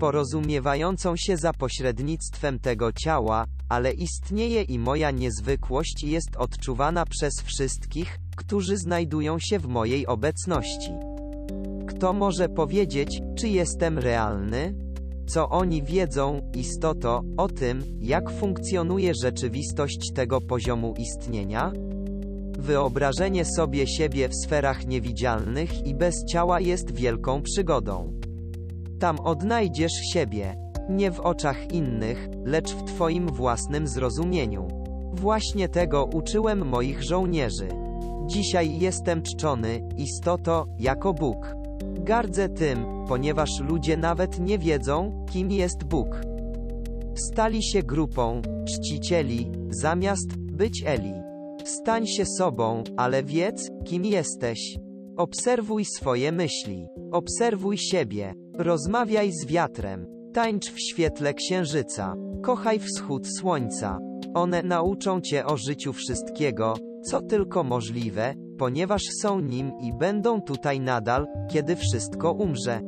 Porozumiewającą 0.00 1.16
się 1.16 1.36
za 1.36 1.52
pośrednictwem 1.52 2.58
tego 2.58 2.92
ciała, 2.92 3.44
ale 3.68 3.92
istnieje 3.92 4.62
i 4.62 4.78
moja 4.78 5.10
niezwykłość 5.10 6.04
jest 6.04 6.36
odczuwana 6.36 7.06
przez 7.06 7.34
wszystkich, 7.40 8.18
którzy 8.36 8.76
znajdują 8.76 9.38
się 9.38 9.58
w 9.58 9.66
mojej 9.66 10.06
obecności. 10.06 10.92
Kto 11.86 12.12
może 12.12 12.48
powiedzieć, 12.48 13.20
czy 13.38 13.48
jestem 13.48 13.98
realny? 13.98 14.74
Co 15.26 15.48
oni 15.48 15.82
wiedzą, 15.82 16.50
istoto, 16.54 17.22
o 17.36 17.48
tym, 17.48 17.82
jak 18.00 18.30
funkcjonuje 18.30 19.12
rzeczywistość 19.22 20.12
tego 20.14 20.40
poziomu 20.40 20.94
istnienia? 20.98 21.72
Wyobrażenie 22.64 23.44
sobie 23.44 23.86
siebie 23.86 24.28
w 24.28 24.34
sferach 24.34 24.86
niewidzialnych 24.86 25.86
i 25.86 25.94
bez 25.94 26.14
ciała 26.24 26.60
jest 26.60 26.94
wielką 26.94 27.42
przygodą. 27.42 28.20
Tam 29.00 29.20
odnajdziesz 29.20 29.92
siebie, 30.12 30.56
nie 30.88 31.10
w 31.10 31.20
oczach 31.20 31.72
innych, 31.72 32.28
lecz 32.44 32.74
w 32.74 32.84
Twoim 32.84 33.26
własnym 33.26 33.88
zrozumieniu. 33.88 34.68
Właśnie 35.12 35.68
tego 35.68 36.04
uczyłem 36.04 36.68
moich 36.68 37.02
żołnierzy. 37.02 37.68
Dzisiaj 38.26 38.78
jestem 38.78 39.22
czczony, 39.22 39.88
istoto, 39.96 40.66
jako 40.78 41.14
Bóg. 41.14 41.54
Gardzę 41.82 42.48
tym, 42.48 42.86
ponieważ 43.08 43.60
ludzie 43.60 43.96
nawet 43.96 44.40
nie 44.40 44.58
wiedzą, 44.58 45.26
kim 45.32 45.50
jest 45.50 45.84
Bóg. 45.84 46.20
Stali 47.14 47.62
się 47.62 47.82
grupą 47.82 48.42
czcicieli, 48.68 49.52
zamiast 49.70 50.36
być 50.36 50.82
Eli. 50.86 51.23
Stań 51.64 52.06
się 52.06 52.26
sobą, 52.26 52.82
ale 52.96 53.22
wiedz, 53.22 53.70
kim 53.84 54.04
jesteś. 54.04 54.78
Obserwuj 55.16 55.84
swoje 55.84 56.32
myśli. 56.32 56.86
Obserwuj 57.12 57.78
siebie. 57.78 58.34
Rozmawiaj 58.58 59.32
z 59.32 59.46
wiatrem. 59.46 60.06
Tańcz 60.32 60.70
w 60.70 60.80
świetle 60.80 61.34
księżyca. 61.34 62.14
Kochaj 62.42 62.78
wschód 62.78 63.26
słońca. 63.38 63.98
One 64.34 64.62
nauczą 64.62 65.20
cię 65.20 65.46
o 65.46 65.56
życiu 65.56 65.92
wszystkiego, 65.92 66.74
co 67.04 67.22
tylko 67.22 67.64
możliwe, 67.64 68.34
ponieważ 68.58 69.02
są 69.22 69.40
nim 69.40 69.72
i 69.80 69.92
będą 69.92 70.42
tutaj 70.42 70.80
nadal, 70.80 71.26
kiedy 71.50 71.76
wszystko 71.76 72.32
umrze. 72.32 72.80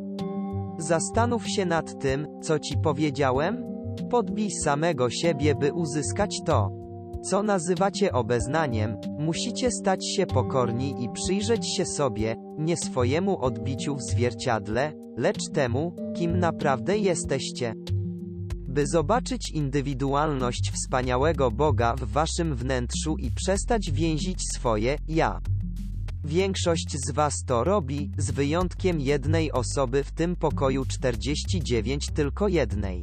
Zastanów 0.78 1.48
się 1.48 1.66
nad 1.66 1.98
tym, 1.98 2.26
co 2.42 2.58
ci 2.58 2.78
powiedziałem? 2.78 3.64
Podbij 4.10 4.50
samego 4.50 5.10
siebie, 5.10 5.54
by 5.54 5.72
uzyskać 5.72 6.40
to, 6.46 6.85
co 7.30 7.42
nazywacie 7.42 8.12
obeznaniem, 8.12 8.96
musicie 9.18 9.70
stać 9.70 10.06
się 10.16 10.26
pokorni 10.26 11.04
i 11.04 11.08
przyjrzeć 11.08 11.76
się 11.76 11.86
sobie, 11.86 12.36
nie 12.58 12.76
swojemu 12.76 13.40
odbiciu 13.40 13.96
w 13.96 14.02
zwierciadle, 14.02 14.92
lecz 15.16 15.50
temu, 15.52 15.96
kim 16.16 16.38
naprawdę 16.38 16.98
jesteście. 16.98 17.74
By 18.68 18.86
zobaczyć 18.86 19.50
indywidualność 19.50 20.70
wspaniałego 20.74 21.50
Boga 21.50 21.94
w 21.96 22.04
waszym 22.04 22.56
wnętrzu 22.56 23.16
i 23.16 23.30
przestać 23.30 23.90
więzić 23.90 24.38
swoje 24.54 24.98
ja. 25.08 25.40
Większość 26.24 26.96
z 27.06 27.10
was 27.10 27.34
to 27.46 27.64
robi, 27.64 28.10
z 28.18 28.30
wyjątkiem 28.30 29.00
jednej 29.00 29.52
osoby 29.52 30.04
w 30.04 30.12
tym 30.12 30.36
pokoju 30.36 30.84
49 30.84 32.06
tylko 32.14 32.48
jednej. 32.48 33.02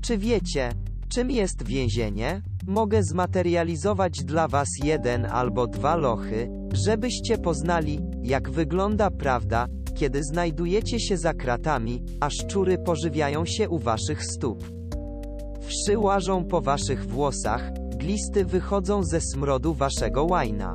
Czy 0.00 0.18
wiecie, 0.18 0.72
czym 1.08 1.30
jest 1.30 1.62
więzienie? 1.62 2.42
Mogę 2.66 3.02
zmaterializować 3.02 4.24
dla 4.24 4.48
was 4.48 4.68
jeden 4.84 5.26
albo 5.26 5.66
dwa 5.66 5.96
lochy, 5.96 6.50
żebyście 6.72 7.38
poznali, 7.38 8.00
jak 8.22 8.50
wygląda 8.50 9.10
prawda, 9.10 9.66
kiedy 9.94 10.24
znajdujecie 10.24 11.00
się 11.00 11.16
za 11.16 11.34
kratami, 11.34 12.02
a 12.20 12.30
szczury 12.30 12.78
pożywiają 12.78 13.44
się 13.44 13.68
u 13.68 13.78
waszych 13.78 14.24
stóp. 14.24 14.70
Wszy 15.60 15.98
łażą 15.98 16.44
po 16.44 16.60
waszych 16.60 17.06
włosach, 17.06 17.70
glisty 17.96 18.44
wychodzą 18.44 19.04
ze 19.04 19.20
smrodu 19.20 19.74
waszego 19.74 20.24
łajna. 20.24 20.74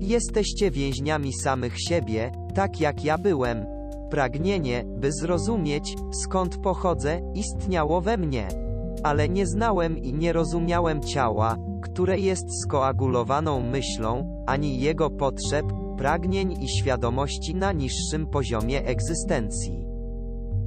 Jesteście 0.00 0.70
więźniami 0.70 1.32
samych 1.32 1.80
siebie, 1.80 2.32
tak 2.54 2.80
jak 2.80 3.04
ja 3.04 3.18
byłem. 3.18 3.66
Pragnienie, 4.10 4.84
by 4.86 5.12
zrozumieć, 5.12 5.96
skąd 6.24 6.56
pochodzę, 6.56 7.20
istniało 7.34 8.00
we 8.00 8.16
mnie. 8.16 8.67
Ale 9.02 9.28
nie 9.28 9.46
znałem 9.46 9.98
i 9.98 10.14
nie 10.14 10.32
rozumiałem 10.32 11.02
ciała, 11.02 11.56
które 11.82 12.18
jest 12.18 12.62
skoagulowaną 12.62 13.60
myślą, 13.60 14.44
ani 14.46 14.80
jego 14.80 15.10
potrzeb, 15.10 15.66
pragnień 15.98 16.62
i 16.62 16.68
świadomości 16.68 17.54
na 17.54 17.72
niższym 17.72 18.26
poziomie 18.26 18.84
egzystencji. 18.84 19.84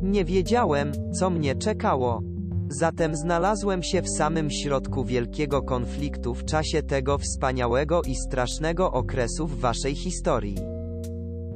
Nie 0.01 0.25
wiedziałem, 0.25 0.91
co 1.13 1.29
mnie 1.29 1.55
czekało. 1.55 2.21
Zatem 2.69 3.15
znalazłem 3.15 3.83
się 3.83 4.01
w 4.01 4.09
samym 4.09 4.49
środku 4.49 5.05
wielkiego 5.05 5.61
konfliktu 5.61 6.33
w 6.33 6.45
czasie 6.45 6.83
tego 6.83 7.17
wspaniałego 7.17 8.01
i 8.01 8.15
strasznego 8.15 8.91
okresu 8.91 9.47
w 9.47 9.59
waszej 9.59 9.95
historii. 9.95 10.55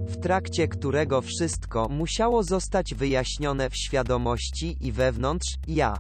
W 0.08 0.18
trakcie 0.18 0.68
którego 0.68 1.22
wszystko 1.22 1.88
musiało 1.90 2.44
zostać 2.44 2.96
wyjaśnione 2.96 3.70
w 3.70 3.76
świadomości 3.76 4.78
i 4.82 4.92
wewnątrz 4.92 5.56
ja. 5.68 5.98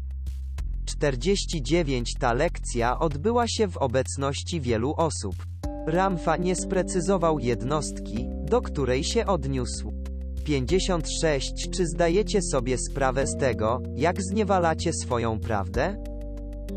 49 0.85 2.13
Ta 2.19 2.33
lekcja 2.33 2.99
odbyła 2.99 3.47
się 3.47 3.67
w 3.67 3.77
obecności 3.77 4.61
wielu 4.61 4.93
osób. 4.97 5.35
Ramfa 5.87 6.37
nie 6.37 6.55
sprecyzował 6.55 7.39
jednostki, 7.39 8.27
do 8.43 8.61
której 8.61 9.03
się 9.03 9.25
odniósł. 9.25 9.93
56 10.45 11.69
Czy 11.69 11.87
zdajecie 11.87 12.41
sobie 12.41 12.77
sprawę 12.77 13.27
z 13.27 13.37
tego, 13.37 13.81
jak 13.95 14.23
zniewalacie 14.23 14.93
swoją 14.93 15.39
prawdę? 15.39 16.03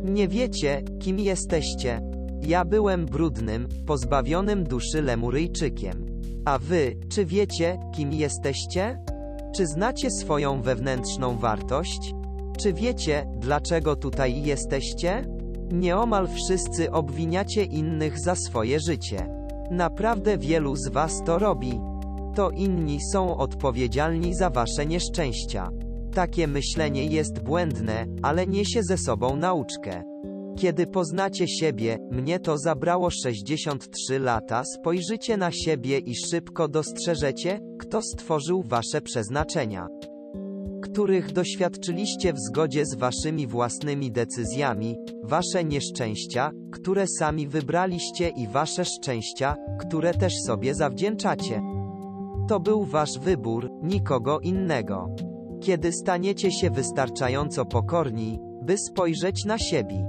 Nie 0.05 0.29
wiecie, 0.29 0.83
kim 1.01 1.19
jesteście. 1.19 2.01
Ja 2.43 2.65
byłem 2.65 3.07
brudnym, 3.07 3.69
pozbawionym 3.87 4.65
duszy 4.65 5.03
lemuryjczykiem. 5.03 6.07
A 6.45 6.59
wy, 6.59 6.97
czy 7.09 7.25
wiecie, 7.25 7.79
kim 7.97 8.13
jesteście? 8.13 8.99
Czy 9.57 9.67
znacie 9.67 10.11
swoją 10.11 10.63
wewnętrzną 10.63 11.39
wartość? 11.39 12.15
Czy 12.59 12.73
wiecie, 12.73 13.27
dlaczego 13.37 13.97
tutaj 13.97 14.43
jesteście? 14.43 15.25
Nieomal 15.73 16.29
wszyscy 16.29 16.91
obwiniacie 16.91 17.65
innych 17.65 18.19
za 18.19 18.35
swoje 18.35 18.81
życie. 18.81 19.29
Naprawdę 19.71 20.39
wielu 20.39 20.77
z 20.77 20.89
was 20.89 21.23
to 21.25 21.39
robi. 21.39 21.81
To 22.35 22.51
inni 22.51 22.99
są 23.13 23.37
odpowiedzialni 23.37 24.35
za 24.35 24.51
wasze 24.51 24.87
nieszczęścia. 24.87 25.71
Takie 26.15 26.49
myślenie 26.49 27.05
jest 27.05 27.43
błędne, 27.43 28.07
ale 28.23 28.47
niesie 28.47 28.83
ze 28.83 28.99
sobą 28.99 29.37
nauczkę. 29.37 30.03
Kiedy 30.57 30.87
poznacie 30.87 31.49
siebie, 31.49 31.99
mnie 32.11 32.41
to 32.41 32.59
zabrało 32.59 33.11
63 33.11 34.19
lata, 34.19 34.63
spojrzycie 34.65 35.37
na 35.37 35.51
siebie 35.53 35.99
i 35.99 36.15
szybko 36.15 36.69
dostrzeżecie, 36.69 37.61
kto 37.79 38.03
stworzył 38.03 38.63
wasze 38.63 39.01
przeznaczenia 39.01 39.87
których 40.93 41.33
doświadczyliście 41.33 42.33
w 42.33 42.39
zgodzie 42.39 42.87
z 42.87 42.95
waszymi 42.95 43.47
własnymi 43.47 44.13
decyzjami, 44.13 44.97
wasze 45.25 45.65
nieszczęścia, 45.65 46.51
które 46.73 47.07
sami 47.19 47.49
wybraliście 47.49 48.29
i 48.29 48.47
wasze 48.47 48.85
szczęścia, 48.85 49.57
które 49.81 50.15
też 50.15 50.33
sobie 50.47 50.75
zawdzięczacie. 50.75 51.63
To 52.49 52.61
był 52.61 52.85
wasz 52.85 53.19
wybór, 53.19 53.71
nikogo 53.83 54.41
innego. 54.41 55.09
Kiedy 55.61 55.93
staniecie 55.93 56.53
się 56.53 56.71
wystarczająco 56.71 57.65
pokorni, 57.65 58.39
by 58.63 58.79
spojrzeć 58.79 59.45
na 59.45 59.59
siebie. 59.59 60.07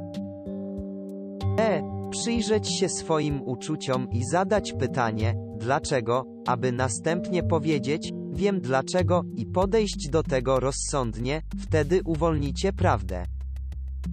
E. 1.59 1.99
Przyjrzeć 2.11 2.79
się 2.79 2.89
swoim 2.89 3.41
uczuciom 3.41 4.07
i 4.11 4.23
zadać 4.31 4.73
pytanie, 4.73 5.35
dlaczego, 5.57 6.25
aby 6.47 6.71
następnie 6.71 7.43
powiedzieć, 7.43 8.11
wiem 8.39 8.61
dlaczego, 8.61 9.23
i 9.35 9.45
podejść 9.45 10.09
do 10.09 10.23
tego 10.23 10.59
rozsądnie, 10.59 11.41
wtedy 11.59 12.01
uwolnicie 12.05 12.73
prawdę. 12.73 13.25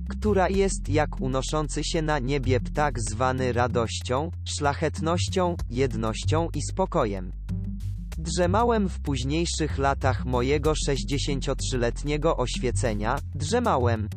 Która 0.09 0.49
jest 0.49 0.89
jak 0.89 1.21
unoszący 1.21 1.85
się 1.85 2.03
na 2.03 2.19
niebie 2.19 2.61
ptak 2.61 3.01
zwany 3.01 3.53
radością, 3.53 4.31
szlachetnością, 4.45 5.57
jednością 5.71 6.49
i 6.55 6.63
spokojem. 6.63 7.33
Drzemałem 8.19 8.89
w 8.89 9.01
późniejszych 9.01 9.79
latach 9.79 10.25
mojego 10.25 10.73
63-letniego 10.89 12.37
oświecenia, 12.37 13.19
drzemałem, 13.35 14.09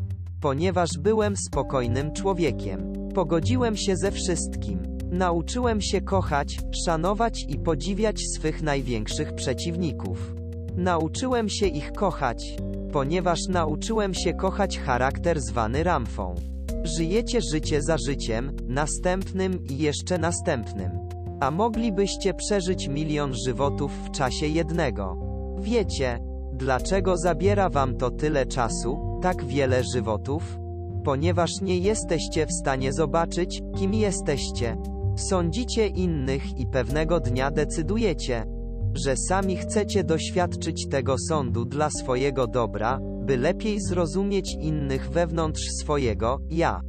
ponieważ 0.41 0.89
byłem 0.99 1.37
spokojnym 1.37 2.13
człowiekiem. 2.13 2.93
Pogodziłem 3.15 3.77
się 3.77 3.97
ze 3.97 4.11
wszystkim. 4.11 4.98
Nauczyłem 5.11 5.81
się 5.81 6.01
kochać, 6.01 6.59
szanować 6.85 7.45
i 7.47 7.59
podziwiać 7.59 8.21
swych 8.35 8.61
największych 8.61 9.35
przeciwników. 9.35 10.35
Nauczyłem 10.77 11.49
się 11.49 11.67
ich 11.67 11.91
kochać, 11.91 12.55
ponieważ 12.91 13.47
nauczyłem 13.47 14.13
się 14.13 14.33
kochać 14.33 14.79
charakter 14.79 15.41
zwany 15.41 15.83
ramfą. 15.83 16.35
Żyjecie 16.83 17.39
życie 17.51 17.81
za 17.81 17.97
życiem, 17.97 18.55
następnym 18.67 19.67
i 19.69 19.77
jeszcze 19.77 20.17
następnym. 20.17 20.91
A 21.39 21.51
moglibyście 21.51 22.33
przeżyć 22.33 22.87
milion 22.87 23.33
żywotów 23.45 23.91
w 24.05 24.11
czasie 24.11 24.47
jednego. 24.47 25.17
Wiecie, 25.59 26.19
dlaczego 26.53 27.17
zabiera 27.17 27.69
wam 27.69 27.97
to 27.97 28.11
tyle 28.11 28.45
czasu, 28.45 29.19
tak 29.21 29.45
wiele 29.45 29.83
żywotów? 29.83 30.57
Ponieważ 31.03 31.51
nie 31.61 31.77
jesteście 31.77 32.45
w 32.45 32.51
stanie 32.51 32.93
zobaczyć, 32.93 33.61
kim 33.77 33.93
jesteście. 33.93 34.77
Sądzicie 35.15 35.87
innych 35.87 36.59
i 36.59 36.65
pewnego 36.67 37.19
dnia 37.19 37.51
decydujecie, 37.51 38.45
że 38.93 39.17
sami 39.17 39.57
chcecie 39.57 40.03
doświadczyć 40.03 40.87
tego 40.87 41.15
sądu 41.17 41.65
dla 41.65 41.89
swojego 41.89 42.47
dobra, 42.47 42.99
by 43.01 43.37
lepiej 43.37 43.81
zrozumieć 43.81 44.55
innych 44.61 45.09
wewnątrz 45.09 45.61
swojego 45.81 46.37
ja. 46.49 46.81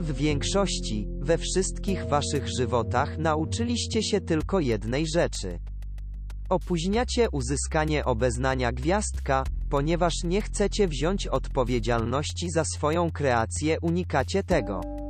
W 0.00 0.12
większości, 0.12 1.08
we 1.20 1.38
wszystkich 1.38 2.06
waszych 2.06 2.48
żywotach 2.58 3.18
nauczyliście 3.18 4.02
się 4.02 4.20
tylko 4.20 4.60
jednej 4.60 5.06
rzeczy. 5.06 5.58
Opóźniacie 6.48 7.30
uzyskanie 7.30 8.04
obeznania 8.04 8.72
gwiazdka, 8.72 9.44
ponieważ 9.70 10.14
nie 10.24 10.42
chcecie 10.42 10.88
wziąć 10.88 11.26
odpowiedzialności 11.26 12.50
za 12.50 12.64
swoją 12.64 13.10
kreację, 13.10 13.76
unikacie 13.82 14.42
tego. 14.42 15.03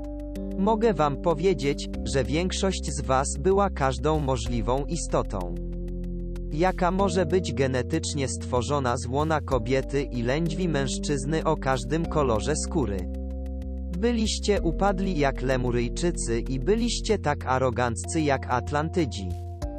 Mogę 0.59 0.95
wam 0.95 1.17
powiedzieć, 1.17 1.89
że 2.05 2.25
większość 2.25 2.93
z 2.93 3.01
was 3.01 3.37
była 3.39 3.71
każdą 3.71 4.21
możliwą 4.21 4.85
istotą. 4.85 5.55
Jaka 6.53 6.91
może 6.91 7.27
być 7.27 7.53
genetycznie 7.53 8.29
stworzona 8.29 8.97
z 8.97 9.07
łona 9.07 9.41
kobiety 9.41 10.03
i 10.03 10.23
lędźwi 10.23 10.69
mężczyzny 10.69 11.45
o 11.45 11.57
każdym 11.57 12.07
kolorze 12.07 12.57
skóry. 12.57 12.97
Byliście 13.99 14.63
upadli 14.63 15.19
jak 15.19 15.43
Lemuryjczycy 15.43 16.41
i 16.41 16.61
byliście 16.61 17.19
tak 17.19 17.47
aroganccy 17.47 18.21
jak 18.21 18.47
Atlantydzi. 18.51 19.29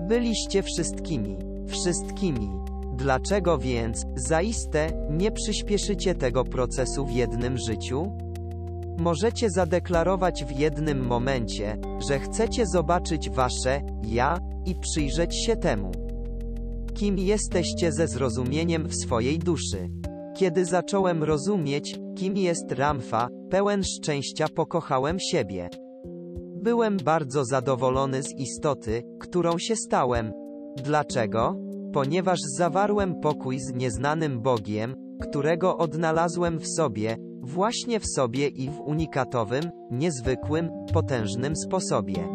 Byliście 0.07 0.63
wszystkimi. 0.63 1.37
Wszystkimi. 1.67 2.49
Dlaczego 2.97 3.57
więc, 3.57 4.05
zaiste, 4.15 5.07
nie 5.09 5.31
przyspieszycie 5.31 6.15
tego 6.15 6.43
procesu 6.43 7.05
w 7.05 7.11
jednym 7.11 7.57
życiu? 7.57 8.24
Możecie 8.97 9.49
zadeklarować 9.49 10.45
w 10.45 10.59
jednym 10.59 11.05
momencie, 11.05 11.77
że 12.07 12.19
chcecie 12.19 12.65
zobaczyć 12.67 13.29
wasze 13.29 13.81
ja 14.03 14.39
i 14.65 14.75
przyjrzeć 14.75 15.45
się 15.45 15.55
temu. 15.55 15.91
Kim 16.93 17.17
jesteście 17.17 17.91
ze 17.91 18.07
zrozumieniem 18.07 18.87
w 18.87 18.95
swojej 18.95 19.39
duszy. 19.39 19.89
Kiedy 20.35 20.65
zacząłem 20.65 21.23
rozumieć, 21.23 21.99
kim 22.15 22.37
jest 22.37 22.71
Ramfa, 22.71 23.27
pełen 23.49 23.83
szczęścia 23.83 24.47
pokochałem 24.55 25.19
siebie. 25.19 25.69
Byłem 26.61 26.97
bardzo 26.97 27.45
zadowolony 27.45 28.23
z 28.23 28.39
istoty, 28.39 29.03
którą 29.19 29.57
się 29.57 29.75
stałem. 29.75 30.31
Dlaczego? 30.83 31.55
Ponieważ 31.93 32.39
zawarłem 32.57 33.19
pokój 33.19 33.59
z 33.59 33.73
nieznanym 33.73 34.41
Bogiem, 34.41 34.95
którego 35.21 35.77
odnalazłem 35.77 36.59
w 36.59 36.67
sobie, 36.67 37.15
właśnie 37.45 37.99
w 37.99 38.07
sobie 38.07 38.47
i 38.47 38.69
w 38.69 38.79
unikatowym, 38.79 39.71
niezwykłym, 39.91 40.69
potężnym 40.93 41.55
sposobie. 41.55 42.27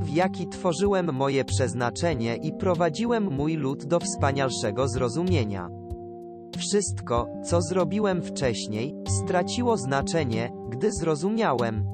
W 0.00 0.08
jaki 0.08 0.48
tworzyłem 0.48 1.14
moje 1.14 1.44
przeznaczenie 1.44 2.36
i 2.36 2.52
prowadziłem 2.52 3.30
mój 3.30 3.56
lud 3.56 3.84
do 3.84 4.00
wspanialszego 4.00 4.88
zrozumienia. 4.88 5.68
Wszystko, 6.58 7.26
co 7.44 7.62
zrobiłem 7.62 8.22
wcześniej, 8.22 8.94
straciło 9.08 9.76
znaczenie, 9.76 10.52
gdy 10.70 10.92
zrozumiałem, 10.92 11.84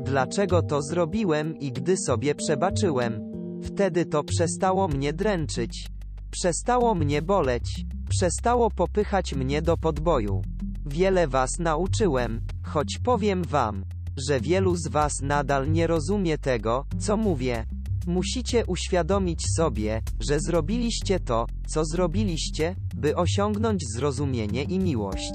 dlaczego 0.00 0.62
to 0.62 0.82
zrobiłem 0.82 1.56
i 1.56 1.72
gdy 1.72 1.96
sobie 1.96 2.34
przebaczyłem. 2.34 3.20
Wtedy 3.62 4.06
to 4.06 4.24
przestało 4.24 4.88
mnie 4.88 5.12
dręczyć. 5.12 5.88
Przestało 6.30 6.94
mnie 6.94 7.22
boleć. 7.22 7.84
Przestało 8.08 8.70
popychać 8.70 9.34
mnie 9.34 9.62
do 9.62 9.76
podboju. 9.76 10.42
Wiele 10.90 11.28
was 11.28 11.58
nauczyłem, 11.58 12.40
choć 12.62 12.98
powiem 13.04 13.44
wam, 13.44 13.84
że 14.28 14.40
wielu 14.40 14.76
z 14.76 14.88
was 14.88 15.12
nadal 15.22 15.72
nie 15.72 15.86
rozumie 15.86 16.38
tego, 16.38 16.84
co 16.98 17.16
mówię. 17.16 17.66
Musicie 18.06 18.66
uświadomić 18.66 19.42
sobie, 19.56 20.02
że 20.20 20.40
zrobiliście 20.40 21.20
to, 21.20 21.46
co 21.66 21.84
zrobiliście, 21.84 22.74
by 22.94 23.16
osiągnąć 23.16 23.82
zrozumienie 23.96 24.62
i 24.62 24.78
miłość. 24.78 25.32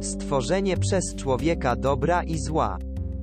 Stworzenie 0.00 0.76
przez 0.76 1.14
człowieka 1.16 1.76
dobra 1.76 2.22
i 2.22 2.38
zła, 2.38 2.78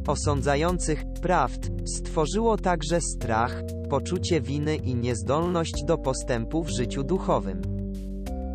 osądzających 0.07 1.03
prawd, 1.22 1.69
stworzyło 1.85 2.57
także 2.57 3.01
strach, 3.01 3.61
poczucie 3.89 4.41
winy 4.41 4.76
i 4.76 4.95
niezdolność 4.95 5.84
do 5.88 5.97
postępu 5.97 6.63
w 6.63 6.69
życiu 6.69 7.03
duchowym. 7.03 7.70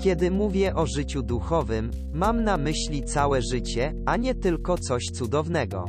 Kiedy 0.00 0.30
mówię 0.30 0.74
o 0.74 0.86
życiu 0.86 1.22
duchowym, 1.22 1.90
mam 2.12 2.44
na 2.44 2.56
myśli 2.56 3.02
całe 3.02 3.42
życie, 3.42 3.94
a 4.06 4.16
nie 4.16 4.34
tylko 4.34 4.78
coś 4.78 5.04
cudownego. 5.04 5.84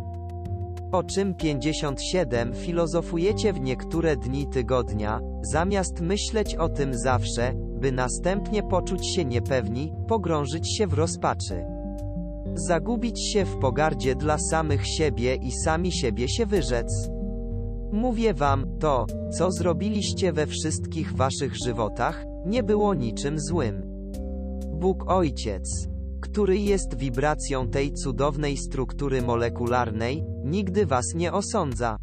O 0.92 1.04
czym 1.04 1.36
57 1.36 2.54
filozofujecie 2.54 3.54
w 3.54 3.60
niektóre 3.60 4.16
dni 4.16 4.48
tygodnia, 4.48 5.20
zamiast 5.42 6.02
myśleć 6.02 6.56
o 6.56 6.70
tym 6.70 6.94
zawsze, 6.94 7.54
by 7.56 7.92
następnie 7.92 8.64
poczuć 8.64 9.16
się 9.16 9.26
niepewni, 9.26 9.94
pogrążyć 10.08 10.78
się 10.78 10.88
w 10.88 10.94
rozpaczy. 10.94 11.66
Zagubić 12.54 13.32
się 13.32 13.46
w 13.46 13.58
pogardzie 13.58 14.16
dla 14.16 14.38
samych 14.38 14.88
siebie 14.88 15.36
i 15.36 15.52
sami 15.52 15.92
siebie 15.92 16.30
się 16.30 16.46
wyrzec. 16.46 17.10
Mówię 17.92 18.34
wam, 18.34 18.78
to, 18.80 19.06
co 19.38 19.52
zrobiliście 19.52 20.34
we 20.34 20.48
wszystkich 20.48 21.16
waszych 21.16 21.56
żywotach, 21.66 22.26
nie 22.46 22.64
było 22.64 22.94
niczym 22.94 23.40
złym. 23.40 23.87
Bóg 24.80 25.12
Ojciec, 25.12 25.88
który 26.22 26.58
jest 26.58 26.98
wibracją 26.98 27.68
tej 27.68 27.94
cudownej 27.94 28.58
struktury 28.58 29.22
molekularnej, 29.22 30.24
nigdy 30.44 30.86
was 30.86 31.06
nie 31.16 31.34
osądza. 31.34 31.98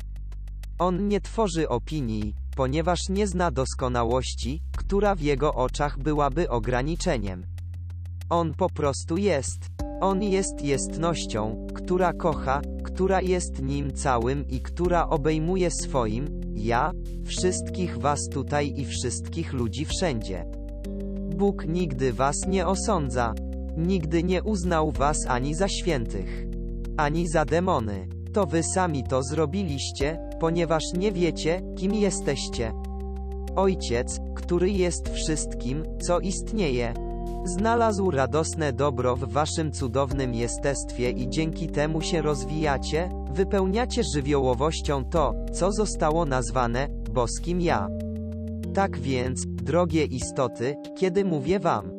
On 0.78 1.08
nie 1.08 1.20
tworzy 1.20 1.68
opinii, 1.68 2.34
ponieważ 2.56 2.98
nie 3.08 3.26
zna 3.26 3.50
doskonałości, 3.50 4.60
która 4.76 5.14
w 5.14 5.20
jego 5.20 5.54
oczach 5.54 5.98
byłaby 5.98 6.48
ograniczeniem. 6.48 7.46
On 8.30 8.54
po 8.54 8.70
prostu 8.70 9.16
jest. 9.16 9.58
On 10.00 10.22
jest 10.22 10.64
jestnością, 10.64 11.66
która 11.74 12.12
kocha, 12.12 12.60
która 12.84 13.20
jest 13.20 13.62
nim 13.62 13.92
całym 13.92 14.48
i 14.48 14.60
która 14.60 15.08
obejmuje 15.08 15.70
swoim 15.70 16.40
ja 16.54 16.92
wszystkich 17.24 17.98
was 17.98 18.28
tutaj 18.32 18.72
i 18.76 18.84
wszystkich 18.84 19.52
ludzi 19.52 19.84
wszędzie. 19.84 20.63
Bóg 21.34 21.66
nigdy 21.66 22.12
was 22.12 22.36
nie 22.48 22.66
osądza. 22.66 23.34
Nigdy 23.76 24.22
nie 24.22 24.42
uznał 24.42 24.92
was 24.92 25.16
ani 25.28 25.54
za 25.54 25.68
świętych, 25.68 26.46
ani 26.96 27.28
za 27.28 27.44
demony. 27.44 28.08
To 28.32 28.46
wy 28.46 28.62
sami 28.62 29.04
to 29.04 29.22
zrobiliście, 29.22 30.18
ponieważ 30.40 30.82
nie 30.98 31.12
wiecie, 31.12 31.62
kim 31.76 31.94
jesteście. 31.94 32.72
Ojciec, 33.56 34.20
który 34.34 34.70
jest 34.70 35.08
wszystkim, 35.08 35.84
co 36.02 36.20
istnieje, 36.20 36.94
znalazł 37.44 38.10
radosne 38.10 38.72
dobro 38.72 39.16
w 39.16 39.32
waszym 39.32 39.72
cudownym 39.72 40.34
jestestwie 40.34 41.10
i 41.10 41.28
dzięki 41.28 41.68
temu 41.68 42.00
się 42.00 42.22
rozwijacie, 42.22 43.10
wypełniacie 43.32 44.02
żywiołowością 44.14 45.04
to, 45.04 45.34
co 45.52 45.72
zostało 45.72 46.24
nazwane 46.24 46.88
boskim 47.10 47.60
ja. 47.60 47.88
Tak 48.74 48.98
więc, 48.98 49.44
drogie 49.64 50.04
istoty, 50.04 50.74
kiedy 50.96 51.24
mówię 51.24 51.60
wam, 51.60 51.90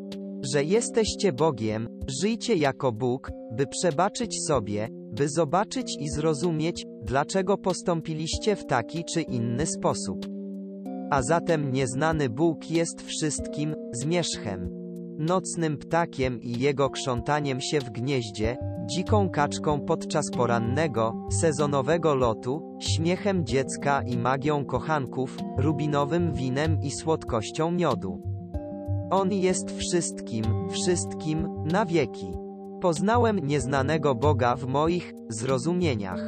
że 0.54 0.64
jesteście 0.64 1.34
Bogiem, 1.34 1.88
żyjcie 2.22 2.56
jako 2.56 2.92
Bóg, 2.92 3.32
by 3.52 3.68
przebaczyć 3.68 4.46
sobie, 4.48 4.88
by 4.92 5.30
zobaczyć 5.30 5.98
i 6.00 6.10
zrozumieć, 6.10 6.86
dlaczego 7.04 7.58
postąpiliście 7.58 8.56
w 8.56 8.66
taki 8.66 9.04
czy 9.14 9.22
inny 9.22 9.66
sposób. 9.66 10.26
A 11.12 11.22
zatem 11.22 11.72
nieznany 11.72 12.30
Bóg 12.30 12.72
jest 12.72 13.02
wszystkim, 13.02 13.76
zmierzchem, 13.94 14.70
nocnym 15.18 15.78
ptakiem 15.78 16.42
i 16.42 16.60
jego 16.60 16.90
krzątaniem 16.90 17.62
się 17.62 17.80
w 17.80 17.90
gnieździe, 17.90 18.58
dziką 18.86 19.30
kaczką 19.30 19.80
podczas 19.80 20.32
porannego, 20.32 21.28
sezonowego 21.32 22.16
lotu, 22.16 22.78
śmiechem 22.80 23.46
dziecka 23.46 24.02
i 24.02 24.18
magią 24.18 24.66
kochanków, 24.66 25.38
rubinowym 25.58 26.34
winem 26.34 26.82
i 26.82 26.92
słodkością 26.92 27.72
miodu. 27.72 28.22
On 29.12 29.32
jest 29.32 29.72
wszystkim, 29.78 30.46
wszystkim, 30.70 31.48
na 31.66 31.86
wieki. 31.86 32.32
Poznałem 32.82 33.40
nieznanego 33.40 34.16
Boga 34.16 34.56
w 34.56 34.68
moich 34.68 35.14
zrozumieniach. 35.30 36.22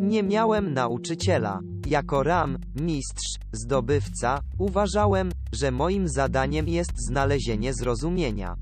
Nie 0.00 0.22
miałem 0.22 0.74
nauczyciela. 0.74 1.60
Jako 1.86 2.22
Ram, 2.22 2.58
mistrz, 2.80 3.38
zdobywca, 3.52 4.40
uważałem, 4.58 5.30
że 5.52 5.70
moim 5.70 6.08
zadaniem 6.08 6.68
jest 6.68 6.92
znalezienie 6.96 7.74
zrozumienia. 7.74 8.56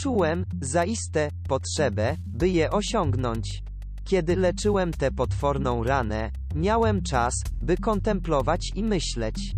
Czułem, 0.00 0.44
zaiste, 0.60 1.28
potrzebę, 1.48 2.16
by 2.26 2.48
je 2.48 2.70
osiągnąć. 2.70 3.62
Kiedy 4.04 4.36
leczyłem 4.36 4.92
tę 4.92 5.10
potworną 5.10 5.84
ranę, 5.84 6.30
miałem 6.54 7.02
czas, 7.02 7.34
by 7.62 7.76
kontemplować 7.76 8.60
i 8.74 8.82
myśleć. 8.84 9.52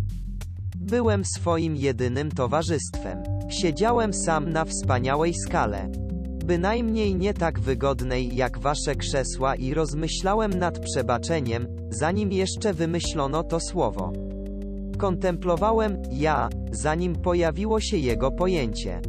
Byłem 0.77 1.25
swoim 1.25 1.75
jedynym 1.75 2.31
towarzystwem. 2.31 3.23
Siedziałem 3.49 4.13
sam 4.13 4.49
na 4.49 4.65
wspaniałej 4.65 5.33
skale. 5.33 5.89
Bynajmniej 6.45 7.15
nie 7.15 7.33
tak 7.33 7.59
wygodnej 7.59 8.35
jak 8.35 8.59
wasze 8.59 8.95
krzesła 8.95 9.55
i 9.55 9.73
rozmyślałem 9.73 10.53
nad 10.53 10.79
przebaczeniem, 10.79 11.67
zanim 11.89 12.31
jeszcze 12.31 12.73
wymyślono 12.73 13.43
to 13.43 13.59
słowo. 13.59 14.13
Kontemplowałem 14.97 16.01
ja, 16.11 16.49
zanim 16.71 17.15
pojawiło 17.15 17.79
się 17.79 17.97
jego 17.97 18.31
pojęcie. 18.31 19.01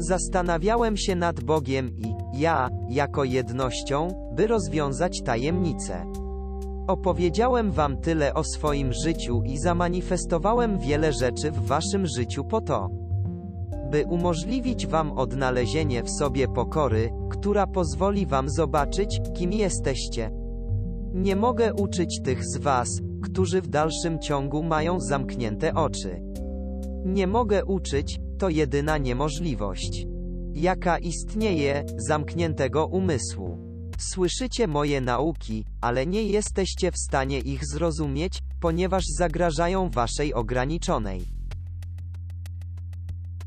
Zastanawiałem 0.00 0.96
się 0.96 1.16
nad 1.16 1.40
Bogiem 1.40 1.90
i 1.98 2.14
ja, 2.40 2.70
jako 2.88 3.24
jednością, 3.24 4.08
by 4.32 4.46
rozwiązać 4.46 5.22
tajemnicę. 5.22 6.06
Opowiedziałem 6.86 7.70
wam 7.70 7.96
tyle 7.96 8.34
o 8.34 8.44
swoim 8.44 8.92
życiu 8.92 9.42
i 9.44 9.58
zamanifestowałem 9.58 10.78
wiele 10.78 11.12
rzeczy 11.12 11.50
w 11.50 11.66
waszym 11.66 12.06
życiu 12.06 12.44
po 12.44 12.60
to, 12.60 12.88
by 13.90 14.04
umożliwić 14.04 14.86
wam 14.86 15.12
odnalezienie 15.12 16.02
w 16.02 16.10
sobie 16.10 16.48
pokory, 16.48 17.10
która 17.30 17.66
pozwoli 17.66 18.26
wam 18.26 18.48
zobaczyć, 18.48 19.20
kim 19.34 19.52
jesteście. 19.52 20.30
Nie 21.14 21.36
mogę 21.36 21.74
uczyć 21.74 22.20
tych 22.22 22.44
z 22.44 22.56
was, 22.58 22.88
którzy 23.22 23.62
w 23.62 23.68
dalszym 23.68 24.18
ciągu 24.18 24.62
mają 24.62 25.00
zamknięte 25.00 25.74
oczy. 25.74 26.22
Nie 27.04 27.26
mogę 27.26 27.64
uczyć, 27.64 28.20
to 28.40 28.48
jedyna 28.48 28.98
niemożliwość, 28.98 30.06
jaka 30.54 30.98
istnieje, 30.98 31.84
zamkniętego 31.96 32.86
umysłu. 32.86 33.58
Słyszycie 33.98 34.66
moje 34.66 35.00
nauki, 35.00 35.64
ale 35.80 36.06
nie 36.06 36.22
jesteście 36.22 36.92
w 36.92 36.98
stanie 36.98 37.38
ich 37.38 37.66
zrozumieć, 37.66 38.38
ponieważ 38.60 39.04
zagrażają 39.18 39.90
waszej 39.90 40.34
ograniczonej 40.34 41.40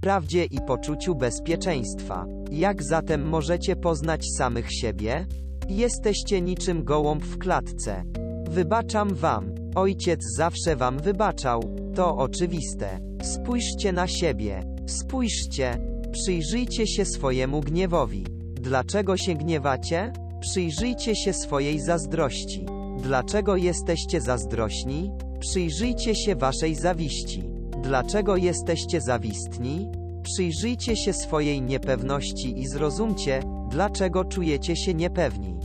prawdzie 0.01 0.45
i 0.45 0.59
poczuciu 0.67 1.15
bezpieczeństwa. 1.15 2.25
Jak 2.51 2.83
zatem 2.83 3.29
możecie 3.29 3.75
poznać 3.75 4.25
samych 4.37 4.73
siebie? 4.73 5.25
Jesteście 5.69 6.41
niczym 6.41 6.83
gołąb 6.83 7.23
w 7.23 7.37
klatce. 7.37 8.03
Wybaczam 8.49 9.13
wam. 9.15 9.51
Ojciec 9.75 10.19
zawsze 10.37 10.75
wam 10.75 10.99
wybaczał. 10.99 11.63
To 11.95 12.17
oczywiste. 12.17 12.99
Spójrzcie 13.21 13.91
na 13.91 14.07
siebie. 14.07 14.72
Spójrzcie. 14.85 15.77
Przyjrzyjcie 16.11 16.87
się 16.87 17.05
swojemu 17.05 17.61
gniewowi. 17.61 18.23
Dlaczego 18.53 19.17
się 19.17 19.35
gniewacie? 19.35 20.13
Przyjrzyjcie 20.41 21.15
się 21.15 21.33
swojej 21.33 21.79
zazdrości. 21.79 22.65
Dlaczego 23.03 23.55
jesteście 23.55 24.21
zazdrośni? 24.21 25.11
Przyjrzyjcie 25.39 26.15
się 26.15 26.35
waszej 26.35 26.75
zawiści. 26.75 27.43
Dlaczego 27.83 28.37
jesteście 28.37 29.01
zawistni? 29.01 29.91
Przyjrzyjcie 30.23 30.95
się 30.95 31.13
swojej 31.13 31.61
niepewności 31.61 32.59
i 32.59 32.67
zrozumcie, 32.67 33.43
dlaczego 33.69 34.25
czujecie 34.25 34.75
się 34.75 34.93
niepewni. 34.93 35.55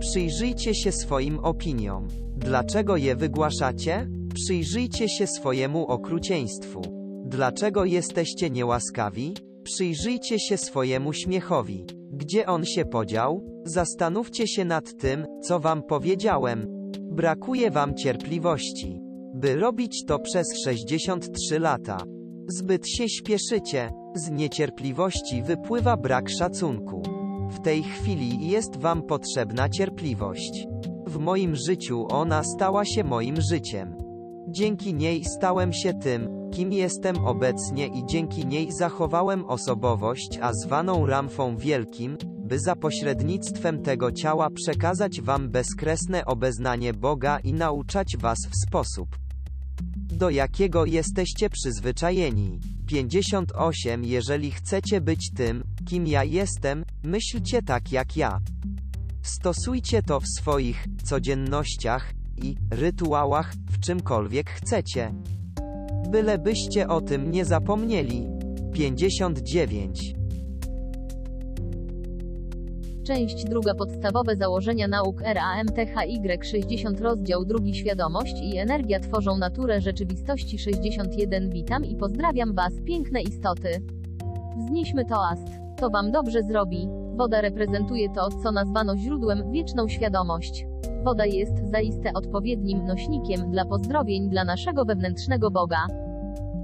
Przyjrzyjcie 0.00 0.74
się 0.74 0.92
swoim 0.92 1.38
opiniom. 1.38 2.08
Dlaczego 2.36 2.96
je 2.96 3.16
wygłaszacie? 3.16 4.08
Przyjrzyjcie 4.34 5.08
się 5.08 5.26
swojemu 5.26 5.86
okrucieństwu. 5.86 6.97
Dlaczego 7.28 7.84
jesteście 7.84 8.50
niełaskawi? 8.50 9.34
Przyjrzyjcie 9.62 10.40
się 10.40 10.56
swojemu 10.56 11.12
śmiechowi. 11.12 11.86
Gdzie 12.12 12.46
on 12.46 12.64
się 12.64 12.84
podział? 12.84 13.44
Zastanówcie 13.64 14.48
się 14.48 14.64
nad 14.64 14.96
tym, 14.96 15.26
co 15.42 15.60
wam 15.60 15.82
powiedziałem. 15.82 16.66
Brakuje 17.10 17.70
wam 17.70 17.94
cierpliwości 17.94 19.08
by 19.34 19.56
robić 19.56 20.04
to 20.04 20.18
przez 20.18 20.46
63 20.64 21.58
lata. 21.58 21.98
Zbyt 22.48 22.88
się 22.88 23.08
śpieszycie, 23.08 23.90
z 24.14 24.30
niecierpliwości 24.30 25.42
wypływa 25.42 25.96
brak 25.96 26.30
szacunku. 26.30 27.02
W 27.50 27.60
tej 27.60 27.82
chwili 27.82 28.48
jest 28.48 28.76
wam 28.76 29.02
potrzebna 29.02 29.68
cierpliwość. 29.68 30.66
W 31.06 31.18
moim 31.18 31.56
życiu 31.56 32.06
ona 32.10 32.42
stała 32.42 32.84
się 32.84 33.04
moim 33.04 33.40
życiem. 33.40 33.96
Dzięki 34.48 34.94
niej 34.94 35.24
stałem 35.24 35.72
się 35.72 35.94
tym, 35.94 36.37
kim 36.58 36.72
jestem 36.72 37.16
obecnie 37.16 37.86
i 37.86 38.06
dzięki 38.06 38.46
niej 38.46 38.68
zachowałem 38.72 39.44
osobowość, 39.44 40.38
a 40.42 40.52
zwaną 40.52 41.06
Ramfą 41.06 41.56
Wielkim, 41.56 42.16
by 42.24 42.60
za 42.60 42.76
pośrednictwem 42.76 43.82
tego 43.82 44.12
ciała 44.12 44.50
przekazać 44.50 45.20
wam 45.20 45.50
bezkresne 45.50 46.24
obeznanie 46.24 46.92
Boga 46.94 47.38
i 47.38 47.52
nauczać 47.52 48.16
was 48.16 48.38
w 48.38 48.68
sposób, 48.68 49.18
do 49.92 50.30
jakiego 50.30 50.84
jesteście 50.84 51.50
przyzwyczajeni. 51.50 52.60
58 52.86 54.04
Jeżeli 54.04 54.50
chcecie 54.50 55.00
być 55.00 55.30
tym, 55.36 55.64
kim 55.88 56.06
ja 56.06 56.24
jestem, 56.24 56.84
myślcie 57.04 57.62
tak 57.62 57.92
jak 57.92 58.16
ja. 58.16 58.40
Stosujcie 59.22 60.02
to 60.02 60.20
w 60.20 60.28
swoich 60.38 60.86
codziennościach 61.04 62.12
i 62.42 62.56
rytuałach, 62.70 63.54
w 63.70 63.80
czymkolwiek 63.80 64.50
chcecie. 64.50 65.14
Bylebyście 66.10 66.88
o 66.88 67.00
tym 67.00 67.30
nie 67.30 67.44
zapomnieli. 67.44 68.28
59. 68.72 70.14
Część 73.06 73.44
druga 73.44 73.74
Podstawowe 73.74 74.36
założenia 74.36 74.88
nauk 74.88 75.20
RAMTHY 75.20 76.44
60 76.44 77.00
Rozdział 77.00 77.44
drugi 77.44 77.74
Świadomość 77.74 78.34
i 78.42 78.56
energia 78.56 79.00
tworzą 79.00 79.38
naturę 79.38 79.80
rzeczywistości 79.80 80.58
61 80.58 81.50
Witam 81.50 81.84
i 81.84 81.96
pozdrawiam 81.96 82.54
Was, 82.54 82.72
piękne 82.84 83.22
istoty. 83.22 83.82
Wznieśmy 84.58 85.04
toast. 85.04 85.48
To 85.76 85.90
Wam 85.90 86.12
dobrze 86.12 86.42
zrobi. 86.42 86.88
Woda 87.16 87.40
reprezentuje 87.40 88.08
to, 88.14 88.28
co 88.42 88.52
nazwano 88.52 88.96
źródłem, 88.96 89.52
wieczną 89.52 89.88
świadomość. 89.88 90.66
Woda 91.04 91.26
jest 91.26 91.70
zaiste 91.70 92.12
odpowiednim 92.14 92.86
nośnikiem 92.86 93.50
dla 93.50 93.64
pozdrowień 93.64 94.30
dla 94.30 94.44
naszego 94.44 94.84
wewnętrznego 94.84 95.50
Boga. 95.50 95.86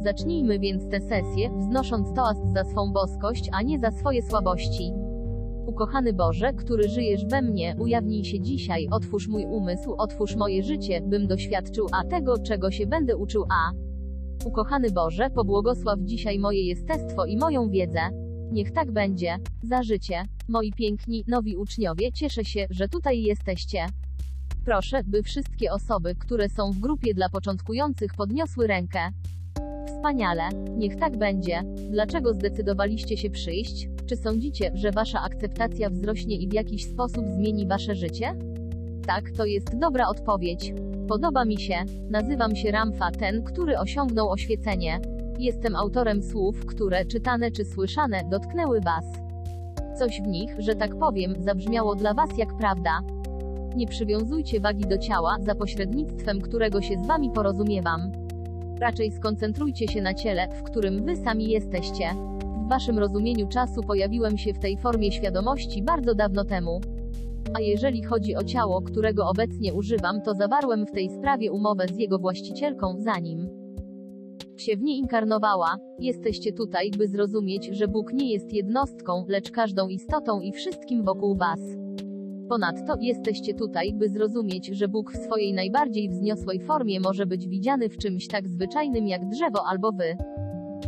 Zacznijmy 0.05 0.59
więc 0.59 0.89
tę 0.89 1.01
sesję, 1.01 1.51
wznosząc 1.59 2.15
toast 2.15 2.53
za 2.55 2.65
swą 2.65 2.93
boskość, 2.93 3.51
a 3.53 3.63
nie 3.63 3.79
za 3.79 3.91
swoje 3.91 4.23
słabości. 4.23 4.93
Ukochany 5.67 6.13
Boże, 6.13 6.53
który 6.53 6.89
żyjesz 6.89 7.27
we 7.27 7.43
mnie, 7.43 7.77
ujawnij 7.79 8.25
się 8.25 8.41
dzisiaj, 8.41 8.89
otwórz 8.91 9.29
mój 9.29 9.45
umysł, 9.47 9.95
otwórz 9.99 10.37
moje 10.37 10.63
życie, 10.63 11.01
bym 11.01 11.27
doświadczył 11.27 11.87
a 11.93 12.05
tego, 12.05 12.39
czego 12.39 12.71
się 12.71 12.87
będę 12.87 13.17
uczył 13.17 13.45
a. 13.51 13.71
Ukochany 14.47 14.91
Boże, 14.91 15.31
pobłogosław 15.31 15.99
dzisiaj 16.01 16.39
moje 16.39 16.67
jestestwo 16.67 17.25
i 17.25 17.37
moją 17.37 17.71
wiedzę. 17.71 18.01
Niech 18.53 18.73
tak 18.73 18.93
będzie. 18.93 19.37
Za 19.63 19.83
życie. 19.83 20.23
Moi 20.49 20.73
piękni, 20.73 21.25
nowi 21.29 21.57
uczniowie, 21.57 22.13
cieszę 22.13 22.45
się, 22.45 22.67
że 22.71 22.89
tutaj 22.89 23.23
jesteście. 23.23 23.87
Proszę, 24.65 25.01
by 25.05 25.23
wszystkie 25.23 25.73
osoby, 25.73 26.15
które 26.15 26.49
są 26.49 26.73
w 26.73 26.79
grupie 26.79 27.15
dla 27.15 27.29
początkujących 27.29 28.15
podniosły 28.15 28.67
rękę. 28.67 28.99
Wspaniale. 29.87 30.43
Niech 30.77 30.97
tak 30.97 31.17
będzie. 31.17 31.63
Dlaczego 31.91 32.35
zdecydowaliście 32.35 33.17
się 33.17 33.31
przyjść? 33.31 33.89
Czy 34.07 34.17
sądzicie, 34.17 34.71
że 34.75 34.91
wasza 34.91 35.23
akceptacja 35.23 35.91
wzrośnie 35.91 36.37
i 36.37 36.49
w 36.49 36.53
jakiś 36.53 36.85
sposób 36.85 37.25
zmieni 37.29 37.67
wasze 37.67 37.95
życie? 37.95 38.35
Tak, 39.07 39.31
to 39.31 39.45
jest 39.45 39.79
dobra 39.79 40.09
odpowiedź. 40.09 40.75
Podoba 41.09 41.45
mi 41.45 41.61
się. 41.61 41.75
Nazywam 42.11 42.57
się 42.57 42.71
Ramfa, 42.71 43.11
ten, 43.11 43.45
który 43.45 43.79
osiągnął 43.79 44.31
oświecenie. 44.31 45.01
Jestem 45.39 45.77
autorem 45.77 46.23
słów, 46.23 46.67
które, 46.67 47.05
czytane 47.05 47.51
czy 47.51 47.65
słyszane, 47.65 48.21
dotknęły 48.31 48.81
was. 48.81 49.05
Coś 49.99 50.21
w 50.23 50.27
nich, 50.27 50.51
że 50.59 50.75
tak 50.75 50.99
powiem, 50.99 51.35
zabrzmiało 51.39 51.95
dla 51.95 52.15
was 52.15 52.39
jak 52.39 52.57
prawda. 52.57 53.01
Nie 53.77 53.87
przywiązujcie 53.87 54.61
wagi 54.61 54.85
do 54.85 54.99
ciała, 54.99 55.37
za 55.41 55.55
pośrednictwem 55.55 56.41
którego 56.41 56.83
się 56.83 56.97
z 57.05 57.07
wami 57.07 57.31
porozumiewam. 57.31 58.13
Raczej 58.81 59.13
skoncentrujcie 59.13 59.89
się 59.89 60.03
na 60.03 60.15
ciele, 60.15 60.49
w 60.49 60.63
którym 60.63 61.05
wy 61.05 61.17
sami 61.17 61.51
jesteście. 61.51 62.05
W 62.67 62.69
waszym 62.69 62.99
rozumieniu 62.99 63.49
czasu 63.49 63.83
pojawiłem 63.83 64.39
się 64.39 64.55
w 64.55 64.59
tej 64.59 64.77
formie 64.77 65.13
świadomości 65.13 65.83
bardzo 65.83 66.15
dawno 66.15 66.45
temu. 66.45 66.81
A 67.55 67.61
jeżeli 67.61 68.03
chodzi 68.03 68.37
o 68.37 68.45
ciało, 68.45 68.83
którego 68.83 69.29
obecnie 69.29 69.75
używam, 69.75 70.23
to 70.23 70.35
zawarłem 70.35 70.87
w 70.87 70.93
tej 70.93 71.11
sprawie 71.11 71.53
umowę 71.53 71.87
z 71.89 71.99
jego 71.99 72.19
właścicielką, 72.19 72.97
zanim 72.99 73.65
się 74.57 74.77
w 74.77 74.83
niej 74.83 74.99
inkarnowała. 74.99 75.77
Jesteście 75.99 76.53
tutaj, 76.53 76.91
by 76.91 77.09
zrozumieć, 77.09 77.69
że 77.73 77.89
Bóg 77.89 78.13
nie 78.13 78.33
jest 78.33 78.53
jednostką, 78.53 79.25
lecz 79.29 79.51
każdą 79.51 79.89
istotą 79.89 80.41
i 80.41 80.53
wszystkim 80.53 81.05
wokół 81.05 81.37
was. 81.37 81.84
Ponadto, 82.49 82.95
jesteście 83.01 83.55
tutaj, 83.55 83.95
by 83.95 84.09
zrozumieć, 84.09 84.67
że 84.67 84.89
Bóg 84.89 85.13
w 85.13 85.17
swojej 85.17 85.55
najbardziej 85.55 86.09
wzniosłej 86.09 86.61
formie 86.61 87.01
może 87.01 87.27
być 87.27 87.49
widziany 87.49 87.89
w 87.89 87.97
czymś 87.97 88.29
tak 88.29 88.49
zwyczajnym 88.49 89.07
jak 89.07 89.29
drzewo 89.29 89.67
albo 89.67 89.93
wy. 89.93 90.17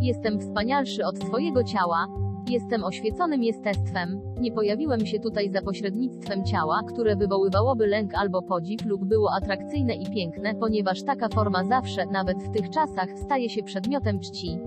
Jestem 0.02 0.40
wspanialszy 0.40 1.06
od 1.06 1.18
swojego 1.18 1.64
ciała. 1.64 2.06
Jestem 2.48 2.84
oświeconym 2.84 3.42
jestestwem. 3.42 4.20
Nie 4.40 4.52
pojawiłem 4.52 5.06
się 5.06 5.20
tutaj 5.20 5.50
za 5.50 5.62
pośrednictwem 5.62 6.44
ciała, 6.44 6.80
które 6.88 7.16
wywoływałoby 7.16 7.86
lęk 7.86 8.14
albo 8.14 8.42
podziw 8.42 8.86
lub 8.86 9.04
było 9.04 9.32
atrakcyjne 9.32 9.94
i 9.94 10.10
piękne, 10.10 10.54
ponieważ 10.54 11.02
taka 11.02 11.28
forma 11.28 11.64
zawsze, 11.64 12.06
nawet 12.06 12.42
w 12.42 12.50
tych 12.50 12.70
czasach, 12.70 13.18
staje 13.18 13.50
się 13.50 13.62
przedmiotem 13.62 14.20
czci. 14.20 14.58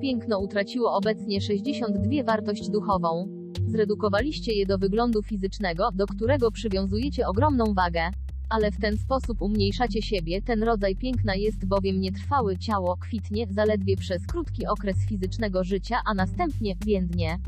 Piękno 0.00 0.38
utraciło 0.38 0.94
obecnie 0.94 1.40
62 1.40 2.22
wartość 2.24 2.70
duchową. 2.70 3.41
Zredukowaliście 3.66 4.52
je 4.52 4.66
do 4.66 4.78
wyglądu 4.78 5.22
fizycznego, 5.22 5.90
do 5.94 6.06
którego 6.06 6.50
przywiązujecie 6.50 7.26
ogromną 7.26 7.74
wagę. 7.74 8.10
Ale 8.50 8.70
w 8.70 8.80
ten 8.80 8.98
sposób 8.98 9.42
umniejszacie 9.42 10.02
siebie, 10.02 10.42
ten 10.42 10.62
rodzaj 10.62 10.96
piękna 10.96 11.34
jest 11.34 11.66
bowiem 11.66 12.00
nietrwały, 12.00 12.58
ciało 12.58 12.96
kwitnie 12.96 13.46
zaledwie 13.50 13.96
przez 13.96 14.26
krótki 14.26 14.66
okres 14.66 14.96
fizycznego 15.08 15.64
życia, 15.64 15.96
a 16.06 16.14
następnie 16.14 16.76
więdnie. 16.86 17.38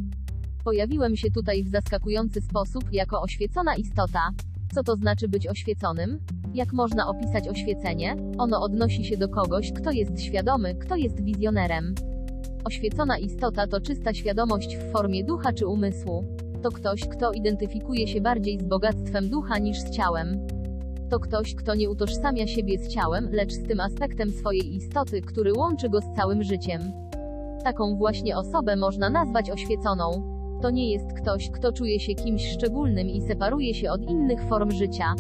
Pojawiłem 0.64 1.16
się 1.16 1.30
tutaj 1.30 1.64
w 1.64 1.68
zaskakujący 1.68 2.40
sposób, 2.40 2.84
jako 2.92 3.22
oświecona 3.22 3.76
istota. 3.76 4.30
Co 4.74 4.82
to 4.82 4.96
znaczy 4.96 5.28
być 5.28 5.46
oświeconym? 5.46 6.18
Jak 6.54 6.72
można 6.72 7.08
opisać 7.08 7.48
oświecenie? 7.48 8.16
Ono 8.38 8.62
odnosi 8.62 9.04
się 9.04 9.16
do 9.16 9.28
kogoś, 9.28 9.72
kto 9.72 9.90
jest 9.90 10.22
świadomy, 10.22 10.74
kto 10.74 10.96
jest 10.96 11.24
wizjonerem. 11.24 11.94
Oświecona 12.64 13.18
istota 13.18 13.66
to 13.66 13.80
czysta 13.80 14.14
świadomość 14.14 14.76
w 14.76 14.92
formie 14.92 15.24
ducha 15.24 15.52
czy 15.52 15.66
umysłu. 15.66 16.24
To 16.62 16.70
ktoś, 16.70 17.00
kto 17.00 17.32
identyfikuje 17.32 18.06
się 18.06 18.20
bardziej 18.20 18.58
z 18.58 18.62
bogactwem 18.62 19.28
ducha 19.28 19.58
niż 19.58 19.78
z 19.80 19.90
ciałem. 19.90 20.46
To 21.10 21.20
ktoś, 21.20 21.54
kto 21.54 21.74
nie 21.74 21.90
utożsamia 21.90 22.46
siebie 22.46 22.78
z 22.78 22.88
ciałem, 22.88 23.28
lecz 23.32 23.52
z 23.52 23.62
tym 23.62 23.80
aspektem 23.80 24.30
swojej 24.30 24.74
istoty, 24.74 25.20
który 25.20 25.52
łączy 25.52 25.88
go 25.88 26.00
z 26.00 26.16
całym 26.16 26.42
życiem. 26.42 26.80
Taką 27.64 27.96
właśnie 27.96 28.36
osobę 28.36 28.76
można 28.76 29.10
nazwać 29.10 29.50
oświeconą. 29.50 30.34
To 30.62 30.70
nie 30.70 30.92
jest 30.92 31.12
ktoś, 31.12 31.50
kto 31.50 31.72
czuje 31.72 32.00
się 32.00 32.14
kimś 32.14 32.52
szczególnym 32.52 33.08
i 33.08 33.22
separuje 33.22 33.74
się 33.74 33.90
od 33.90 34.10
innych 34.10 34.42
form 34.42 34.70
życia. 34.70 35.14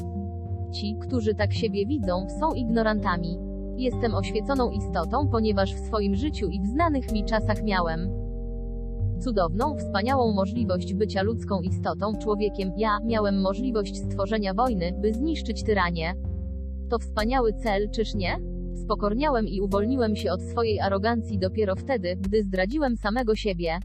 Ci, 0.72 0.96
którzy 1.00 1.34
tak 1.34 1.52
siebie 1.52 1.86
widzą, 1.86 2.26
są 2.40 2.52
ignorantami. 2.54 3.43
Jestem 3.76 4.14
oświeconą 4.14 4.70
istotą, 4.70 5.28
ponieważ 5.28 5.74
w 5.74 5.86
swoim 5.86 6.14
życiu 6.14 6.48
i 6.48 6.60
w 6.60 6.66
znanych 6.66 7.12
mi 7.12 7.24
czasach 7.24 7.62
miałem 7.62 8.24
cudowną, 9.20 9.76
wspaniałą 9.76 10.32
możliwość 10.32 10.94
bycia 10.94 11.22
ludzką 11.22 11.60
istotą, 11.60 12.12
człowiekiem. 12.22 12.72
Ja 12.76 12.98
miałem 13.04 13.40
możliwość 13.40 13.96
stworzenia 13.96 14.54
wojny, 14.54 14.92
by 14.92 15.12
zniszczyć 15.12 15.64
tyranię. 15.64 16.14
To 16.90 16.98
wspaniały 16.98 17.52
cel, 17.52 17.90
czyż 17.90 18.14
nie? 18.14 18.36
Spokorniałem 18.74 19.48
i 19.48 19.60
uwolniłem 19.60 20.16
się 20.16 20.32
od 20.32 20.42
swojej 20.42 20.80
arogancji 20.80 21.38
dopiero 21.38 21.76
wtedy, 21.76 22.16
gdy 22.20 22.42
zdradziłem 22.42 22.96
samego 22.96 23.34
siebie. 23.34 23.78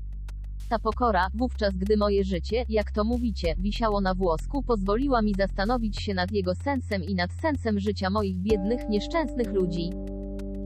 Ta 0.69 0.79
pokora, 0.79 1.27
wówczas 1.33 1.73
gdy 1.75 1.97
moje 1.97 2.23
życie, 2.23 2.65
jak 2.69 2.91
to 2.91 3.03
mówicie, 3.03 3.55
wisiało 3.57 4.01
na 4.01 4.15
włosku, 4.15 4.63
pozwoliła 4.63 5.21
mi 5.21 5.33
zastanowić 5.33 6.01
się 6.01 6.13
nad 6.13 6.31
jego 6.31 6.55
sensem 6.55 7.03
i 7.03 7.15
nad 7.15 7.33
sensem 7.41 7.79
życia 7.79 8.09
moich 8.09 8.37
biednych, 8.37 8.89
nieszczęsnych 8.89 9.53
ludzi. 9.53 9.89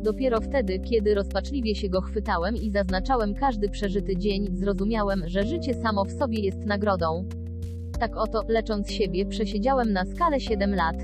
Dopiero 0.03 0.41
wtedy, 0.41 0.79
kiedy 0.79 1.15
rozpaczliwie 1.15 1.75
się 1.75 1.89
go 1.89 2.01
chwytałem 2.01 2.55
i 2.55 2.71
zaznaczałem 2.71 3.33
każdy 3.33 3.69
przeżyty 3.69 4.17
dzień, 4.17 4.47
zrozumiałem, 4.51 5.23
że 5.25 5.43
życie 5.43 5.73
samo 5.73 6.05
w 6.05 6.11
sobie 6.11 6.39
jest 6.39 6.65
nagrodą. 6.65 7.25
Tak 7.99 8.17
oto, 8.17 8.41
lecząc 8.47 8.91
siebie, 8.91 9.25
przesiedziałem 9.25 9.93
na 9.93 10.05
skale 10.05 10.39
7 10.39 10.75
lat. 10.75 10.95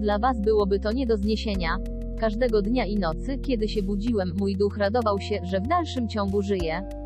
Dla 0.00 0.18
was 0.18 0.40
byłoby 0.40 0.80
to 0.80 0.92
nie 0.92 1.06
do 1.06 1.16
zniesienia. 1.16 1.76
Każdego 2.20 2.62
dnia 2.62 2.84
i 2.84 2.96
nocy, 2.96 3.38
kiedy 3.38 3.68
się 3.68 3.82
budziłem, 3.82 4.32
mój 4.38 4.56
duch 4.56 4.78
radował 4.78 5.20
się, 5.20 5.40
że 5.42 5.60
w 5.60 5.66
dalszym 5.66 6.08
ciągu 6.08 6.42
żyje. 6.42 6.97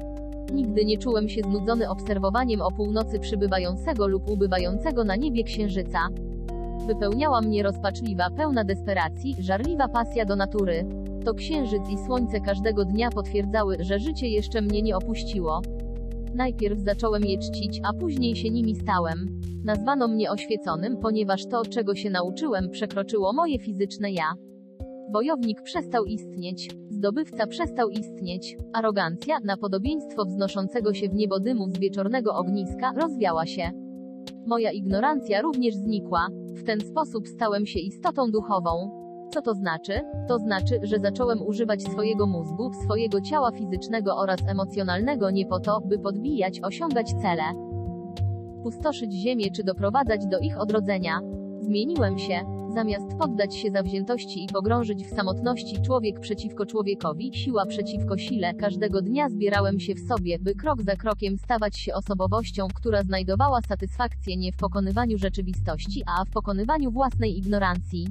Nigdy 0.53 0.85
nie 0.85 0.99
czułem 0.99 1.29
się 1.29 1.43
znudzony 1.43 1.91
obserwowaniem 1.91 2.63
o 2.63 2.71
północy 2.71 3.19
przybywającego 3.19 4.07
lub 4.07 4.31
ubywającego 4.31 5.05
na 5.05 5.17
niebie 5.17 5.45
księżyca. 5.45 5.99
Wypełniała 6.87 7.41
mnie 7.41 7.63
rozpaczliwa, 7.63 8.31
pełna 8.31 8.65
desperacji, 8.65 9.37
żarliwa 9.39 9.89
pasja 9.89 10.25
do 10.25 10.37
natury. 10.37 10.85
To 11.25 11.35
księżyc 11.35 11.83
i 11.91 11.99
słońce 11.99 12.41
każdego 12.41 12.85
dnia 12.85 13.11
potwierdzały, 13.11 13.77
że 13.81 13.99
życie 13.99 14.29
jeszcze 14.29 14.63
mnie 14.63 14.83
nie 14.83 14.97
opuściło. 14.97 15.63
Najpierw 16.35 16.81
zacząłem 16.81 17.25
je 17.25 17.39
czcić, 17.39 17.81
a 17.85 17.93
później 17.93 18.37
się 18.37 18.51
nimi 18.51 18.75
stałem. 18.75 19.41
Nazwano 19.65 20.09
mnie 20.09 20.31
oświeconym, 20.31 20.97
ponieważ 20.97 21.47
to, 21.47 21.65
czego 21.65 21.95
się 21.95 22.11
nauczyłem, 22.11 22.71
przekroczyło 22.71 23.33
moje 23.33 23.59
fizyczne 23.59 24.13
ja. 24.13 24.35
Wojownik 25.13 25.63
przestał 25.63 26.05
istnieć, 26.05 26.71
zdobywca 26.91 27.47
przestał 27.47 27.89
istnieć, 27.89 28.57
arogancja, 28.73 29.39
na 29.45 29.57
podobieństwo 29.57 30.25
wznoszącego 30.25 30.95
się 30.95 31.09
w 31.09 31.15
niebo 31.15 31.41
dymu 31.41 31.71
z 31.71 31.79
wieczornego 31.79 32.35
ogniska, 32.35 32.93
rozwiała 32.97 33.47
się. 33.47 33.71
Moja 34.47 34.71
ignorancja 34.71 35.41
również 35.41 35.75
znikła, 35.75 36.29
w 36.57 36.65
ten 36.65 36.81
sposób 36.81 37.29
stałem 37.29 37.67
się 37.67 37.79
istotą 37.79 38.31
duchową. 38.31 38.91
Co 39.33 39.43
to 39.43 39.55
znaczy? 39.55 40.01
To 40.29 40.39
znaczy, 40.39 40.81
że 40.83 40.99
zacząłem 40.99 41.43
używać 41.47 41.83
swojego 41.83 42.27
mózgu, 42.27 42.71
swojego 42.85 43.21
ciała 43.21 43.53
fizycznego 43.53 44.17
oraz 44.17 44.39
emocjonalnego 44.49 45.31
nie 45.31 45.47
po 45.47 45.61
to, 45.61 45.81
by 45.81 45.99
podbijać, 45.99 46.61
osiągać 46.61 47.15
cele, 47.23 47.43
pustoszyć 48.63 49.13
ziemię 49.13 49.51
czy 49.51 49.65
doprowadzać 49.65 50.27
do 50.27 50.39
ich 50.39 50.61
odrodzenia. 50.61 51.21
Zmieniłem 51.61 52.19
się. 52.19 52.62
Zamiast 52.75 53.19
poddać 53.19 53.57
się 53.57 53.71
zawziętości 53.71 54.45
i 54.45 54.49
pogrążyć 54.49 55.05
w 55.05 55.17
samotności 55.17 55.83
człowiek 55.83 56.21
przeciwko 56.21 56.67
człowiekowi, 56.67 57.35
siła 57.35 57.67
przeciwko 57.67 58.19
sile, 58.19 58.55
każdego 58.55 59.03
dnia 59.03 59.29
zbierałem 59.29 59.81
się 59.81 59.95
w 59.95 60.01
sobie, 60.01 60.39
by 60.39 60.55
krok 60.55 60.83
za 60.83 60.97
krokiem 60.97 61.39
stawać 61.39 61.79
się 61.79 61.95
osobowością, 61.95 62.69
która 62.75 63.03
znajdowała 63.03 63.61
satysfakcję 63.69 64.37
nie 64.37 64.53
w 64.53 64.57
pokonywaniu 64.57 65.19
rzeczywistości, 65.19 66.03
a 66.07 66.25
w 66.25 66.31
pokonywaniu 66.31 66.91
własnej 66.91 67.39
ignorancji. 67.39 68.07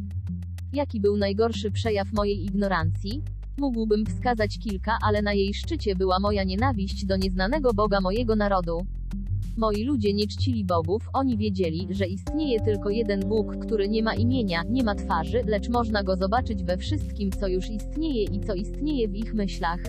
Jaki 0.74 1.00
był 1.00 1.18
najgorszy 1.18 1.72
przejaw 1.72 2.14
mojej 2.14 2.44
ignorancji? 2.46 3.24
Mógłbym 3.58 4.06
wskazać 4.06 4.60
kilka, 4.60 4.98
ale 5.04 5.22
na 5.22 5.34
jej 5.34 5.54
szczycie 5.54 5.96
była 5.96 6.20
moja 6.20 6.44
nienawiść 6.44 7.06
do 7.06 7.18
nieznanego 7.18 7.74
Boga 7.74 8.02
mojego 8.02 8.36
narodu. 8.36 8.86
Moi 9.58 9.84
ludzie 9.84 10.14
nie 10.14 10.28
czcili 10.28 10.66
bogów, 10.66 11.10
oni 11.14 11.38
wiedzieli, 11.38 11.88
że 11.90 12.06
istnieje 12.06 12.60
tylko 12.60 12.90
jeden 12.90 13.20
Bóg, 13.20 13.58
który 13.58 13.90
nie 13.90 14.04
ma 14.04 14.16
imienia, 14.16 14.64
nie 14.70 14.84
ma 14.84 14.96
twarzy, 14.96 15.44
lecz 15.46 15.70
można 15.70 16.04
go 16.04 16.16
zobaczyć 16.16 16.64
we 16.64 16.78
wszystkim, 16.78 17.32
co 17.32 17.48
już 17.48 17.70
istnieje 17.70 18.24
i 18.24 18.40
co 18.40 18.54
istnieje 18.54 19.08
w 19.08 19.16
ich 19.16 19.34
myślach. 19.34 19.80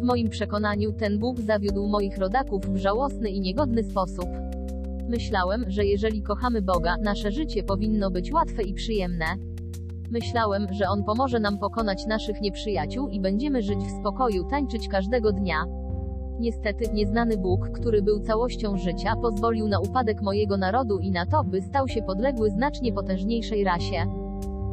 W 0.00 0.02
moim 0.02 0.28
przekonaniu 0.28 0.92
ten 0.92 1.18
Bóg 1.18 1.40
zawiódł 1.40 1.86
moich 1.86 2.18
rodaków 2.18 2.66
w 2.66 2.76
żałosny 2.76 3.30
i 3.30 3.40
niegodny 3.40 3.84
sposób. 3.84 4.26
Myślałem, 5.08 5.64
że 5.68 5.84
jeżeli 5.84 6.22
kochamy 6.22 6.62
Boga, 6.62 6.96
nasze 7.02 7.32
życie 7.32 7.62
powinno 7.62 8.10
być 8.10 8.32
łatwe 8.32 8.62
i 8.62 8.74
przyjemne. 8.74 9.26
Myślałem, 10.10 10.66
że 10.72 10.88
On 10.88 11.04
pomoże 11.04 11.40
nam 11.40 11.58
pokonać 11.58 12.06
naszych 12.06 12.40
nieprzyjaciół 12.40 13.08
i 13.08 13.20
będziemy 13.20 13.62
żyć 13.62 13.78
w 13.78 14.00
spokoju, 14.00 14.44
tańczyć 14.44 14.88
każdego 14.88 15.32
dnia. 15.32 15.81
Niestety, 16.40 16.92
nieznany 16.92 17.36
Bóg, 17.38 17.68
który 17.68 18.02
był 18.02 18.20
całością 18.20 18.76
życia, 18.76 19.16
pozwolił 19.16 19.68
na 19.68 19.80
upadek 19.80 20.22
mojego 20.22 20.56
narodu 20.56 20.98
i 20.98 21.10
na 21.10 21.26
to, 21.26 21.44
by 21.44 21.62
stał 21.62 21.88
się 21.88 22.02
podległy 22.02 22.50
znacznie 22.50 22.92
potężniejszej 22.92 23.64
rasie. 23.64 24.06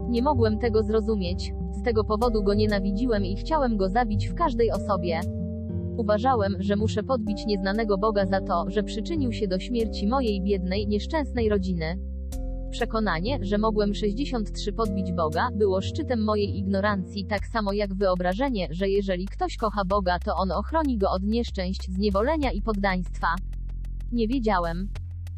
Nie 0.09 0.21
mogłem 0.21 0.59
tego 0.59 0.83
zrozumieć. 0.83 1.53
Z 1.71 1.83
tego 1.83 2.03
powodu 2.03 2.43
go 2.43 2.53
nienawidziłem 2.53 3.25
i 3.25 3.35
chciałem 3.35 3.77
go 3.77 3.89
zabić 3.89 4.27
w 4.27 4.35
każdej 4.35 4.71
osobie. 4.71 5.19
Uważałem, 5.97 6.55
że 6.59 6.75
muszę 6.75 7.03
podbić 7.03 7.45
nieznanego 7.45 7.97
Boga 7.97 8.25
za 8.25 8.41
to, 8.41 8.65
że 8.67 8.83
przyczynił 8.83 9.31
się 9.31 9.47
do 9.47 9.59
śmierci 9.59 10.07
mojej 10.07 10.41
biednej, 10.41 10.87
nieszczęsnej 10.87 11.49
rodziny. 11.49 12.08
Przekonanie, 12.71 13.39
że 13.41 13.57
mogłem 13.57 13.93
63 13.93 14.73
podbić 14.73 15.11
Boga, 15.11 15.49
było 15.55 15.81
szczytem 15.81 16.23
mojej 16.23 16.57
ignorancji, 16.57 17.25
tak 17.25 17.47
samo 17.47 17.73
jak 17.73 17.93
wyobrażenie, 17.93 18.67
że 18.71 18.89
jeżeli 18.89 19.25
ktoś 19.25 19.57
kocha 19.57 19.85
Boga, 19.85 20.19
to 20.19 20.35
on 20.35 20.51
ochroni 20.51 20.97
go 20.97 21.11
od 21.11 21.23
nieszczęść, 21.23 21.91
zniewolenia 21.91 22.51
i 22.51 22.61
poddaństwa. 22.61 23.27
Nie 24.11 24.27
wiedziałem, 24.27 24.89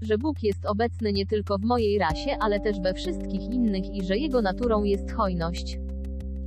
że 0.02 0.18
Bóg 0.18 0.44
jest 0.44 0.66
obecny 0.66 1.14
nie 1.14 1.26
tylko 1.26 1.58
w 1.58 1.62
mojej 1.64 2.00
rasie, 2.00 2.38
ale 2.40 2.60
też 2.60 2.80
we 2.80 2.94
wszystkich 2.94 3.42
innych 3.42 3.96
i 3.96 4.06
że 4.06 4.18
jego 4.18 4.42
naturą 4.42 4.84
jest 4.84 5.12
hojność. 5.12 5.80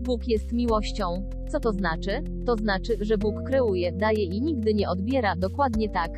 Bóg 0.02 0.28
jest 0.28 0.52
miłością. 0.52 1.28
Co 1.48 1.60
to 1.60 1.72
znaczy? 1.72 2.22
To 2.46 2.56
znaczy, 2.56 2.96
że 3.00 3.18
Bóg 3.18 3.42
kreuje, 3.46 3.92
daje 3.92 4.24
i 4.24 4.42
nigdy 4.42 4.74
nie 4.74 4.88
odbiera, 4.88 5.36
dokładnie 5.36 5.88
tak. 5.88 6.10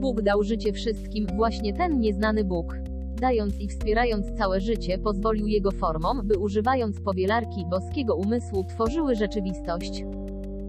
Bóg 0.00 0.22
dał 0.22 0.42
życie 0.42 0.72
wszystkim, 0.72 1.26
właśnie 1.36 1.72
ten 1.72 2.00
nieznany 2.00 2.44
Bóg 2.44 2.76
dając 3.20 3.60
i 3.60 3.68
wspierając 3.68 4.32
całe 4.38 4.60
życie, 4.60 4.98
pozwolił 4.98 5.46
jego 5.46 5.70
formom, 5.70 6.20
by 6.24 6.38
używając 6.38 7.00
powielarki 7.00 7.66
boskiego 7.70 8.16
umysłu 8.16 8.64
tworzyły 8.64 9.14
rzeczywistość. 9.14 10.04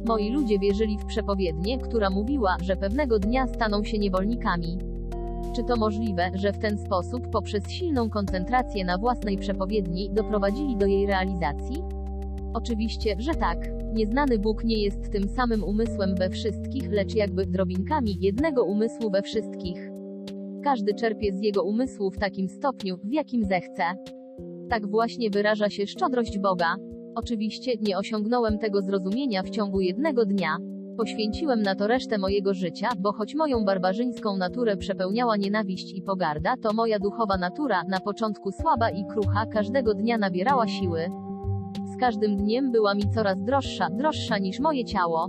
Moi 0.08 0.32
ludzie 0.32 0.60
wierzyli 0.60 0.98
w 0.98 1.06
przepowiednię, 1.06 1.78
która 1.78 2.10
mówiła, 2.10 2.58
że 2.64 2.76
pewnego 2.76 3.20
dnia 3.20 3.48
staną 3.48 3.84
się 3.84 3.98
niewolnikami. 3.98 4.78
Czy 5.56 5.64
to 5.64 5.76
możliwe, 5.76 6.32
że 6.34 6.54
w 6.54 6.60
ten 6.60 6.78
sposób, 6.78 7.30
poprzez 7.30 7.70
silną 7.70 8.10
koncentrację 8.10 8.86
na 8.86 8.98
własnej 8.98 9.38
przepowiedni, 9.38 10.10
doprowadzili 10.10 10.78
do 10.78 10.86
jej 10.86 11.08
realizacji? 11.08 11.84
Oczywiście, 12.54 13.16
że 13.20 13.36
tak. 13.36 13.58
Nieznany 13.94 14.40
Bóg 14.40 14.64
nie 14.64 14.84
jest 14.84 15.12
tym 15.12 15.30
samym 15.30 15.64
umysłem 15.64 16.16
we 16.16 16.30
wszystkich, 16.30 16.92
lecz 16.92 17.16
jakby 17.16 17.46
drobinkami 17.46 18.18
jednego 18.20 18.64
umysłu 18.64 19.12
we 19.12 19.22
wszystkich. 19.22 19.87
Każdy 20.68 20.94
czerpie 20.94 21.34
z 21.34 21.42
jego 21.42 21.64
umysłu 21.64 22.12
w 22.12 22.18
takim 22.18 22.50
stopniu, 22.50 22.98
w 23.04 23.14
jakim 23.14 23.44
zechce. 23.44 23.84
Tak 24.70 24.88
właśnie 24.88 25.30
wyraża 25.30 25.70
się 25.70 25.88
szczodrość 25.88 26.40
Boga. 26.40 26.76
Oczywiście 27.16 27.72
nie 27.82 27.98
osiągnąłem 27.98 28.60
tego 28.60 28.82
zrozumienia 28.82 29.44
w 29.44 29.50
ciągu 29.50 29.82
jednego 29.82 30.26
dnia. 30.26 30.58
Poświęciłem 30.98 31.62
na 31.62 31.76
to 31.76 31.88
resztę 31.88 32.18
mojego 32.18 32.54
życia, 32.54 32.90
bo 33.00 33.14
choć 33.14 33.36
moją 33.36 33.66
barbarzyńską 33.66 34.38
naturę 34.38 34.78
przepełniała 34.78 35.38
nienawiść 35.38 35.94
i 35.98 36.02
pogarda, 36.02 36.54
to 36.62 36.74
moja 36.74 37.00
duchowa 37.00 37.38
natura, 37.38 37.84
na 37.84 38.00
początku 38.00 38.52
słaba 38.52 38.90
i 38.90 39.06
krucha, 39.06 39.46
każdego 39.46 39.94
dnia 39.94 40.18
nabierała 40.18 40.68
siły. 40.68 41.00
Z 41.96 42.00
każdym 42.00 42.38
dniem 42.38 42.72
była 42.72 42.96
mi 42.96 43.10
coraz 43.10 43.44
droższa, 43.44 43.90
droższa 43.90 44.38
niż 44.38 44.60
moje 44.60 44.86
ciało. 44.86 45.28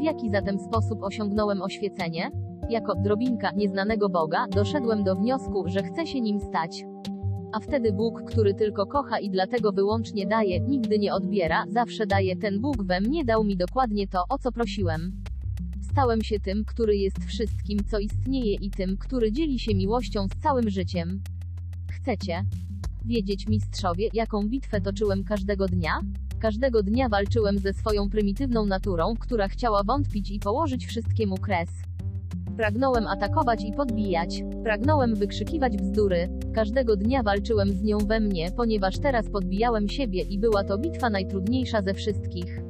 W 0.00 0.02
jaki 0.02 0.30
zatem 0.30 0.58
sposób 0.58 1.02
osiągnąłem 1.02 1.62
oświecenie? 1.62 2.30
Jako 2.70 2.94
drobinka 2.94 3.50
nieznanego 3.56 4.08
Boga 4.08 4.46
doszedłem 4.54 5.04
do 5.04 5.16
wniosku, 5.16 5.64
że 5.66 5.82
chcę 5.82 6.06
się 6.06 6.20
nim 6.20 6.40
stać. 6.40 6.84
A 7.52 7.60
wtedy 7.60 7.92
Bóg, 7.92 8.22
który 8.26 8.54
tylko 8.54 8.86
kocha 8.86 9.18
i 9.18 9.30
dlatego 9.30 9.72
wyłącznie 9.72 10.26
daje, 10.26 10.60
nigdy 10.60 10.98
nie 10.98 11.14
odbiera, 11.14 11.64
zawsze 11.68 12.06
daje. 12.06 12.36
Ten 12.36 12.60
Bóg 12.60 12.82
we 12.82 13.00
mnie 13.00 13.24
dał 13.24 13.44
mi 13.44 13.56
dokładnie 13.56 14.08
to, 14.08 14.24
o 14.28 14.38
co 14.38 14.52
prosiłem. 14.52 15.12
Stałem 15.92 16.22
się 16.22 16.40
tym, 16.40 16.64
który 16.64 16.96
jest 16.96 17.24
wszystkim, 17.24 17.78
co 17.90 17.98
istnieje 17.98 18.54
i 18.54 18.70
tym, 18.70 18.96
który 18.96 19.32
dzieli 19.32 19.58
się 19.58 19.74
miłością 19.74 20.26
z 20.28 20.42
całym 20.42 20.70
życiem. 20.70 21.22
Chcecie 21.92 22.44
wiedzieć, 23.04 23.48
mistrzowie, 23.48 24.08
jaką 24.12 24.48
bitwę 24.48 24.80
toczyłem 24.80 25.24
każdego 25.24 25.66
dnia? 25.66 26.00
Każdego 26.40 26.82
dnia 26.82 27.08
walczyłem 27.08 27.58
ze 27.58 27.72
swoją 27.72 28.10
prymitywną 28.10 28.66
naturą, 28.66 29.14
która 29.20 29.48
chciała 29.48 29.82
wątpić 29.82 30.30
i 30.30 30.38
położyć 30.38 30.86
wszystkiemu 30.86 31.36
kres. 31.36 31.89
Pragnąłem 32.56 33.06
atakować 33.06 33.64
i 33.64 33.72
podbijać. 33.72 34.42
Pragnąłem 34.62 35.14
wykrzykiwać 35.14 35.76
bzdury. 35.76 36.28
Każdego 36.54 36.96
dnia 36.96 37.22
walczyłem 37.22 37.68
z 37.68 37.82
nią 37.82 37.98
we 37.98 38.20
mnie, 38.20 38.50
ponieważ 38.56 38.98
teraz 38.98 39.30
podbijałem 39.30 39.88
siebie 39.88 40.22
i 40.22 40.38
była 40.38 40.64
to 40.64 40.78
bitwa 40.78 41.10
najtrudniejsza 41.10 41.82
ze 41.82 41.94
wszystkich. 41.94 42.60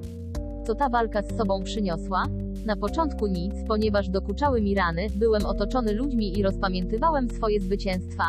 Co 0.67 0.75
ta 0.75 0.89
walka 0.89 1.23
z 1.23 1.37
sobą 1.37 1.63
przyniosła? 1.63 2.25
Na 2.67 2.77
początku 2.77 3.27
nic, 3.27 3.55
ponieważ 3.69 4.09
dokuczały 4.09 4.63
mi 4.63 4.75
rany, 4.75 5.07
byłem 5.17 5.47
otoczony 5.47 5.93
ludźmi 5.93 6.39
i 6.39 6.43
rozpamiętywałem 6.43 7.31
swoje 7.31 7.61
zwycięstwa. 7.61 8.25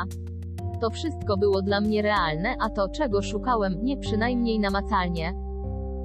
To 0.82 0.90
wszystko 0.90 1.38
było 1.38 1.62
dla 1.62 1.82
mnie 1.82 2.02
realne, 2.02 2.56
a 2.60 2.70
to, 2.70 2.90
czego 2.90 3.22
szukałem, 3.22 3.84
nie 3.84 3.98
przynajmniej 3.98 4.60
namacalnie. 4.60 5.34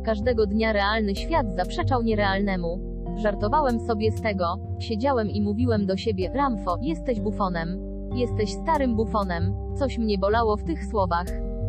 Każdego 0.05 0.47
dnia 0.47 0.73
realny 0.73 1.17
świat 1.17 1.47
zaprzeczał 1.57 2.03
nierealnemu. 2.03 2.96
Żartowałem 3.17 3.81
sobie 3.81 4.13
z 4.13 4.23
tego. 4.23 4.59
Siedziałem 4.79 5.31
i 5.31 5.41
mówiłem 5.41 5.87
do 5.87 5.97
siebie, 5.97 6.31
Ramfo, 6.35 6.79
jesteś 6.83 7.21
bufonem. 7.21 7.79
Jesteś 8.15 8.53
starym 8.53 8.97
bufonem. 8.97 9.55
Coś 9.79 9.99
mnie 9.99 10.19
bolało 10.19 10.57
w 10.57 10.65
tych 10.65 10.85
słowach. 10.85 11.27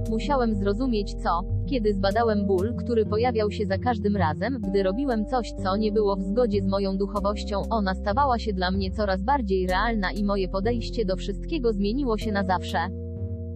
Musiałem 0.10 0.56
zrozumieć 0.56 1.14
co, 1.14 1.42
kiedy 1.70 1.94
zbadałem 1.94 2.48
ból, 2.48 2.76
który 2.76 3.06
pojawiał 3.06 3.52
się 3.52 3.66
za 3.66 3.78
każdym 3.78 4.18
razem, 4.18 4.62
gdy 4.62 4.84
robiłem 4.84 5.26
coś, 5.26 5.52
co 5.64 5.78
nie 5.78 5.92
było 5.92 6.16
w 6.16 6.24
zgodzie 6.24 6.62
z 6.62 6.68
moją 6.68 6.98
duchowością, 6.98 7.62
ona 7.70 7.96
stawała 7.96 8.40
się 8.40 8.54
dla 8.54 8.72
mnie 8.72 8.92
coraz 8.92 9.24
bardziej 9.24 9.68
realna 9.68 10.12
i 10.12 10.24
moje 10.24 10.50
podejście 10.50 11.06
do 11.06 11.16
wszystkiego 11.16 11.74
zmieniło 11.74 12.18
się 12.18 12.32
na 12.32 12.44
zawsze. 12.44 12.78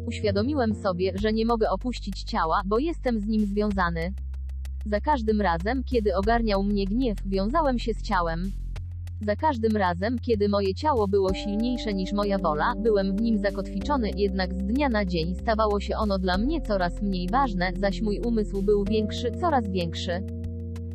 Uświadomiłem 0.08 0.76
sobie, 0.76 1.12
że 1.16 1.34
nie 1.34 1.46
mogę 1.46 1.70
opuścić 1.70 2.24
ciała, 2.24 2.62
bo 2.66 2.80
jestem 2.80 3.20
z 3.20 3.28
nim 3.28 3.46
związany. 3.46 4.14
Za 4.86 5.02
każdym 5.02 5.42
razem, 5.42 5.84
kiedy 5.84 6.16
ogarniał 6.16 6.64
mnie 6.64 6.86
gniew, 6.86 7.18
wiązałem 7.26 7.80
się 7.80 7.94
z 7.94 8.02
ciałem. 8.02 8.52
Za 9.22 9.36
każdym 9.36 9.78
razem, 9.78 10.20
kiedy 10.20 10.50
moje 10.50 10.76
ciało 10.76 11.08
było 11.08 11.34
silniejsze 11.34 11.94
niż 11.94 12.14
moja 12.14 12.38
wola, 12.38 12.74
byłem 12.78 13.16
w 13.16 13.22
nim 13.22 13.38
zakotwiczony, 13.38 14.12
jednak 14.18 14.54
z 14.54 14.58
dnia 14.58 14.90
na 14.90 15.06
dzień 15.06 15.36
stawało 15.36 15.80
się 15.80 15.98
ono 15.98 16.20
dla 16.20 16.38
mnie 16.38 16.62
coraz 16.62 17.02
mniej 17.02 17.30
ważne, 17.30 17.72
zaś 17.80 18.02
mój 18.02 18.20
umysł 18.20 18.62
był 18.62 18.84
większy, 18.84 19.32
coraz 19.32 19.70
większy. 19.70 20.24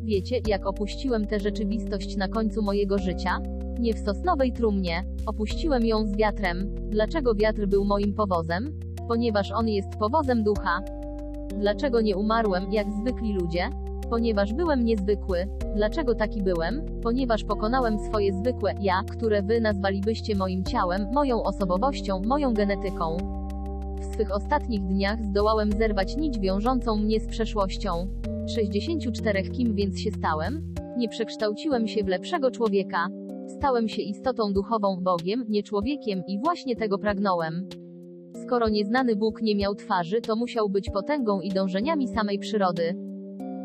Wiecie, 0.03 0.39
jak 0.47 0.67
opuściłem 0.67 1.27
tę 1.27 1.39
rzeczywistość 1.39 2.15
na 2.15 2.27
końcu 2.27 2.61
mojego 2.61 2.97
życia? 2.97 3.39
Nie 3.79 3.93
w 3.93 3.99
sosnowej 3.99 4.53
trumnie. 4.53 5.03
Opuściłem 5.25 5.85
ją 5.85 6.07
z 6.07 6.17
wiatrem. 6.17 6.75
Dlaczego 6.89 7.35
wiatr 7.35 7.65
był 7.65 7.85
moim 7.85 8.13
powozem? 8.13 8.79
Ponieważ 9.07 9.51
on 9.51 9.67
jest 9.67 9.89
powozem 9.99 10.43
ducha. 10.43 10.81
Dlaczego 11.55 12.01
nie 12.01 12.17
umarłem, 12.17 12.73
jak 12.73 12.87
zwykli 12.91 13.33
ludzie? 13.33 13.69
Ponieważ 14.09 14.53
byłem 14.53 14.85
niezwykły. 14.85 15.47
Dlaczego 15.75 16.15
taki 16.15 16.41
byłem? 16.41 16.85
Ponieważ 17.03 17.43
pokonałem 17.43 17.99
swoje 17.99 18.33
zwykłe 18.33 18.73
ja, 18.81 19.01
które 19.11 19.43
wy 19.43 19.61
nazwalibyście 19.61 20.35
moim 20.35 20.63
ciałem, 20.63 21.07
moją 21.13 21.43
osobowością, 21.43 22.21
moją 22.25 22.53
genetyką. 22.53 23.17
W 24.01 24.13
swych 24.13 24.35
ostatnich 24.35 24.83
dniach 24.83 25.23
zdołałem 25.23 25.71
zerwać 25.71 26.17
nić 26.17 26.39
wiążącą 26.39 26.95
mnie 26.95 27.19
z 27.19 27.27
przeszłością. 27.27 28.07
64 28.55 29.43
kim 29.49 29.75
więc 29.75 29.99
się 29.99 30.11
stałem? 30.11 30.73
Nie 30.97 31.09
przekształciłem 31.09 31.87
się 31.87 32.03
w 32.03 32.07
lepszego 32.07 32.51
człowieka. 32.51 33.07
Stałem 33.47 33.89
się 33.89 34.01
istotą 34.01 34.53
duchową, 34.53 34.97
Bogiem, 35.01 35.45
nie 35.49 35.63
człowiekiem 35.63 36.23
i 36.27 36.39
właśnie 36.39 36.75
tego 36.75 36.97
pragnąłem. 36.97 37.69
Skoro 38.43 38.69
nieznany 38.69 39.15
Bóg 39.15 39.41
nie 39.41 39.55
miał 39.55 39.75
twarzy, 39.75 40.21
to 40.21 40.35
musiał 40.35 40.69
być 40.69 40.89
potęgą 40.89 41.41
i 41.41 41.49
dążeniami 41.49 42.07
samej 42.07 42.39
przyrody. 42.39 42.95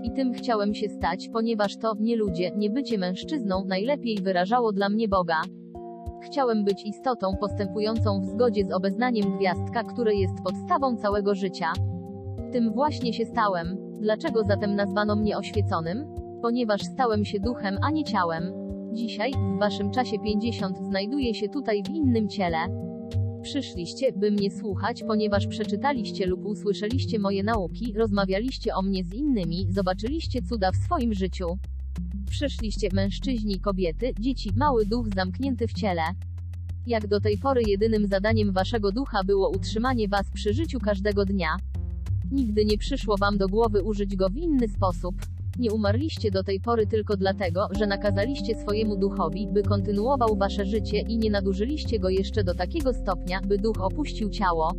I 0.03 0.11
tym 0.11 0.33
chciałem 0.33 0.75
się 0.75 0.89
stać, 0.89 1.29
ponieważ 1.33 1.77
to, 1.77 1.95
nie 2.01 2.17
ludzie, 2.17 2.51
nie 2.57 2.71
bycie 2.71 2.99
mężczyzną, 2.99 3.65
najlepiej 3.65 4.19
wyrażało 4.23 4.73
dla 4.73 4.89
mnie 4.89 5.09
Boga. 5.09 5.41
Chciałem 6.23 6.65
być 6.65 6.87
istotą 6.87 7.37
postępującą 7.41 8.21
w 8.21 8.25
zgodzie 8.25 8.65
z 8.65 8.73
obeznaniem 8.73 9.37
gwiazdka, 9.39 9.85
które 9.85 10.15
jest 10.15 10.35
podstawą 10.45 10.97
całego 10.97 11.35
życia. 11.35 11.73
Tym 12.53 12.73
właśnie 12.73 13.13
się 13.13 13.25
stałem. 13.25 13.77
Dlaczego 14.01 14.45
zatem 14.45 14.77
nazwano 14.77 15.17
mnie 15.17 15.39
oświeconym? 15.39 16.07
Ponieważ 16.43 16.83
stałem 16.83 17.25
się 17.25 17.41
duchem, 17.41 17.79
a 17.83 17.91
nie 17.91 18.05
ciałem. 18.05 18.53
Dzisiaj, 18.93 19.33
w 19.33 19.59
waszym 19.59 19.91
czasie 19.91 20.19
50, 20.19 20.79
znajduję 20.79 21.35
się 21.35 21.49
tutaj 21.49 21.83
w 21.83 21.89
innym 21.89 22.29
ciele. 22.29 22.59
Przyszliście, 23.43 24.13
by 24.13 24.31
mnie 24.31 24.51
słuchać, 24.51 25.03
ponieważ 25.07 25.47
przeczytaliście 25.47 26.27
lub 26.27 26.47
usłyszeliście 26.47 27.19
moje 27.19 27.43
nauki, 27.43 27.93
rozmawialiście 27.97 28.75
o 28.75 28.83
mnie 28.83 29.05
z 29.05 29.15
innymi, 29.15 29.67
zobaczyliście 29.71 30.43
cuda 30.43 30.73
w 30.73 30.77
swoim 30.77 31.15
życiu. 31.15 31.59
Przyszliście 32.31 32.89
mężczyźni, 32.93 33.61
kobiety, 33.61 34.13
dzieci, 34.21 34.51
mały 34.57 34.87
duch 34.87 35.07
zamknięty 35.15 35.69
w 35.69 35.73
ciele. 35.73 36.03
Jak 36.87 37.07
do 37.07 37.21
tej 37.21 37.39
pory 37.39 37.63
jedynym 37.67 38.07
zadaniem 38.07 38.53
waszego 38.53 38.93
ducha 38.93 39.25
było 39.25 39.51
utrzymanie 39.51 40.09
was 40.09 40.31
przy 40.35 40.53
życiu 40.53 40.81
każdego 40.81 41.25
dnia. 41.25 41.57
Nigdy 42.31 42.65
nie 42.65 42.79
przyszło 42.79 43.17
wam 43.17 43.39
do 43.39 43.49
głowy 43.49 43.83
użyć 43.83 44.17
go 44.17 44.29
w 44.31 44.37
inny 44.37 44.69
sposób. 44.69 45.15
Nie 45.59 45.73
umarliście 45.73 46.31
do 46.31 46.43
tej 46.43 46.61
pory 46.61 46.87
tylko 46.87 47.17
dlatego, 47.17 47.69
że 47.79 47.87
nakazaliście 47.87 48.55
swojemu 48.55 48.97
duchowi, 48.97 49.49
by 49.53 49.63
kontynuował 49.63 50.37
wasze 50.37 50.65
życie 50.65 51.01
i 51.01 51.19
nie 51.19 51.31
nadużyliście 51.31 51.99
go 51.99 52.09
jeszcze 52.09 52.45
do 52.45 52.55
takiego 52.55 52.93
stopnia, 52.93 53.41
by 53.41 53.59
duch 53.59 53.81
opuścił 53.81 54.31
ciało. 54.31 54.73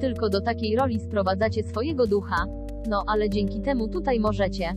Tylko 0.00 0.28
do 0.28 0.40
takiej 0.40 0.76
roli 0.76 1.00
sprowadzacie 1.00 1.62
swojego 1.62 2.06
ducha. 2.06 2.46
No, 2.88 3.04
ale 3.06 3.30
dzięki 3.30 3.60
temu 3.60 3.88
tutaj 3.88 4.20
możecie 4.20 4.74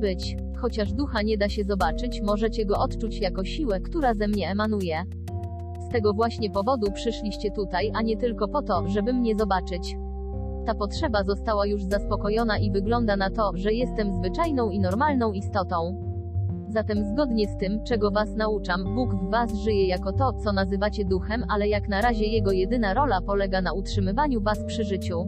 być. 0.00 0.36
Chociaż 0.56 0.92
ducha 0.92 1.22
nie 1.22 1.38
da 1.38 1.48
się 1.48 1.64
zobaczyć, 1.64 2.20
możecie 2.22 2.64
go 2.64 2.78
odczuć 2.78 3.18
jako 3.18 3.44
siłę, 3.44 3.80
która 3.80 4.14
ze 4.14 4.28
mnie 4.28 4.50
emanuje. 4.50 5.02
Z 5.88 5.92
tego 5.92 6.12
właśnie 6.12 6.50
powodu 6.50 6.92
przyszliście 6.92 7.50
tutaj, 7.50 7.90
a 7.94 8.02
nie 8.02 8.16
tylko 8.16 8.48
po 8.48 8.62
to, 8.62 8.88
żeby 8.88 9.12
mnie 9.12 9.34
zobaczyć. 9.38 9.96
Ta 10.66 10.74
potrzeba 10.74 11.24
została 11.24 11.66
już 11.66 11.84
zaspokojona 11.84 12.58
i 12.58 12.70
wygląda 12.70 13.16
na 13.16 13.30
to, 13.30 13.50
że 13.54 13.72
jestem 13.72 14.12
zwyczajną 14.12 14.70
i 14.70 14.80
normalną 14.80 15.32
istotą. 15.32 15.96
Zatem 16.68 17.04
zgodnie 17.04 17.48
z 17.48 17.56
tym, 17.56 17.84
czego 17.84 18.10
was 18.10 18.36
nauczam, 18.36 18.94
Bóg 18.94 19.14
w 19.14 19.30
was 19.30 19.54
żyje 19.54 19.86
jako 19.86 20.12
to, 20.12 20.32
co 20.32 20.52
nazywacie 20.52 21.04
duchem, 21.04 21.44
ale 21.48 21.68
jak 21.68 21.88
na 21.88 22.00
razie 22.00 22.26
jego 22.26 22.52
jedyna 22.52 22.94
rola 22.94 23.20
polega 23.20 23.62
na 23.62 23.72
utrzymywaniu 23.72 24.40
was 24.40 24.64
przy 24.66 24.84
życiu. 24.84 25.26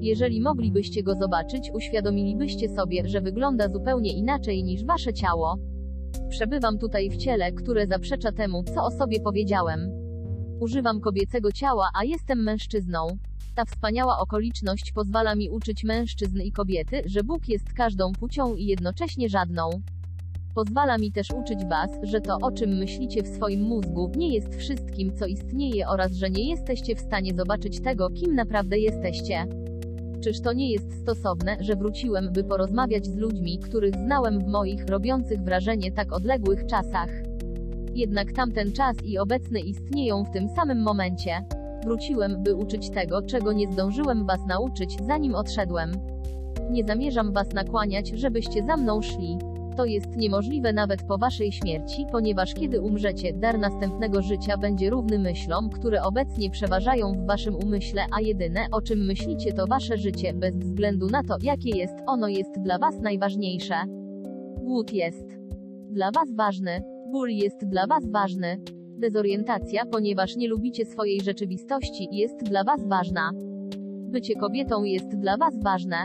Jeżeli 0.00 0.40
moglibyście 0.40 1.02
go 1.02 1.14
zobaczyć, 1.14 1.70
uświadomilibyście 1.74 2.68
sobie, 2.68 3.08
że 3.08 3.20
wygląda 3.20 3.68
zupełnie 3.68 4.12
inaczej 4.12 4.64
niż 4.64 4.84
wasze 4.84 5.12
ciało. 5.12 5.56
Przebywam 6.28 6.78
tutaj 6.78 7.10
w 7.10 7.16
ciele, 7.16 7.52
które 7.52 7.86
zaprzecza 7.86 8.32
temu, 8.32 8.62
co 8.74 8.84
o 8.84 8.90
sobie 8.90 9.20
powiedziałem. 9.20 9.90
Używam 10.60 11.00
kobiecego 11.00 11.52
ciała, 11.52 11.88
a 12.00 12.04
jestem 12.04 12.42
mężczyzną. 12.42 13.06
Ta 13.54 13.64
wspaniała 13.64 14.18
okoliczność 14.18 14.92
pozwala 14.92 15.34
mi 15.34 15.50
uczyć 15.50 15.84
mężczyzn 15.84 16.40
i 16.40 16.52
kobiety, 16.52 17.02
że 17.06 17.24
Bóg 17.24 17.48
jest 17.48 17.72
każdą 17.72 18.12
płcią 18.12 18.54
i 18.54 18.66
jednocześnie 18.66 19.28
żadną. 19.28 19.70
Pozwala 20.54 20.98
mi 20.98 21.12
też 21.12 21.30
uczyć 21.30 21.58
Was, 21.70 21.90
że 22.02 22.20
to, 22.20 22.38
o 22.42 22.52
czym 22.52 22.70
myślicie 22.70 23.22
w 23.22 23.28
swoim 23.28 23.62
mózgu, 23.62 24.12
nie 24.16 24.34
jest 24.34 24.54
wszystkim, 24.54 25.16
co 25.16 25.26
istnieje 25.26 25.88
oraz 25.88 26.12
że 26.12 26.30
nie 26.30 26.50
jesteście 26.50 26.96
w 26.96 27.00
stanie 27.00 27.34
zobaczyć 27.34 27.80
tego, 27.80 28.10
kim 28.10 28.34
naprawdę 28.34 28.78
jesteście. 28.78 29.46
Czyż 30.22 30.40
to 30.40 30.52
nie 30.52 30.70
jest 30.70 31.02
stosowne, 31.02 31.56
że 31.60 31.76
wróciłem, 31.76 32.32
by 32.32 32.44
porozmawiać 32.44 33.06
z 33.06 33.16
ludźmi, 33.16 33.58
których 33.58 33.94
znałem 33.94 34.40
w 34.40 34.46
moich, 34.46 34.86
robiących 34.86 35.40
wrażenie 35.40 35.92
tak 35.92 36.12
odległych 36.12 36.66
czasach? 36.66 37.10
Jednak 37.94 38.32
tamten 38.32 38.72
czas 38.72 38.96
i 39.04 39.18
obecny 39.18 39.60
istnieją 39.60 40.24
w 40.24 40.30
tym 40.30 40.48
samym 40.48 40.82
momencie. 40.82 41.44
Wróciłem, 41.84 42.42
by 42.42 42.54
uczyć 42.54 42.90
tego, 42.90 43.22
czego 43.22 43.52
nie 43.52 43.72
zdążyłem 43.72 44.26
was 44.26 44.46
nauczyć, 44.46 44.96
zanim 45.06 45.34
odszedłem. 45.34 45.92
Nie 46.70 46.84
zamierzam 46.84 47.32
was 47.32 47.52
nakłaniać, 47.52 48.08
żebyście 48.08 48.62
za 48.62 48.76
mną 48.76 49.02
szli. 49.02 49.38
To 49.76 49.84
jest 49.84 50.16
niemożliwe 50.16 50.72
nawet 50.72 51.02
po 51.02 51.18
waszej 51.18 51.52
śmierci, 51.52 52.06
ponieważ 52.12 52.54
kiedy 52.54 52.80
umrzecie, 52.80 53.32
dar 53.32 53.58
następnego 53.58 54.22
życia 54.22 54.56
będzie 54.56 54.90
równy 54.90 55.18
myślom, 55.18 55.70
które 55.70 56.02
obecnie 56.02 56.50
przeważają 56.50 57.12
w 57.12 57.26
waszym 57.26 57.54
umyśle, 57.54 58.02
a 58.16 58.20
jedyne, 58.20 58.66
o 58.72 58.82
czym 58.82 58.98
myślicie, 59.06 59.52
to 59.52 59.66
wasze 59.66 59.96
życie, 59.98 60.32
bez 60.34 60.56
względu 60.56 61.06
na 61.06 61.22
to, 61.22 61.36
jakie 61.42 61.70
jest, 61.70 61.94
ono 62.06 62.28
jest 62.28 62.60
dla 62.60 62.78
was 62.78 63.00
najważniejsze. 63.00 63.74
Głód 64.64 64.92
jest 64.92 65.44
dla 65.90 66.10
was 66.10 66.34
ważny. 66.36 66.82
Ból 67.12 67.28
jest 67.28 67.68
dla 67.68 67.86
was 67.86 68.10
ważny. 68.10 68.56
Dezorientacja, 68.98 69.86
ponieważ 69.86 70.36
nie 70.36 70.48
lubicie 70.48 70.84
swojej 70.84 71.20
rzeczywistości, 71.20 72.08
jest 72.12 72.42
dla 72.42 72.64
was 72.64 72.88
ważna. 72.88 73.30
Bycie 74.10 74.34
kobietą 74.34 74.84
jest 74.84 75.08
dla 75.08 75.36
was 75.36 75.62
ważne. 75.62 75.96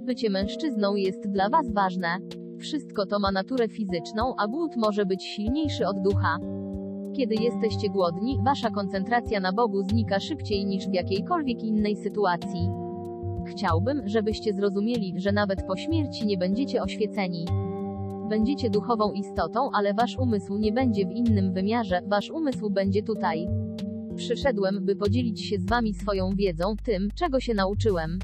Bycie 0.00 0.30
mężczyzną 0.30 0.94
jest 0.94 1.28
dla 1.28 1.48
was 1.48 1.72
ważne. 1.72 2.08
Wszystko 2.58 3.06
to 3.06 3.18
ma 3.18 3.32
naturę 3.32 3.68
fizyczną, 3.68 4.34
a 4.38 4.46
głód 4.46 4.76
może 4.76 5.06
być 5.06 5.24
silniejszy 5.24 5.86
od 5.86 6.02
ducha. 6.02 6.38
Kiedy 7.16 7.34
jesteście 7.34 7.88
głodni, 7.88 8.38
wasza 8.44 8.70
koncentracja 8.70 9.40
na 9.40 9.52
Bogu 9.52 9.82
znika 9.82 10.20
szybciej 10.20 10.66
niż 10.66 10.88
w 10.88 10.94
jakiejkolwiek 10.94 11.62
innej 11.62 11.96
sytuacji. 11.96 12.68
Chciałbym, 13.46 14.02
żebyście 14.08 14.52
zrozumieli, 14.52 15.14
że 15.16 15.32
nawet 15.32 15.66
po 15.66 15.76
śmierci 15.76 16.26
nie 16.26 16.38
będziecie 16.38 16.82
oświeceni. 16.82 17.44
Będziecie 18.28 18.70
duchową 18.70 19.12
istotą, 19.12 19.70
ale 19.72 19.94
wasz 19.94 20.16
umysł 20.18 20.58
nie 20.58 20.72
będzie 20.72 21.06
w 21.06 21.10
innym 21.10 21.52
wymiarze, 21.52 22.02
wasz 22.06 22.30
umysł 22.30 22.70
będzie 22.70 23.02
tutaj. 23.02 23.46
Przyszedłem, 24.16 24.84
by 24.84 24.96
podzielić 24.96 25.44
się 25.44 25.58
z 25.58 25.66
wami 25.66 25.94
swoją 25.94 26.30
wiedzą, 26.30 26.76
tym, 26.84 27.08
czego 27.14 27.40
się 27.40 27.54
nauczyłem. 27.54 28.18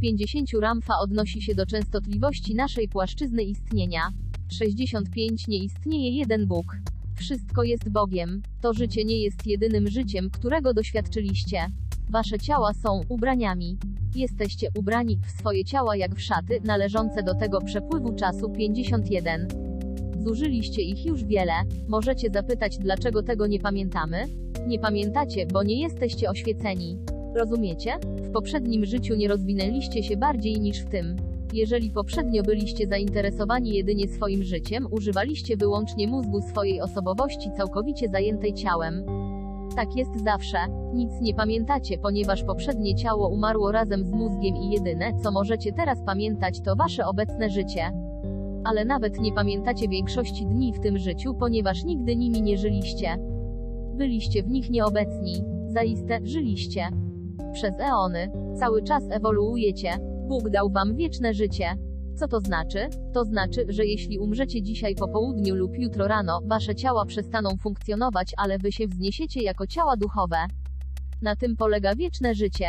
50 0.00 0.50
Ramfa 0.60 0.94
odnosi 0.98 1.42
się 1.42 1.54
do 1.54 1.66
częstotliwości 1.66 2.54
naszej 2.54 2.88
płaszczyzny 2.88 3.42
istnienia. 3.42 4.00
65 4.52 5.48
Nie 5.48 5.58
istnieje 5.58 6.10
jeden 6.10 6.46
Bóg. 6.46 6.76
Wszystko 7.16 7.62
jest 7.62 7.88
Bogiem. 7.88 8.42
To 8.60 8.72
życie 8.72 9.04
nie 9.04 9.22
jest 9.22 9.46
jedynym 9.46 9.88
życiem, 9.88 10.30
którego 10.30 10.74
doświadczyliście. 10.74 11.66
Wasze 12.10 12.38
ciała 12.38 12.72
są 12.74 13.00
ubraniami. 13.08 13.78
Jesteście 14.14 14.68
ubrani 14.78 15.18
w 15.26 15.30
swoje 15.40 15.64
ciała 15.64 15.96
jak 15.96 16.14
w 16.14 16.20
szaty, 16.20 16.60
należące 16.64 17.22
do 17.22 17.34
tego 17.34 17.60
przepływu 17.60 18.12
czasu 18.12 18.50
51. 18.50 19.48
Zużyliście 20.24 20.82
ich 20.82 21.06
już 21.06 21.24
wiele. 21.24 21.52
Możecie 21.88 22.30
zapytać, 22.30 22.78
dlaczego 22.78 23.22
tego 23.22 23.46
nie 23.46 23.58
pamiętamy? 23.58 24.24
Nie 24.66 24.78
pamiętacie, 24.78 25.46
bo 25.46 25.62
nie 25.62 25.80
jesteście 25.80 26.30
oświeceni. 26.30 26.98
Rozumiecie? 27.34 27.98
W 28.02 28.32
poprzednim 28.32 28.84
życiu 28.84 29.14
nie 29.14 29.28
rozwinęliście 29.28 30.02
się 30.02 30.16
bardziej 30.16 30.60
niż 30.60 30.78
w 30.80 30.88
tym. 30.88 31.16
Jeżeli 31.52 31.90
poprzednio 31.90 32.42
byliście 32.42 32.86
zainteresowani 32.86 33.74
jedynie 33.74 34.08
swoim 34.08 34.42
życiem, 34.42 34.86
używaliście 34.90 35.56
wyłącznie 35.56 36.08
mózgu 36.08 36.42
swojej 36.42 36.80
osobowości 36.80 37.50
całkowicie 37.56 38.08
zajętej 38.08 38.54
ciałem. 38.54 39.25
Tak 39.76 39.96
jest 39.96 40.24
zawsze. 40.24 40.58
Nic 40.94 41.20
nie 41.20 41.34
pamiętacie, 41.34 41.98
ponieważ 41.98 42.44
poprzednie 42.44 42.94
ciało 42.94 43.28
umarło 43.28 43.72
razem 43.72 44.04
z 44.04 44.10
mózgiem 44.10 44.56
i 44.56 44.70
jedyne, 44.70 45.12
co 45.22 45.30
możecie 45.30 45.72
teraz 45.72 46.02
pamiętać, 46.06 46.60
to 46.60 46.76
wasze 46.76 47.06
obecne 47.06 47.50
życie. 47.50 47.92
Ale 48.64 48.84
nawet 48.84 49.20
nie 49.20 49.32
pamiętacie 49.32 49.88
większości 49.88 50.46
dni 50.46 50.72
w 50.72 50.80
tym 50.80 50.98
życiu, 50.98 51.34
ponieważ 51.34 51.84
nigdy 51.84 52.16
nimi 52.16 52.42
nie 52.42 52.58
żyliście. 52.58 53.16
Byliście 53.94 54.42
w 54.42 54.48
nich 54.48 54.70
nieobecni. 54.70 55.34
Zaiste, 55.66 56.18
żyliście. 56.22 56.88
Przez 57.52 57.80
eony. 57.80 58.30
Cały 58.58 58.82
czas 58.82 59.02
ewoluujecie. 59.10 59.90
Bóg 60.28 60.50
dał 60.50 60.70
wam 60.70 60.96
wieczne 60.96 61.34
życie. 61.34 61.64
Co 62.16 62.28
to 62.28 62.40
znaczy? 62.40 62.88
To 63.12 63.24
znaczy, 63.24 63.66
że 63.68 63.86
jeśli 63.86 64.18
umrzecie 64.18 64.62
dzisiaj 64.62 64.94
po 64.94 65.08
południu 65.08 65.54
lub 65.54 65.78
jutro 65.78 66.08
rano, 66.08 66.40
wasze 66.44 66.74
ciała 66.74 67.04
przestaną 67.04 67.56
funkcjonować, 67.56 68.32
ale 68.36 68.58
wy 68.58 68.72
się 68.72 68.86
wzniesiecie 68.86 69.42
jako 69.42 69.66
ciała 69.66 69.96
duchowe. 69.96 70.36
Na 71.22 71.36
tym 71.36 71.56
polega 71.56 71.94
wieczne 71.94 72.34
życie. 72.34 72.66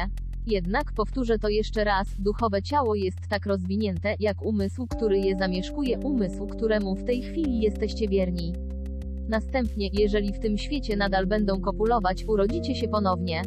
Jednak 0.48 0.94
powtórzę 0.94 1.40
to 1.40 1.50
jeszcze 1.50 1.84
raz, 1.84 2.08
duchowe 2.20 2.62
ciało 2.62 2.96
jest 2.96 3.18
tak 3.30 3.46
rozwinięte, 3.46 4.16
jak 4.20 4.42
umysł, 4.42 4.88
który 4.88 5.20
je 5.20 5.36
zamieszkuje, 5.38 6.00
umysł, 6.00 6.48
któremu 6.48 6.96
w 6.96 7.04
tej 7.04 7.22
chwili 7.22 7.60
jesteście 7.60 8.08
wierni. 8.08 8.54
Następnie, 9.30 9.90
jeżeli 9.94 10.34
w 10.34 10.40
tym 10.40 10.58
świecie 10.58 10.98
nadal 10.98 11.26
będą 11.26 11.62
kopulować, 11.62 12.26
urodzicie 12.28 12.76
się 12.76 12.88
ponownie. 12.88 13.42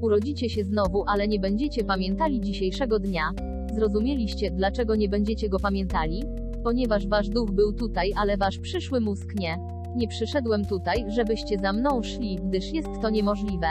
Urodzicie 0.00 0.50
się 0.50 0.64
znowu, 0.64 1.04
ale 1.06 1.28
nie 1.28 1.38
będziecie 1.40 1.84
pamiętali 1.84 2.40
dzisiejszego 2.40 2.98
dnia. 2.98 3.30
Zrozumieliście, 3.74 4.50
dlaczego 4.50 4.96
nie 4.96 5.08
będziecie 5.08 5.48
go 5.48 5.58
pamiętali? 5.58 6.22
Ponieważ 6.64 7.06
wasz 7.06 7.28
duch 7.28 7.50
był 7.50 7.72
tutaj, 7.72 8.12
ale 8.16 8.36
wasz 8.36 8.58
przyszły 8.58 9.00
mózg 9.00 9.34
nie. 9.38 9.58
Nie 9.96 10.08
przyszedłem 10.08 10.64
tutaj, 10.64 11.04
żebyście 11.08 11.58
za 11.58 11.72
mną 11.72 12.02
szli, 12.02 12.38
gdyż 12.44 12.72
jest 12.72 12.88
to 13.02 13.10
niemożliwe. 13.10 13.66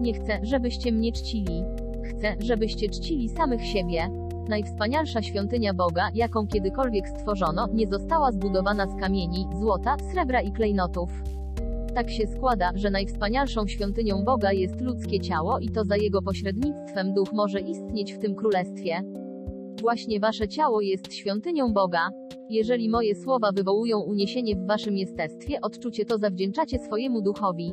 Nie 0.00 0.14
chcę, 0.14 0.40
żebyście 0.42 0.92
mnie 0.92 1.12
czcili. 1.12 1.62
Chcę, 2.04 2.36
żebyście 2.40 2.88
czcili 2.88 3.28
samych 3.28 3.66
siebie. 3.66 4.08
Najwspanialsza 4.48 5.22
świątynia 5.22 5.74
Boga, 5.74 6.10
jaką 6.14 6.46
kiedykolwiek 6.46 7.08
stworzono, 7.08 7.68
nie 7.74 7.86
została 7.86 8.32
zbudowana 8.32 8.86
z 8.86 9.00
kamieni, 9.00 9.46
złota, 9.60 9.96
srebra 10.12 10.40
i 10.40 10.52
klejnotów. 10.52 11.10
Tak 11.96 12.10
się 12.10 12.26
składa, 12.26 12.72
że 12.74 12.90
najwspanialszą 12.90 13.66
świątynią 13.66 14.24
Boga 14.24 14.52
jest 14.52 14.80
ludzkie 14.80 15.20
ciało 15.20 15.58
i 15.58 15.68
to 15.68 15.84
za 15.84 15.96
jego 15.96 16.22
pośrednictwem 16.22 17.14
duch 17.14 17.32
może 17.32 17.60
istnieć 17.60 18.12
w 18.12 18.18
tym 18.18 18.34
królestwie. 18.34 19.02
Właśnie 19.80 20.20
wasze 20.20 20.48
ciało 20.48 20.80
jest 20.80 21.14
świątynią 21.14 21.72
Boga. 21.72 22.10
Jeżeli 22.50 22.88
moje 22.88 23.14
słowa 23.14 23.52
wywołują 23.52 24.00
uniesienie 24.00 24.56
w 24.56 24.66
waszym 24.66 24.96
jestestwie, 24.96 25.60
odczucie 25.60 26.04
to 26.04 26.18
zawdzięczacie 26.18 26.78
swojemu 26.78 27.22
duchowi. 27.22 27.72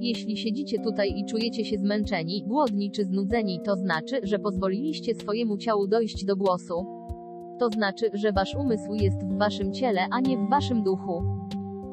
Jeśli 0.00 0.36
siedzicie 0.36 0.78
tutaj 0.78 1.10
i 1.16 1.24
czujecie 1.24 1.64
się 1.64 1.78
zmęczeni, 1.78 2.44
głodni 2.46 2.90
czy 2.90 3.04
znudzeni, 3.04 3.60
to 3.64 3.76
znaczy, 3.76 4.20
że 4.22 4.38
pozwoliliście 4.38 5.14
swojemu 5.14 5.56
ciału 5.56 5.86
dojść 5.86 6.24
do 6.24 6.36
głosu. 6.36 6.86
To 7.58 7.68
znaczy, 7.68 8.10
że 8.12 8.32
wasz 8.32 8.54
umysł 8.54 8.94
jest 8.94 9.24
w 9.24 9.38
waszym 9.38 9.72
ciele, 9.72 10.00
a 10.10 10.20
nie 10.20 10.36
w 10.36 10.50
waszym 10.50 10.82
duchu. 10.82 11.22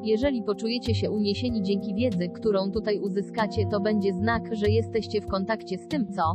Jeżeli 0.06 0.42
poczujecie 0.42 0.94
się 0.94 1.10
uniesieni 1.10 1.62
dzięki 1.62 1.94
wiedzy, 1.94 2.28
którą 2.28 2.70
tutaj 2.70 3.00
uzyskacie, 3.00 3.66
to 3.70 3.80
będzie 3.80 4.12
znak, 4.12 4.54
że 4.54 4.70
jesteście 4.70 5.20
w 5.20 5.26
kontakcie 5.26 5.78
z 5.78 5.88
tym, 5.88 6.12
co 6.12 6.34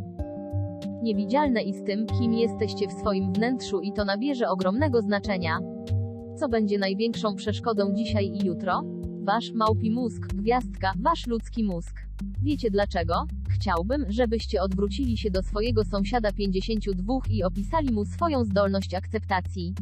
niewidzialne 1.03 1.61
i 1.61 1.73
z 1.73 1.83
tym, 1.83 2.05
kim 2.05 2.33
jesteście 2.33 2.87
w 2.87 2.91
swoim 2.91 3.33
wnętrzu 3.33 3.79
i 3.81 3.93
to 3.93 4.05
nabierze 4.05 4.49
ogromnego 4.49 5.01
znaczenia. 5.01 5.59
Co 6.39 6.49
będzie 6.49 6.77
największą 6.77 7.35
przeszkodą 7.35 7.93
dzisiaj 7.93 8.25
i 8.25 8.45
jutro? 8.45 8.83
Wasz 9.23 9.51
małpi 9.51 9.91
mózg, 9.91 10.27
gwiazdka, 10.33 10.93
wasz 10.99 11.27
ludzki 11.27 11.63
mózg. 11.63 12.01
Wiecie 12.43 12.71
dlaczego? 12.71 13.13
Chciałbym, 13.49 14.05
żebyście 14.09 14.61
odwrócili 14.61 15.17
się 15.17 15.31
do 15.31 15.43
swojego 15.43 15.83
sąsiada 15.83 16.31
52 16.31 17.13
i 17.29 17.43
opisali 17.43 17.93
mu 17.93 18.05
swoją 18.05 18.43
zdolność 18.43 18.93
akceptacji. 18.93 19.73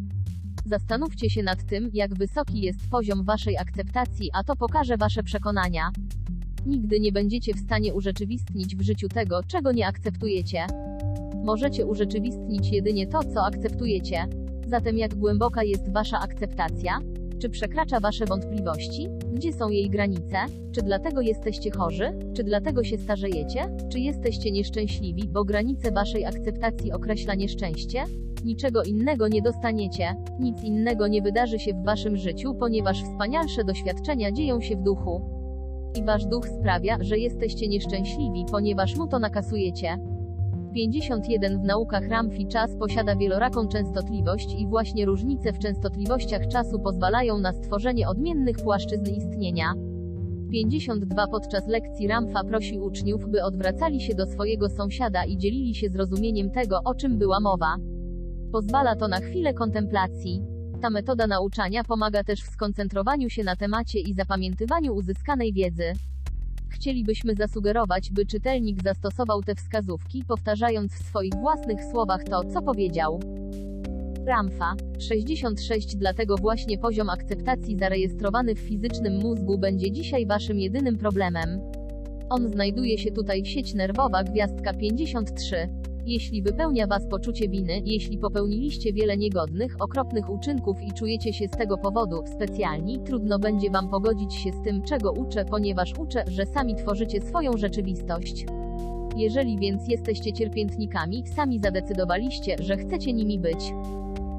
Zastanówcie 0.69 1.29
się 1.29 1.43
nad 1.43 1.63
tym, 1.63 1.89
jak 1.93 2.13
wysoki 2.13 2.61
jest 2.61 2.89
poziom 2.89 3.23
waszej 3.23 3.57
akceptacji, 3.57 4.29
a 4.33 4.43
to 4.43 4.55
pokaże 4.55 4.97
wasze 4.97 5.23
przekonania. 5.23 5.91
Nigdy 6.65 6.99
nie 6.99 7.11
będziecie 7.11 7.53
w 7.53 7.59
stanie 7.59 7.93
urzeczywistnić 7.93 8.75
w 8.75 8.81
życiu 8.81 9.07
tego, 9.07 9.43
czego 9.43 9.71
nie 9.71 9.87
akceptujecie. 9.87 10.65
Możecie 11.43 11.85
urzeczywistnić 11.85 12.69
jedynie 12.71 13.07
to, 13.07 13.23
co 13.23 13.45
akceptujecie. 13.45 14.27
Zatem 14.67 14.97
jak 14.97 15.15
głęboka 15.15 15.63
jest 15.63 15.93
wasza 15.93 16.19
akceptacja? 16.19 16.99
Czy 17.39 17.49
przekracza 17.49 17.99
wasze 17.99 18.25
wątpliwości? 18.25 19.07
Gdzie 19.33 19.53
są 19.53 19.69
jej 19.69 19.89
granice? 19.89 20.37
Czy 20.71 20.81
dlatego 20.81 21.21
jesteście 21.21 21.71
chorzy? 21.71 22.19
Czy 22.35 22.43
dlatego 22.43 22.83
się 22.83 22.97
starzejecie? 22.97 23.77
Czy 23.91 23.99
jesteście 23.99 24.51
nieszczęśliwi, 24.51 25.27
bo 25.27 25.45
granice 25.45 25.91
waszej 25.91 26.25
akceptacji 26.25 26.91
określa 26.91 27.35
nieszczęście? 27.35 28.03
Niczego 28.45 28.83
innego 28.83 29.27
nie 29.27 29.41
dostaniecie. 29.41 30.15
Nic 30.39 30.63
innego 30.63 31.07
nie 31.07 31.21
wydarzy 31.21 31.59
się 31.59 31.73
w 31.73 31.85
waszym 31.85 32.17
życiu, 32.17 32.55
ponieważ 32.55 33.03
wspanialsze 33.03 33.63
doświadczenia 33.63 34.31
dzieją 34.31 34.61
się 34.61 34.75
w 34.75 34.83
duchu. 34.83 35.21
I 35.95 36.03
wasz 36.03 36.25
duch 36.25 36.47
sprawia, 36.47 36.97
że 37.01 37.17
jesteście 37.17 37.67
nieszczęśliwi, 37.67 38.45
ponieważ 38.51 38.95
mu 38.95 39.07
to 39.07 39.19
nakasujecie. 39.19 39.97
51 40.73 41.61
w 41.61 41.63
naukach 41.63 42.07
Ramfi 42.07 42.47
czas 42.47 42.75
posiada 42.79 43.15
wieloraką 43.15 43.67
częstotliwość 43.67 44.55
i 44.59 44.67
właśnie 44.67 45.05
różnice 45.05 45.53
w 45.53 45.59
częstotliwościach 45.59 46.47
czasu 46.47 46.79
pozwalają 46.79 47.37
na 47.37 47.53
stworzenie 47.53 48.07
odmiennych 48.07 48.57
płaszczyzn 48.57 49.05
istnienia. 49.17 49.73
52 50.51 51.27
Podczas 51.27 51.67
lekcji 51.67 52.07
Ramfa 52.07 52.43
prosi 52.43 52.79
uczniów, 52.79 53.29
by 53.29 53.43
odwracali 53.43 54.01
się 54.01 54.15
do 54.15 54.25
swojego 54.25 54.69
sąsiada 54.69 55.25
i 55.25 55.37
dzielili 55.37 55.75
się 55.75 55.89
zrozumieniem 55.89 56.51
tego, 56.51 56.79
o 56.85 56.95
czym 56.95 57.17
była 57.17 57.39
mowa. 57.39 57.75
Pozwala 58.51 58.95
to 58.95 59.07
na 59.07 59.17
chwilę 59.17 59.53
kontemplacji. 59.53 60.41
Ta 60.81 60.89
metoda 60.89 61.27
nauczania 61.27 61.83
pomaga 61.83 62.23
też 62.23 62.41
w 62.41 62.49
skoncentrowaniu 62.49 63.29
się 63.29 63.43
na 63.43 63.55
temacie 63.55 63.99
i 63.99 64.13
zapamiętywaniu 64.13 64.93
uzyskanej 64.93 65.53
wiedzy. 65.53 65.93
Chcielibyśmy 66.69 67.35
zasugerować, 67.35 68.11
by 68.11 68.25
czytelnik 68.25 68.83
zastosował 68.83 69.41
te 69.41 69.55
wskazówki, 69.55 70.23
powtarzając 70.27 70.93
w 70.93 71.05
swoich 71.07 71.33
własnych 71.41 71.79
słowach 71.91 72.23
to, 72.23 72.43
co 72.43 72.61
powiedział. 72.61 73.19
Ramfa 74.25 74.73
66 74.99 75.95
Dlatego 75.95 76.35
właśnie 76.35 76.77
poziom 76.77 77.09
akceptacji 77.09 77.77
zarejestrowany 77.77 78.55
w 78.55 78.59
fizycznym 78.59 79.13
mózgu 79.13 79.57
będzie 79.57 79.91
dzisiaj 79.91 80.25
waszym 80.25 80.59
jedynym 80.59 80.97
problemem. 80.97 81.61
On 82.29 82.49
znajduje 82.49 82.97
się 82.97 83.11
tutaj 83.11 83.45
sieć 83.45 83.73
nerwowa 83.73 84.23
gwiazdka 84.23 84.73
53. 84.73 85.69
Jeśli 86.05 86.41
wypełnia 86.41 86.88
was 86.88 87.07
poczucie 87.07 87.49
winy, 87.49 87.81
jeśli 87.85 88.17
popełniliście 88.17 88.93
wiele 88.93 89.17
niegodnych, 89.17 89.76
okropnych 89.80 90.30
uczynków 90.30 90.81
i 90.81 90.93
czujecie 90.93 91.34
się 91.34 91.47
z 91.47 91.51
tego 91.51 91.77
powodu 91.77 92.23
specjalni, 92.35 92.99
trudno 92.99 93.39
będzie 93.39 93.71
wam 93.71 93.89
pogodzić 93.89 94.34
się 94.34 94.51
z 94.51 94.61
tym, 94.63 94.81
czego 94.81 95.11
uczę, 95.11 95.45
ponieważ 95.45 95.93
uczę, 95.97 96.23
że 96.27 96.45
sami 96.45 96.76
tworzycie 96.76 97.21
swoją 97.21 97.57
rzeczywistość. 97.57 98.45
Jeżeli 99.17 99.57
więc 99.57 99.88
jesteście 99.88 100.34
cierpiętnikami, 100.34 101.27
sami 101.27 101.59
zadecydowaliście, 101.59 102.55
że 102.59 102.77
chcecie 102.77 103.13
nimi 103.13 103.39
być. 103.39 103.73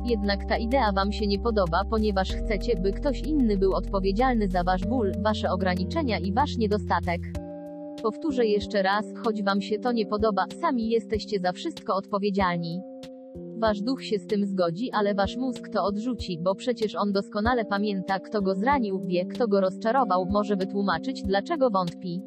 Jednak 0.05 0.45
ta 0.45 0.57
idea 0.57 0.93
wam 0.93 1.13
się 1.13 1.27
nie 1.27 1.39
podoba, 1.39 1.85
ponieważ 1.91 2.33
chcecie, 2.33 2.77
by 2.77 2.93
ktoś 2.93 3.21
inny 3.21 3.57
był 3.57 3.73
odpowiedzialny 3.75 4.49
za 4.49 4.65
wasz 4.65 4.87
ból, 4.87 5.13
wasze 5.23 5.51
ograniczenia 5.51 6.19
i 6.19 6.33
wasz 6.33 6.57
niedostatek. 6.57 7.50
Powtórzę 8.03 8.47
jeszcze 8.47 8.83
raz, 8.83 9.05
choć 9.25 9.43
wam 9.43 9.61
się 9.61 9.79
to 9.79 9.93
nie 9.93 10.07
podoba, 10.07 10.45
sami 10.61 10.89
jesteście 10.89 11.41
za 11.41 11.53
wszystko 11.53 11.95
odpowiedzialni. 11.95 12.81
Wasz 13.59 13.81
duch 13.81 14.05
się 14.05 14.19
z 14.19 14.27
tym 14.27 14.47
zgodzi, 14.47 14.91
ale 14.93 15.15
wasz 15.15 15.37
mózg 15.37 15.69
to 15.69 15.85
odrzuci, 15.85 16.39
bo 16.43 16.55
przecież 16.55 16.95
on 16.95 17.13
doskonale 17.13 17.65
pamięta, 17.65 18.19
kto 18.19 18.43
go 18.43 18.55
zranił, 18.55 19.01
wie, 19.07 19.27
kto 19.27 19.49
go 19.49 19.61
rozczarował, 19.61 20.27
może 20.31 20.57
wytłumaczyć, 20.57 21.23
dlaczego 21.23 21.71
wątpi. 21.71 22.23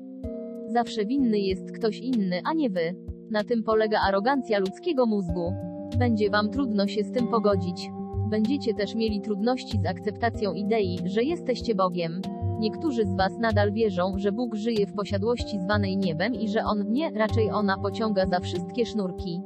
Zawsze 0.67 1.05
winny 1.05 1.39
jest 1.39 1.71
ktoś 1.71 1.99
inny, 1.99 2.41
a 2.45 2.53
nie 2.53 2.69
wy. 2.69 2.95
Na 3.31 3.43
tym 3.43 3.63
polega 3.63 3.99
arogancja 4.07 4.59
ludzkiego 4.59 5.05
mózgu. 5.05 5.53
Będzie 5.99 6.29
wam 6.29 6.49
trudno 6.49 6.87
się 6.87 7.03
z 7.03 7.11
tym 7.11 7.27
pogodzić. 7.27 7.89
Będziecie 8.29 8.73
też 8.73 8.95
mieli 8.95 9.21
trudności 9.21 9.79
z 9.83 9.85
akceptacją 9.85 10.53
idei, 10.53 10.99
że 11.05 11.23
jesteście 11.23 11.75
Bogiem. 11.75 12.21
Niektórzy 12.63 13.05
z 13.05 13.15
Was 13.15 13.31
nadal 13.39 13.73
wierzą, 13.73 14.13
że 14.17 14.31
Bóg 14.31 14.55
żyje 14.55 14.87
w 14.87 14.93
posiadłości 14.93 15.59
zwanej 15.59 15.97
niebem 15.97 16.35
i 16.35 16.49
że 16.49 16.63
On 16.63 16.91
nie, 16.91 17.11
raczej 17.11 17.51
ona 17.51 17.77
pociąga 17.77 18.25
za 18.27 18.39
wszystkie 18.39 18.85
sznurki. 18.85 19.41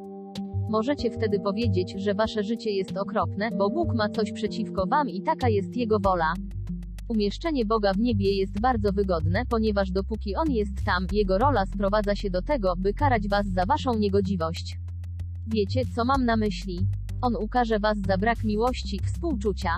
Możecie 0.70 1.12
wtedy 1.12 1.40
powiedzieć, 1.40 1.94
że 1.98 2.14
Wasze 2.14 2.44
życie 2.44 2.72
jest 2.72 2.98
okropne, 2.98 3.50
bo 3.52 3.70
Bóg 3.70 3.96
ma 3.96 4.10
coś 4.10 4.32
przeciwko 4.32 4.88
Wam 4.88 5.10
i 5.10 5.22
taka 5.22 5.50
jest 5.50 5.78
Jego 5.78 6.00
wola. 6.00 6.34
Umieszczenie 7.10 7.66
Boga 7.66 7.94
w 7.94 8.00
niebie 8.00 8.32
jest 8.32 8.62
bardzo 8.62 8.92
wygodne, 8.92 9.44
ponieważ 9.50 9.92
dopóki 9.92 10.36
On 10.36 10.52
jest 10.52 10.84
tam, 10.86 11.08
Jego 11.12 11.38
rola 11.38 11.66
sprowadza 11.66 12.16
się 12.16 12.30
do 12.30 12.42
tego, 12.42 12.74
by 12.78 12.94
karać 12.94 13.28
Was 13.28 13.46
za 13.48 13.66
Waszą 13.66 13.94
niegodziwość. 13.94 14.78
Wiecie, 15.48 15.82
co 15.96 16.06
mam 16.06 16.26
na 16.26 16.36
myśli? 16.38 16.80
On 17.22 17.36
ukaże 17.36 17.80
Was 17.80 17.98
za 18.08 18.18
brak 18.18 18.44
miłości, 18.44 19.00
współczucia, 19.06 19.70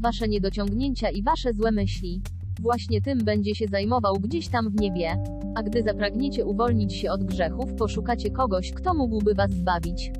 wasze 0.00 0.28
niedociągnięcia 0.28 1.10
i 1.10 1.22
wasze 1.22 1.52
złe 1.52 1.72
myśli. 1.72 2.22
Właśnie 2.60 3.00
tym 3.00 3.18
będzie 3.18 3.54
się 3.54 3.66
zajmował 3.66 4.14
gdzieś 4.14 4.48
tam 4.48 4.70
w 4.70 4.80
niebie. 4.80 5.16
A 5.54 5.62
gdy 5.62 5.82
zapragniecie 5.82 6.46
uwolnić 6.46 6.94
się 6.94 7.10
od 7.10 7.24
grzechów, 7.24 7.74
poszukacie 7.74 8.30
kogoś, 8.30 8.72
kto 8.72 8.94
mógłby 8.94 9.34
was 9.34 9.50
zbawić. 9.50 10.12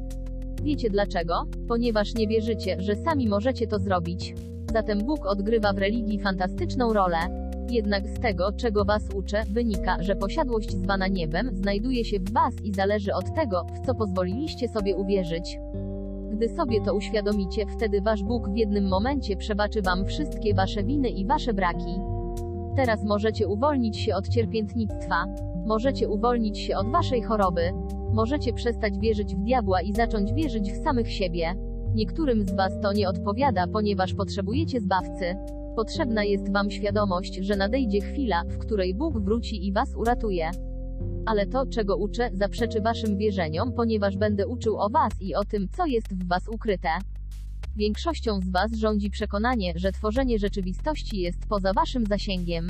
Wiecie 0.63 0.91
dlaczego? 0.91 1.45
Ponieważ 1.69 2.15
nie 2.15 2.29
wierzycie, 2.29 2.77
że 2.81 2.97
sami 2.97 3.29
możecie 3.29 3.67
to 3.67 3.79
zrobić. 3.79 4.35
Zatem 4.73 4.99
Bóg 4.99 5.27
odgrywa 5.27 5.73
w 5.73 5.79
religii 5.79 6.21
fantastyczną 6.21 6.93
rolę. 6.93 7.19
Jednak 7.71 8.09
z 8.09 8.21
tego, 8.21 8.53
czego 8.53 8.85
was 8.85 9.03
uczę, 9.15 9.45
wynika, 9.51 10.03
że 10.03 10.17
posiadłość 10.17 10.71
zwana 10.77 11.09
niebem 11.09 11.57
znajduje 11.57 12.05
się 12.05 12.21
w 12.21 12.33
was 12.33 12.55
i 12.65 12.75
zależy 12.75 13.15
od 13.15 13.35
tego, 13.35 13.67
w 13.75 13.87
co 13.87 13.95
pozwoliliście 13.95 14.69
sobie 14.69 14.97
uwierzyć. 14.97 15.59
Gdy 16.41 16.49
sobie 16.49 16.81
to 16.81 16.95
uświadomicie, 16.95 17.67
wtedy 17.67 18.01
wasz 18.01 18.23
Bóg 18.23 18.49
w 18.49 18.57
jednym 18.57 18.89
momencie 18.89 19.37
przebaczy 19.37 19.83
wam 19.83 20.07
wszystkie 20.07 20.55
wasze 20.55 20.85
winy 20.85 21.09
i 21.09 21.27
wasze 21.27 21.55
braki. 21.55 22.01
Teraz 22.77 23.05
możecie 23.05 23.49
uwolnić 23.49 23.99
się 23.99 24.15
od 24.15 24.29
cierpiętnictwa. 24.29 25.27
Możecie 25.67 26.09
uwolnić 26.09 26.59
się 26.59 26.77
od 26.77 26.91
waszej 26.91 27.23
choroby. 27.23 27.73
Możecie 28.13 28.53
przestać 28.53 28.99
wierzyć 28.99 29.35
w 29.35 29.39
diabła 29.39 29.83
i 29.83 29.93
zacząć 29.93 30.33
wierzyć 30.33 30.73
w 30.73 30.85
samych 30.85 31.13
siebie. 31.13 31.55
Niektórym 31.95 32.49
z 32.49 32.57
was 32.57 32.73
to 32.83 32.93
nie 32.93 33.09
odpowiada, 33.09 33.67
ponieważ 33.67 34.15
potrzebujecie 34.15 34.81
zbawcy. 34.81 35.37
Potrzebna 35.77 36.25
jest 36.25 36.53
wam 36.53 36.71
świadomość, 36.71 37.37
że 37.37 37.57
nadejdzie 37.57 38.01
chwila, 38.01 38.45
w 38.49 38.59
której 38.59 38.95
Bóg 38.95 39.19
wróci 39.19 39.67
i 39.67 39.73
was 39.73 39.97
uratuje. 39.97 40.51
Ale 41.27 41.47
to, 41.47 41.67
czego 41.67 41.97
uczę, 41.97 42.31
zaprzeczy 42.35 42.81
waszym 42.81 43.17
wierzeniom, 43.17 43.73
ponieważ 43.73 44.17
będę 44.17 44.47
uczył 44.47 44.77
o 44.81 44.91
was 44.91 45.13
i 45.21 45.35
o 45.35 45.45
tym, 45.45 45.69
co 45.77 45.87
jest 45.87 46.15
w 46.15 46.29
was 46.29 46.49
ukryte. 46.49 46.89
Większością 47.77 48.41
z 48.41 48.51
was 48.51 48.73
rządzi 48.73 49.11
przekonanie, 49.11 49.73
że 49.77 49.93
tworzenie 49.93 50.39
rzeczywistości 50.39 51.21
jest 51.21 51.47
poza 51.49 51.73
waszym 51.73 52.07
zasięgiem. 52.07 52.69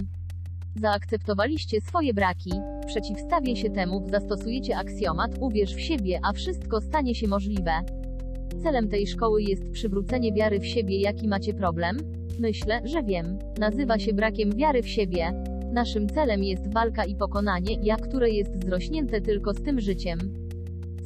Zaakceptowaliście 0.77 1.81
swoje 1.81 2.15
braki. 2.15 2.51
W 2.83 2.87
przeciwstawie 2.87 3.57
się 3.57 3.71
temu, 3.71 4.07
zastosujecie 4.11 4.77
aksjomat, 4.77 5.31
uwierz 5.41 5.75
w 5.75 5.81
siebie, 5.81 6.21
a 6.23 6.33
wszystko 6.33 6.81
stanie 6.81 7.15
się 7.15 7.29
możliwe. 7.29 7.73
Celem 8.63 8.89
tej 8.89 9.07
szkoły 9.07 9.43
jest 9.43 9.71
przywrócenie 9.71 10.33
wiary 10.33 10.61
w 10.61 10.67
siebie. 10.67 11.01
Jaki 11.01 11.29
macie 11.29 11.55
problem? 11.55 11.97
Myślę, 12.39 12.81
że 12.85 13.03
wiem. 13.03 13.39
Nazywa 13.59 13.99
się 13.99 14.13
brakiem 14.13 14.57
wiary 14.57 14.83
w 14.83 14.89
siebie. 14.89 15.50
Naszym 15.73 16.09
celem 16.09 16.45
jest 16.45 16.75
walka 16.75 17.05
i 17.05 17.15
pokonanie 17.15 17.77
ja, 17.83 17.97
które 17.97 18.31
jest 18.31 18.65
zrośnięte 18.65 19.21
tylko 19.21 19.55
z 19.55 19.63
tym 19.63 19.81
życiem. 19.81 20.19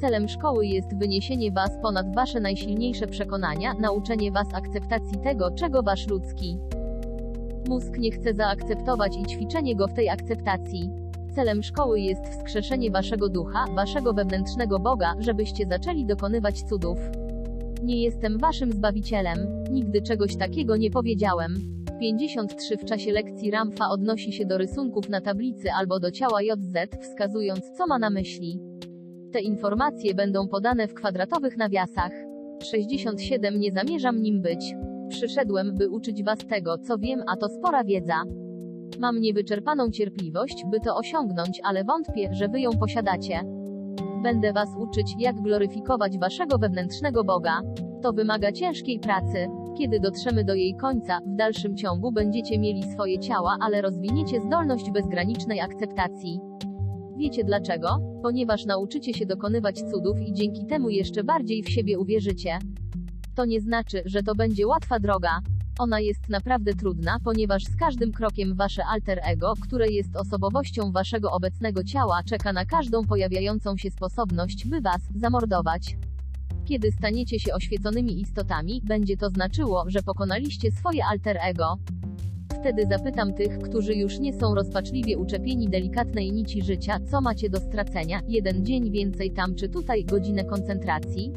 Celem 0.01 0.29
szkoły 0.29 0.67
jest 0.67 0.99
wyniesienie 0.99 1.53
Was 1.53 1.71
ponad 1.83 2.15
Wasze 2.15 2.41
najsilniejsze 2.41 3.07
przekonania, 3.07 3.75
nauczenie 3.75 4.33
Was 4.33 4.55
akceptacji 4.55 5.19
tego, 5.23 5.51
czego 5.51 5.83
Wasz 5.83 6.09
ludzki 6.09 6.59
mózg 7.69 7.99
nie 7.99 8.11
chce 8.11 8.35
zaakceptować 8.35 9.17
i 9.17 9.27
ćwiczenie 9.27 9.77
go 9.77 9.89
w 9.89 9.95
tej 9.95 10.09
akceptacji. 10.09 10.91
Celem 11.35 11.63
szkoły 11.63 12.01
jest 12.01 12.27
wskrzeszenie 12.27 12.91
Waszego 12.91 13.29
ducha, 13.29 13.65
Waszego 13.75 14.13
wewnętrznego 14.13 14.79
Boga, 14.79 15.15
żebyście 15.19 15.67
zaczęli 15.67 16.07
dokonywać 16.07 16.63
cudów. 16.63 16.99
Nie 17.83 18.03
jestem 18.03 18.39
Waszym 18.39 18.73
Zbawicielem. 18.73 19.39
Nigdy 19.71 20.03
czegoś 20.03 20.37
takiego 20.37 20.77
nie 20.77 20.91
powiedziałem. 20.91 21.84
53 21.99 22.77
w 22.77 22.85
czasie 22.85 23.13
lekcji 23.13 23.51
Ramfa 23.51 23.89
odnosi 23.91 24.33
się 24.33 24.47
do 24.47 24.59
rysunków 24.59 25.09
na 25.09 25.21
tablicy 25.21 25.69
albo 25.79 26.01
do 26.01 26.11
ciała 26.11 26.43
JZ, 26.43 26.97
wskazując, 27.01 27.71
co 27.71 27.87
ma 27.87 27.99
na 27.99 28.11
myśli. 28.11 28.61
Te 29.33 29.41
informacje 29.41 30.15
będą 30.15 30.49
podane 30.49 30.89
w 30.89 30.95
kwadratowych 30.95 31.57
nawiasach. 31.57 32.13
67 32.63 33.61
Nie 33.61 33.73
zamierzam 33.73 34.23
nim 34.23 34.43
być. 34.43 34.75
Przyszedłem, 35.09 35.75
by 35.75 35.91
uczyć 35.91 36.25
was 36.25 36.39
tego, 36.39 36.79
co 36.79 36.99
wiem, 36.99 37.23
a 37.27 37.37
to 37.37 37.49
spora 37.49 37.85
wiedza. 37.85 38.23
Mam 39.01 39.21
niewyczerpaną 39.21 39.91
cierpliwość, 39.91 40.65
by 40.71 40.81
to 40.81 40.97
osiągnąć, 40.97 41.61
ale 41.65 41.85
wątpię, 41.85 42.29
że 42.33 42.49
wy 42.49 42.61
ją 42.61 42.71
posiadacie. 42.81 43.41
Będę 44.23 44.53
was 44.53 44.69
uczyć, 44.79 45.15
jak 45.19 45.37
gloryfikować 45.37 46.19
waszego 46.19 46.59
wewnętrznego 46.59 47.25
Boga. 47.25 47.61
To 48.03 48.13
wymaga 48.13 48.53
ciężkiej 48.53 49.01
pracy. 49.01 49.64
Kiedy 49.79 50.01
dotrzemy 50.01 50.45
do 50.45 50.55
jej 50.55 50.77
końca, 50.77 51.21
w 51.21 51.37
dalszym 51.37 51.77
ciągu 51.77 52.13
będziecie 52.13 52.59
mieli 52.59 52.83
swoje 52.93 53.19
ciała, 53.19 53.57
ale 53.61 53.83
rozwiniecie 53.83 54.41
zdolność 54.41 54.91
bezgranicznej 54.91 55.61
akceptacji. 55.61 56.41
Wiecie 57.17 57.45
dlaczego? 57.45 57.89
Ponieważ 58.23 58.65
nauczycie 58.65 59.15
się 59.15 59.27
dokonywać 59.27 59.83
cudów 59.91 60.21
i 60.21 60.33
dzięki 60.33 60.67
temu 60.67 60.89
jeszcze 60.89 61.25
bardziej 61.25 61.63
w 61.63 61.71
siebie 61.71 61.99
uwierzycie. 61.99 62.59
To 63.35 63.45
nie 63.45 63.61
znaczy, 63.61 64.03
że 64.05 64.23
to 64.23 64.35
będzie 64.35 64.67
łatwa 64.67 64.99
droga. 64.99 65.41
Ona 65.79 66.01
jest 66.01 66.29
naprawdę 66.29 66.75
trudna, 66.75 67.17
ponieważ 67.25 67.65
z 67.65 67.77
każdym 67.77 68.13
krokiem 68.13 68.55
wasze 68.55 68.83
alter 68.85 69.21
ego, 69.23 69.55
które 69.61 69.89
jest 69.89 70.17
osobowością 70.17 70.93
waszego 70.93 71.31
obecnego 71.31 71.85
ciała, 71.85 72.23
czeka 72.23 72.53
na 72.53 72.65
każdą 72.65 73.05
pojawiającą 73.05 73.77
się 73.77 73.91
sposobność, 73.91 74.67
by 74.67 74.81
was 74.81 75.01
zamordować. 75.15 75.97
Kiedy 76.65 76.93
staniecie 76.93 77.41
się 77.41 77.55
oświeconymi 77.55 78.21
istotami, 78.21 78.83
będzie 78.85 79.17
to 79.17 79.31
znaczyło, 79.31 79.85
że 79.87 80.03
pokonaliście 80.03 80.71
swoje 80.71 81.05
alter 81.05 81.39
ego. 81.43 81.79
Wtedy 82.61 82.87
zapytam 82.91 83.35
tych, 83.35 83.59
którzy 83.59 83.95
już 83.95 84.19
nie 84.19 84.33
są 84.33 84.55
rozpaczliwie 84.55 85.19
uczepieni 85.19 85.69
delikatnej 85.69 86.33
nici 86.33 86.63
życia, 86.63 86.99
co 87.11 87.21
macie 87.21 87.51
do 87.51 87.61
stracenia, 87.61 88.21
jeden 88.29 88.67
dzień 88.67 88.91
więcej 88.91 89.31
tam 89.31 89.55
czy 89.55 89.69
tutaj, 89.69 90.05
godzinę 90.05 90.45
koncentracji? 90.45 91.33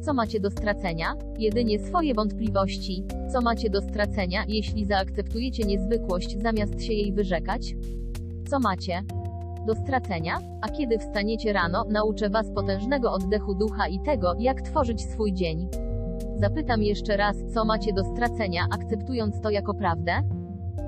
Co 0.00 0.14
macie 0.14 0.40
do 0.40 0.50
stracenia? 0.50 1.14
Jedynie 1.38 1.78
swoje 1.78 2.14
wątpliwości. 2.14 3.04
Co 3.32 3.40
macie 3.40 3.70
do 3.70 3.80
stracenia, 3.80 4.44
jeśli 4.48 4.84
zaakceptujecie 4.84 5.62
niezwykłość, 5.62 6.42
zamiast 6.42 6.82
się 6.82 6.92
jej 6.92 7.12
wyrzekać? 7.12 7.74
Co 8.50 8.60
macie 8.60 9.02
do 9.66 9.74
stracenia? 9.74 10.38
A 10.60 10.68
kiedy 10.68 10.98
wstaniecie 10.98 11.52
rano, 11.52 11.84
nauczę 11.90 12.30
was 12.30 12.50
potężnego 12.50 13.12
oddechu 13.12 13.54
ducha 13.54 13.88
i 13.88 14.00
tego, 14.00 14.34
jak 14.38 14.62
tworzyć 14.62 15.02
swój 15.02 15.32
dzień. 15.32 15.68
Zapytam 16.36 16.82
jeszcze 16.82 17.16
raz, 17.16 17.36
co 17.54 17.64
macie 17.64 17.92
do 17.92 18.04
stracenia, 18.04 18.66
akceptując 18.70 19.40
to 19.40 19.50
jako 19.50 19.74
prawdę? 19.74 20.12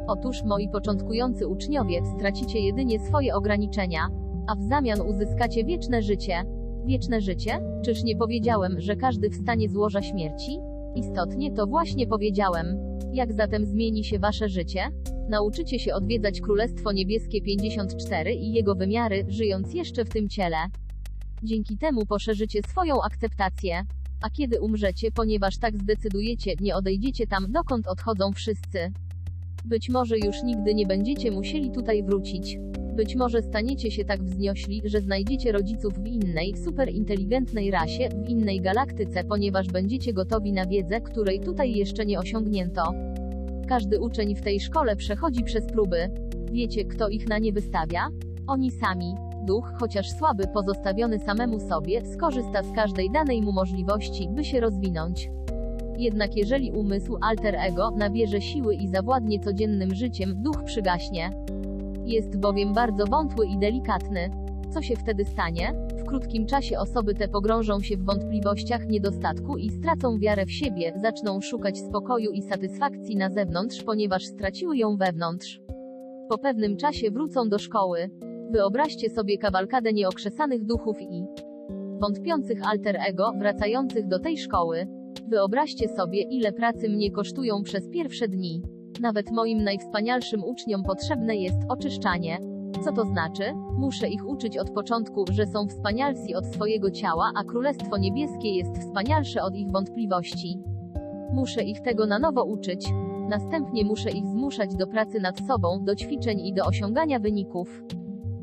Otóż, 0.07 0.45
moi 0.45 0.69
początkujący 0.69 1.49
uczniowie, 1.49 2.01
stracicie 2.17 2.61
jedynie 2.61 2.99
swoje 2.99 3.35
ograniczenia, 3.35 4.09
a 4.47 4.55
w 4.55 4.63
zamian 4.63 5.01
uzyskacie 5.01 5.65
wieczne 5.65 6.03
życie. 6.03 6.45
Wieczne 6.85 7.21
życie? 7.21 7.61
Czyż 7.85 8.05
nie 8.05 8.17
powiedziałem, 8.17 8.81
że 8.81 8.97
każdy 8.97 9.31
wstanie 9.31 9.69
z 9.69 9.77
łoża 9.77 10.03
śmierci? 10.03 10.59
Istotnie 10.95 11.53
to 11.53 11.67
właśnie 11.67 12.07
powiedziałem. 12.07 12.92
Jak 13.13 13.33
zatem 13.33 13.67
zmieni 13.67 14.05
się 14.05 14.19
wasze 14.19 14.49
życie? 14.49 14.91
Nauczycie 15.29 15.79
się 15.79 15.95
odwiedzać 15.95 16.41
Królestwo 16.41 16.93
Niebieskie 16.93 17.43
54 17.43 18.35
i 18.35 18.53
jego 18.53 18.75
wymiary, 18.75 19.25
żyjąc 19.29 19.75
jeszcze 19.75 20.05
w 20.05 20.09
tym 20.09 20.29
ciele. 20.29 20.57
Dzięki 21.43 21.79
temu 21.79 22.07
poszerzycie 22.07 22.61
swoją 22.69 23.03
akceptację. 23.03 23.83
A 24.23 24.31
kiedy 24.31 24.61
umrzecie, 24.61 25.11
ponieważ 25.11 25.59
tak 25.59 25.79
zdecydujecie, 25.79 26.53
nie 26.61 26.77
odejdziecie 26.77 27.27
tam, 27.27 27.53
dokąd 27.53 27.87
odchodzą 27.87 28.33
wszyscy. 28.33 28.93
Być 29.65 29.89
może 29.89 30.19
już 30.19 30.43
nigdy 30.45 30.75
nie 30.75 30.87
będziecie 30.87 31.31
musieli 31.31 31.71
tutaj 31.71 32.03
wrócić. 32.03 32.57
Być 32.97 33.17
może 33.17 33.43
staniecie 33.43 33.91
się 33.91 34.05
tak 34.05 34.23
wzniośli, 34.23 34.83
że 34.85 35.01
znajdziecie 35.01 35.53
rodziców 35.53 35.95
w 35.95 36.07
innej, 36.07 36.57
superinteligentnej 36.57 37.71
rasie, 37.71 38.09
w 38.25 38.29
innej 38.29 38.61
galaktyce, 38.61 39.25
ponieważ 39.25 39.69
będziecie 39.69 40.13
gotowi 40.13 40.53
na 40.53 40.67
wiedzę, 40.67 41.01
której 41.01 41.41
tutaj 41.41 41.75
jeszcze 41.75 42.07
nie 42.07 42.19
osiągnięto. 42.19 42.83
Każdy 43.69 44.01
uczeń 44.01 44.35
w 44.35 44.43
tej 44.43 44.61
szkole 44.61 44.97
przechodzi 44.97 45.45
przez 45.45 45.67
próby. 45.67 46.11
Wiecie, 46.53 46.85
kto 46.85 47.09
ich 47.09 47.29
na 47.29 47.39
nie 47.39 47.53
wystawia? 47.53 48.09
Oni 48.47 48.71
sami. 48.71 49.15
Duch, 49.47 49.73
chociaż 49.81 50.11
słaby, 50.11 50.45
pozostawiony 50.55 51.19
samemu 51.19 51.61
sobie, 51.61 52.07
skorzysta 52.07 52.63
z 52.63 52.73
każdej 52.73 53.11
danej 53.11 53.43
mu 53.43 53.53
możliwości, 53.53 54.29
by 54.29 54.45
się 54.45 54.61
rozwinąć. 54.61 55.31
Jednak 55.99 56.37
jeżeli 56.37 56.71
umysł 56.71 57.19
alter 57.21 57.55
ego 57.55 57.91
nabierze 57.91 58.41
siły 58.41 58.75
i 58.75 58.89
zawładnie 58.89 59.41
codziennym 59.41 59.95
życiem, 59.95 60.43
duch 60.43 60.65
przygaśnie. 60.65 61.31
Jest 62.05 62.37
bowiem 62.37 62.73
bardzo 62.73 63.07
wątły 63.07 63.47
i 63.47 63.59
delikatny. 63.59 64.31
Co 64.71 64.83
się 64.83 64.97
wtedy 64.97 65.25
stanie? 65.25 65.75
W 65.99 66.05
krótkim 66.05 66.47
czasie 66.47 66.79
osoby 66.79 67.15
te 67.15 67.29
pogrążą 67.29 67.81
się 67.81 67.97
w 67.97 68.05
wątpliwościach, 68.05 68.89
niedostatku 68.89 69.57
i 69.57 69.71
stracą 69.71 70.19
wiarę 70.19 70.47
w 70.47 70.53
siebie, 70.53 70.93
zaczną 71.03 71.41
szukać 71.41 71.79
spokoju 71.79 72.31
i 72.31 72.43
satysfakcji 72.43 73.17
na 73.17 73.31
zewnątrz, 73.31 73.83
ponieważ 73.83 74.25
straciły 74.25 74.77
ją 74.77 74.97
wewnątrz. 74.97 75.61
Po 76.29 76.39
pewnym 76.39 76.77
czasie 76.77 77.11
wrócą 77.11 77.49
do 77.49 77.59
szkoły. 77.59 78.11
Wyobraźcie 78.51 79.11
sobie 79.11 79.39
kawalkadę 79.39 79.93
nieokrzesanych 79.93 80.65
duchów 80.65 80.97
i 81.01 81.25
wątpiących 82.01 82.69
alter 82.69 82.97
ego, 83.09 83.33
wracających 83.39 84.09
do 84.09 84.19
tej 84.19 84.39
szkoły. 84.39 84.87
Wyobraźcie 85.29 85.89
sobie, 85.89 86.23
ile 86.23 86.53
pracy 86.53 86.89
mnie 86.89 87.11
kosztują 87.11 87.63
przez 87.63 87.89
pierwsze 87.89 88.29
dni. 88.29 88.63
Nawet 89.01 89.31
moim 89.31 89.65
najwspanialszym 89.65 90.45
uczniom 90.45 90.83
potrzebne 90.83 91.37
jest 91.37 91.59
oczyszczanie. 91.69 92.39
Co 92.85 92.93
to 92.93 93.05
znaczy? 93.05 93.43
Muszę 93.79 94.09
ich 94.09 94.29
uczyć 94.29 94.59
od 94.59 94.71
początku, 94.71 95.25
że 95.31 95.47
są 95.47 95.67
wspanialsi 95.69 96.35
od 96.35 96.47
swojego 96.47 96.91
ciała, 96.91 97.33
a 97.37 97.45
Królestwo 97.45 97.99
Niebieskie 97.99 98.57
jest 98.57 98.79
wspanialsze 98.79 99.43
od 99.43 99.55
ich 99.55 99.71
wątpliwości. 99.71 100.59
Muszę 101.33 101.63
ich 101.63 101.81
tego 101.81 102.07
na 102.07 102.19
nowo 102.19 102.45
uczyć. 102.45 102.89
Następnie 103.29 103.85
muszę 103.85 104.11
ich 104.11 104.27
zmuszać 104.27 104.77
do 104.77 104.87
pracy 104.87 105.21
nad 105.21 105.47
sobą, 105.47 105.85
do 105.85 105.97
ćwiczeń 105.97 106.41
i 106.41 106.55
do 106.55 106.65
osiągania 106.65 107.19
wyników. 107.19 107.83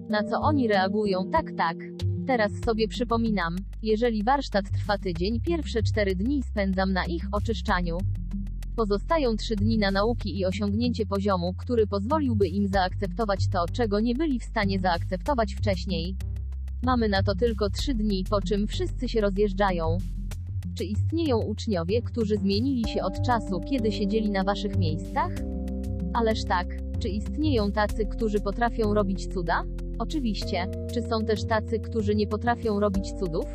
Na 0.10 0.24
co 0.24 0.42
oni 0.42 0.68
reagują? 0.68 1.30
Tak, 1.32 1.52
tak. 1.58 1.78
Teraz 2.28 2.52
sobie 2.66 2.88
przypominam. 2.88 3.56
Jeżeli 3.84 4.24
warsztat 4.24 4.66
trwa 4.72 4.98
tydzień, 4.98 5.42
pierwsze 5.42 5.84
cztery 5.84 6.16
dni 6.16 6.44
spędzam 6.44 6.94
na 6.94 7.06
ich 7.06 7.24
oczyszczaniu. 7.32 7.98
Pozostają 8.80 9.36
trzy 9.36 9.56
dni 9.56 9.78
na 9.78 9.92
nauki 9.92 10.40
i 10.40 10.46
osiągnięcie 10.46 11.06
poziomu, 11.06 11.54
który 11.58 11.88
pozwoliłby 11.88 12.48
im 12.48 12.68
zaakceptować 12.68 13.48
to, 13.48 13.66
czego 13.74 14.00
nie 14.00 14.16
byli 14.16 14.40
w 14.40 14.44
stanie 14.44 14.80
zaakceptować 14.80 15.54
wcześniej. 15.54 16.16
Mamy 16.84 17.10
na 17.10 17.24
to 17.24 17.36
tylko 17.36 17.70
trzy 17.70 17.94
dni, 17.94 18.24
po 18.30 18.42
czym 18.42 18.68
wszyscy 18.68 19.10
się 19.10 19.22
rozjeżdżają. 19.22 19.98
Czy 20.78 20.84
istnieją 20.84 21.38
uczniowie, 21.38 22.02
którzy 22.02 22.38
zmienili 22.38 22.88
się 22.88 23.04
od 23.04 23.22
czasu, 23.22 23.60
kiedy 23.70 23.92
siedzieli 23.92 24.32
na 24.32 24.44
waszych 24.44 24.78
miejscach? 24.78 25.32
Ależ 26.14 26.46
tak. 26.46 26.68
Czy 27.00 27.10
istnieją 27.10 27.72
tacy, 27.72 28.06
którzy 28.06 28.40
potrafią 28.40 28.94
robić 28.94 29.28
cuda? 29.34 29.64
Oczywiście. 29.98 30.68
Czy 30.94 31.02
są 31.02 31.26
też 31.26 31.46
tacy, 31.48 31.80
którzy 31.80 32.16
nie 32.16 32.28
potrafią 32.28 32.80
robić 32.80 33.14
cudów? 33.14 33.46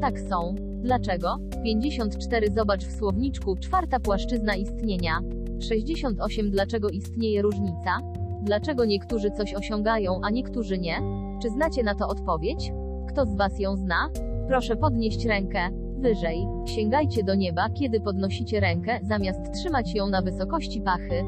Tak 0.00 0.20
są. 0.20 0.73
Dlaczego? 0.84 1.36
54 1.62 2.50
Zobacz 2.50 2.84
w 2.84 2.98
słowniczku, 2.98 3.56
czwarta 3.56 4.00
płaszczyzna 4.00 4.56
istnienia. 4.56 5.20
68 5.60 6.50
Dlaczego 6.50 6.88
istnieje 6.88 7.42
różnica? 7.42 8.00
Dlaczego 8.42 8.84
niektórzy 8.84 9.30
coś 9.30 9.54
osiągają, 9.54 10.20
a 10.22 10.30
niektórzy 10.30 10.78
nie? 10.78 10.96
Czy 11.42 11.50
znacie 11.50 11.82
na 11.82 11.94
to 11.94 12.08
odpowiedź? 12.08 12.72
Kto 13.08 13.26
z 13.26 13.36
Was 13.36 13.60
ją 13.60 13.76
zna? 13.76 14.10
Proszę 14.48 14.76
podnieść 14.76 15.24
rękę. 15.24 15.68
Wyżej. 15.98 16.46
Sięgajcie 16.66 17.24
do 17.24 17.34
nieba, 17.34 17.70
kiedy 17.70 18.00
podnosicie 18.00 18.60
rękę, 18.60 19.00
zamiast 19.02 19.52
trzymać 19.52 19.94
ją 19.94 20.06
na 20.06 20.22
wysokości 20.22 20.80
pachy. 20.80 21.24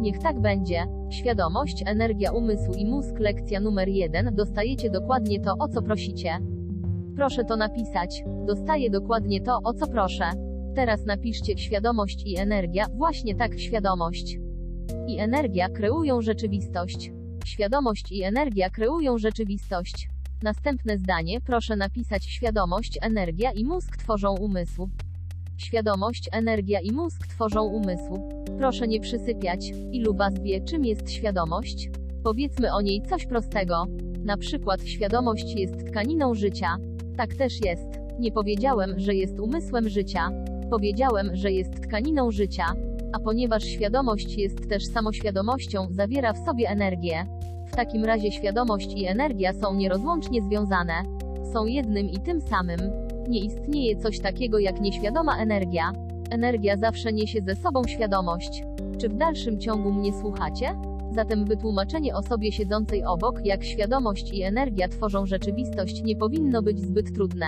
Niech 0.00 0.18
tak 0.18 0.40
będzie. 0.40 0.86
Świadomość, 1.10 1.82
energia 1.86 2.32
umysłu 2.32 2.74
i 2.74 2.86
mózg 2.86 3.18
lekcja 3.18 3.60
numer 3.60 3.88
1 3.88 4.34
dostajecie 4.34 4.90
dokładnie 4.90 5.40
to, 5.40 5.54
o 5.58 5.68
co 5.68 5.82
prosicie. 5.82 6.53
Proszę 7.16 7.44
to 7.44 7.56
napisać. 7.56 8.22
Dostaję 8.46 8.90
dokładnie 8.90 9.40
to, 9.40 9.58
o 9.64 9.74
co 9.74 9.86
proszę. 9.86 10.24
Teraz 10.74 11.04
napiszcie 11.06 11.58
świadomość 11.58 12.22
i 12.26 12.38
energia, 12.38 12.86
właśnie 12.96 13.34
tak 13.34 13.60
świadomość. 13.60 14.38
I 15.06 15.18
energia 15.18 15.68
kreują 15.68 16.22
rzeczywistość. 16.22 17.12
Świadomość 17.44 18.12
i 18.12 18.22
energia 18.22 18.70
kreują 18.70 19.18
rzeczywistość. 19.18 20.08
Następne 20.42 20.98
zdanie 20.98 21.40
proszę 21.40 21.76
napisać 21.76 22.24
świadomość, 22.24 22.98
energia 23.02 23.52
i 23.52 23.64
mózg 23.64 23.96
tworzą 23.96 24.34
umysł. 24.36 24.90
Świadomość, 25.56 26.28
energia 26.32 26.80
i 26.80 26.92
mózg 26.92 27.26
tworzą 27.26 27.64
umysł. 27.64 28.28
Proszę 28.58 28.88
nie 28.88 29.00
przysypiać. 29.00 29.72
Ilu 29.92 30.14
was 30.14 30.34
wie, 30.42 30.60
czym 30.60 30.84
jest 30.84 31.10
świadomość? 31.10 31.90
Powiedzmy 32.24 32.72
o 32.72 32.80
niej 32.80 33.02
coś 33.02 33.26
prostego. 33.26 33.84
Na 34.24 34.36
przykład 34.36 34.84
świadomość 34.84 35.54
jest 35.54 35.86
tkaniną 35.86 36.34
życia. 36.34 36.76
Tak 37.16 37.34
też 37.34 37.64
jest. 37.64 37.88
Nie 38.18 38.32
powiedziałem, 38.32 38.94
że 38.96 39.14
jest 39.14 39.40
umysłem 39.40 39.88
życia. 39.88 40.30
Powiedziałem, 40.70 41.36
że 41.36 41.52
jest 41.52 41.80
tkaniną 41.82 42.30
życia. 42.30 42.64
A 43.12 43.18
ponieważ 43.18 43.64
świadomość 43.64 44.38
jest 44.38 44.68
też 44.68 44.86
samoświadomością, 44.86 45.86
zawiera 45.90 46.32
w 46.32 46.38
sobie 46.38 46.68
energię. 46.68 47.26
W 47.66 47.76
takim 47.76 48.04
razie 48.04 48.32
świadomość 48.32 48.92
i 48.96 49.06
energia 49.06 49.52
są 49.52 49.74
nierozłącznie 49.74 50.42
związane. 50.42 51.02
Są 51.52 51.66
jednym 51.66 52.10
i 52.10 52.18
tym 52.18 52.40
samym. 52.40 52.80
Nie 53.28 53.40
istnieje 53.40 53.96
coś 53.96 54.20
takiego 54.20 54.58
jak 54.58 54.80
nieświadoma 54.80 55.38
energia. 55.38 55.92
Energia 56.30 56.76
zawsze 56.76 57.12
niesie 57.12 57.40
ze 57.46 57.54
sobą 57.54 57.84
świadomość. 57.84 58.62
Czy 59.00 59.08
w 59.08 59.14
dalszym 59.14 59.60
ciągu 59.60 59.92
mnie 59.92 60.12
słuchacie? 60.12 60.93
Zatem 61.10 61.44
wytłumaczenie 61.44 62.16
osobie 62.16 62.52
siedzącej 62.52 63.04
obok, 63.04 63.40
jak 63.44 63.64
świadomość 63.64 64.32
i 64.32 64.42
energia 64.42 64.88
tworzą 64.88 65.26
rzeczywistość, 65.26 66.02
nie 66.02 66.16
powinno 66.16 66.62
być 66.62 66.80
zbyt 66.80 67.14
trudne. 67.14 67.46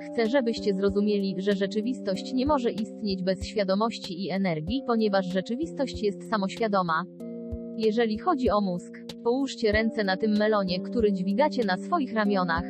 Chcę, 0.00 0.26
żebyście 0.26 0.74
zrozumieli, 0.74 1.34
że 1.38 1.52
rzeczywistość 1.52 2.32
nie 2.32 2.46
może 2.46 2.70
istnieć 2.70 3.22
bez 3.22 3.44
świadomości 3.44 4.24
i 4.24 4.30
energii, 4.30 4.82
ponieważ 4.86 5.26
rzeczywistość 5.26 6.02
jest 6.02 6.30
samoświadoma. 6.30 7.04
Jeżeli 7.78 8.18
chodzi 8.18 8.50
o 8.50 8.60
mózg, 8.60 8.92
połóżcie 9.24 9.72
ręce 9.72 10.04
na 10.04 10.16
tym 10.16 10.38
melonie, 10.38 10.80
który 10.80 11.12
dźwigacie 11.12 11.64
na 11.64 11.76
swoich 11.76 12.14
ramionach. 12.14 12.64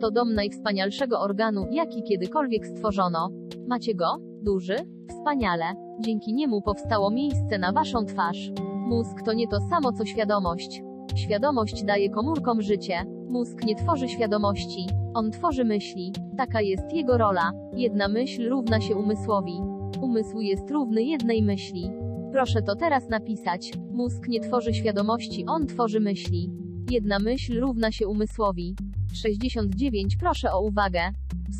To 0.00 0.10
dom 0.10 0.34
najwspanialszego 0.34 1.20
organu, 1.20 1.66
jaki 1.72 2.02
kiedykolwiek 2.02 2.66
stworzono. 2.66 3.30
Macie 3.68 3.94
go? 3.94 4.16
Duży? 4.42 4.76
Wspaniale. 5.08 5.64
Dzięki 6.00 6.34
niemu 6.34 6.62
powstało 6.62 7.10
miejsce 7.10 7.58
na 7.58 7.72
waszą 7.72 8.04
twarz. 8.04 8.50
Mózg 8.86 9.22
to 9.24 9.32
nie 9.32 9.48
to 9.48 9.60
samo 9.60 9.92
co 9.92 10.04
świadomość. 10.04 10.82
Świadomość 11.14 11.84
daje 11.84 12.10
komórkom 12.10 12.62
życie. 12.62 13.04
Mózg 13.28 13.64
nie 13.64 13.74
tworzy 13.74 14.08
świadomości. 14.08 14.86
On 15.14 15.30
tworzy 15.30 15.64
myśli. 15.64 16.12
Taka 16.36 16.60
jest 16.60 16.92
jego 16.92 17.18
rola. 17.18 17.52
Jedna 17.72 18.08
myśl 18.08 18.48
równa 18.48 18.80
się 18.80 18.96
umysłowi. 18.96 19.60
Umysł 20.00 20.40
jest 20.40 20.70
równy 20.70 21.02
jednej 21.02 21.42
myśli. 21.42 21.90
Proszę 22.32 22.62
to 22.62 22.76
teraz 22.76 23.08
napisać. 23.08 23.72
Mózg 23.92 24.28
nie 24.28 24.40
tworzy 24.40 24.74
świadomości, 24.74 25.44
on 25.46 25.66
tworzy 25.66 26.00
myśli. 26.00 26.50
Jedna 26.90 27.18
myśl 27.18 27.60
równa 27.60 27.92
się 27.92 28.08
umysłowi. 28.08 28.76
69 29.12 30.16
Proszę 30.16 30.52
o 30.52 30.60
uwagę. 30.62 31.00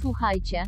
Słuchajcie. 0.01 0.63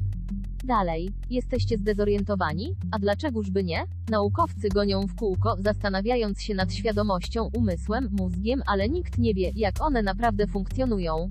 Dalej. 0.68 1.10
Jesteście 1.30 1.78
zdezorientowani? 1.78 2.76
A 2.90 2.98
dlaczegożby 2.98 3.64
nie? 3.64 3.84
Naukowcy 4.10 4.68
gonią 4.68 5.06
w 5.06 5.14
kółko, 5.14 5.56
zastanawiając 5.58 6.42
się 6.42 6.54
nad 6.54 6.74
świadomością, 6.74 7.50
umysłem, 7.56 8.08
mózgiem, 8.12 8.62
ale 8.66 8.88
nikt 8.88 9.18
nie 9.18 9.34
wie, 9.34 9.50
jak 9.54 9.82
one 9.82 10.02
naprawdę 10.02 10.46
funkcjonują. 10.46 11.30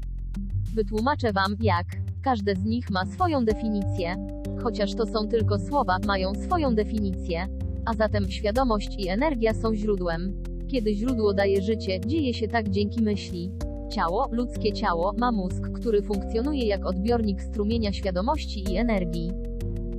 Wytłumaczę 0.73 1.33
wam, 1.33 1.55
jak. 1.59 1.85
Każde 2.21 2.55
z 2.55 2.63
nich 2.63 2.89
ma 2.89 3.05
swoją 3.05 3.45
definicję. 3.45 4.15
Chociaż 4.63 4.95
to 4.95 5.05
są 5.05 5.27
tylko 5.27 5.59
słowa, 5.59 5.97
mają 6.07 6.35
swoją 6.35 6.75
definicję. 6.75 7.47
A 7.85 7.93
zatem 7.93 8.31
świadomość 8.31 8.89
i 8.97 9.07
energia 9.07 9.53
są 9.53 9.75
źródłem. 9.75 10.43
Kiedy 10.67 10.95
źródło 10.95 11.33
daje 11.33 11.61
życie, 11.61 11.99
dzieje 11.99 12.33
się 12.33 12.47
tak 12.47 12.69
dzięki 12.69 13.01
myśli. 13.01 13.51
Ciało, 13.89 14.27
ludzkie 14.31 14.73
ciało, 14.73 15.13
ma 15.17 15.31
mózg, 15.31 15.69
który 15.73 16.01
funkcjonuje 16.01 16.65
jak 16.65 16.85
odbiornik 16.85 17.41
strumienia 17.41 17.93
świadomości 17.93 18.73
i 18.73 18.77
energii. 18.77 19.31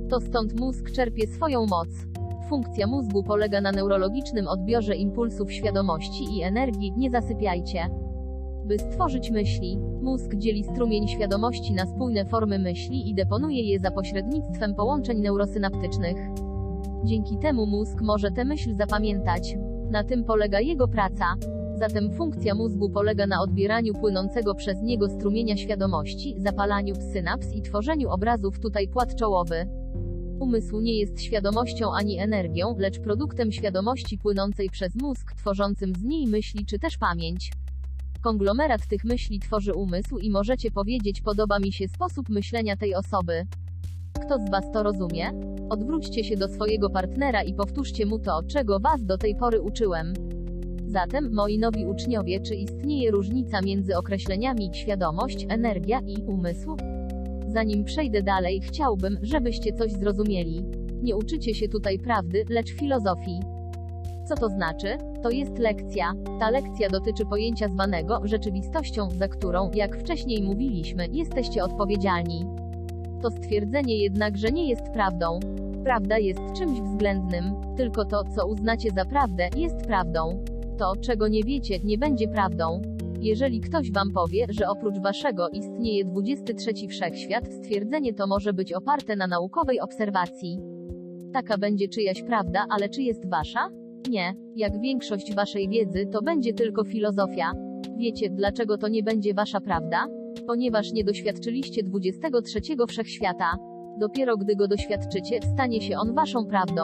To 0.09 0.19
stąd 0.19 0.59
mózg 0.59 0.91
czerpie 0.91 1.27
swoją 1.27 1.65
moc. 1.65 1.87
Funkcja 2.49 2.87
mózgu 2.87 3.23
polega 3.23 3.61
na 3.61 3.71
neurologicznym 3.71 4.47
odbiorze 4.47 4.95
impulsów 4.95 5.51
świadomości 5.51 6.37
i 6.37 6.41
energii, 6.41 6.93
nie 6.97 7.09
zasypiajcie. 7.09 7.89
By 8.65 8.79
stworzyć 8.79 9.31
myśli, 9.31 9.79
mózg 10.01 10.35
dzieli 10.35 10.63
strumień 10.63 11.07
świadomości 11.07 11.73
na 11.73 11.85
spójne 11.85 12.25
formy 12.25 12.59
myśli 12.59 13.09
i 13.09 13.15
deponuje 13.15 13.63
je 13.63 13.79
za 13.79 13.91
pośrednictwem 13.91 14.75
połączeń 14.75 15.19
neurosynaptycznych. 15.19 16.17
Dzięki 17.03 17.37
temu 17.37 17.65
mózg 17.65 18.01
może 18.01 18.31
tę 18.31 18.45
myśl 18.45 18.75
zapamiętać. 18.75 19.57
Na 19.91 20.03
tym 20.03 20.23
polega 20.23 20.59
jego 20.59 20.87
praca. 20.87 21.25
Zatem 21.79 22.11
funkcja 22.11 22.55
mózgu 22.55 22.89
polega 22.89 23.27
na 23.27 23.41
odbieraniu 23.41 23.93
płynącego 23.93 24.55
przez 24.55 24.81
niego 24.81 25.09
strumienia 25.09 25.57
świadomości, 25.57 26.35
zapalaniu 26.37 26.95
synaps 26.95 27.53
i 27.53 27.61
tworzeniu 27.61 28.09
obrazów 28.09 28.59
tutaj 28.59 28.87
płat 28.87 29.15
czołowy. 29.15 29.67
Umysł 30.39 30.81
nie 30.81 30.99
jest 30.99 31.21
świadomością 31.21 31.93
ani 31.93 32.19
energią, 32.19 32.75
lecz 32.77 32.99
produktem 32.99 33.51
świadomości 33.51 34.17
płynącej 34.17 34.69
przez 34.69 34.95
mózg, 34.95 35.33
tworzącym 35.35 35.95
z 35.95 36.03
niej 36.03 36.27
myśli 36.27 36.65
czy 36.65 36.79
też 36.79 36.97
pamięć. 36.97 37.51
Konglomerat 38.21 38.87
tych 38.87 39.03
myśli 39.03 39.39
tworzy 39.39 39.73
umysł 39.73 40.17
i 40.17 40.29
możecie 40.29 40.71
powiedzieć 40.71 41.21
podoba 41.21 41.59
mi 41.59 41.73
się 41.73 41.87
sposób 41.87 42.29
myślenia 42.29 42.77
tej 42.77 42.95
osoby. 42.95 43.45
Kto 44.25 44.37
z 44.39 44.49
Was 44.51 44.71
to 44.73 44.83
rozumie? 44.83 45.31
Odwróćcie 45.69 46.23
się 46.23 46.37
do 46.37 46.47
swojego 46.47 46.89
partnera 46.89 47.43
i 47.43 47.53
powtórzcie 47.53 48.05
mu 48.05 48.19
to, 48.19 48.43
czego 48.43 48.79
Was 48.79 49.05
do 49.05 49.17
tej 49.17 49.35
pory 49.35 49.61
uczyłem. 49.61 50.13
Zatem, 50.89 51.33
moi 51.33 51.59
nowi 51.59 51.85
uczniowie, 51.85 52.39
czy 52.39 52.55
istnieje 52.55 53.11
różnica 53.11 53.61
między 53.61 53.97
określeniami 53.97 54.69
świadomość, 54.73 55.45
energia 55.49 55.99
i 56.07 56.21
umysł? 56.21 56.77
Zanim 57.47 57.83
przejdę 57.83 58.23
dalej, 58.23 58.61
chciałbym, 58.61 59.17
żebyście 59.21 59.73
coś 59.73 59.91
zrozumieli. 59.91 60.65
Nie 61.01 61.15
uczycie 61.15 61.53
się 61.53 61.67
tutaj 61.67 61.99
prawdy, 61.99 62.43
lecz 62.49 62.69
filozofii. 62.71 63.39
Co 64.27 64.35
to 64.35 64.49
znaczy? 64.49 64.97
To 65.23 65.29
jest 65.29 65.57
lekcja. 65.57 66.13
Ta 66.39 66.49
lekcja 66.49 66.89
dotyczy 66.89 67.25
pojęcia 67.25 67.67
zwanego 67.67 68.21
rzeczywistością, 68.23 69.09
za 69.09 69.27
którą, 69.27 69.71
jak 69.73 69.97
wcześniej 69.97 70.43
mówiliśmy, 70.43 71.07
jesteście 71.11 71.63
odpowiedzialni. 71.63 72.45
To 73.21 73.31
stwierdzenie 73.31 73.97
jednakże 73.97 74.51
nie 74.51 74.69
jest 74.69 74.91
prawdą. 74.93 75.39
Prawda 75.83 76.17
jest 76.17 76.41
czymś 76.57 76.81
względnym. 76.81 77.43
Tylko 77.77 78.05
to, 78.05 78.23
co 78.35 78.47
uznacie 78.47 78.89
za 78.91 79.05
prawdę, 79.05 79.49
jest 79.55 79.77
prawdą. 79.77 80.43
To, 80.79 80.93
czego 80.95 81.27
nie 81.27 81.43
wiecie, 81.43 81.79
nie 81.83 81.97
będzie 81.97 82.27
prawdą. 82.27 82.81
Jeżeli 83.21 83.61
ktoś 83.61 83.91
wam 83.91 84.11
powie, 84.11 84.45
że 84.49 84.67
oprócz 84.69 84.99
waszego 84.99 85.49
istnieje 85.49 86.05
23 86.05 86.87
wszechświat, 86.87 87.47
stwierdzenie 87.53 88.13
to 88.13 88.27
może 88.27 88.53
być 88.53 88.73
oparte 88.73 89.15
na 89.15 89.27
naukowej 89.27 89.79
obserwacji. 89.79 90.59
Taka 91.33 91.57
będzie 91.57 91.87
czyjaś 91.87 92.23
prawda, 92.23 92.65
ale 92.69 92.89
czy 92.89 93.01
jest 93.01 93.29
wasza? 93.29 93.69
Nie. 94.09 94.35
Jak 94.55 94.81
większość 94.81 95.35
waszej 95.35 95.69
wiedzy, 95.69 96.05
to 96.11 96.21
będzie 96.21 96.53
tylko 96.53 96.83
filozofia. 96.83 97.51
Wiecie, 97.97 98.29
dlaczego 98.29 98.77
to 98.77 98.87
nie 98.87 99.03
będzie 99.03 99.33
wasza 99.33 99.61
prawda? 99.61 100.07
Ponieważ 100.47 100.91
nie 100.93 101.03
doświadczyliście 101.03 101.83
23 101.83 102.59
wszechświata. 102.87 103.57
Dopiero 103.99 104.37
gdy 104.37 104.55
go 104.55 104.67
doświadczycie, 104.67 105.39
stanie 105.53 105.81
się 105.81 105.97
on 105.97 106.13
waszą 106.13 106.45
prawdą. 106.45 106.81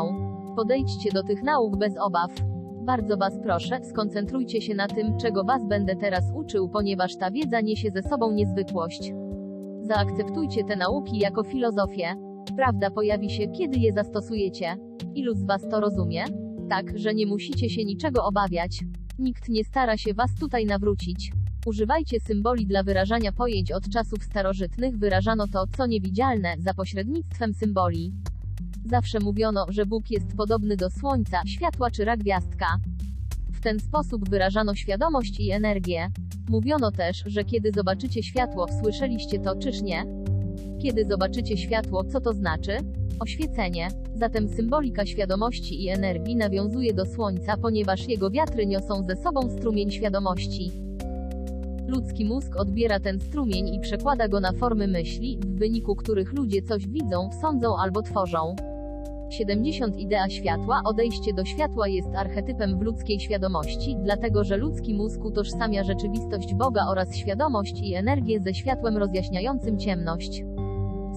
Podejdźcie 0.56 1.12
do 1.12 1.24
tych 1.24 1.44
nauk 1.44 1.78
bez 1.78 1.98
obaw. 1.98 2.55
Bardzo 2.86 3.18
Was 3.18 3.34
proszę, 3.44 3.80
skoncentrujcie 3.84 4.62
się 4.62 4.76
na 4.76 4.88
tym, 4.88 5.18
czego 5.18 5.44
Was 5.44 5.68
będę 5.68 5.96
teraz 5.96 6.24
uczył, 6.36 6.70
ponieważ 6.70 7.16
ta 7.18 7.32
wiedza 7.32 7.62
niesie 7.62 7.92
ze 7.92 8.02
sobą 8.04 8.32
niezwykłość. 8.32 9.14
Zaakceptujcie 9.82 10.64
te 10.64 10.76
nauki 10.76 11.20
jako 11.20 11.44
filozofię. 11.44 12.16
Prawda 12.56 12.92
pojawi 12.92 13.30
się, 13.30 13.48
kiedy 13.48 13.80
je 13.80 13.94
zastosujecie. 13.94 14.78
Ilu 15.16 15.36
z 15.36 15.46
Was 15.46 15.62
to 15.72 15.80
rozumie? 15.80 16.24
Tak, 16.70 16.98
że 16.98 17.14
nie 17.14 17.26
musicie 17.26 17.70
się 17.70 17.86
niczego 17.86 18.26
obawiać. 18.26 18.80
Nikt 19.20 19.50
nie 19.50 19.64
stara 19.64 19.98
się 19.98 20.14
Was 20.14 20.36
tutaj 20.40 20.66
nawrócić. 20.66 21.32
Używajcie 21.66 22.20
symboli 22.20 22.66
dla 22.66 22.84
wyrażania 22.84 23.32
pojęć 23.32 23.72
od 23.72 23.90
czasów 23.90 24.24
starożytnych, 24.24 24.98
wyrażano 24.98 25.48
to, 25.48 25.66
co 25.78 25.86
niewidzialne, 25.86 26.56
za 26.60 26.74
pośrednictwem 26.74 27.54
symboli. 27.54 28.14
Zawsze 28.86 29.20
mówiono, 29.20 29.66
że 29.70 29.86
Bóg 29.86 30.12
jest 30.12 30.36
podobny 30.38 30.78
do 30.78 30.90
słońca, 30.90 31.42
światła 31.46 31.92
czy 31.92 32.06
gwiazdka. 32.18 32.68
W 33.54 33.62
ten 33.62 33.80
sposób 33.80 34.30
wyrażano 34.30 34.76
świadomość 34.76 35.40
i 35.40 35.52
energię. 35.52 36.10
Mówiono 36.50 36.92
też, 36.92 37.24
że 37.26 37.44
kiedy 37.44 37.72
zobaczycie 37.72 38.24
światło, 38.24 38.68
słyszeliście 38.82 39.40
to, 39.40 39.56
czyż 39.56 39.82
nie? 39.82 40.06
Kiedy 40.82 41.06
zobaczycie 41.06 41.58
światło, 41.58 42.04
co 42.04 42.22
to 42.22 42.34
znaczy? 42.34 42.78
Oświecenie. 43.20 43.88
Zatem 44.16 44.50
symbolika 44.50 45.06
świadomości 45.06 45.84
i 45.84 45.90
energii 45.90 46.36
nawiązuje 46.36 46.94
do 46.94 47.06
słońca, 47.06 47.58
ponieważ 47.58 48.08
jego 48.08 48.30
wiatry 48.30 48.66
niosą 48.66 49.04
ze 49.04 49.16
sobą 49.16 49.50
strumień 49.58 49.92
świadomości. 49.92 50.72
Ludzki 51.88 52.26
mózg 52.26 52.56
odbiera 52.56 53.00
ten 53.00 53.20
strumień 53.20 53.68
i 53.68 53.80
przekłada 53.80 54.28
go 54.28 54.40
na 54.40 54.52
formy 54.52 54.88
myśli, 54.88 55.40
w 55.46 55.60
wyniku 55.60 55.96
których 55.96 56.34
ludzie 56.34 56.62
coś 56.62 56.88
widzą, 56.88 57.30
sądzą 57.42 57.78
albo 57.78 58.02
tworzą. 58.02 58.56
70 59.30 59.98
Idea 59.98 60.30
światła 60.30 60.82
Odejście 60.86 61.34
do 61.34 61.46
światła 61.46 61.88
jest 61.88 62.16
archetypem 62.16 62.80
w 62.80 62.82
ludzkiej 62.82 63.20
świadomości, 63.20 63.96
dlatego 64.04 64.44
że 64.44 64.58
ludzki 64.58 64.94
mózg 64.94 65.26
utożsamia 65.26 65.84
rzeczywistość 65.84 66.54
Boga 66.54 66.86
oraz 66.88 67.16
świadomość 67.16 67.82
i 67.84 67.94
energię 67.94 68.40
ze 68.40 68.54
światłem 68.54 68.98
rozjaśniającym 68.98 69.80
ciemność. 69.80 70.44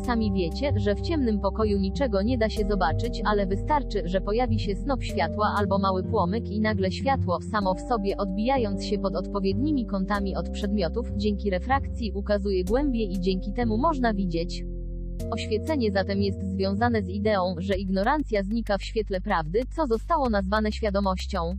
Sami 0.05 0.32
wiecie, 0.32 0.72
że 0.76 0.94
w 0.94 1.01
ciemnym 1.01 1.40
pokoju 1.40 1.78
niczego 1.78 2.22
nie 2.22 2.39
da 2.39 2.48
się 2.48 2.68
zobaczyć, 2.68 3.22
ale 3.24 3.47
wystarczy, 3.47 4.02
że 4.05 4.20
pojawi 4.20 4.60
się 4.60 4.76
snop 4.76 5.02
światła 5.02 5.55
albo 5.56 5.78
mały 5.78 6.02
płomyk 6.02 6.51
i 6.51 6.60
nagle 6.60 6.93
światło, 6.93 7.39
samo 7.51 7.74
w 7.74 7.80
sobie 7.80 8.16
odbijając 8.16 8.85
się 8.85 8.98
pod 8.98 9.16
odpowiednimi 9.16 9.86
kątami 9.86 10.36
od 10.36 10.51
przedmiotów, 10.51 11.10
dzięki 11.16 11.51
refrakcji 11.51 12.12
ukazuje 12.12 12.64
głębie 12.64 13.05
i 13.05 13.20
dzięki 13.20 13.52
temu 13.52 13.78
można 13.78 14.14
widzieć. 14.14 14.64
Oświecenie 15.30 15.92
zatem 15.92 16.22
jest 16.22 16.42
związane 16.42 17.02
z 17.02 17.09
ideą, 17.09 17.55
że 17.59 17.74
ignorancja 17.74 18.42
znika 18.42 18.78
w 18.78 18.82
świetle 18.82 19.20
prawdy, 19.20 19.60
co 19.76 19.86
zostało 19.86 20.30
nazwane 20.30 20.72
świadomością. 20.72 21.59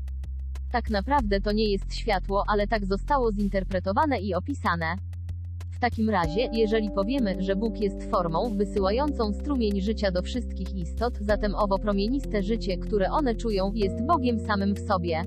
Tak 0.72 0.90
naprawdę 0.90 1.42
to 1.42 1.52
nie 1.52 1.72
jest 1.72 1.94
światło, 1.94 2.44
ale 2.48 2.68
tak 2.68 2.86
zostało 2.86 3.32
zinterpretowane 3.32 4.20
i 4.20 4.34
opisane. 4.34 4.96
W 5.72 5.80
takim 5.80 6.10
razie, 6.10 6.50
jeżeli 6.54 6.90
powiemy, 6.92 7.36
że 7.40 7.56
Bóg 7.56 7.80
jest 7.82 8.04
formą, 8.04 8.58
wysyłającą 8.58 9.34
strumień 9.34 9.82
życia 9.82 10.12
do 10.12 10.22
wszystkich 10.22 10.76
istot, 10.76 11.18
zatem 11.22 11.56
owo 11.56 11.80
promieniste 11.80 12.44
życie, 12.44 12.78
które 12.78 13.12
one 13.12 13.36
czują, 13.36 13.72
jest 13.74 14.06
Bogiem 14.06 14.40
samym 14.40 14.76
w 14.76 14.80
sobie. 14.80 15.22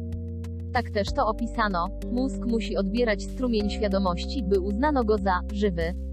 Tak 0.73 0.91
też 0.91 1.09
to 1.17 1.27
opisano. 1.27 1.89
Mózg 2.13 2.47
musi 2.47 2.77
odbierać 2.77 3.23
strumień 3.23 3.71
świadomości, 3.71 4.43
by 4.43 4.61
uznano 4.61 5.05
go 5.05 5.19
za 5.19 5.41
żywy. 5.53 6.12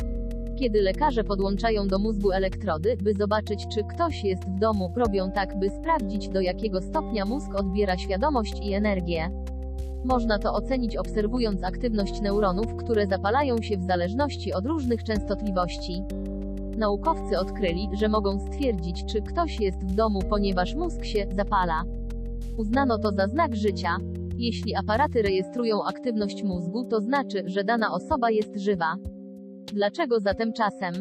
Kiedy 0.60 0.82
lekarze 0.82 1.24
podłączają 1.24 1.88
do 1.88 2.00
mózgu 2.00 2.32
elektrody, 2.32 2.98
by 3.04 3.14
zobaczyć, 3.14 3.68
czy 3.68 3.84
ktoś 3.84 4.24
jest 4.24 4.44
w 4.46 4.60
domu, 4.60 4.94
robią 4.96 5.32
tak, 5.32 5.60
by 5.60 5.70
sprawdzić, 5.70 6.30
do 6.30 6.42
jakiego 6.42 6.82
stopnia 6.82 7.26
mózg 7.26 7.56
odbiera 7.56 7.98
świadomość 7.98 8.54
i 8.64 8.74
energię. 8.74 9.32
Można 10.06 10.40
to 10.40 10.54
ocenić 10.54 10.98
obserwując 10.98 11.64
aktywność 11.64 12.22
neuronów, 12.22 12.76
które 12.76 13.08
zapalają 13.08 13.62
się 13.62 13.78
w 13.78 13.84
zależności 13.84 14.54
od 14.54 14.66
różnych 14.66 15.04
częstotliwości. 15.04 16.04
Naukowcy 16.78 17.40
odkryli, 17.40 17.90
że 17.94 18.10
mogą 18.10 18.40
stwierdzić, 18.40 19.06
czy 19.06 19.22
ktoś 19.22 19.60
jest 19.60 19.86
w 19.86 19.96
domu, 19.96 20.20
ponieważ 20.30 20.76
mózg 20.76 21.04
się 21.04 21.28
zapala. 21.36 21.84
Uznano 22.58 22.98
to 22.98 23.12
za 23.12 23.28
znak 23.28 23.56
życia. 23.56 23.98
Jeśli 24.38 24.76
aparaty 24.76 25.22
rejestrują 25.22 25.84
aktywność 25.84 26.44
mózgu, 26.44 26.86
to 26.86 27.02
znaczy, 27.02 27.44
że 27.46 27.64
dana 27.64 27.94
osoba 27.94 28.30
jest 28.30 28.58
żywa. 28.58 28.96
Dlaczego 29.74 30.20
zatem 30.20 30.54
czasem 30.54 30.94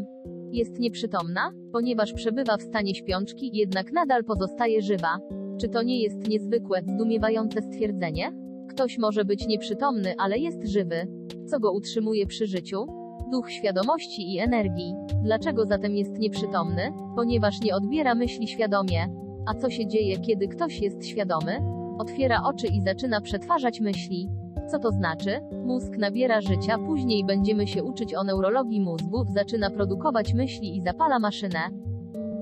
jest 0.52 0.78
nieprzytomna? 0.78 1.52
Ponieważ 1.72 2.12
przebywa 2.12 2.56
w 2.56 2.62
stanie 2.62 2.94
śpiączki, 2.94 3.50
jednak 3.54 3.92
nadal 3.92 4.24
pozostaje 4.24 4.82
żywa. 4.82 5.18
Czy 5.60 5.68
to 5.68 5.82
nie 5.82 6.02
jest 6.02 6.28
niezwykłe, 6.28 6.82
zdumiewające 6.82 7.62
stwierdzenie? 7.62 8.32
Ktoś 8.68 8.98
może 8.98 9.24
być 9.24 9.46
nieprzytomny, 9.46 10.14
ale 10.18 10.38
jest 10.38 10.68
żywy. 10.68 11.06
Co 11.46 11.60
go 11.60 11.72
utrzymuje 11.72 12.26
przy 12.26 12.46
życiu? 12.46 12.86
Duch 13.32 13.50
świadomości 13.50 14.34
i 14.34 14.38
energii. 14.38 14.94
Dlaczego 15.22 15.66
zatem 15.66 15.96
jest 15.96 16.18
nieprzytomny? 16.18 16.92
Ponieważ 17.16 17.60
nie 17.60 17.74
odbiera 17.74 18.14
myśli 18.14 18.48
świadomie. 18.48 19.06
A 19.46 19.54
co 19.54 19.70
się 19.70 19.86
dzieje, 19.86 20.18
kiedy 20.18 20.48
ktoś 20.48 20.80
jest 20.80 21.06
świadomy? 21.06 21.58
Otwiera 21.98 22.42
oczy 22.44 22.66
i 22.66 22.82
zaczyna 22.82 23.20
przetwarzać 23.20 23.80
myśli. 23.80 24.28
Co 24.70 24.78
to 24.78 24.92
znaczy? 24.92 25.40
Mózg 25.64 25.96
nabiera 25.98 26.40
życia, 26.40 26.78
później 26.78 27.24
będziemy 27.24 27.66
się 27.66 27.84
uczyć 27.84 28.14
o 28.14 28.24
neurologii 28.24 28.80
mózgu, 28.80 29.24
zaczyna 29.34 29.70
produkować 29.70 30.34
myśli 30.34 30.76
i 30.76 30.82
zapala 30.82 31.18
maszynę. 31.18 31.58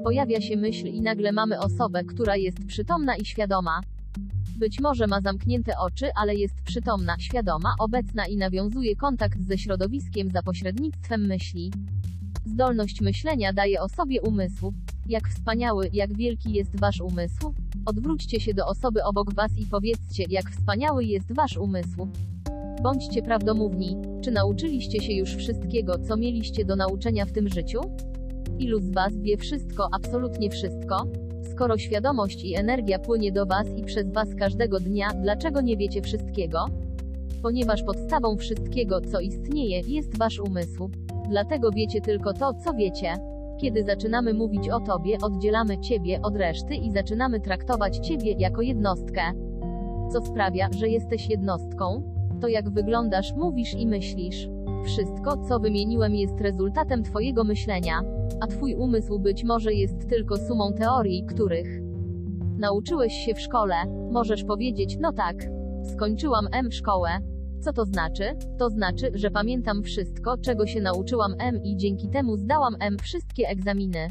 Pojawia 0.05 0.41
się 0.41 0.57
myśl 0.57 0.87
i 0.87 1.01
nagle 1.01 1.33
mamy 1.33 1.59
osobę, 1.59 2.05
która 2.05 2.37
jest 2.37 2.67
przytomna 2.67 3.17
i 3.17 3.25
świadoma. 3.25 3.81
Być 4.59 4.81
może 4.81 5.07
ma 5.07 5.21
zamknięte 5.21 5.79
oczy, 5.79 6.11
ale 6.17 6.35
jest 6.35 6.63
przytomna, 6.63 7.17
świadoma, 7.19 7.75
obecna 7.79 8.27
i 8.27 8.37
nawiązuje 8.37 8.97
kontakt 8.97 9.43
ze 9.43 9.59
środowiskiem 9.59 10.31
za 10.31 10.43
pośrednictwem 10.43 11.27
myśli. 11.27 11.73
Zdolność 12.47 13.01
myślenia 13.01 13.53
daje 13.53 13.81
osobie 13.83 14.23
umysł. 14.23 14.73
Jak 15.09 15.29
wspaniały, 15.29 15.91
jak 15.93 16.17
wielki 16.17 16.53
jest 16.53 16.81
wasz 16.81 17.01
umysł? 17.01 17.55
Odwróćcie 17.87 18.41
się 18.41 18.55
do 18.55 18.67
osoby 18.67 19.05
obok 19.05 19.35
was 19.35 19.59
i 19.59 19.67
powiedzcie, 19.67 20.25
jak 20.29 20.51
wspaniały 20.51 21.05
jest 21.05 21.35
wasz 21.35 21.57
umysł. 21.57 22.09
Bądźcie 22.83 23.23
prawdomówni. 23.23 23.97
Czy 24.25 24.31
nauczyliście 24.31 25.03
się 25.03 25.13
już 25.13 25.35
wszystkiego, 25.35 25.99
co 25.99 26.17
mieliście 26.17 26.65
do 26.65 26.77
nauczenia 26.77 27.25
w 27.25 27.33
tym 27.33 27.49
życiu? 27.49 27.81
Ilu 28.59 28.81
z 28.81 28.91
was 28.91 29.13
wie 29.17 29.37
wszystko, 29.37 29.89
absolutnie 29.93 30.51
wszystko? 30.51 31.07
Skoro 31.51 31.79
świadomość 31.79 32.45
i 32.45 32.57
energia 32.57 32.99
płynie 32.99 33.33
do 33.33 33.47
Was 33.47 33.67
i 33.77 33.85
przez 33.85 34.13
Was 34.13 34.29
każdego 34.39 34.81
dnia, 34.81 35.09
dlaczego 35.23 35.61
nie 35.61 35.77
wiecie 35.77 36.03
wszystkiego? 36.03 36.67
Ponieważ 37.43 37.83
podstawą 37.83 38.37
wszystkiego, 38.37 39.01
co 39.01 39.21
istnieje, 39.21 39.81
jest 39.81 40.19
Wasz 40.19 40.41
umysł. 40.41 40.91
Dlatego 41.29 41.71
wiecie 41.71 42.01
tylko 42.01 42.33
to, 42.33 42.55
co 42.65 42.75
wiecie. 42.75 43.36
Kiedy 43.57 43.85
zaczynamy 43.85 44.35
mówić 44.35 44.69
o 44.69 44.81
Tobie, 44.81 45.19
oddzielamy 45.23 45.79
Ciebie 45.79 46.23
od 46.23 46.37
reszty 46.37 46.75
i 46.75 46.91
zaczynamy 46.91 47.41
traktować 47.41 47.97
Ciebie 47.99 48.35
jako 48.39 48.63
jednostkę. 48.63 49.23
Co 50.13 50.21
sprawia, 50.23 50.69
że 50.79 50.89
jesteś 50.89 51.31
jednostką? 51.31 52.13
To 52.41 52.49
jak 52.49 52.71
wyglądasz, 52.71 53.33
mówisz 53.37 53.75
i 53.75 53.87
myślisz. 53.87 54.49
Wszystko, 54.85 55.37
co 55.49 55.61
wymieniłem, 55.61 56.15
jest 56.15 56.41
rezultatem 56.41 57.03
Twojego 57.03 57.45
myślenia, 57.45 58.03
a 58.41 58.47
Twój 58.47 58.75
umysł 58.75 59.19
być 59.19 59.45
może 59.45 59.75
jest 59.75 60.09
tylko 60.09 60.37
sumą 60.37 60.73
teorii, 60.73 61.25
których 61.27 61.81
nauczyłeś 62.59 63.13
się 63.13 63.35
w 63.35 63.41
szkole. 63.41 63.75
Możesz 64.11 64.45
powiedzieć, 64.45 64.99
no 65.01 65.13
tak, 65.13 65.37
skończyłam 65.93 66.49
M 66.53 66.73
szkołę. 66.73 67.11
Co 67.61 67.73
to 67.73 67.85
znaczy? 67.85 68.25
To 68.59 68.71
znaczy, 68.71 69.11
że 69.15 69.31
pamiętam 69.31 69.83
wszystko, 69.83 70.39
czego 70.39 70.67
się 70.67 70.81
nauczyłam 70.81 71.35
M 71.39 71.65
i 71.65 71.77
dzięki 71.77 72.09
temu 72.09 72.37
zdałam 72.37 72.77
M 72.81 72.97
wszystkie 73.03 73.49
egzaminy. 73.49 74.09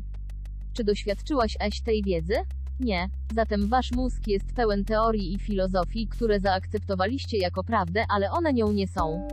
Czy 0.73 0.83
doświadczyłaś 0.83 1.57
eś 1.59 1.81
tej 1.81 2.03
wiedzy? 2.03 2.33
Nie. 2.79 3.09
Zatem 3.35 3.69
wasz 3.69 3.91
mózg 3.91 4.27
jest 4.27 4.53
pełen 4.55 4.85
teorii 4.85 5.33
i 5.33 5.39
filozofii, 5.39 6.07
które 6.07 6.39
zaakceptowaliście 6.39 7.37
jako 7.37 7.63
prawdę, 7.63 8.05
ale 8.09 8.31
one 8.31 8.53
nią 8.53 8.71
nie 8.71 8.87
są. 8.87 9.27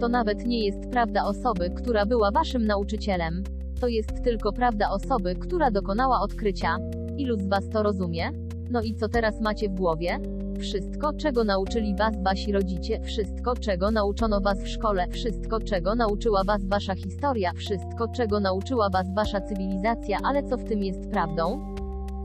To 0.00 0.08
nawet 0.08 0.46
nie 0.46 0.64
jest 0.64 0.90
prawda 0.90 1.24
osoby, 1.24 1.70
która 1.70 2.06
była 2.06 2.30
waszym 2.30 2.66
nauczycielem. 2.66 3.44
To 3.80 3.88
jest 3.88 4.24
tylko 4.24 4.52
prawda 4.52 4.90
osoby, 4.90 5.34
która 5.34 5.70
dokonała 5.70 6.20
odkrycia. 6.20 6.76
Ilu 7.16 7.36
z 7.36 7.48
was 7.48 7.68
to 7.68 7.82
rozumie? 7.82 8.30
No 8.70 8.82
i 8.82 8.94
co 8.94 9.08
teraz 9.08 9.40
macie 9.40 9.68
w 9.68 9.74
głowie? 9.74 10.18
Wszystko, 10.60 11.12
czego 11.12 11.44
nauczyli 11.44 11.96
was 11.96 12.22
wasi 12.22 12.52
rodzice, 12.52 13.00
wszystko, 13.00 13.56
czego 13.56 13.90
nauczono 13.90 14.40
was 14.40 14.62
w 14.62 14.68
szkole, 14.68 15.08
wszystko, 15.08 15.60
czego 15.60 15.94
nauczyła 15.94 16.44
was 16.44 16.64
wasza 16.64 16.94
historia, 16.94 17.52
wszystko, 17.52 18.08
czego 18.08 18.40
nauczyła 18.40 18.90
was 18.90 19.14
wasza 19.14 19.40
cywilizacja, 19.40 20.18
ale 20.24 20.42
co 20.42 20.56
w 20.56 20.64
tym 20.64 20.82
jest 20.82 21.10
prawdą? 21.10 21.74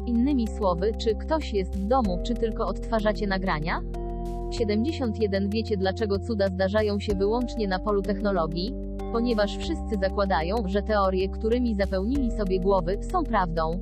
Innymi 0.06 0.48
słowy, 0.48 0.92
czy 0.98 1.16
ktoś 1.16 1.54
jest 1.54 1.76
w 1.76 1.88
domu, 1.88 2.20
czy 2.24 2.34
tylko 2.34 2.68
odtwarzacie 2.68 3.28
nagrania? 3.28 3.82
71 4.52 5.50
Wiecie 5.50 5.78
dlaczego 5.78 6.20
cuda 6.20 6.48
zdarzają 6.48 7.00
się 7.00 7.16
wyłącznie 7.16 7.68
na 7.68 7.80
polu 7.80 8.02
technologii? 8.02 8.74
Ponieważ 9.12 9.58
wszyscy 9.58 9.96
zakładają, 10.02 10.56
że 10.66 10.82
teorie, 10.82 11.30
którymi 11.30 11.76
zapełnili 11.76 12.32
sobie 12.32 12.60
głowy, 12.60 12.98
są 13.12 13.24
prawdą. 13.24 13.80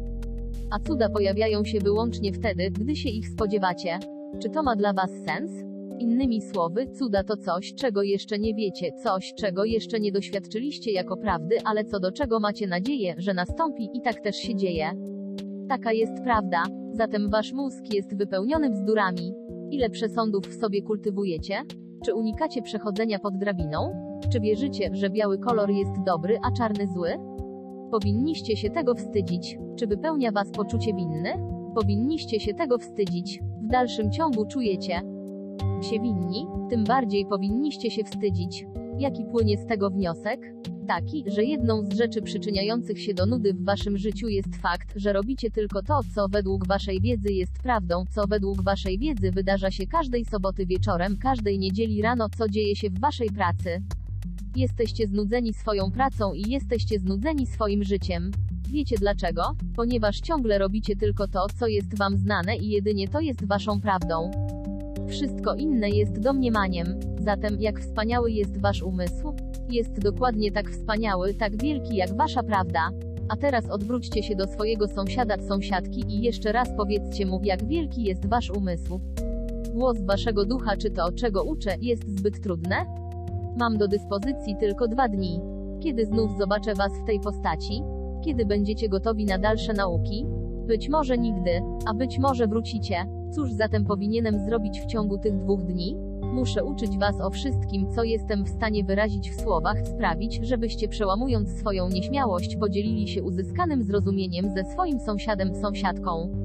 A 0.72 0.80
cuda 0.80 1.10
pojawiają 1.10 1.66
się 1.66 1.80
wyłącznie 1.80 2.34
wtedy, 2.34 2.72
gdy 2.72 2.96
się 2.96 3.10
ich 3.10 3.30
spodziewacie. 3.30 4.13
Czy 4.40 4.50
to 4.50 4.64
ma 4.64 4.76
dla 4.76 4.94
Was 4.94 5.12
sens? 5.12 5.52
Innymi 6.00 6.42
słowy, 6.42 6.88
cuda 6.88 7.24
to 7.24 7.38
coś, 7.38 7.74
czego 7.74 8.04
jeszcze 8.04 8.40
nie 8.40 8.56
wiecie, 8.56 8.92
coś, 9.04 9.34
czego 9.34 9.66
jeszcze 9.66 10.00
nie 10.00 10.12
doświadczyliście 10.12 10.92
jako 10.92 11.18
prawdy, 11.18 11.58
ale 11.66 11.86
co 11.86 12.00
do 12.00 12.12
czego 12.12 12.40
macie 12.40 12.68
nadzieję, 12.68 13.16
że 13.18 13.34
nastąpi 13.34 13.90
i 13.94 14.02
tak 14.02 14.20
też 14.20 14.36
się 14.36 14.56
dzieje. 14.56 14.92
Taka 15.70 15.92
jest 15.92 16.24
prawda. 16.24 16.64
Zatem 16.94 17.30
wasz 17.30 17.54
mózg 17.54 17.94
jest 17.94 18.18
wypełniony 18.18 18.70
bzdurami. 18.70 19.34
Ile 19.72 19.90
przesądów 19.90 20.48
w 20.48 20.60
sobie 20.60 20.82
kultywujecie? 20.82 21.56
Czy 22.06 22.14
unikacie 22.14 22.62
przechodzenia 22.62 23.20
pod 23.20 23.38
drabiną? 23.38 23.94
Czy 24.32 24.40
wierzycie, 24.40 24.90
że 24.94 25.10
biały 25.10 25.38
kolor 25.40 25.70
jest 25.72 26.04
dobry, 26.06 26.38
a 26.44 26.52
czarny 26.52 26.88
zły? 26.88 27.10
Powinniście 27.92 28.58
się 28.58 28.70
tego 28.70 28.96
wstydzić. 28.96 29.58
Czy 29.76 29.88
wypełnia 29.88 30.32
was 30.32 30.52
poczucie 30.52 30.94
winny? 30.94 31.34
Powinniście 31.76 32.40
się 32.40 32.54
tego 32.54 32.78
wstydzić. 32.78 33.40
W 33.64 33.68
dalszym 33.68 34.12
ciągu 34.12 34.46
czujecie 34.46 35.02
się 35.82 36.00
winni, 36.02 36.48
tym 36.70 36.84
bardziej 36.84 37.26
powinniście 37.26 37.92
się 37.92 38.04
wstydzić. 38.04 38.66
Jaki 39.00 39.26
płynie 39.26 39.58
z 39.58 39.66
tego 39.66 39.90
wniosek? 39.90 40.54
Taki, 40.88 41.24
że 41.28 41.44
jedną 41.44 41.82
z 41.82 41.98
rzeczy 41.98 42.22
przyczyniających 42.22 43.00
się 43.00 43.14
do 43.14 43.26
nudy 43.26 43.54
w 43.54 43.66
waszym 43.66 43.98
życiu 43.98 44.28
jest 44.28 44.56
fakt, 44.56 44.94
że 44.96 45.14
robicie 45.14 45.52
tylko 45.52 45.82
to, 45.84 46.00
co 46.16 46.28
według 46.28 46.68
waszej 46.68 47.02
wiedzy 47.02 47.34
jest 47.34 47.54
prawdą, 47.64 48.04
co 48.10 48.28
według 48.28 48.64
waszej 48.64 49.00
wiedzy 49.00 49.32
wydarza 49.32 49.72
się 49.72 49.88
każdej 49.88 50.26
soboty 50.26 50.66
wieczorem, 50.66 51.18
każdej 51.18 51.60
niedzieli 51.60 52.02
rano, 52.02 52.28
co 52.38 52.48
dzieje 52.48 52.76
się 52.76 52.90
w 52.90 53.00
waszej 53.00 53.30
pracy. 53.30 53.84
Jesteście 54.56 55.08
znudzeni 55.08 55.54
swoją 55.54 55.92
pracą 55.92 56.34
i 56.34 56.42
jesteście 56.50 57.00
znudzeni 57.00 57.48
swoim 57.48 57.84
życiem. 57.84 58.32
Wiecie 58.70 58.96
dlaczego? 58.98 59.44
Ponieważ 59.76 60.20
ciągle 60.20 60.58
robicie 60.58 60.96
tylko 60.96 61.28
to, 61.28 61.48
co 61.60 61.68
jest 61.68 61.98
wam 61.98 62.18
znane 62.18 62.56
i 62.56 62.70
jedynie 62.70 63.08
to 63.08 63.20
jest 63.20 63.48
waszą 63.48 63.82
prawdą. 63.82 64.32
Wszystko 65.08 65.56
inne 65.56 65.90
jest 65.90 66.20
domniemaniem. 66.20 67.00
Zatem, 67.20 67.62
jak 67.62 67.80
wspaniały 67.80 68.32
jest 68.32 68.62
wasz 68.62 68.82
umysł? 68.82 69.34
Jest 69.70 70.00
dokładnie 70.00 70.52
tak 70.52 70.70
wspaniały, 70.72 71.34
tak 71.34 71.62
wielki 71.62 71.96
jak 71.96 72.18
wasza 72.18 72.44
prawda. 72.44 72.90
A 73.30 73.38
teraz 73.38 73.70
odwróćcie 73.70 74.24
się 74.24 74.36
do 74.36 74.48
swojego 74.48 74.88
sąsiada, 74.88 75.38
sąsiadki 75.48 76.04
i 76.08 76.22
jeszcze 76.22 76.52
raz 76.52 76.70
powiedzcie 76.78 77.26
mu, 77.26 77.42
jak 77.44 77.68
wielki 77.68 78.04
jest 78.04 78.26
wasz 78.26 78.50
umysł. 78.50 79.00
Głos 79.74 80.02
waszego 80.02 80.46
ducha, 80.46 80.78
czy 80.78 80.90
to, 80.92 81.12
czego 81.12 81.44
uczę, 81.44 81.76
jest 81.82 82.20
zbyt 82.20 82.42
trudne? 82.42 82.86
Mam 83.58 83.78
do 83.78 83.88
dyspozycji 83.88 84.56
tylko 84.60 84.88
dwa 84.88 85.08
dni. 85.08 85.40
Kiedy 85.84 86.06
znów 86.06 86.38
zobaczę 86.38 86.76
was 86.76 86.92
w 87.04 87.06
tej 87.06 87.20
postaci? 87.20 87.82
Kiedy 88.24 88.46
będziecie 88.46 88.90
gotowi 88.90 89.26
na 89.26 89.38
dalsze 89.38 89.74
nauki? 89.74 90.26
Być 90.68 90.90
może 90.90 91.18
nigdy, 91.18 91.62
a 91.86 91.94
być 91.94 92.20
może 92.20 92.48
wrócicie. 92.48 92.96
Cóż 93.36 93.52
zatem 93.52 93.86
powinienem 93.86 94.40
zrobić 94.40 94.82
w 94.82 94.86
ciągu 94.86 95.18
tych 95.18 95.38
dwóch 95.38 95.64
dni? 95.64 95.96
Muszę 96.22 96.64
uczyć 96.64 96.98
Was 96.98 97.22
o 97.22 97.30
wszystkim, 97.30 97.92
co 97.96 98.04
jestem 98.04 98.46
w 98.46 98.50
stanie 98.50 98.84
wyrazić 98.84 99.32
w 99.32 99.42
słowach, 99.42 99.88
sprawić, 99.88 100.40
żebyście 100.42 100.88
przełamując 100.88 101.50
swoją 101.50 101.90
nieśmiałość 101.90 102.56
podzielili 102.56 103.08
się 103.08 103.24
uzyskanym 103.24 103.84
zrozumieniem 103.84 104.50
ze 104.56 104.64
swoim 104.64 105.00
sąsiadem, 105.00 105.56
sąsiadką. 105.56 106.43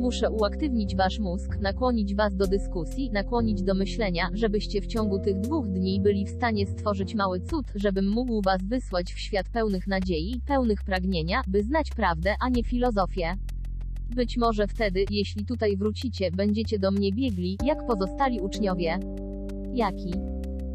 Muszę 0.00 0.30
uaktywnić 0.30 0.96
Wasz 0.96 1.18
mózg, 1.18 1.58
nakłonić 1.60 2.14
Was 2.14 2.36
do 2.36 2.46
dyskusji, 2.46 3.10
nakłonić 3.10 3.62
do 3.62 3.74
myślenia, 3.74 4.30
żebyście 4.32 4.80
w 4.80 4.86
ciągu 4.86 5.18
tych 5.18 5.40
dwóch 5.40 5.68
dni 5.68 6.00
byli 6.00 6.26
w 6.26 6.30
stanie 6.30 6.66
stworzyć 6.66 7.14
mały 7.14 7.40
cud, 7.40 7.66
żebym 7.74 8.10
mógł 8.10 8.42
Was 8.42 8.64
wysłać 8.64 9.12
w 9.12 9.18
świat 9.18 9.48
pełnych 9.48 9.86
nadziei, 9.86 10.40
pełnych 10.46 10.84
pragnienia, 10.84 11.42
by 11.48 11.62
znać 11.62 11.90
prawdę, 11.90 12.34
a 12.40 12.48
nie 12.48 12.64
filozofię. 12.64 13.34
Być 14.16 14.36
może 14.36 14.66
wtedy, 14.66 15.04
jeśli 15.10 15.44
tutaj 15.44 15.76
wrócicie, 15.76 16.30
będziecie 16.30 16.78
do 16.78 16.90
mnie 16.90 17.12
biegli, 17.12 17.58
jak 17.64 17.86
pozostali 17.86 18.40
uczniowie. 18.40 18.98
Jaki 19.74 20.12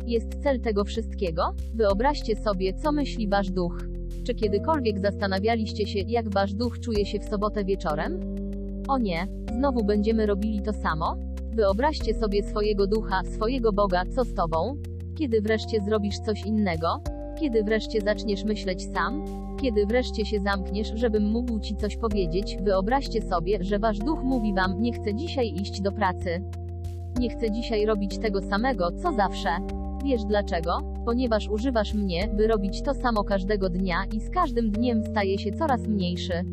jest 0.05 0.43
cel 0.43 0.61
tego 0.61 0.83
wszystkiego? 0.83 1.55
Wyobraźcie 1.73 2.35
sobie, 2.35 2.73
co 2.73 2.91
myśli 2.91 3.27
wasz 3.27 3.51
duch. 3.51 3.85
Czy 4.23 4.35
kiedykolwiek 4.35 4.99
zastanawialiście 4.99 5.87
się, 5.87 5.99
jak 5.99 6.33
wasz 6.33 6.53
duch 6.53 6.79
czuje 6.79 7.05
się 7.05 7.19
w 7.19 7.25
sobotę 7.25 7.65
wieczorem? 7.65 8.42
O 8.87 8.97
nie, 8.97 9.27
znowu 9.53 9.83
będziemy 9.83 10.25
robili 10.25 10.61
to 10.61 10.73
samo? 10.73 11.15
Wyobraźcie 11.53 12.13
sobie 12.13 12.43
swojego 12.43 12.87
ducha, 12.87 13.23
swojego 13.23 13.73
Boga, 13.73 14.03
co 14.15 14.23
z 14.23 14.33
tobą? 14.33 14.77
Kiedy 15.17 15.41
wreszcie 15.41 15.81
zrobisz 15.81 16.19
coś 16.19 16.45
innego? 16.45 17.01
Kiedy 17.39 17.63
wreszcie 17.63 18.01
zaczniesz 18.01 18.43
myśleć 18.43 18.93
sam? 18.93 19.25
Kiedy 19.61 19.85
wreszcie 19.85 20.25
się 20.25 20.39
zamkniesz, 20.39 20.91
żebym 20.95 21.31
mógł 21.31 21.59
ci 21.59 21.75
coś 21.75 21.97
powiedzieć, 21.97 22.57
wyobraźcie 22.61 23.21
sobie, 23.21 23.63
że 23.63 23.79
wasz 23.79 23.99
duch 23.99 24.23
mówi 24.23 24.53
wam, 24.53 24.81
nie 24.81 24.93
chcę 24.93 25.15
dzisiaj 25.15 25.53
iść 25.55 25.81
do 25.81 25.91
pracy. 25.91 26.43
Nie 27.19 27.29
chcę 27.29 27.51
dzisiaj 27.51 27.85
robić 27.85 28.17
tego 28.17 28.41
samego, 28.41 28.91
co 28.91 29.11
zawsze. 29.11 29.49
Wiesz 30.05 30.25
dlaczego? 30.25 30.79
Ponieważ 31.05 31.49
używasz 31.49 31.93
mnie, 31.93 32.27
by 32.27 32.47
robić 32.47 32.81
to 32.81 32.93
samo 32.93 33.23
każdego 33.23 33.69
dnia 33.69 33.97
i 34.13 34.19
z 34.19 34.29
każdym 34.29 34.71
dniem 34.71 35.03
staje 35.03 35.37
się 35.39 35.51
coraz 35.51 35.87
mniejszy. 35.87 36.43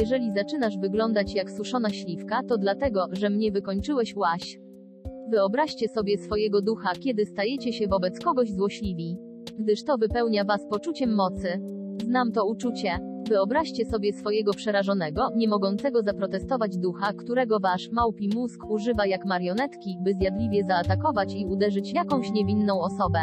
Jeżeli 0.00 0.32
zaczynasz 0.32 0.78
wyglądać 0.78 1.34
jak 1.34 1.50
suszona 1.50 1.90
śliwka, 1.90 2.42
to 2.48 2.58
dlatego, 2.58 3.06
że 3.12 3.30
mnie 3.30 3.52
wykończyłeś 3.52 4.16
łaś. 4.16 4.58
Wyobraźcie 5.30 5.88
sobie 5.88 6.18
swojego 6.18 6.62
ducha, 6.62 6.92
kiedy 7.00 7.26
stajecie 7.26 7.72
się 7.72 7.88
wobec 7.88 8.20
kogoś 8.20 8.52
złośliwi. 8.52 9.16
Gdyż 9.58 9.84
to 9.84 9.98
wypełnia 9.98 10.44
was 10.44 10.66
poczuciem 10.70 11.14
mocy. 11.14 11.60
Znam 12.04 12.32
to 12.32 12.46
uczucie. 12.46 12.98
Wyobraźcie 13.28 13.84
sobie 13.84 14.12
swojego 14.12 14.52
przerażonego, 14.52 15.28
nie 15.36 15.48
mogącego 15.48 16.02
zaprotestować 16.02 16.76
ducha, 16.76 17.12
którego 17.12 17.60
wasz 17.60 17.90
małpi 17.92 18.30
mózg 18.34 18.70
używa 18.70 19.06
jak 19.06 19.24
marionetki, 19.24 19.96
by 20.04 20.14
zjadliwie 20.14 20.64
zaatakować 20.64 21.34
i 21.34 21.46
uderzyć 21.46 21.92
jakąś 21.92 22.30
niewinną 22.32 22.80
osobę. 22.80 23.20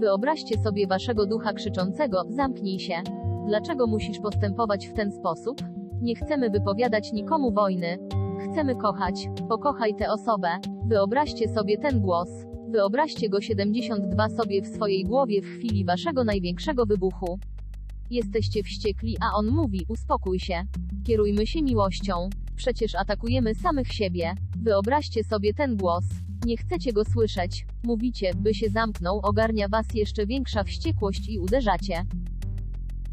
Wyobraźcie 0.00 0.58
sobie 0.58 0.86
waszego 0.86 1.26
ducha 1.26 1.52
krzyczącego: 1.52 2.22
zamknij 2.28 2.78
się. 2.78 3.25
Dlaczego 3.46 3.86
musisz 3.86 4.18
postępować 4.18 4.86
w 4.86 4.92
ten 4.92 5.12
sposób? 5.12 5.62
Nie 6.02 6.14
chcemy 6.14 6.50
wypowiadać 6.50 7.12
nikomu 7.12 7.52
wojny. 7.52 7.98
Chcemy 8.38 8.76
kochać. 8.76 9.28
Pokochaj 9.48 9.94
tę 9.94 10.12
osobę. 10.12 10.48
Wyobraźcie 10.86 11.48
sobie 11.48 11.78
ten 11.78 12.00
głos. 12.00 12.28
Wyobraźcie 12.68 13.28
go 13.28 13.40
72 13.40 14.28
sobie 14.28 14.62
w 14.62 14.66
swojej 14.66 15.04
głowie 15.04 15.42
w 15.42 15.46
chwili 15.46 15.84
waszego 15.84 16.24
największego 16.24 16.86
wybuchu. 16.86 17.38
Jesteście 18.10 18.62
wściekli, 18.62 19.16
a 19.20 19.36
on 19.36 19.46
mówi: 19.46 19.86
uspokój 19.88 20.40
się. 20.40 20.62
Kierujmy 21.04 21.46
się 21.46 21.62
miłością. 21.62 22.28
Przecież 22.56 22.94
atakujemy 22.94 23.54
samych 23.54 23.88
siebie. 23.92 24.34
Wyobraźcie 24.62 25.24
sobie 25.24 25.54
ten 25.54 25.76
głos. 25.76 26.04
Nie 26.46 26.56
chcecie 26.56 26.92
go 26.92 27.04
słyszeć. 27.04 27.66
Mówicie, 27.84 28.30
by 28.34 28.54
się 28.54 28.68
zamknął, 28.68 29.20
ogarnia 29.22 29.68
was 29.68 29.94
jeszcze 29.94 30.26
większa 30.26 30.64
wściekłość 30.64 31.28
i 31.28 31.38
uderzacie. 31.38 32.04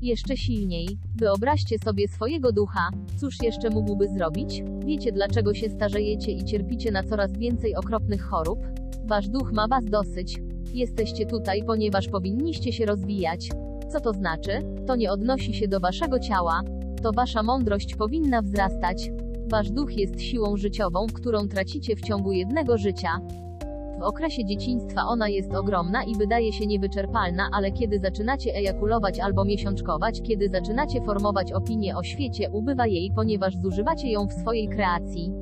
Jeszcze 0.03 0.37
silniej. 0.37 0.87
Wyobraźcie 1.15 1.79
sobie 1.79 2.07
swojego 2.07 2.51
ducha. 2.51 2.89
Cóż 3.17 3.41
jeszcze 3.43 3.69
mógłby 3.69 4.07
zrobić? 4.07 4.63
Wiecie 4.85 5.11
dlaczego 5.11 5.53
się 5.53 5.69
starzejecie 5.69 6.31
i 6.31 6.43
cierpicie 6.43 6.91
na 6.91 7.03
coraz 7.03 7.37
więcej 7.37 7.75
okropnych 7.75 8.21
chorób? 8.21 8.59
Wasz 9.05 9.29
duch 9.29 9.51
ma 9.51 9.67
was 9.67 9.85
dosyć. 9.85 10.41
Jesteście 10.73 11.25
tutaj, 11.25 11.63
ponieważ 11.67 12.07
powinniście 12.07 12.73
się 12.73 12.85
rozwijać. 12.85 13.49
Co 13.91 13.99
to 13.99 14.13
znaczy? 14.13 14.51
To 14.87 14.95
nie 14.95 15.11
odnosi 15.11 15.53
się 15.53 15.67
do 15.67 15.79
waszego 15.79 16.19
ciała. 16.19 16.61
To 17.01 17.11
wasza 17.11 17.43
mądrość 17.43 17.95
powinna 17.95 18.41
wzrastać. 18.41 19.11
Wasz 19.49 19.71
duch 19.71 19.97
jest 19.97 20.21
siłą 20.21 20.57
życiową, 20.57 21.07
którą 21.13 21.47
tracicie 21.47 21.95
w 21.95 22.01
ciągu 22.01 22.31
jednego 22.31 22.77
życia. 22.77 23.19
W 24.03 24.05
okresie 24.05 24.45
dzieciństwa 24.45 25.01
ona 25.07 25.29
jest 25.29 25.55
ogromna 25.55 26.03
i 26.03 26.15
wydaje 26.15 26.53
się 26.53 26.65
niewyczerpalna, 26.65 27.49
ale 27.53 27.71
kiedy 27.71 27.99
zaczynacie 27.99 28.55
ejakulować 28.55 29.19
albo 29.19 29.45
miesiączkować, 29.45 30.21
kiedy 30.21 30.49
zaczynacie 30.49 31.01
formować 31.01 31.51
opinię 31.51 31.97
o 31.97 32.03
świecie, 32.03 32.49
ubywa 32.51 32.87
jej, 32.87 33.11
ponieważ 33.15 33.57
zużywacie 33.57 34.11
ją 34.11 34.27
w 34.27 34.33
swojej 34.33 34.67
kreacji. 34.67 35.33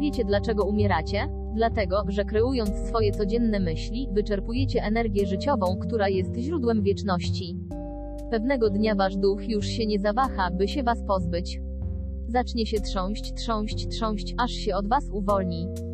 Wiecie 0.00 0.24
dlaczego 0.24 0.64
umieracie? 0.64 1.28
Dlatego, 1.54 2.02
że 2.08 2.24
kreując 2.24 2.70
swoje 2.88 3.12
codzienne 3.12 3.60
myśli, 3.60 4.08
wyczerpujecie 4.12 4.82
energię 4.82 5.26
życiową, 5.26 5.76
która 5.76 6.08
jest 6.08 6.36
źródłem 6.36 6.82
wieczności. 6.82 7.56
Pewnego 8.30 8.70
dnia 8.70 8.94
wasz 8.94 9.16
duch 9.16 9.48
już 9.48 9.66
się 9.66 9.86
nie 9.86 9.98
zawaha, 9.98 10.50
by 10.50 10.68
się 10.68 10.82
was 10.82 11.02
pozbyć. 11.06 11.60
Zacznie 12.28 12.66
się 12.66 12.80
trząść, 12.80 13.32
trząść, 13.34 13.88
trząść, 13.88 14.34
aż 14.38 14.50
się 14.50 14.76
od 14.76 14.88
was 14.88 15.04
uwolni. 15.10 15.91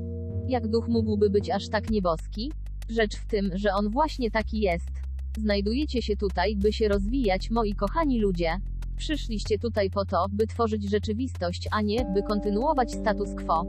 Jak 0.48 0.68
duch 0.68 0.88
mógłby 0.88 1.30
być 1.30 1.50
aż 1.50 1.68
tak 1.68 1.90
nieboski? 1.90 2.52
Rzecz 2.88 3.16
w 3.16 3.26
tym, 3.26 3.50
że 3.54 3.74
on 3.74 3.90
właśnie 3.90 4.30
taki 4.30 4.60
jest. 4.60 4.90
Znajdujecie 5.38 6.02
się 6.02 6.16
tutaj, 6.16 6.56
by 6.56 6.72
się 6.72 6.88
rozwijać, 6.88 7.50
moi 7.50 7.74
kochani 7.74 8.20
ludzie. 8.20 8.56
Przyszliście 8.96 9.58
tutaj 9.58 9.90
po 9.90 10.04
to, 10.04 10.26
by 10.32 10.46
tworzyć 10.46 10.90
rzeczywistość, 10.90 11.68
a 11.70 11.82
nie, 11.82 12.04
by 12.14 12.22
kontynuować 12.22 12.92
status 12.92 13.28
quo. 13.34 13.64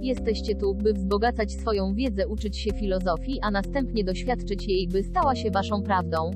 Jesteście 0.00 0.54
tu, 0.54 0.74
by 0.74 0.92
wzbogacać 0.92 1.52
swoją 1.52 1.94
wiedzę, 1.94 2.28
uczyć 2.28 2.56
się 2.56 2.72
filozofii, 2.72 3.40
a 3.42 3.50
następnie 3.50 4.04
doświadczyć 4.04 4.68
jej, 4.68 4.88
by 4.88 5.02
stała 5.02 5.34
się 5.34 5.50
waszą 5.50 5.82
prawdą. 5.82 6.30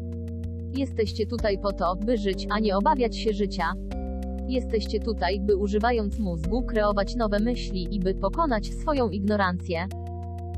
Jesteście 0.77 1.27
tutaj 1.27 1.59
po 1.59 1.73
to, 1.73 1.97
by 1.97 2.17
żyć, 2.17 2.47
a 2.51 2.59
nie 2.59 2.77
obawiać 2.77 3.17
się 3.17 3.33
życia. 3.33 3.73
Jesteście 4.49 5.01
tutaj, 5.01 5.41
by 5.41 5.57
używając 5.57 6.19
mózgu 6.19 6.63
kreować 6.63 7.17
nowe 7.17 7.39
myśli 7.39 7.95
i 7.95 8.01
by 8.01 8.15
pokonać 8.15 8.75
swoją 8.75 9.11
ignorancję. 9.11 9.87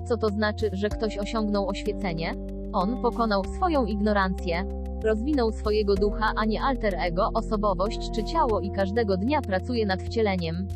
Co 0.09 0.17
to 0.17 0.29
znaczy, 0.29 0.71
że 0.73 0.89
ktoś 0.89 1.19
osiągnął 1.19 1.69
oświecenie? 1.69 2.35
On 2.73 3.03
pokonał 3.03 3.45
swoją 3.45 3.87
ignorancję. 3.87 4.65
Rozwinął 5.05 5.53
swojego 5.53 5.95
ducha, 5.95 6.33
a 6.37 6.45
nie 6.45 6.63
alter 6.63 6.95
ego, 6.99 7.31
osobowość 7.35 8.11
czy 8.15 8.25
ciało 8.25 8.61
i 8.61 8.71
każdego 8.71 9.17
dnia 9.17 9.43
pracuje 9.43 9.87
nad 9.87 10.03
wcieleniem 10.03 10.69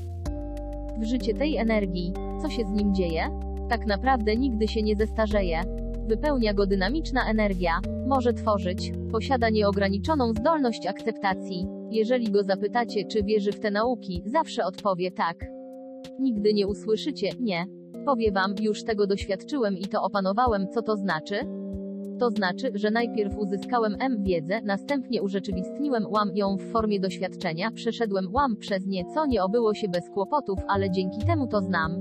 w 0.98 1.04
życie 1.04 1.34
tej 1.34 1.56
energii. 1.56 2.12
Co 2.42 2.48
się 2.48 2.64
z 2.64 2.70
nim 2.70 2.94
dzieje? 2.94 3.40
Tak 3.68 3.86
naprawdę 3.86 4.36
nigdy 4.36 4.68
się 4.68 4.82
nie 4.82 4.96
zestarzeje. 4.96 5.60
Wypełnia 6.08 6.54
go 6.54 6.66
dynamiczna 6.66 7.30
energia, 7.30 7.72
może 8.06 8.32
tworzyć, 8.32 8.92
posiada 9.12 9.50
nieograniczoną 9.50 10.32
zdolność 10.32 10.86
akceptacji. 10.86 11.73
Jeżeli 11.94 12.30
go 12.30 12.42
zapytacie, 12.42 13.04
czy 13.04 13.22
wierzy 13.22 13.52
w 13.52 13.60
te 13.60 13.70
nauki, 13.70 14.22
zawsze 14.26 14.64
odpowie 14.64 15.10
tak. 15.10 15.44
Nigdy 16.18 16.54
nie 16.54 16.66
usłyszycie 16.66 17.30
nie. 17.40 17.66
Powie 18.04 18.32
wam, 18.32 18.54
już 18.60 18.84
tego 18.84 19.06
doświadczyłem 19.06 19.78
i 19.78 19.84
to 19.84 20.02
opanowałem, 20.02 20.66
co 20.68 20.82
to 20.82 20.96
znaczy? 20.96 21.34
To 22.18 22.30
znaczy, 22.30 22.70
że 22.74 22.90
najpierw 22.90 23.38
uzyskałem 23.38 23.96
M 24.00 24.22
wiedzę, 24.22 24.60
następnie 24.62 25.22
urzeczywistniłem 25.22 26.06
łam 26.10 26.36
ją 26.36 26.56
w 26.56 26.72
formie 26.72 27.00
doświadczenia, 27.00 27.70
przeszedłem 27.70 28.32
łam 28.32 28.56
przez 28.56 28.86
nie, 28.86 29.04
co 29.14 29.26
nie 29.26 29.44
obyło 29.44 29.74
się 29.74 29.88
bez 29.88 30.10
kłopotów, 30.10 30.58
ale 30.68 30.90
dzięki 30.90 31.26
temu 31.26 31.46
to 31.46 31.60
znam. 31.60 31.92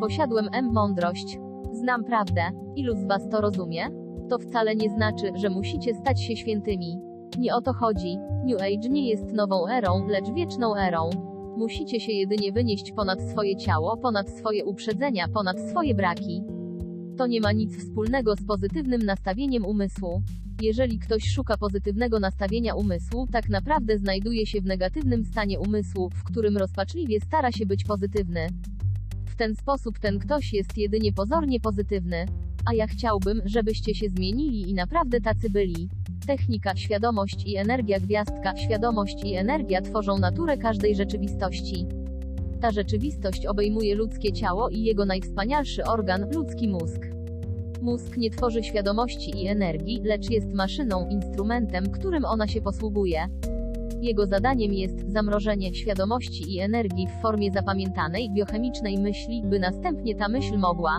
Posiadłem 0.00 0.48
M 0.52 0.72
mądrość. 0.72 1.38
Znam 1.72 2.04
prawdę. 2.04 2.42
Ilu 2.76 2.96
z 2.96 3.04
was 3.04 3.28
to 3.28 3.40
rozumie? 3.40 3.82
To 4.28 4.38
wcale 4.38 4.76
nie 4.76 4.90
znaczy, 4.90 5.32
że 5.34 5.50
musicie 5.50 5.94
stać 5.94 6.22
się 6.22 6.36
świętymi. 6.36 7.11
Nie 7.38 7.54
o 7.54 7.60
to 7.60 7.72
chodzi. 7.72 8.16
New 8.44 8.60
Age 8.60 8.88
nie 8.88 9.08
jest 9.08 9.32
nową 9.32 9.68
erą, 9.68 10.08
lecz 10.08 10.30
wieczną 10.34 10.76
erą. 10.76 11.10
Musicie 11.56 12.00
się 12.00 12.12
jedynie 12.12 12.52
wynieść 12.52 12.92
ponad 12.92 13.22
swoje 13.22 13.56
ciało, 13.56 13.96
ponad 13.96 14.30
swoje 14.30 14.64
uprzedzenia, 14.64 15.28
ponad 15.28 15.60
swoje 15.60 15.94
braki. 15.94 16.42
To 17.16 17.26
nie 17.26 17.40
ma 17.40 17.52
nic 17.52 17.78
wspólnego 17.78 18.36
z 18.36 18.46
pozytywnym 18.46 19.02
nastawieniem 19.02 19.64
umysłu. 19.64 20.22
Jeżeli 20.62 20.98
ktoś 20.98 21.28
szuka 21.28 21.56
pozytywnego 21.56 22.20
nastawienia 22.20 22.74
umysłu, 22.74 23.26
tak 23.32 23.48
naprawdę 23.48 23.98
znajduje 23.98 24.46
się 24.46 24.60
w 24.60 24.64
negatywnym 24.64 25.24
stanie 25.24 25.60
umysłu, 25.60 26.10
w 26.10 26.24
którym 26.24 26.56
rozpaczliwie 26.56 27.20
stara 27.20 27.52
się 27.52 27.66
być 27.66 27.84
pozytywny. 27.84 28.46
W 29.26 29.36
ten 29.36 29.54
sposób 29.54 29.98
ten 29.98 30.18
ktoś 30.18 30.52
jest 30.52 30.78
jedynie 30.78 31.12
pozornie 31.12 31.60
pozytywny. 31.60 32.26
A 32.70 32.74
ja 32.74 32.86
chciałbym, 32.86 33.42
żebyście 33.44 33.94
się 33.94 34.08
zmienili 34.08 34.70
i 34.70 34.74
naprawdę 34.74 35.20
tacy 35.20 35.50
byli. 35.50 35.88
Technika, 36.26 36.76
świadomość 36.76 37.46
i 37.46 37.56
energia 37.56 38.00
gwiazdka, 38.00 38.56
świadomość 38.56 39.24
i 39.24 39.34
energia 39.34 39.82
tworzą 39.82 40.18
naturę 40.18 40.56
każdej 40.56 40.96
rzeczywistości. 40.96 41.86
Ta 42.60 42.70
rzeczywistość 42.70 43.46
obejmuje 43.46 43.94
ludzkie 43.94 44.32
ciało 44.32 44.68
i 44.68 44.82
jego 44.82 45.06
najwspanialszy 45.06 45.84
organ, 45.84 46.30
ludzki 46.34 46.68
mózg. 46.68 47.06
Mózg 47.80 48.16
nie 48.16 48.30
tworzy 48.30 48.62
świadomości 48.62 49.42
i 49.42 49.46
energii, 49.46 50.00
lecz 50.04 50.30
jest 50.30 50.54
maszyną, 50.54 51.08
instrumentem, 51.08 51.90
którym 51.90 52.24
ona 52.24 52.46
się 52.46 52.60
posługuje. 52.60 53.26
Jego 54.00 54.26
zadaniem 54.26 54.72
jest 54.72 55.12
zamrożenie 55.12 55.74
świadomości 55.74 56.54
i 56.54 56.58
energii 56.60 57.06
w 57.06 57.22
formie 57.22 57.52
zapamiętanej, 57.52 58.30
biochemicznej 58.34 58.98
myśli, 58.98 59.42
by 59.44 59.58
następnie 59.58 60.14
ta 60.14 60.28
myśl 60.28 60.58
mogła 60.58 60.98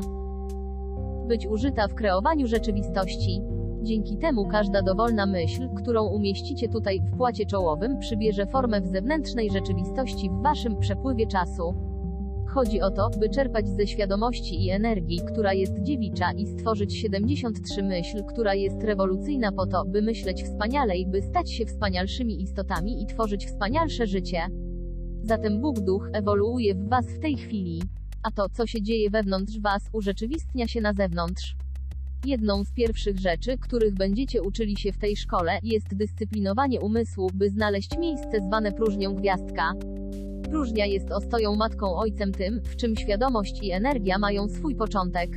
być 1.27 1.47
użyta 1.47 1.87
w 1.87 1.95
kreowaniu 1.95 2.47
rzeczywistości. 2.47 3.52
Dzięki 3.83 4.17
temu 4.17 4.47
każda 4.47 4.81
dowolna 4.81 5.25
myśl, 5.25 5.69
którą 5.75 6.07
umieścicie 6.07 6.69
tutaj 6.69 6.99
w 7.01 7.17
płacie 7.17 7.45
czołowym, 7.45 7.99
przybierze 7.99 8.45
formę 8.45 8.81
w 8.81 8.87
zewnętrznej 8.87 9.51
rzeczywistości 9.51 10.29
w 10.29 10.41
waszym 10.41 10.79
przepływie 10.79 11.27
czasu. 11.27 11.73
Chodzi 12.47 12.81
o 12.81 12.91
to, 12.91 13.09
by 13.19 13.29
czerpać 13.29 13.69
ze 13.69 13.87
świadomości 13.87 14.65
i 14.65 14.69
energii, 14.69 15.19
która 15.31 15.53
jest 15.53 15.73
dziewicza 15.81 16.31
i 16.31 16.47
stworzyć 16.47 16.95
73 16.95 17.83
myśl, 17.83 18.23
która 18.23 18.53
jest 18.53 18.83
rewolucyjna 18.83 19.51
po 19.51 19.67
to, 19.67 19.85
by 19.85 20.01
myśleć 20.01 20.43
wspanialej, 20.43 21.07
by 21.07 21.21
stać 21.21 21.51
się 21.51 21.65
wspanialszymi 21.65 22.41
istotami 22.41 23.03
i 23.03 23.05
tworzyć 23.05 23.45
wspanialsze 23.45 24.07
życie. 24.07 24.41
Zatem 25.23 25.61
Bóg 25.61 25.79
Duch 25.79 26.09
ewoluuje 26.13 26.75
w 26.75 26.89
was 26.89 27.05
w 27.05 27.19
tej 27.19 27.37
chwili. 27.37 27.81
A 28.23 28.31
to, 28.31 28.49
co 28.49 28.67
się 28.67 28.81
dzieje 28.81 29.09
wewnątrz 29.09 29.59
was, 29.59 29.89
urzeczywistnia 29.93 30.67
się 30.67 30.81
na 30.81 30.93
zewnątrz. 30.93 31.62
Jedną 32.25 32.63
z 32.63 32.71
pierwszych 32.71 33.19
rzeczy, 33.19 33.57
których 33.57 33.93
będziecie 33.93 34.41
uczyli 34.41 34.77
się 34.77 34.91
w 34.91 34.97
tej 34.97 35.15
szkole, 35.15 35.59
jest 35.63 35.95
dyscyplinowanie 35.95 36.81
umysłu, 36.81 37.29
by 37.33 37.49
znaleźć 37.49 37.97
miejsce 37.97 38.41
zwane 38.47 38.71
próżnią 38.71 39.15
gwiazdka. 39.15 39.73
Próżnia 40.49 40.85
jest 40.85 41.11
ostoją 41.11 41.55
matką 41.55 41.95
ojcem 41.95 42.31
tym, 42.31 42.61
w 42.63 42.75
czym 42.75 42.95
świadomość 42.95 43.63
i 43.63 43.71
energia 43.71 44.17
mają 44.17 44.49
swój 44.49 44.75
początek. 44.75 45.29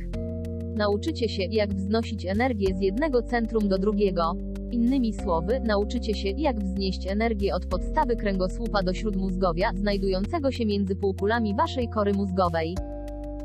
Nauczycie 0.75 1.29
się, 1.29 1.43
jak 1.43 1.73
wznosić 1.73 2.25
energię 2.25 2.75
z 2.77 2.81
jednego 2.81 3.21
centrum 3.21 3.67
do 3.67 3.77
drugiego. 3.77 4.33
Innymi 4.71 5.13
słowy, 5.13 5.59
nauczycie 5.59 6.15
się, 6.15 6.29
jak 6.29 6.59
wznieść 6.59 7.07
energię 7.07 7.55
od 7.55 7.65
podstawy 7.65 8.15
kręgosłupa 8.15 8.83
do 8.83 8.93
śródmózgowia, 8.93 9.71
znajdującego 9.75 10.51
się 10.51 10.65
między 10.65 10.95
półkulami 10.95 11.55
waszej 11.55 11.89
kory 11.89 12.13
mózgowej. 12.13 12.75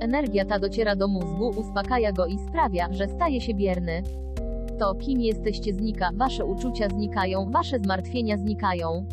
Energia 0.02 0.44
ta 0.44 0.58
dociera 0.58 0.96
do 0.96 1.08
mózgu, 1.08 1.48
uspokaja 1.48 2.12
go 2.12 2.26
i 2.26 2.38
sprawia, 2.38 2.92
że 2.92 3.08
staje 3.08 3.40
się 3.40 3.54
bierny. 3.54 4.02
To, 4.78 4.94
kim 4.94 5.20
jesteście 5.20 5.74
znika, 5.74 6.10
wasze 6.14 6.44
uczucia 6.44 6.88
znikają, 6.88 7.50
wasze 7.50 7.78
zmartwienia 7.78 8.36
znikają. 8.36 9.06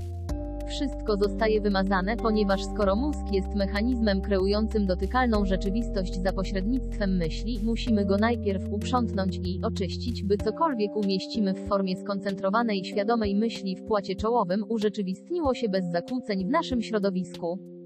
Wszystko 0.67 1.17
zostaje 1.17 1.61
wymazane, 1.61 2.17
ponieważ 2.17 2.65
skoro 2.65 2.95
mózg 2.95 3.33
jest 3.33 3.55
mechanizmem 3.55 4.21
kreującym 4.21 4.85
dotykalną 4.85 5.45
rzeczywistość 5.45 6.21
za 6.21 6.33
pośrednictwem 6.33 7.17
myśli, 7.17 7.59
musimy 7.63 8.05
go 8.05 8.17
najpierw 8.17 8.63
uprzątnąć 8.71 9.39
i 9.43 9.59
oczyścić, 9.63 10.23
by 10.23 10.37
cokolwiek 10.37 10.95
umieścimy 10.95 11.53
w 11.53 11.67
formie 11.67 11.97
skoncentrowanej, 11.97 12.85
świadomej 12.85 13.35
myśli 13.35 13.75
w 13.75 13.83
płacie 13.83 14.15
czołowym 14.15 14.65
urzeczywistniło 14.69 15.53
się 15.53 15.69
bez 15.69 15.85
zakłóceń 15.85 16.45
w 16.45 16.49
naszym 16.49 16.81
środowisku. 16.81 17.78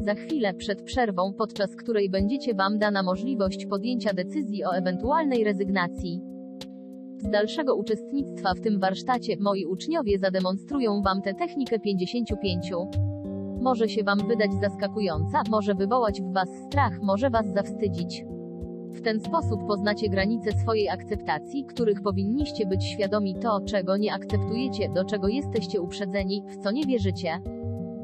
Za 0.00 0.14
chwilę 0.14 0.54
przed 0.54 0.82
przerwą, 0.82 1.32
podczas 1.32 1.76
której 1.76 2.10
będziecie 2.10 2.54
Wam 2.54 2.78
dana 2.78 3.02
możliwość 3.02 3.66
podjęcia 3.66 4.14
decyzji 4.14 4.64
o 4.64 4.76
ewentualnej 4.76 5.44
rezygnacji. 5.44 6.20
Z 7.18 7.30
dalszego 7.30 7.76
uczestnictwa 7.76 8.54
w 8.54 8.60
tym 8.60 8.80
warsztacie 8.80 9.36
moi 9.40 9.66
uczniowie 9.66 10.18
zademonstrują 10.18 11.02
Wam 11.02 11.22
tę 11.22 11.34
technikę 11.34 11.78
55. 11.78 12.72
Może 13.60 13.88
się 13.88 14.04
Wam 14.04 14.18
wydać 14.28 14.50
zaskakująca, 14.60 15.42
może 15.50 15.74
wywołać 15.74 16.22
w 16.22 16.32
Was 16.32 16.48
strach, 16.66 17.00
może 17.02 17.30
Was 17.30 17.46
zawstydzić. 17.54 18.24
W 18.92 19.00
ten 19.00 19.20
sposób 19.20 19.66
poznacie 19.66 20.08
granice 20.08 20.52
swojej 20.52 20.88
akceptacji, 20.88 21.64
których 21.64 22.02
powinniście 22.02 22.66
być 22.66 22.84
świadomi 22.84 23.34
to, 23.34 23.60
czego 23.60 23.96
nie 23.96 24.12
akceptujecie, 24.12 24.88
do 24.88 25.04
czego 25.04 25.28
jesteście 25.28 25.80
uprzedzeni, 25.80 26.42
w 26.48 26.56
co 26.56 26.70
nie 26.70 26.86
wierzycie. 26.86 27.40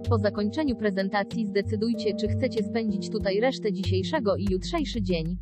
Po 0.08 0.18
zakończeniu 0.18 0.76
prezentacji 0.76 1.47
zdecydujcie, 1.47 2.15
czy 2.15 2.28
chcecie 2.28 2.65
spędzić 2.65 3.10
tutaj 3.10 3.41
resztę 3.41 3.73
dzisiejszego 3.73 4.36
i 4.36 4.44
jutrzejszy 4.50 5.02
dzień. 5.02 5.36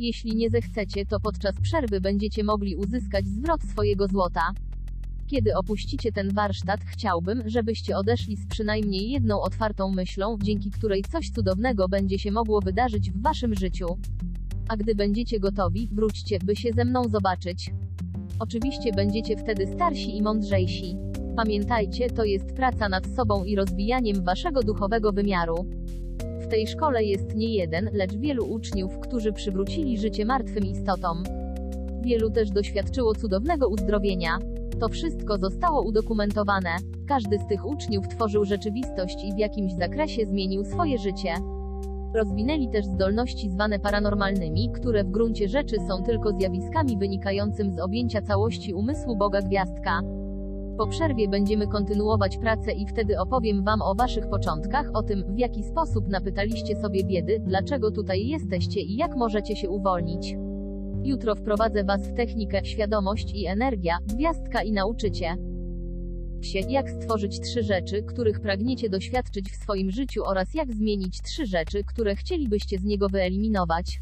Jeśli 0.00 0.36
nie 0.36 0.50
zechcecie, 0.50 1.06
to 1.06 1.20
podczas 1.20 1.54
przerwy 1.62 2.00
będziecie 2.00 2.44
mogli 2.44 2.76
uzyskać 2.76 3.26
zwrot 3.26 3.62
swojego 3.62 4.06
złota. 4.06 4.50
Kiedy 5.26 5.56
opuścicie 5.56 6.12
ten 6.12 6.34
warsztat, 6.34 6.80
chciałbym, 6.80 7.42
żebyście 7.46 7.96
odeszli 7.96 8.36
z 8.36 8.46
przynajmniej 8.46 9.10
jedną 9.10 9.40
otwartą 9.40 9.90
myślą, 9.90 10.38
dzięki 10.42 10.70
której 10.70 11.02
coś 11.12 11.30
cudownego 11.30 11.88
będzie 11.88 12.18
się 12.18 12.30
mogło 12.30 12.60
wydarzyć 12.60 13.10
w 13.10 13.22
waszym 13.22 13.54
życiu. 13.54 13.86
A 14.68 14.76
gdy 14.76 14.94
będziecie 14.94 15.40
gotowi, 15.40 15.88
wróćcie, 15.92 16.38
by 16.44 16.56
się 16.56 16.72
ze 16.72 16.84
mną 16.84 17.08
zobaczyć. 17.08 17.70
Oczywiście 18.38 18.92
będziecie 18.92 19.36
wtedy 19.36 19.66
starsi 19.66 20.16
i 20.16 20.22
mądrzejsi. 20.22 20.96
Pamiętajcie, 21.38 22.10
to 22.10 22.24
jest 22.24 22.52
praca 22.52 22.88
nad 22.88 23.06
sobą 23.06 23.44
i 23.44 23.56
rozwijaniem 23.56 24.24
waszego 24.24 24.62
duchowego 24.62 25.12
wymiaru. 25.12 25.66
W 26.40 26.48
tej 26.48 26.66
szkole 26.66 27.04
jest 27.04 27.34
nie 27.34 27.54
jeden, 27.54 27.90
lecz 27.92 28.16
wielu 28.16 28.46
uczniów, 28.46 28.98
którzy 28.98 29.32
przywrócili 29.32 29.98
życie 29.98 30.24
martwym 30.24 30.64
istotom. 30.64 31.22
Wielu 32.00 32.30
też 32.30 32.50
doświadczyło 32.50 33.14
cudownego 33.14 33.68
uzdrowienia. 33.68 34.38
To 34.80 34.88
wszystko 34.88 35.38
zostało 35.38 35.82
udokumentowane. 35.82 36.76
Każdy 37.08 37.38
z 37.38 37.46
tych 37.46 37.66
uczniów 37.66 38.08
tworzył 38.08 38.44
rzeczywistość 38.44 39.24
i 39.24 39.34
w 39.34 39.38
jakimś 39.38 39.72
zakresie 39.72 40.26
zmienił 40.26 40.64
swoje 40.64 40.98
życie. 40.98 41.34
Rozwinęli 42.14 42.68
też 42.68 42.86
zdolności 42.86 43.50
zwane 43.50 43.78
paranormalnymi, 43.78 44.70
które 44.72 45.04
w 45.04 45.10
gruncie 45.10 45.48
rzeczy 45.48 45.76
są 45.88 46.02
tylko 46.02 46.32
zjawiskami 46.32 46.98
wynikającym 46.98 47.72
z 47.72 47.78
objęcia 47.78 48.22
całości 48.22 48.74
umysłu 48.74 49.16
Boga 49.16 49.42
Gwiazdka. 49.42 50.00
Po 50.78 50.86
przerwie 50.86 51.28
będziemy 51.28 51.66
kontynuować 51.66 52.38
pracę 52.38 52.72
i 52.72 52.86
wtedy 52.86 53.20
opowiem 53.20 53.64
Wam 53.64 53.82
o 53.82 53.94
Waszych 53.94 54.28
początkach, 54.28 54.90
o 54.94 55.02
tym, 55.02 55.24
w 55.34 55.38
jaki 55.38 55.62
sposób 55.62 56.08
napytaliście 56.08 56.76
sobie 56.76 57.04
biedy, 57.04 57.40
dlaczego 57.46 57.90
tutaj 57.90 58.26
jesteście 58.26 58.80
i 58.80 58.96
jak 58.96 59.16
możecie 59.16 59.56
się 59.56 59.70
uwolnić. 59.70 60.36
Jutro 61.04 61.34
wprowadzę 61.34 61.84
Was 61.84 62.08
w 62.08 62.14
technikę, 62.14 62.64
świadomość 62.64 63.32
i 63.34 63.46
energia, 63.46 63.98
gwiazdka 64.06 64.62
i 64.62 64.72
nauczycie 64.72 65.36
się, 66.42 66.58
jak 66.58 66.90
stworzyć 66.90 67.40
trzy 67.40 67.62
rzeczy, 67.62 68.02
których 68.02 68.40
pragniecie 68.40 68.88
doświadczyć 68.90 69.50
w 69.50 69.62
swoim 69.62 69.90
życiu 69.90 70.24
oraz 70.24 70.54
jak 70.54 70.74
zmienić 70.74 71.22
trzy 71.22 71.46
rzeczy, 71.46 71.84
które 71.84 72.16
chcielibyście 72.16 72.78
z 72.78 72.84
niego 72.84 73.08
wyeliminować. 73.08 74.00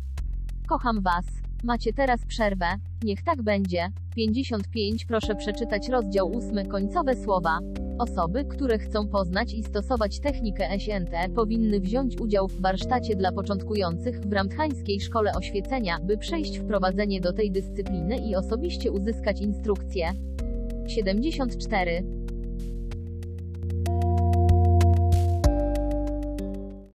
Kocham 0.69 1.03
Was. 1.03 1.46
Macie 1.65 1.93
teraz 1.93 2.27
przerwę. 2.27 2.67
Niech 3.05 3.23
tak 3.23 3.43
będzie. 3.43 3.89
55 4.17 5.05
Proszę 5.05 5.35
przeczytać 5.35 5.89
rozdział 5.89 6.33
8 6.37 6.69
końcowe 6.69 7.17
słowa. 7.17 7.59
Osoby, 7.99 8.45
które 8.45 8.79
chcą 8.79 9.09
poznać 9.09 9.55
i 9.55 9.63
stosować 9.63 10.21
technikę 10.21 10.69
SNT, 10.79 11.35
powinny 11.35 11.81
wziąć 11.81 12.21
udział 12.21 12.49
w 12.49 12.61
warsztacie 12.61 13.17
dla 13.17 13.33
początkujących 13.33 14.21
w 14.21 14.33
Ramthańskiej 14.33 15.01
Szkole 15.01 15.33
Oświecenia, 15.35 15.99
by 16.03 16.19
przejść 16.19 16.59
wprowadzenie 16.59 17.21
do 17.21 17.33
tej 17.33 17.51
dyscypliny 17.51 18.17
i 18.17 18.37
osobiście 18.37 18.93
uzyskać 18.93 19.41
instrukcje. 19.41 20.13
74. 20.89 22.26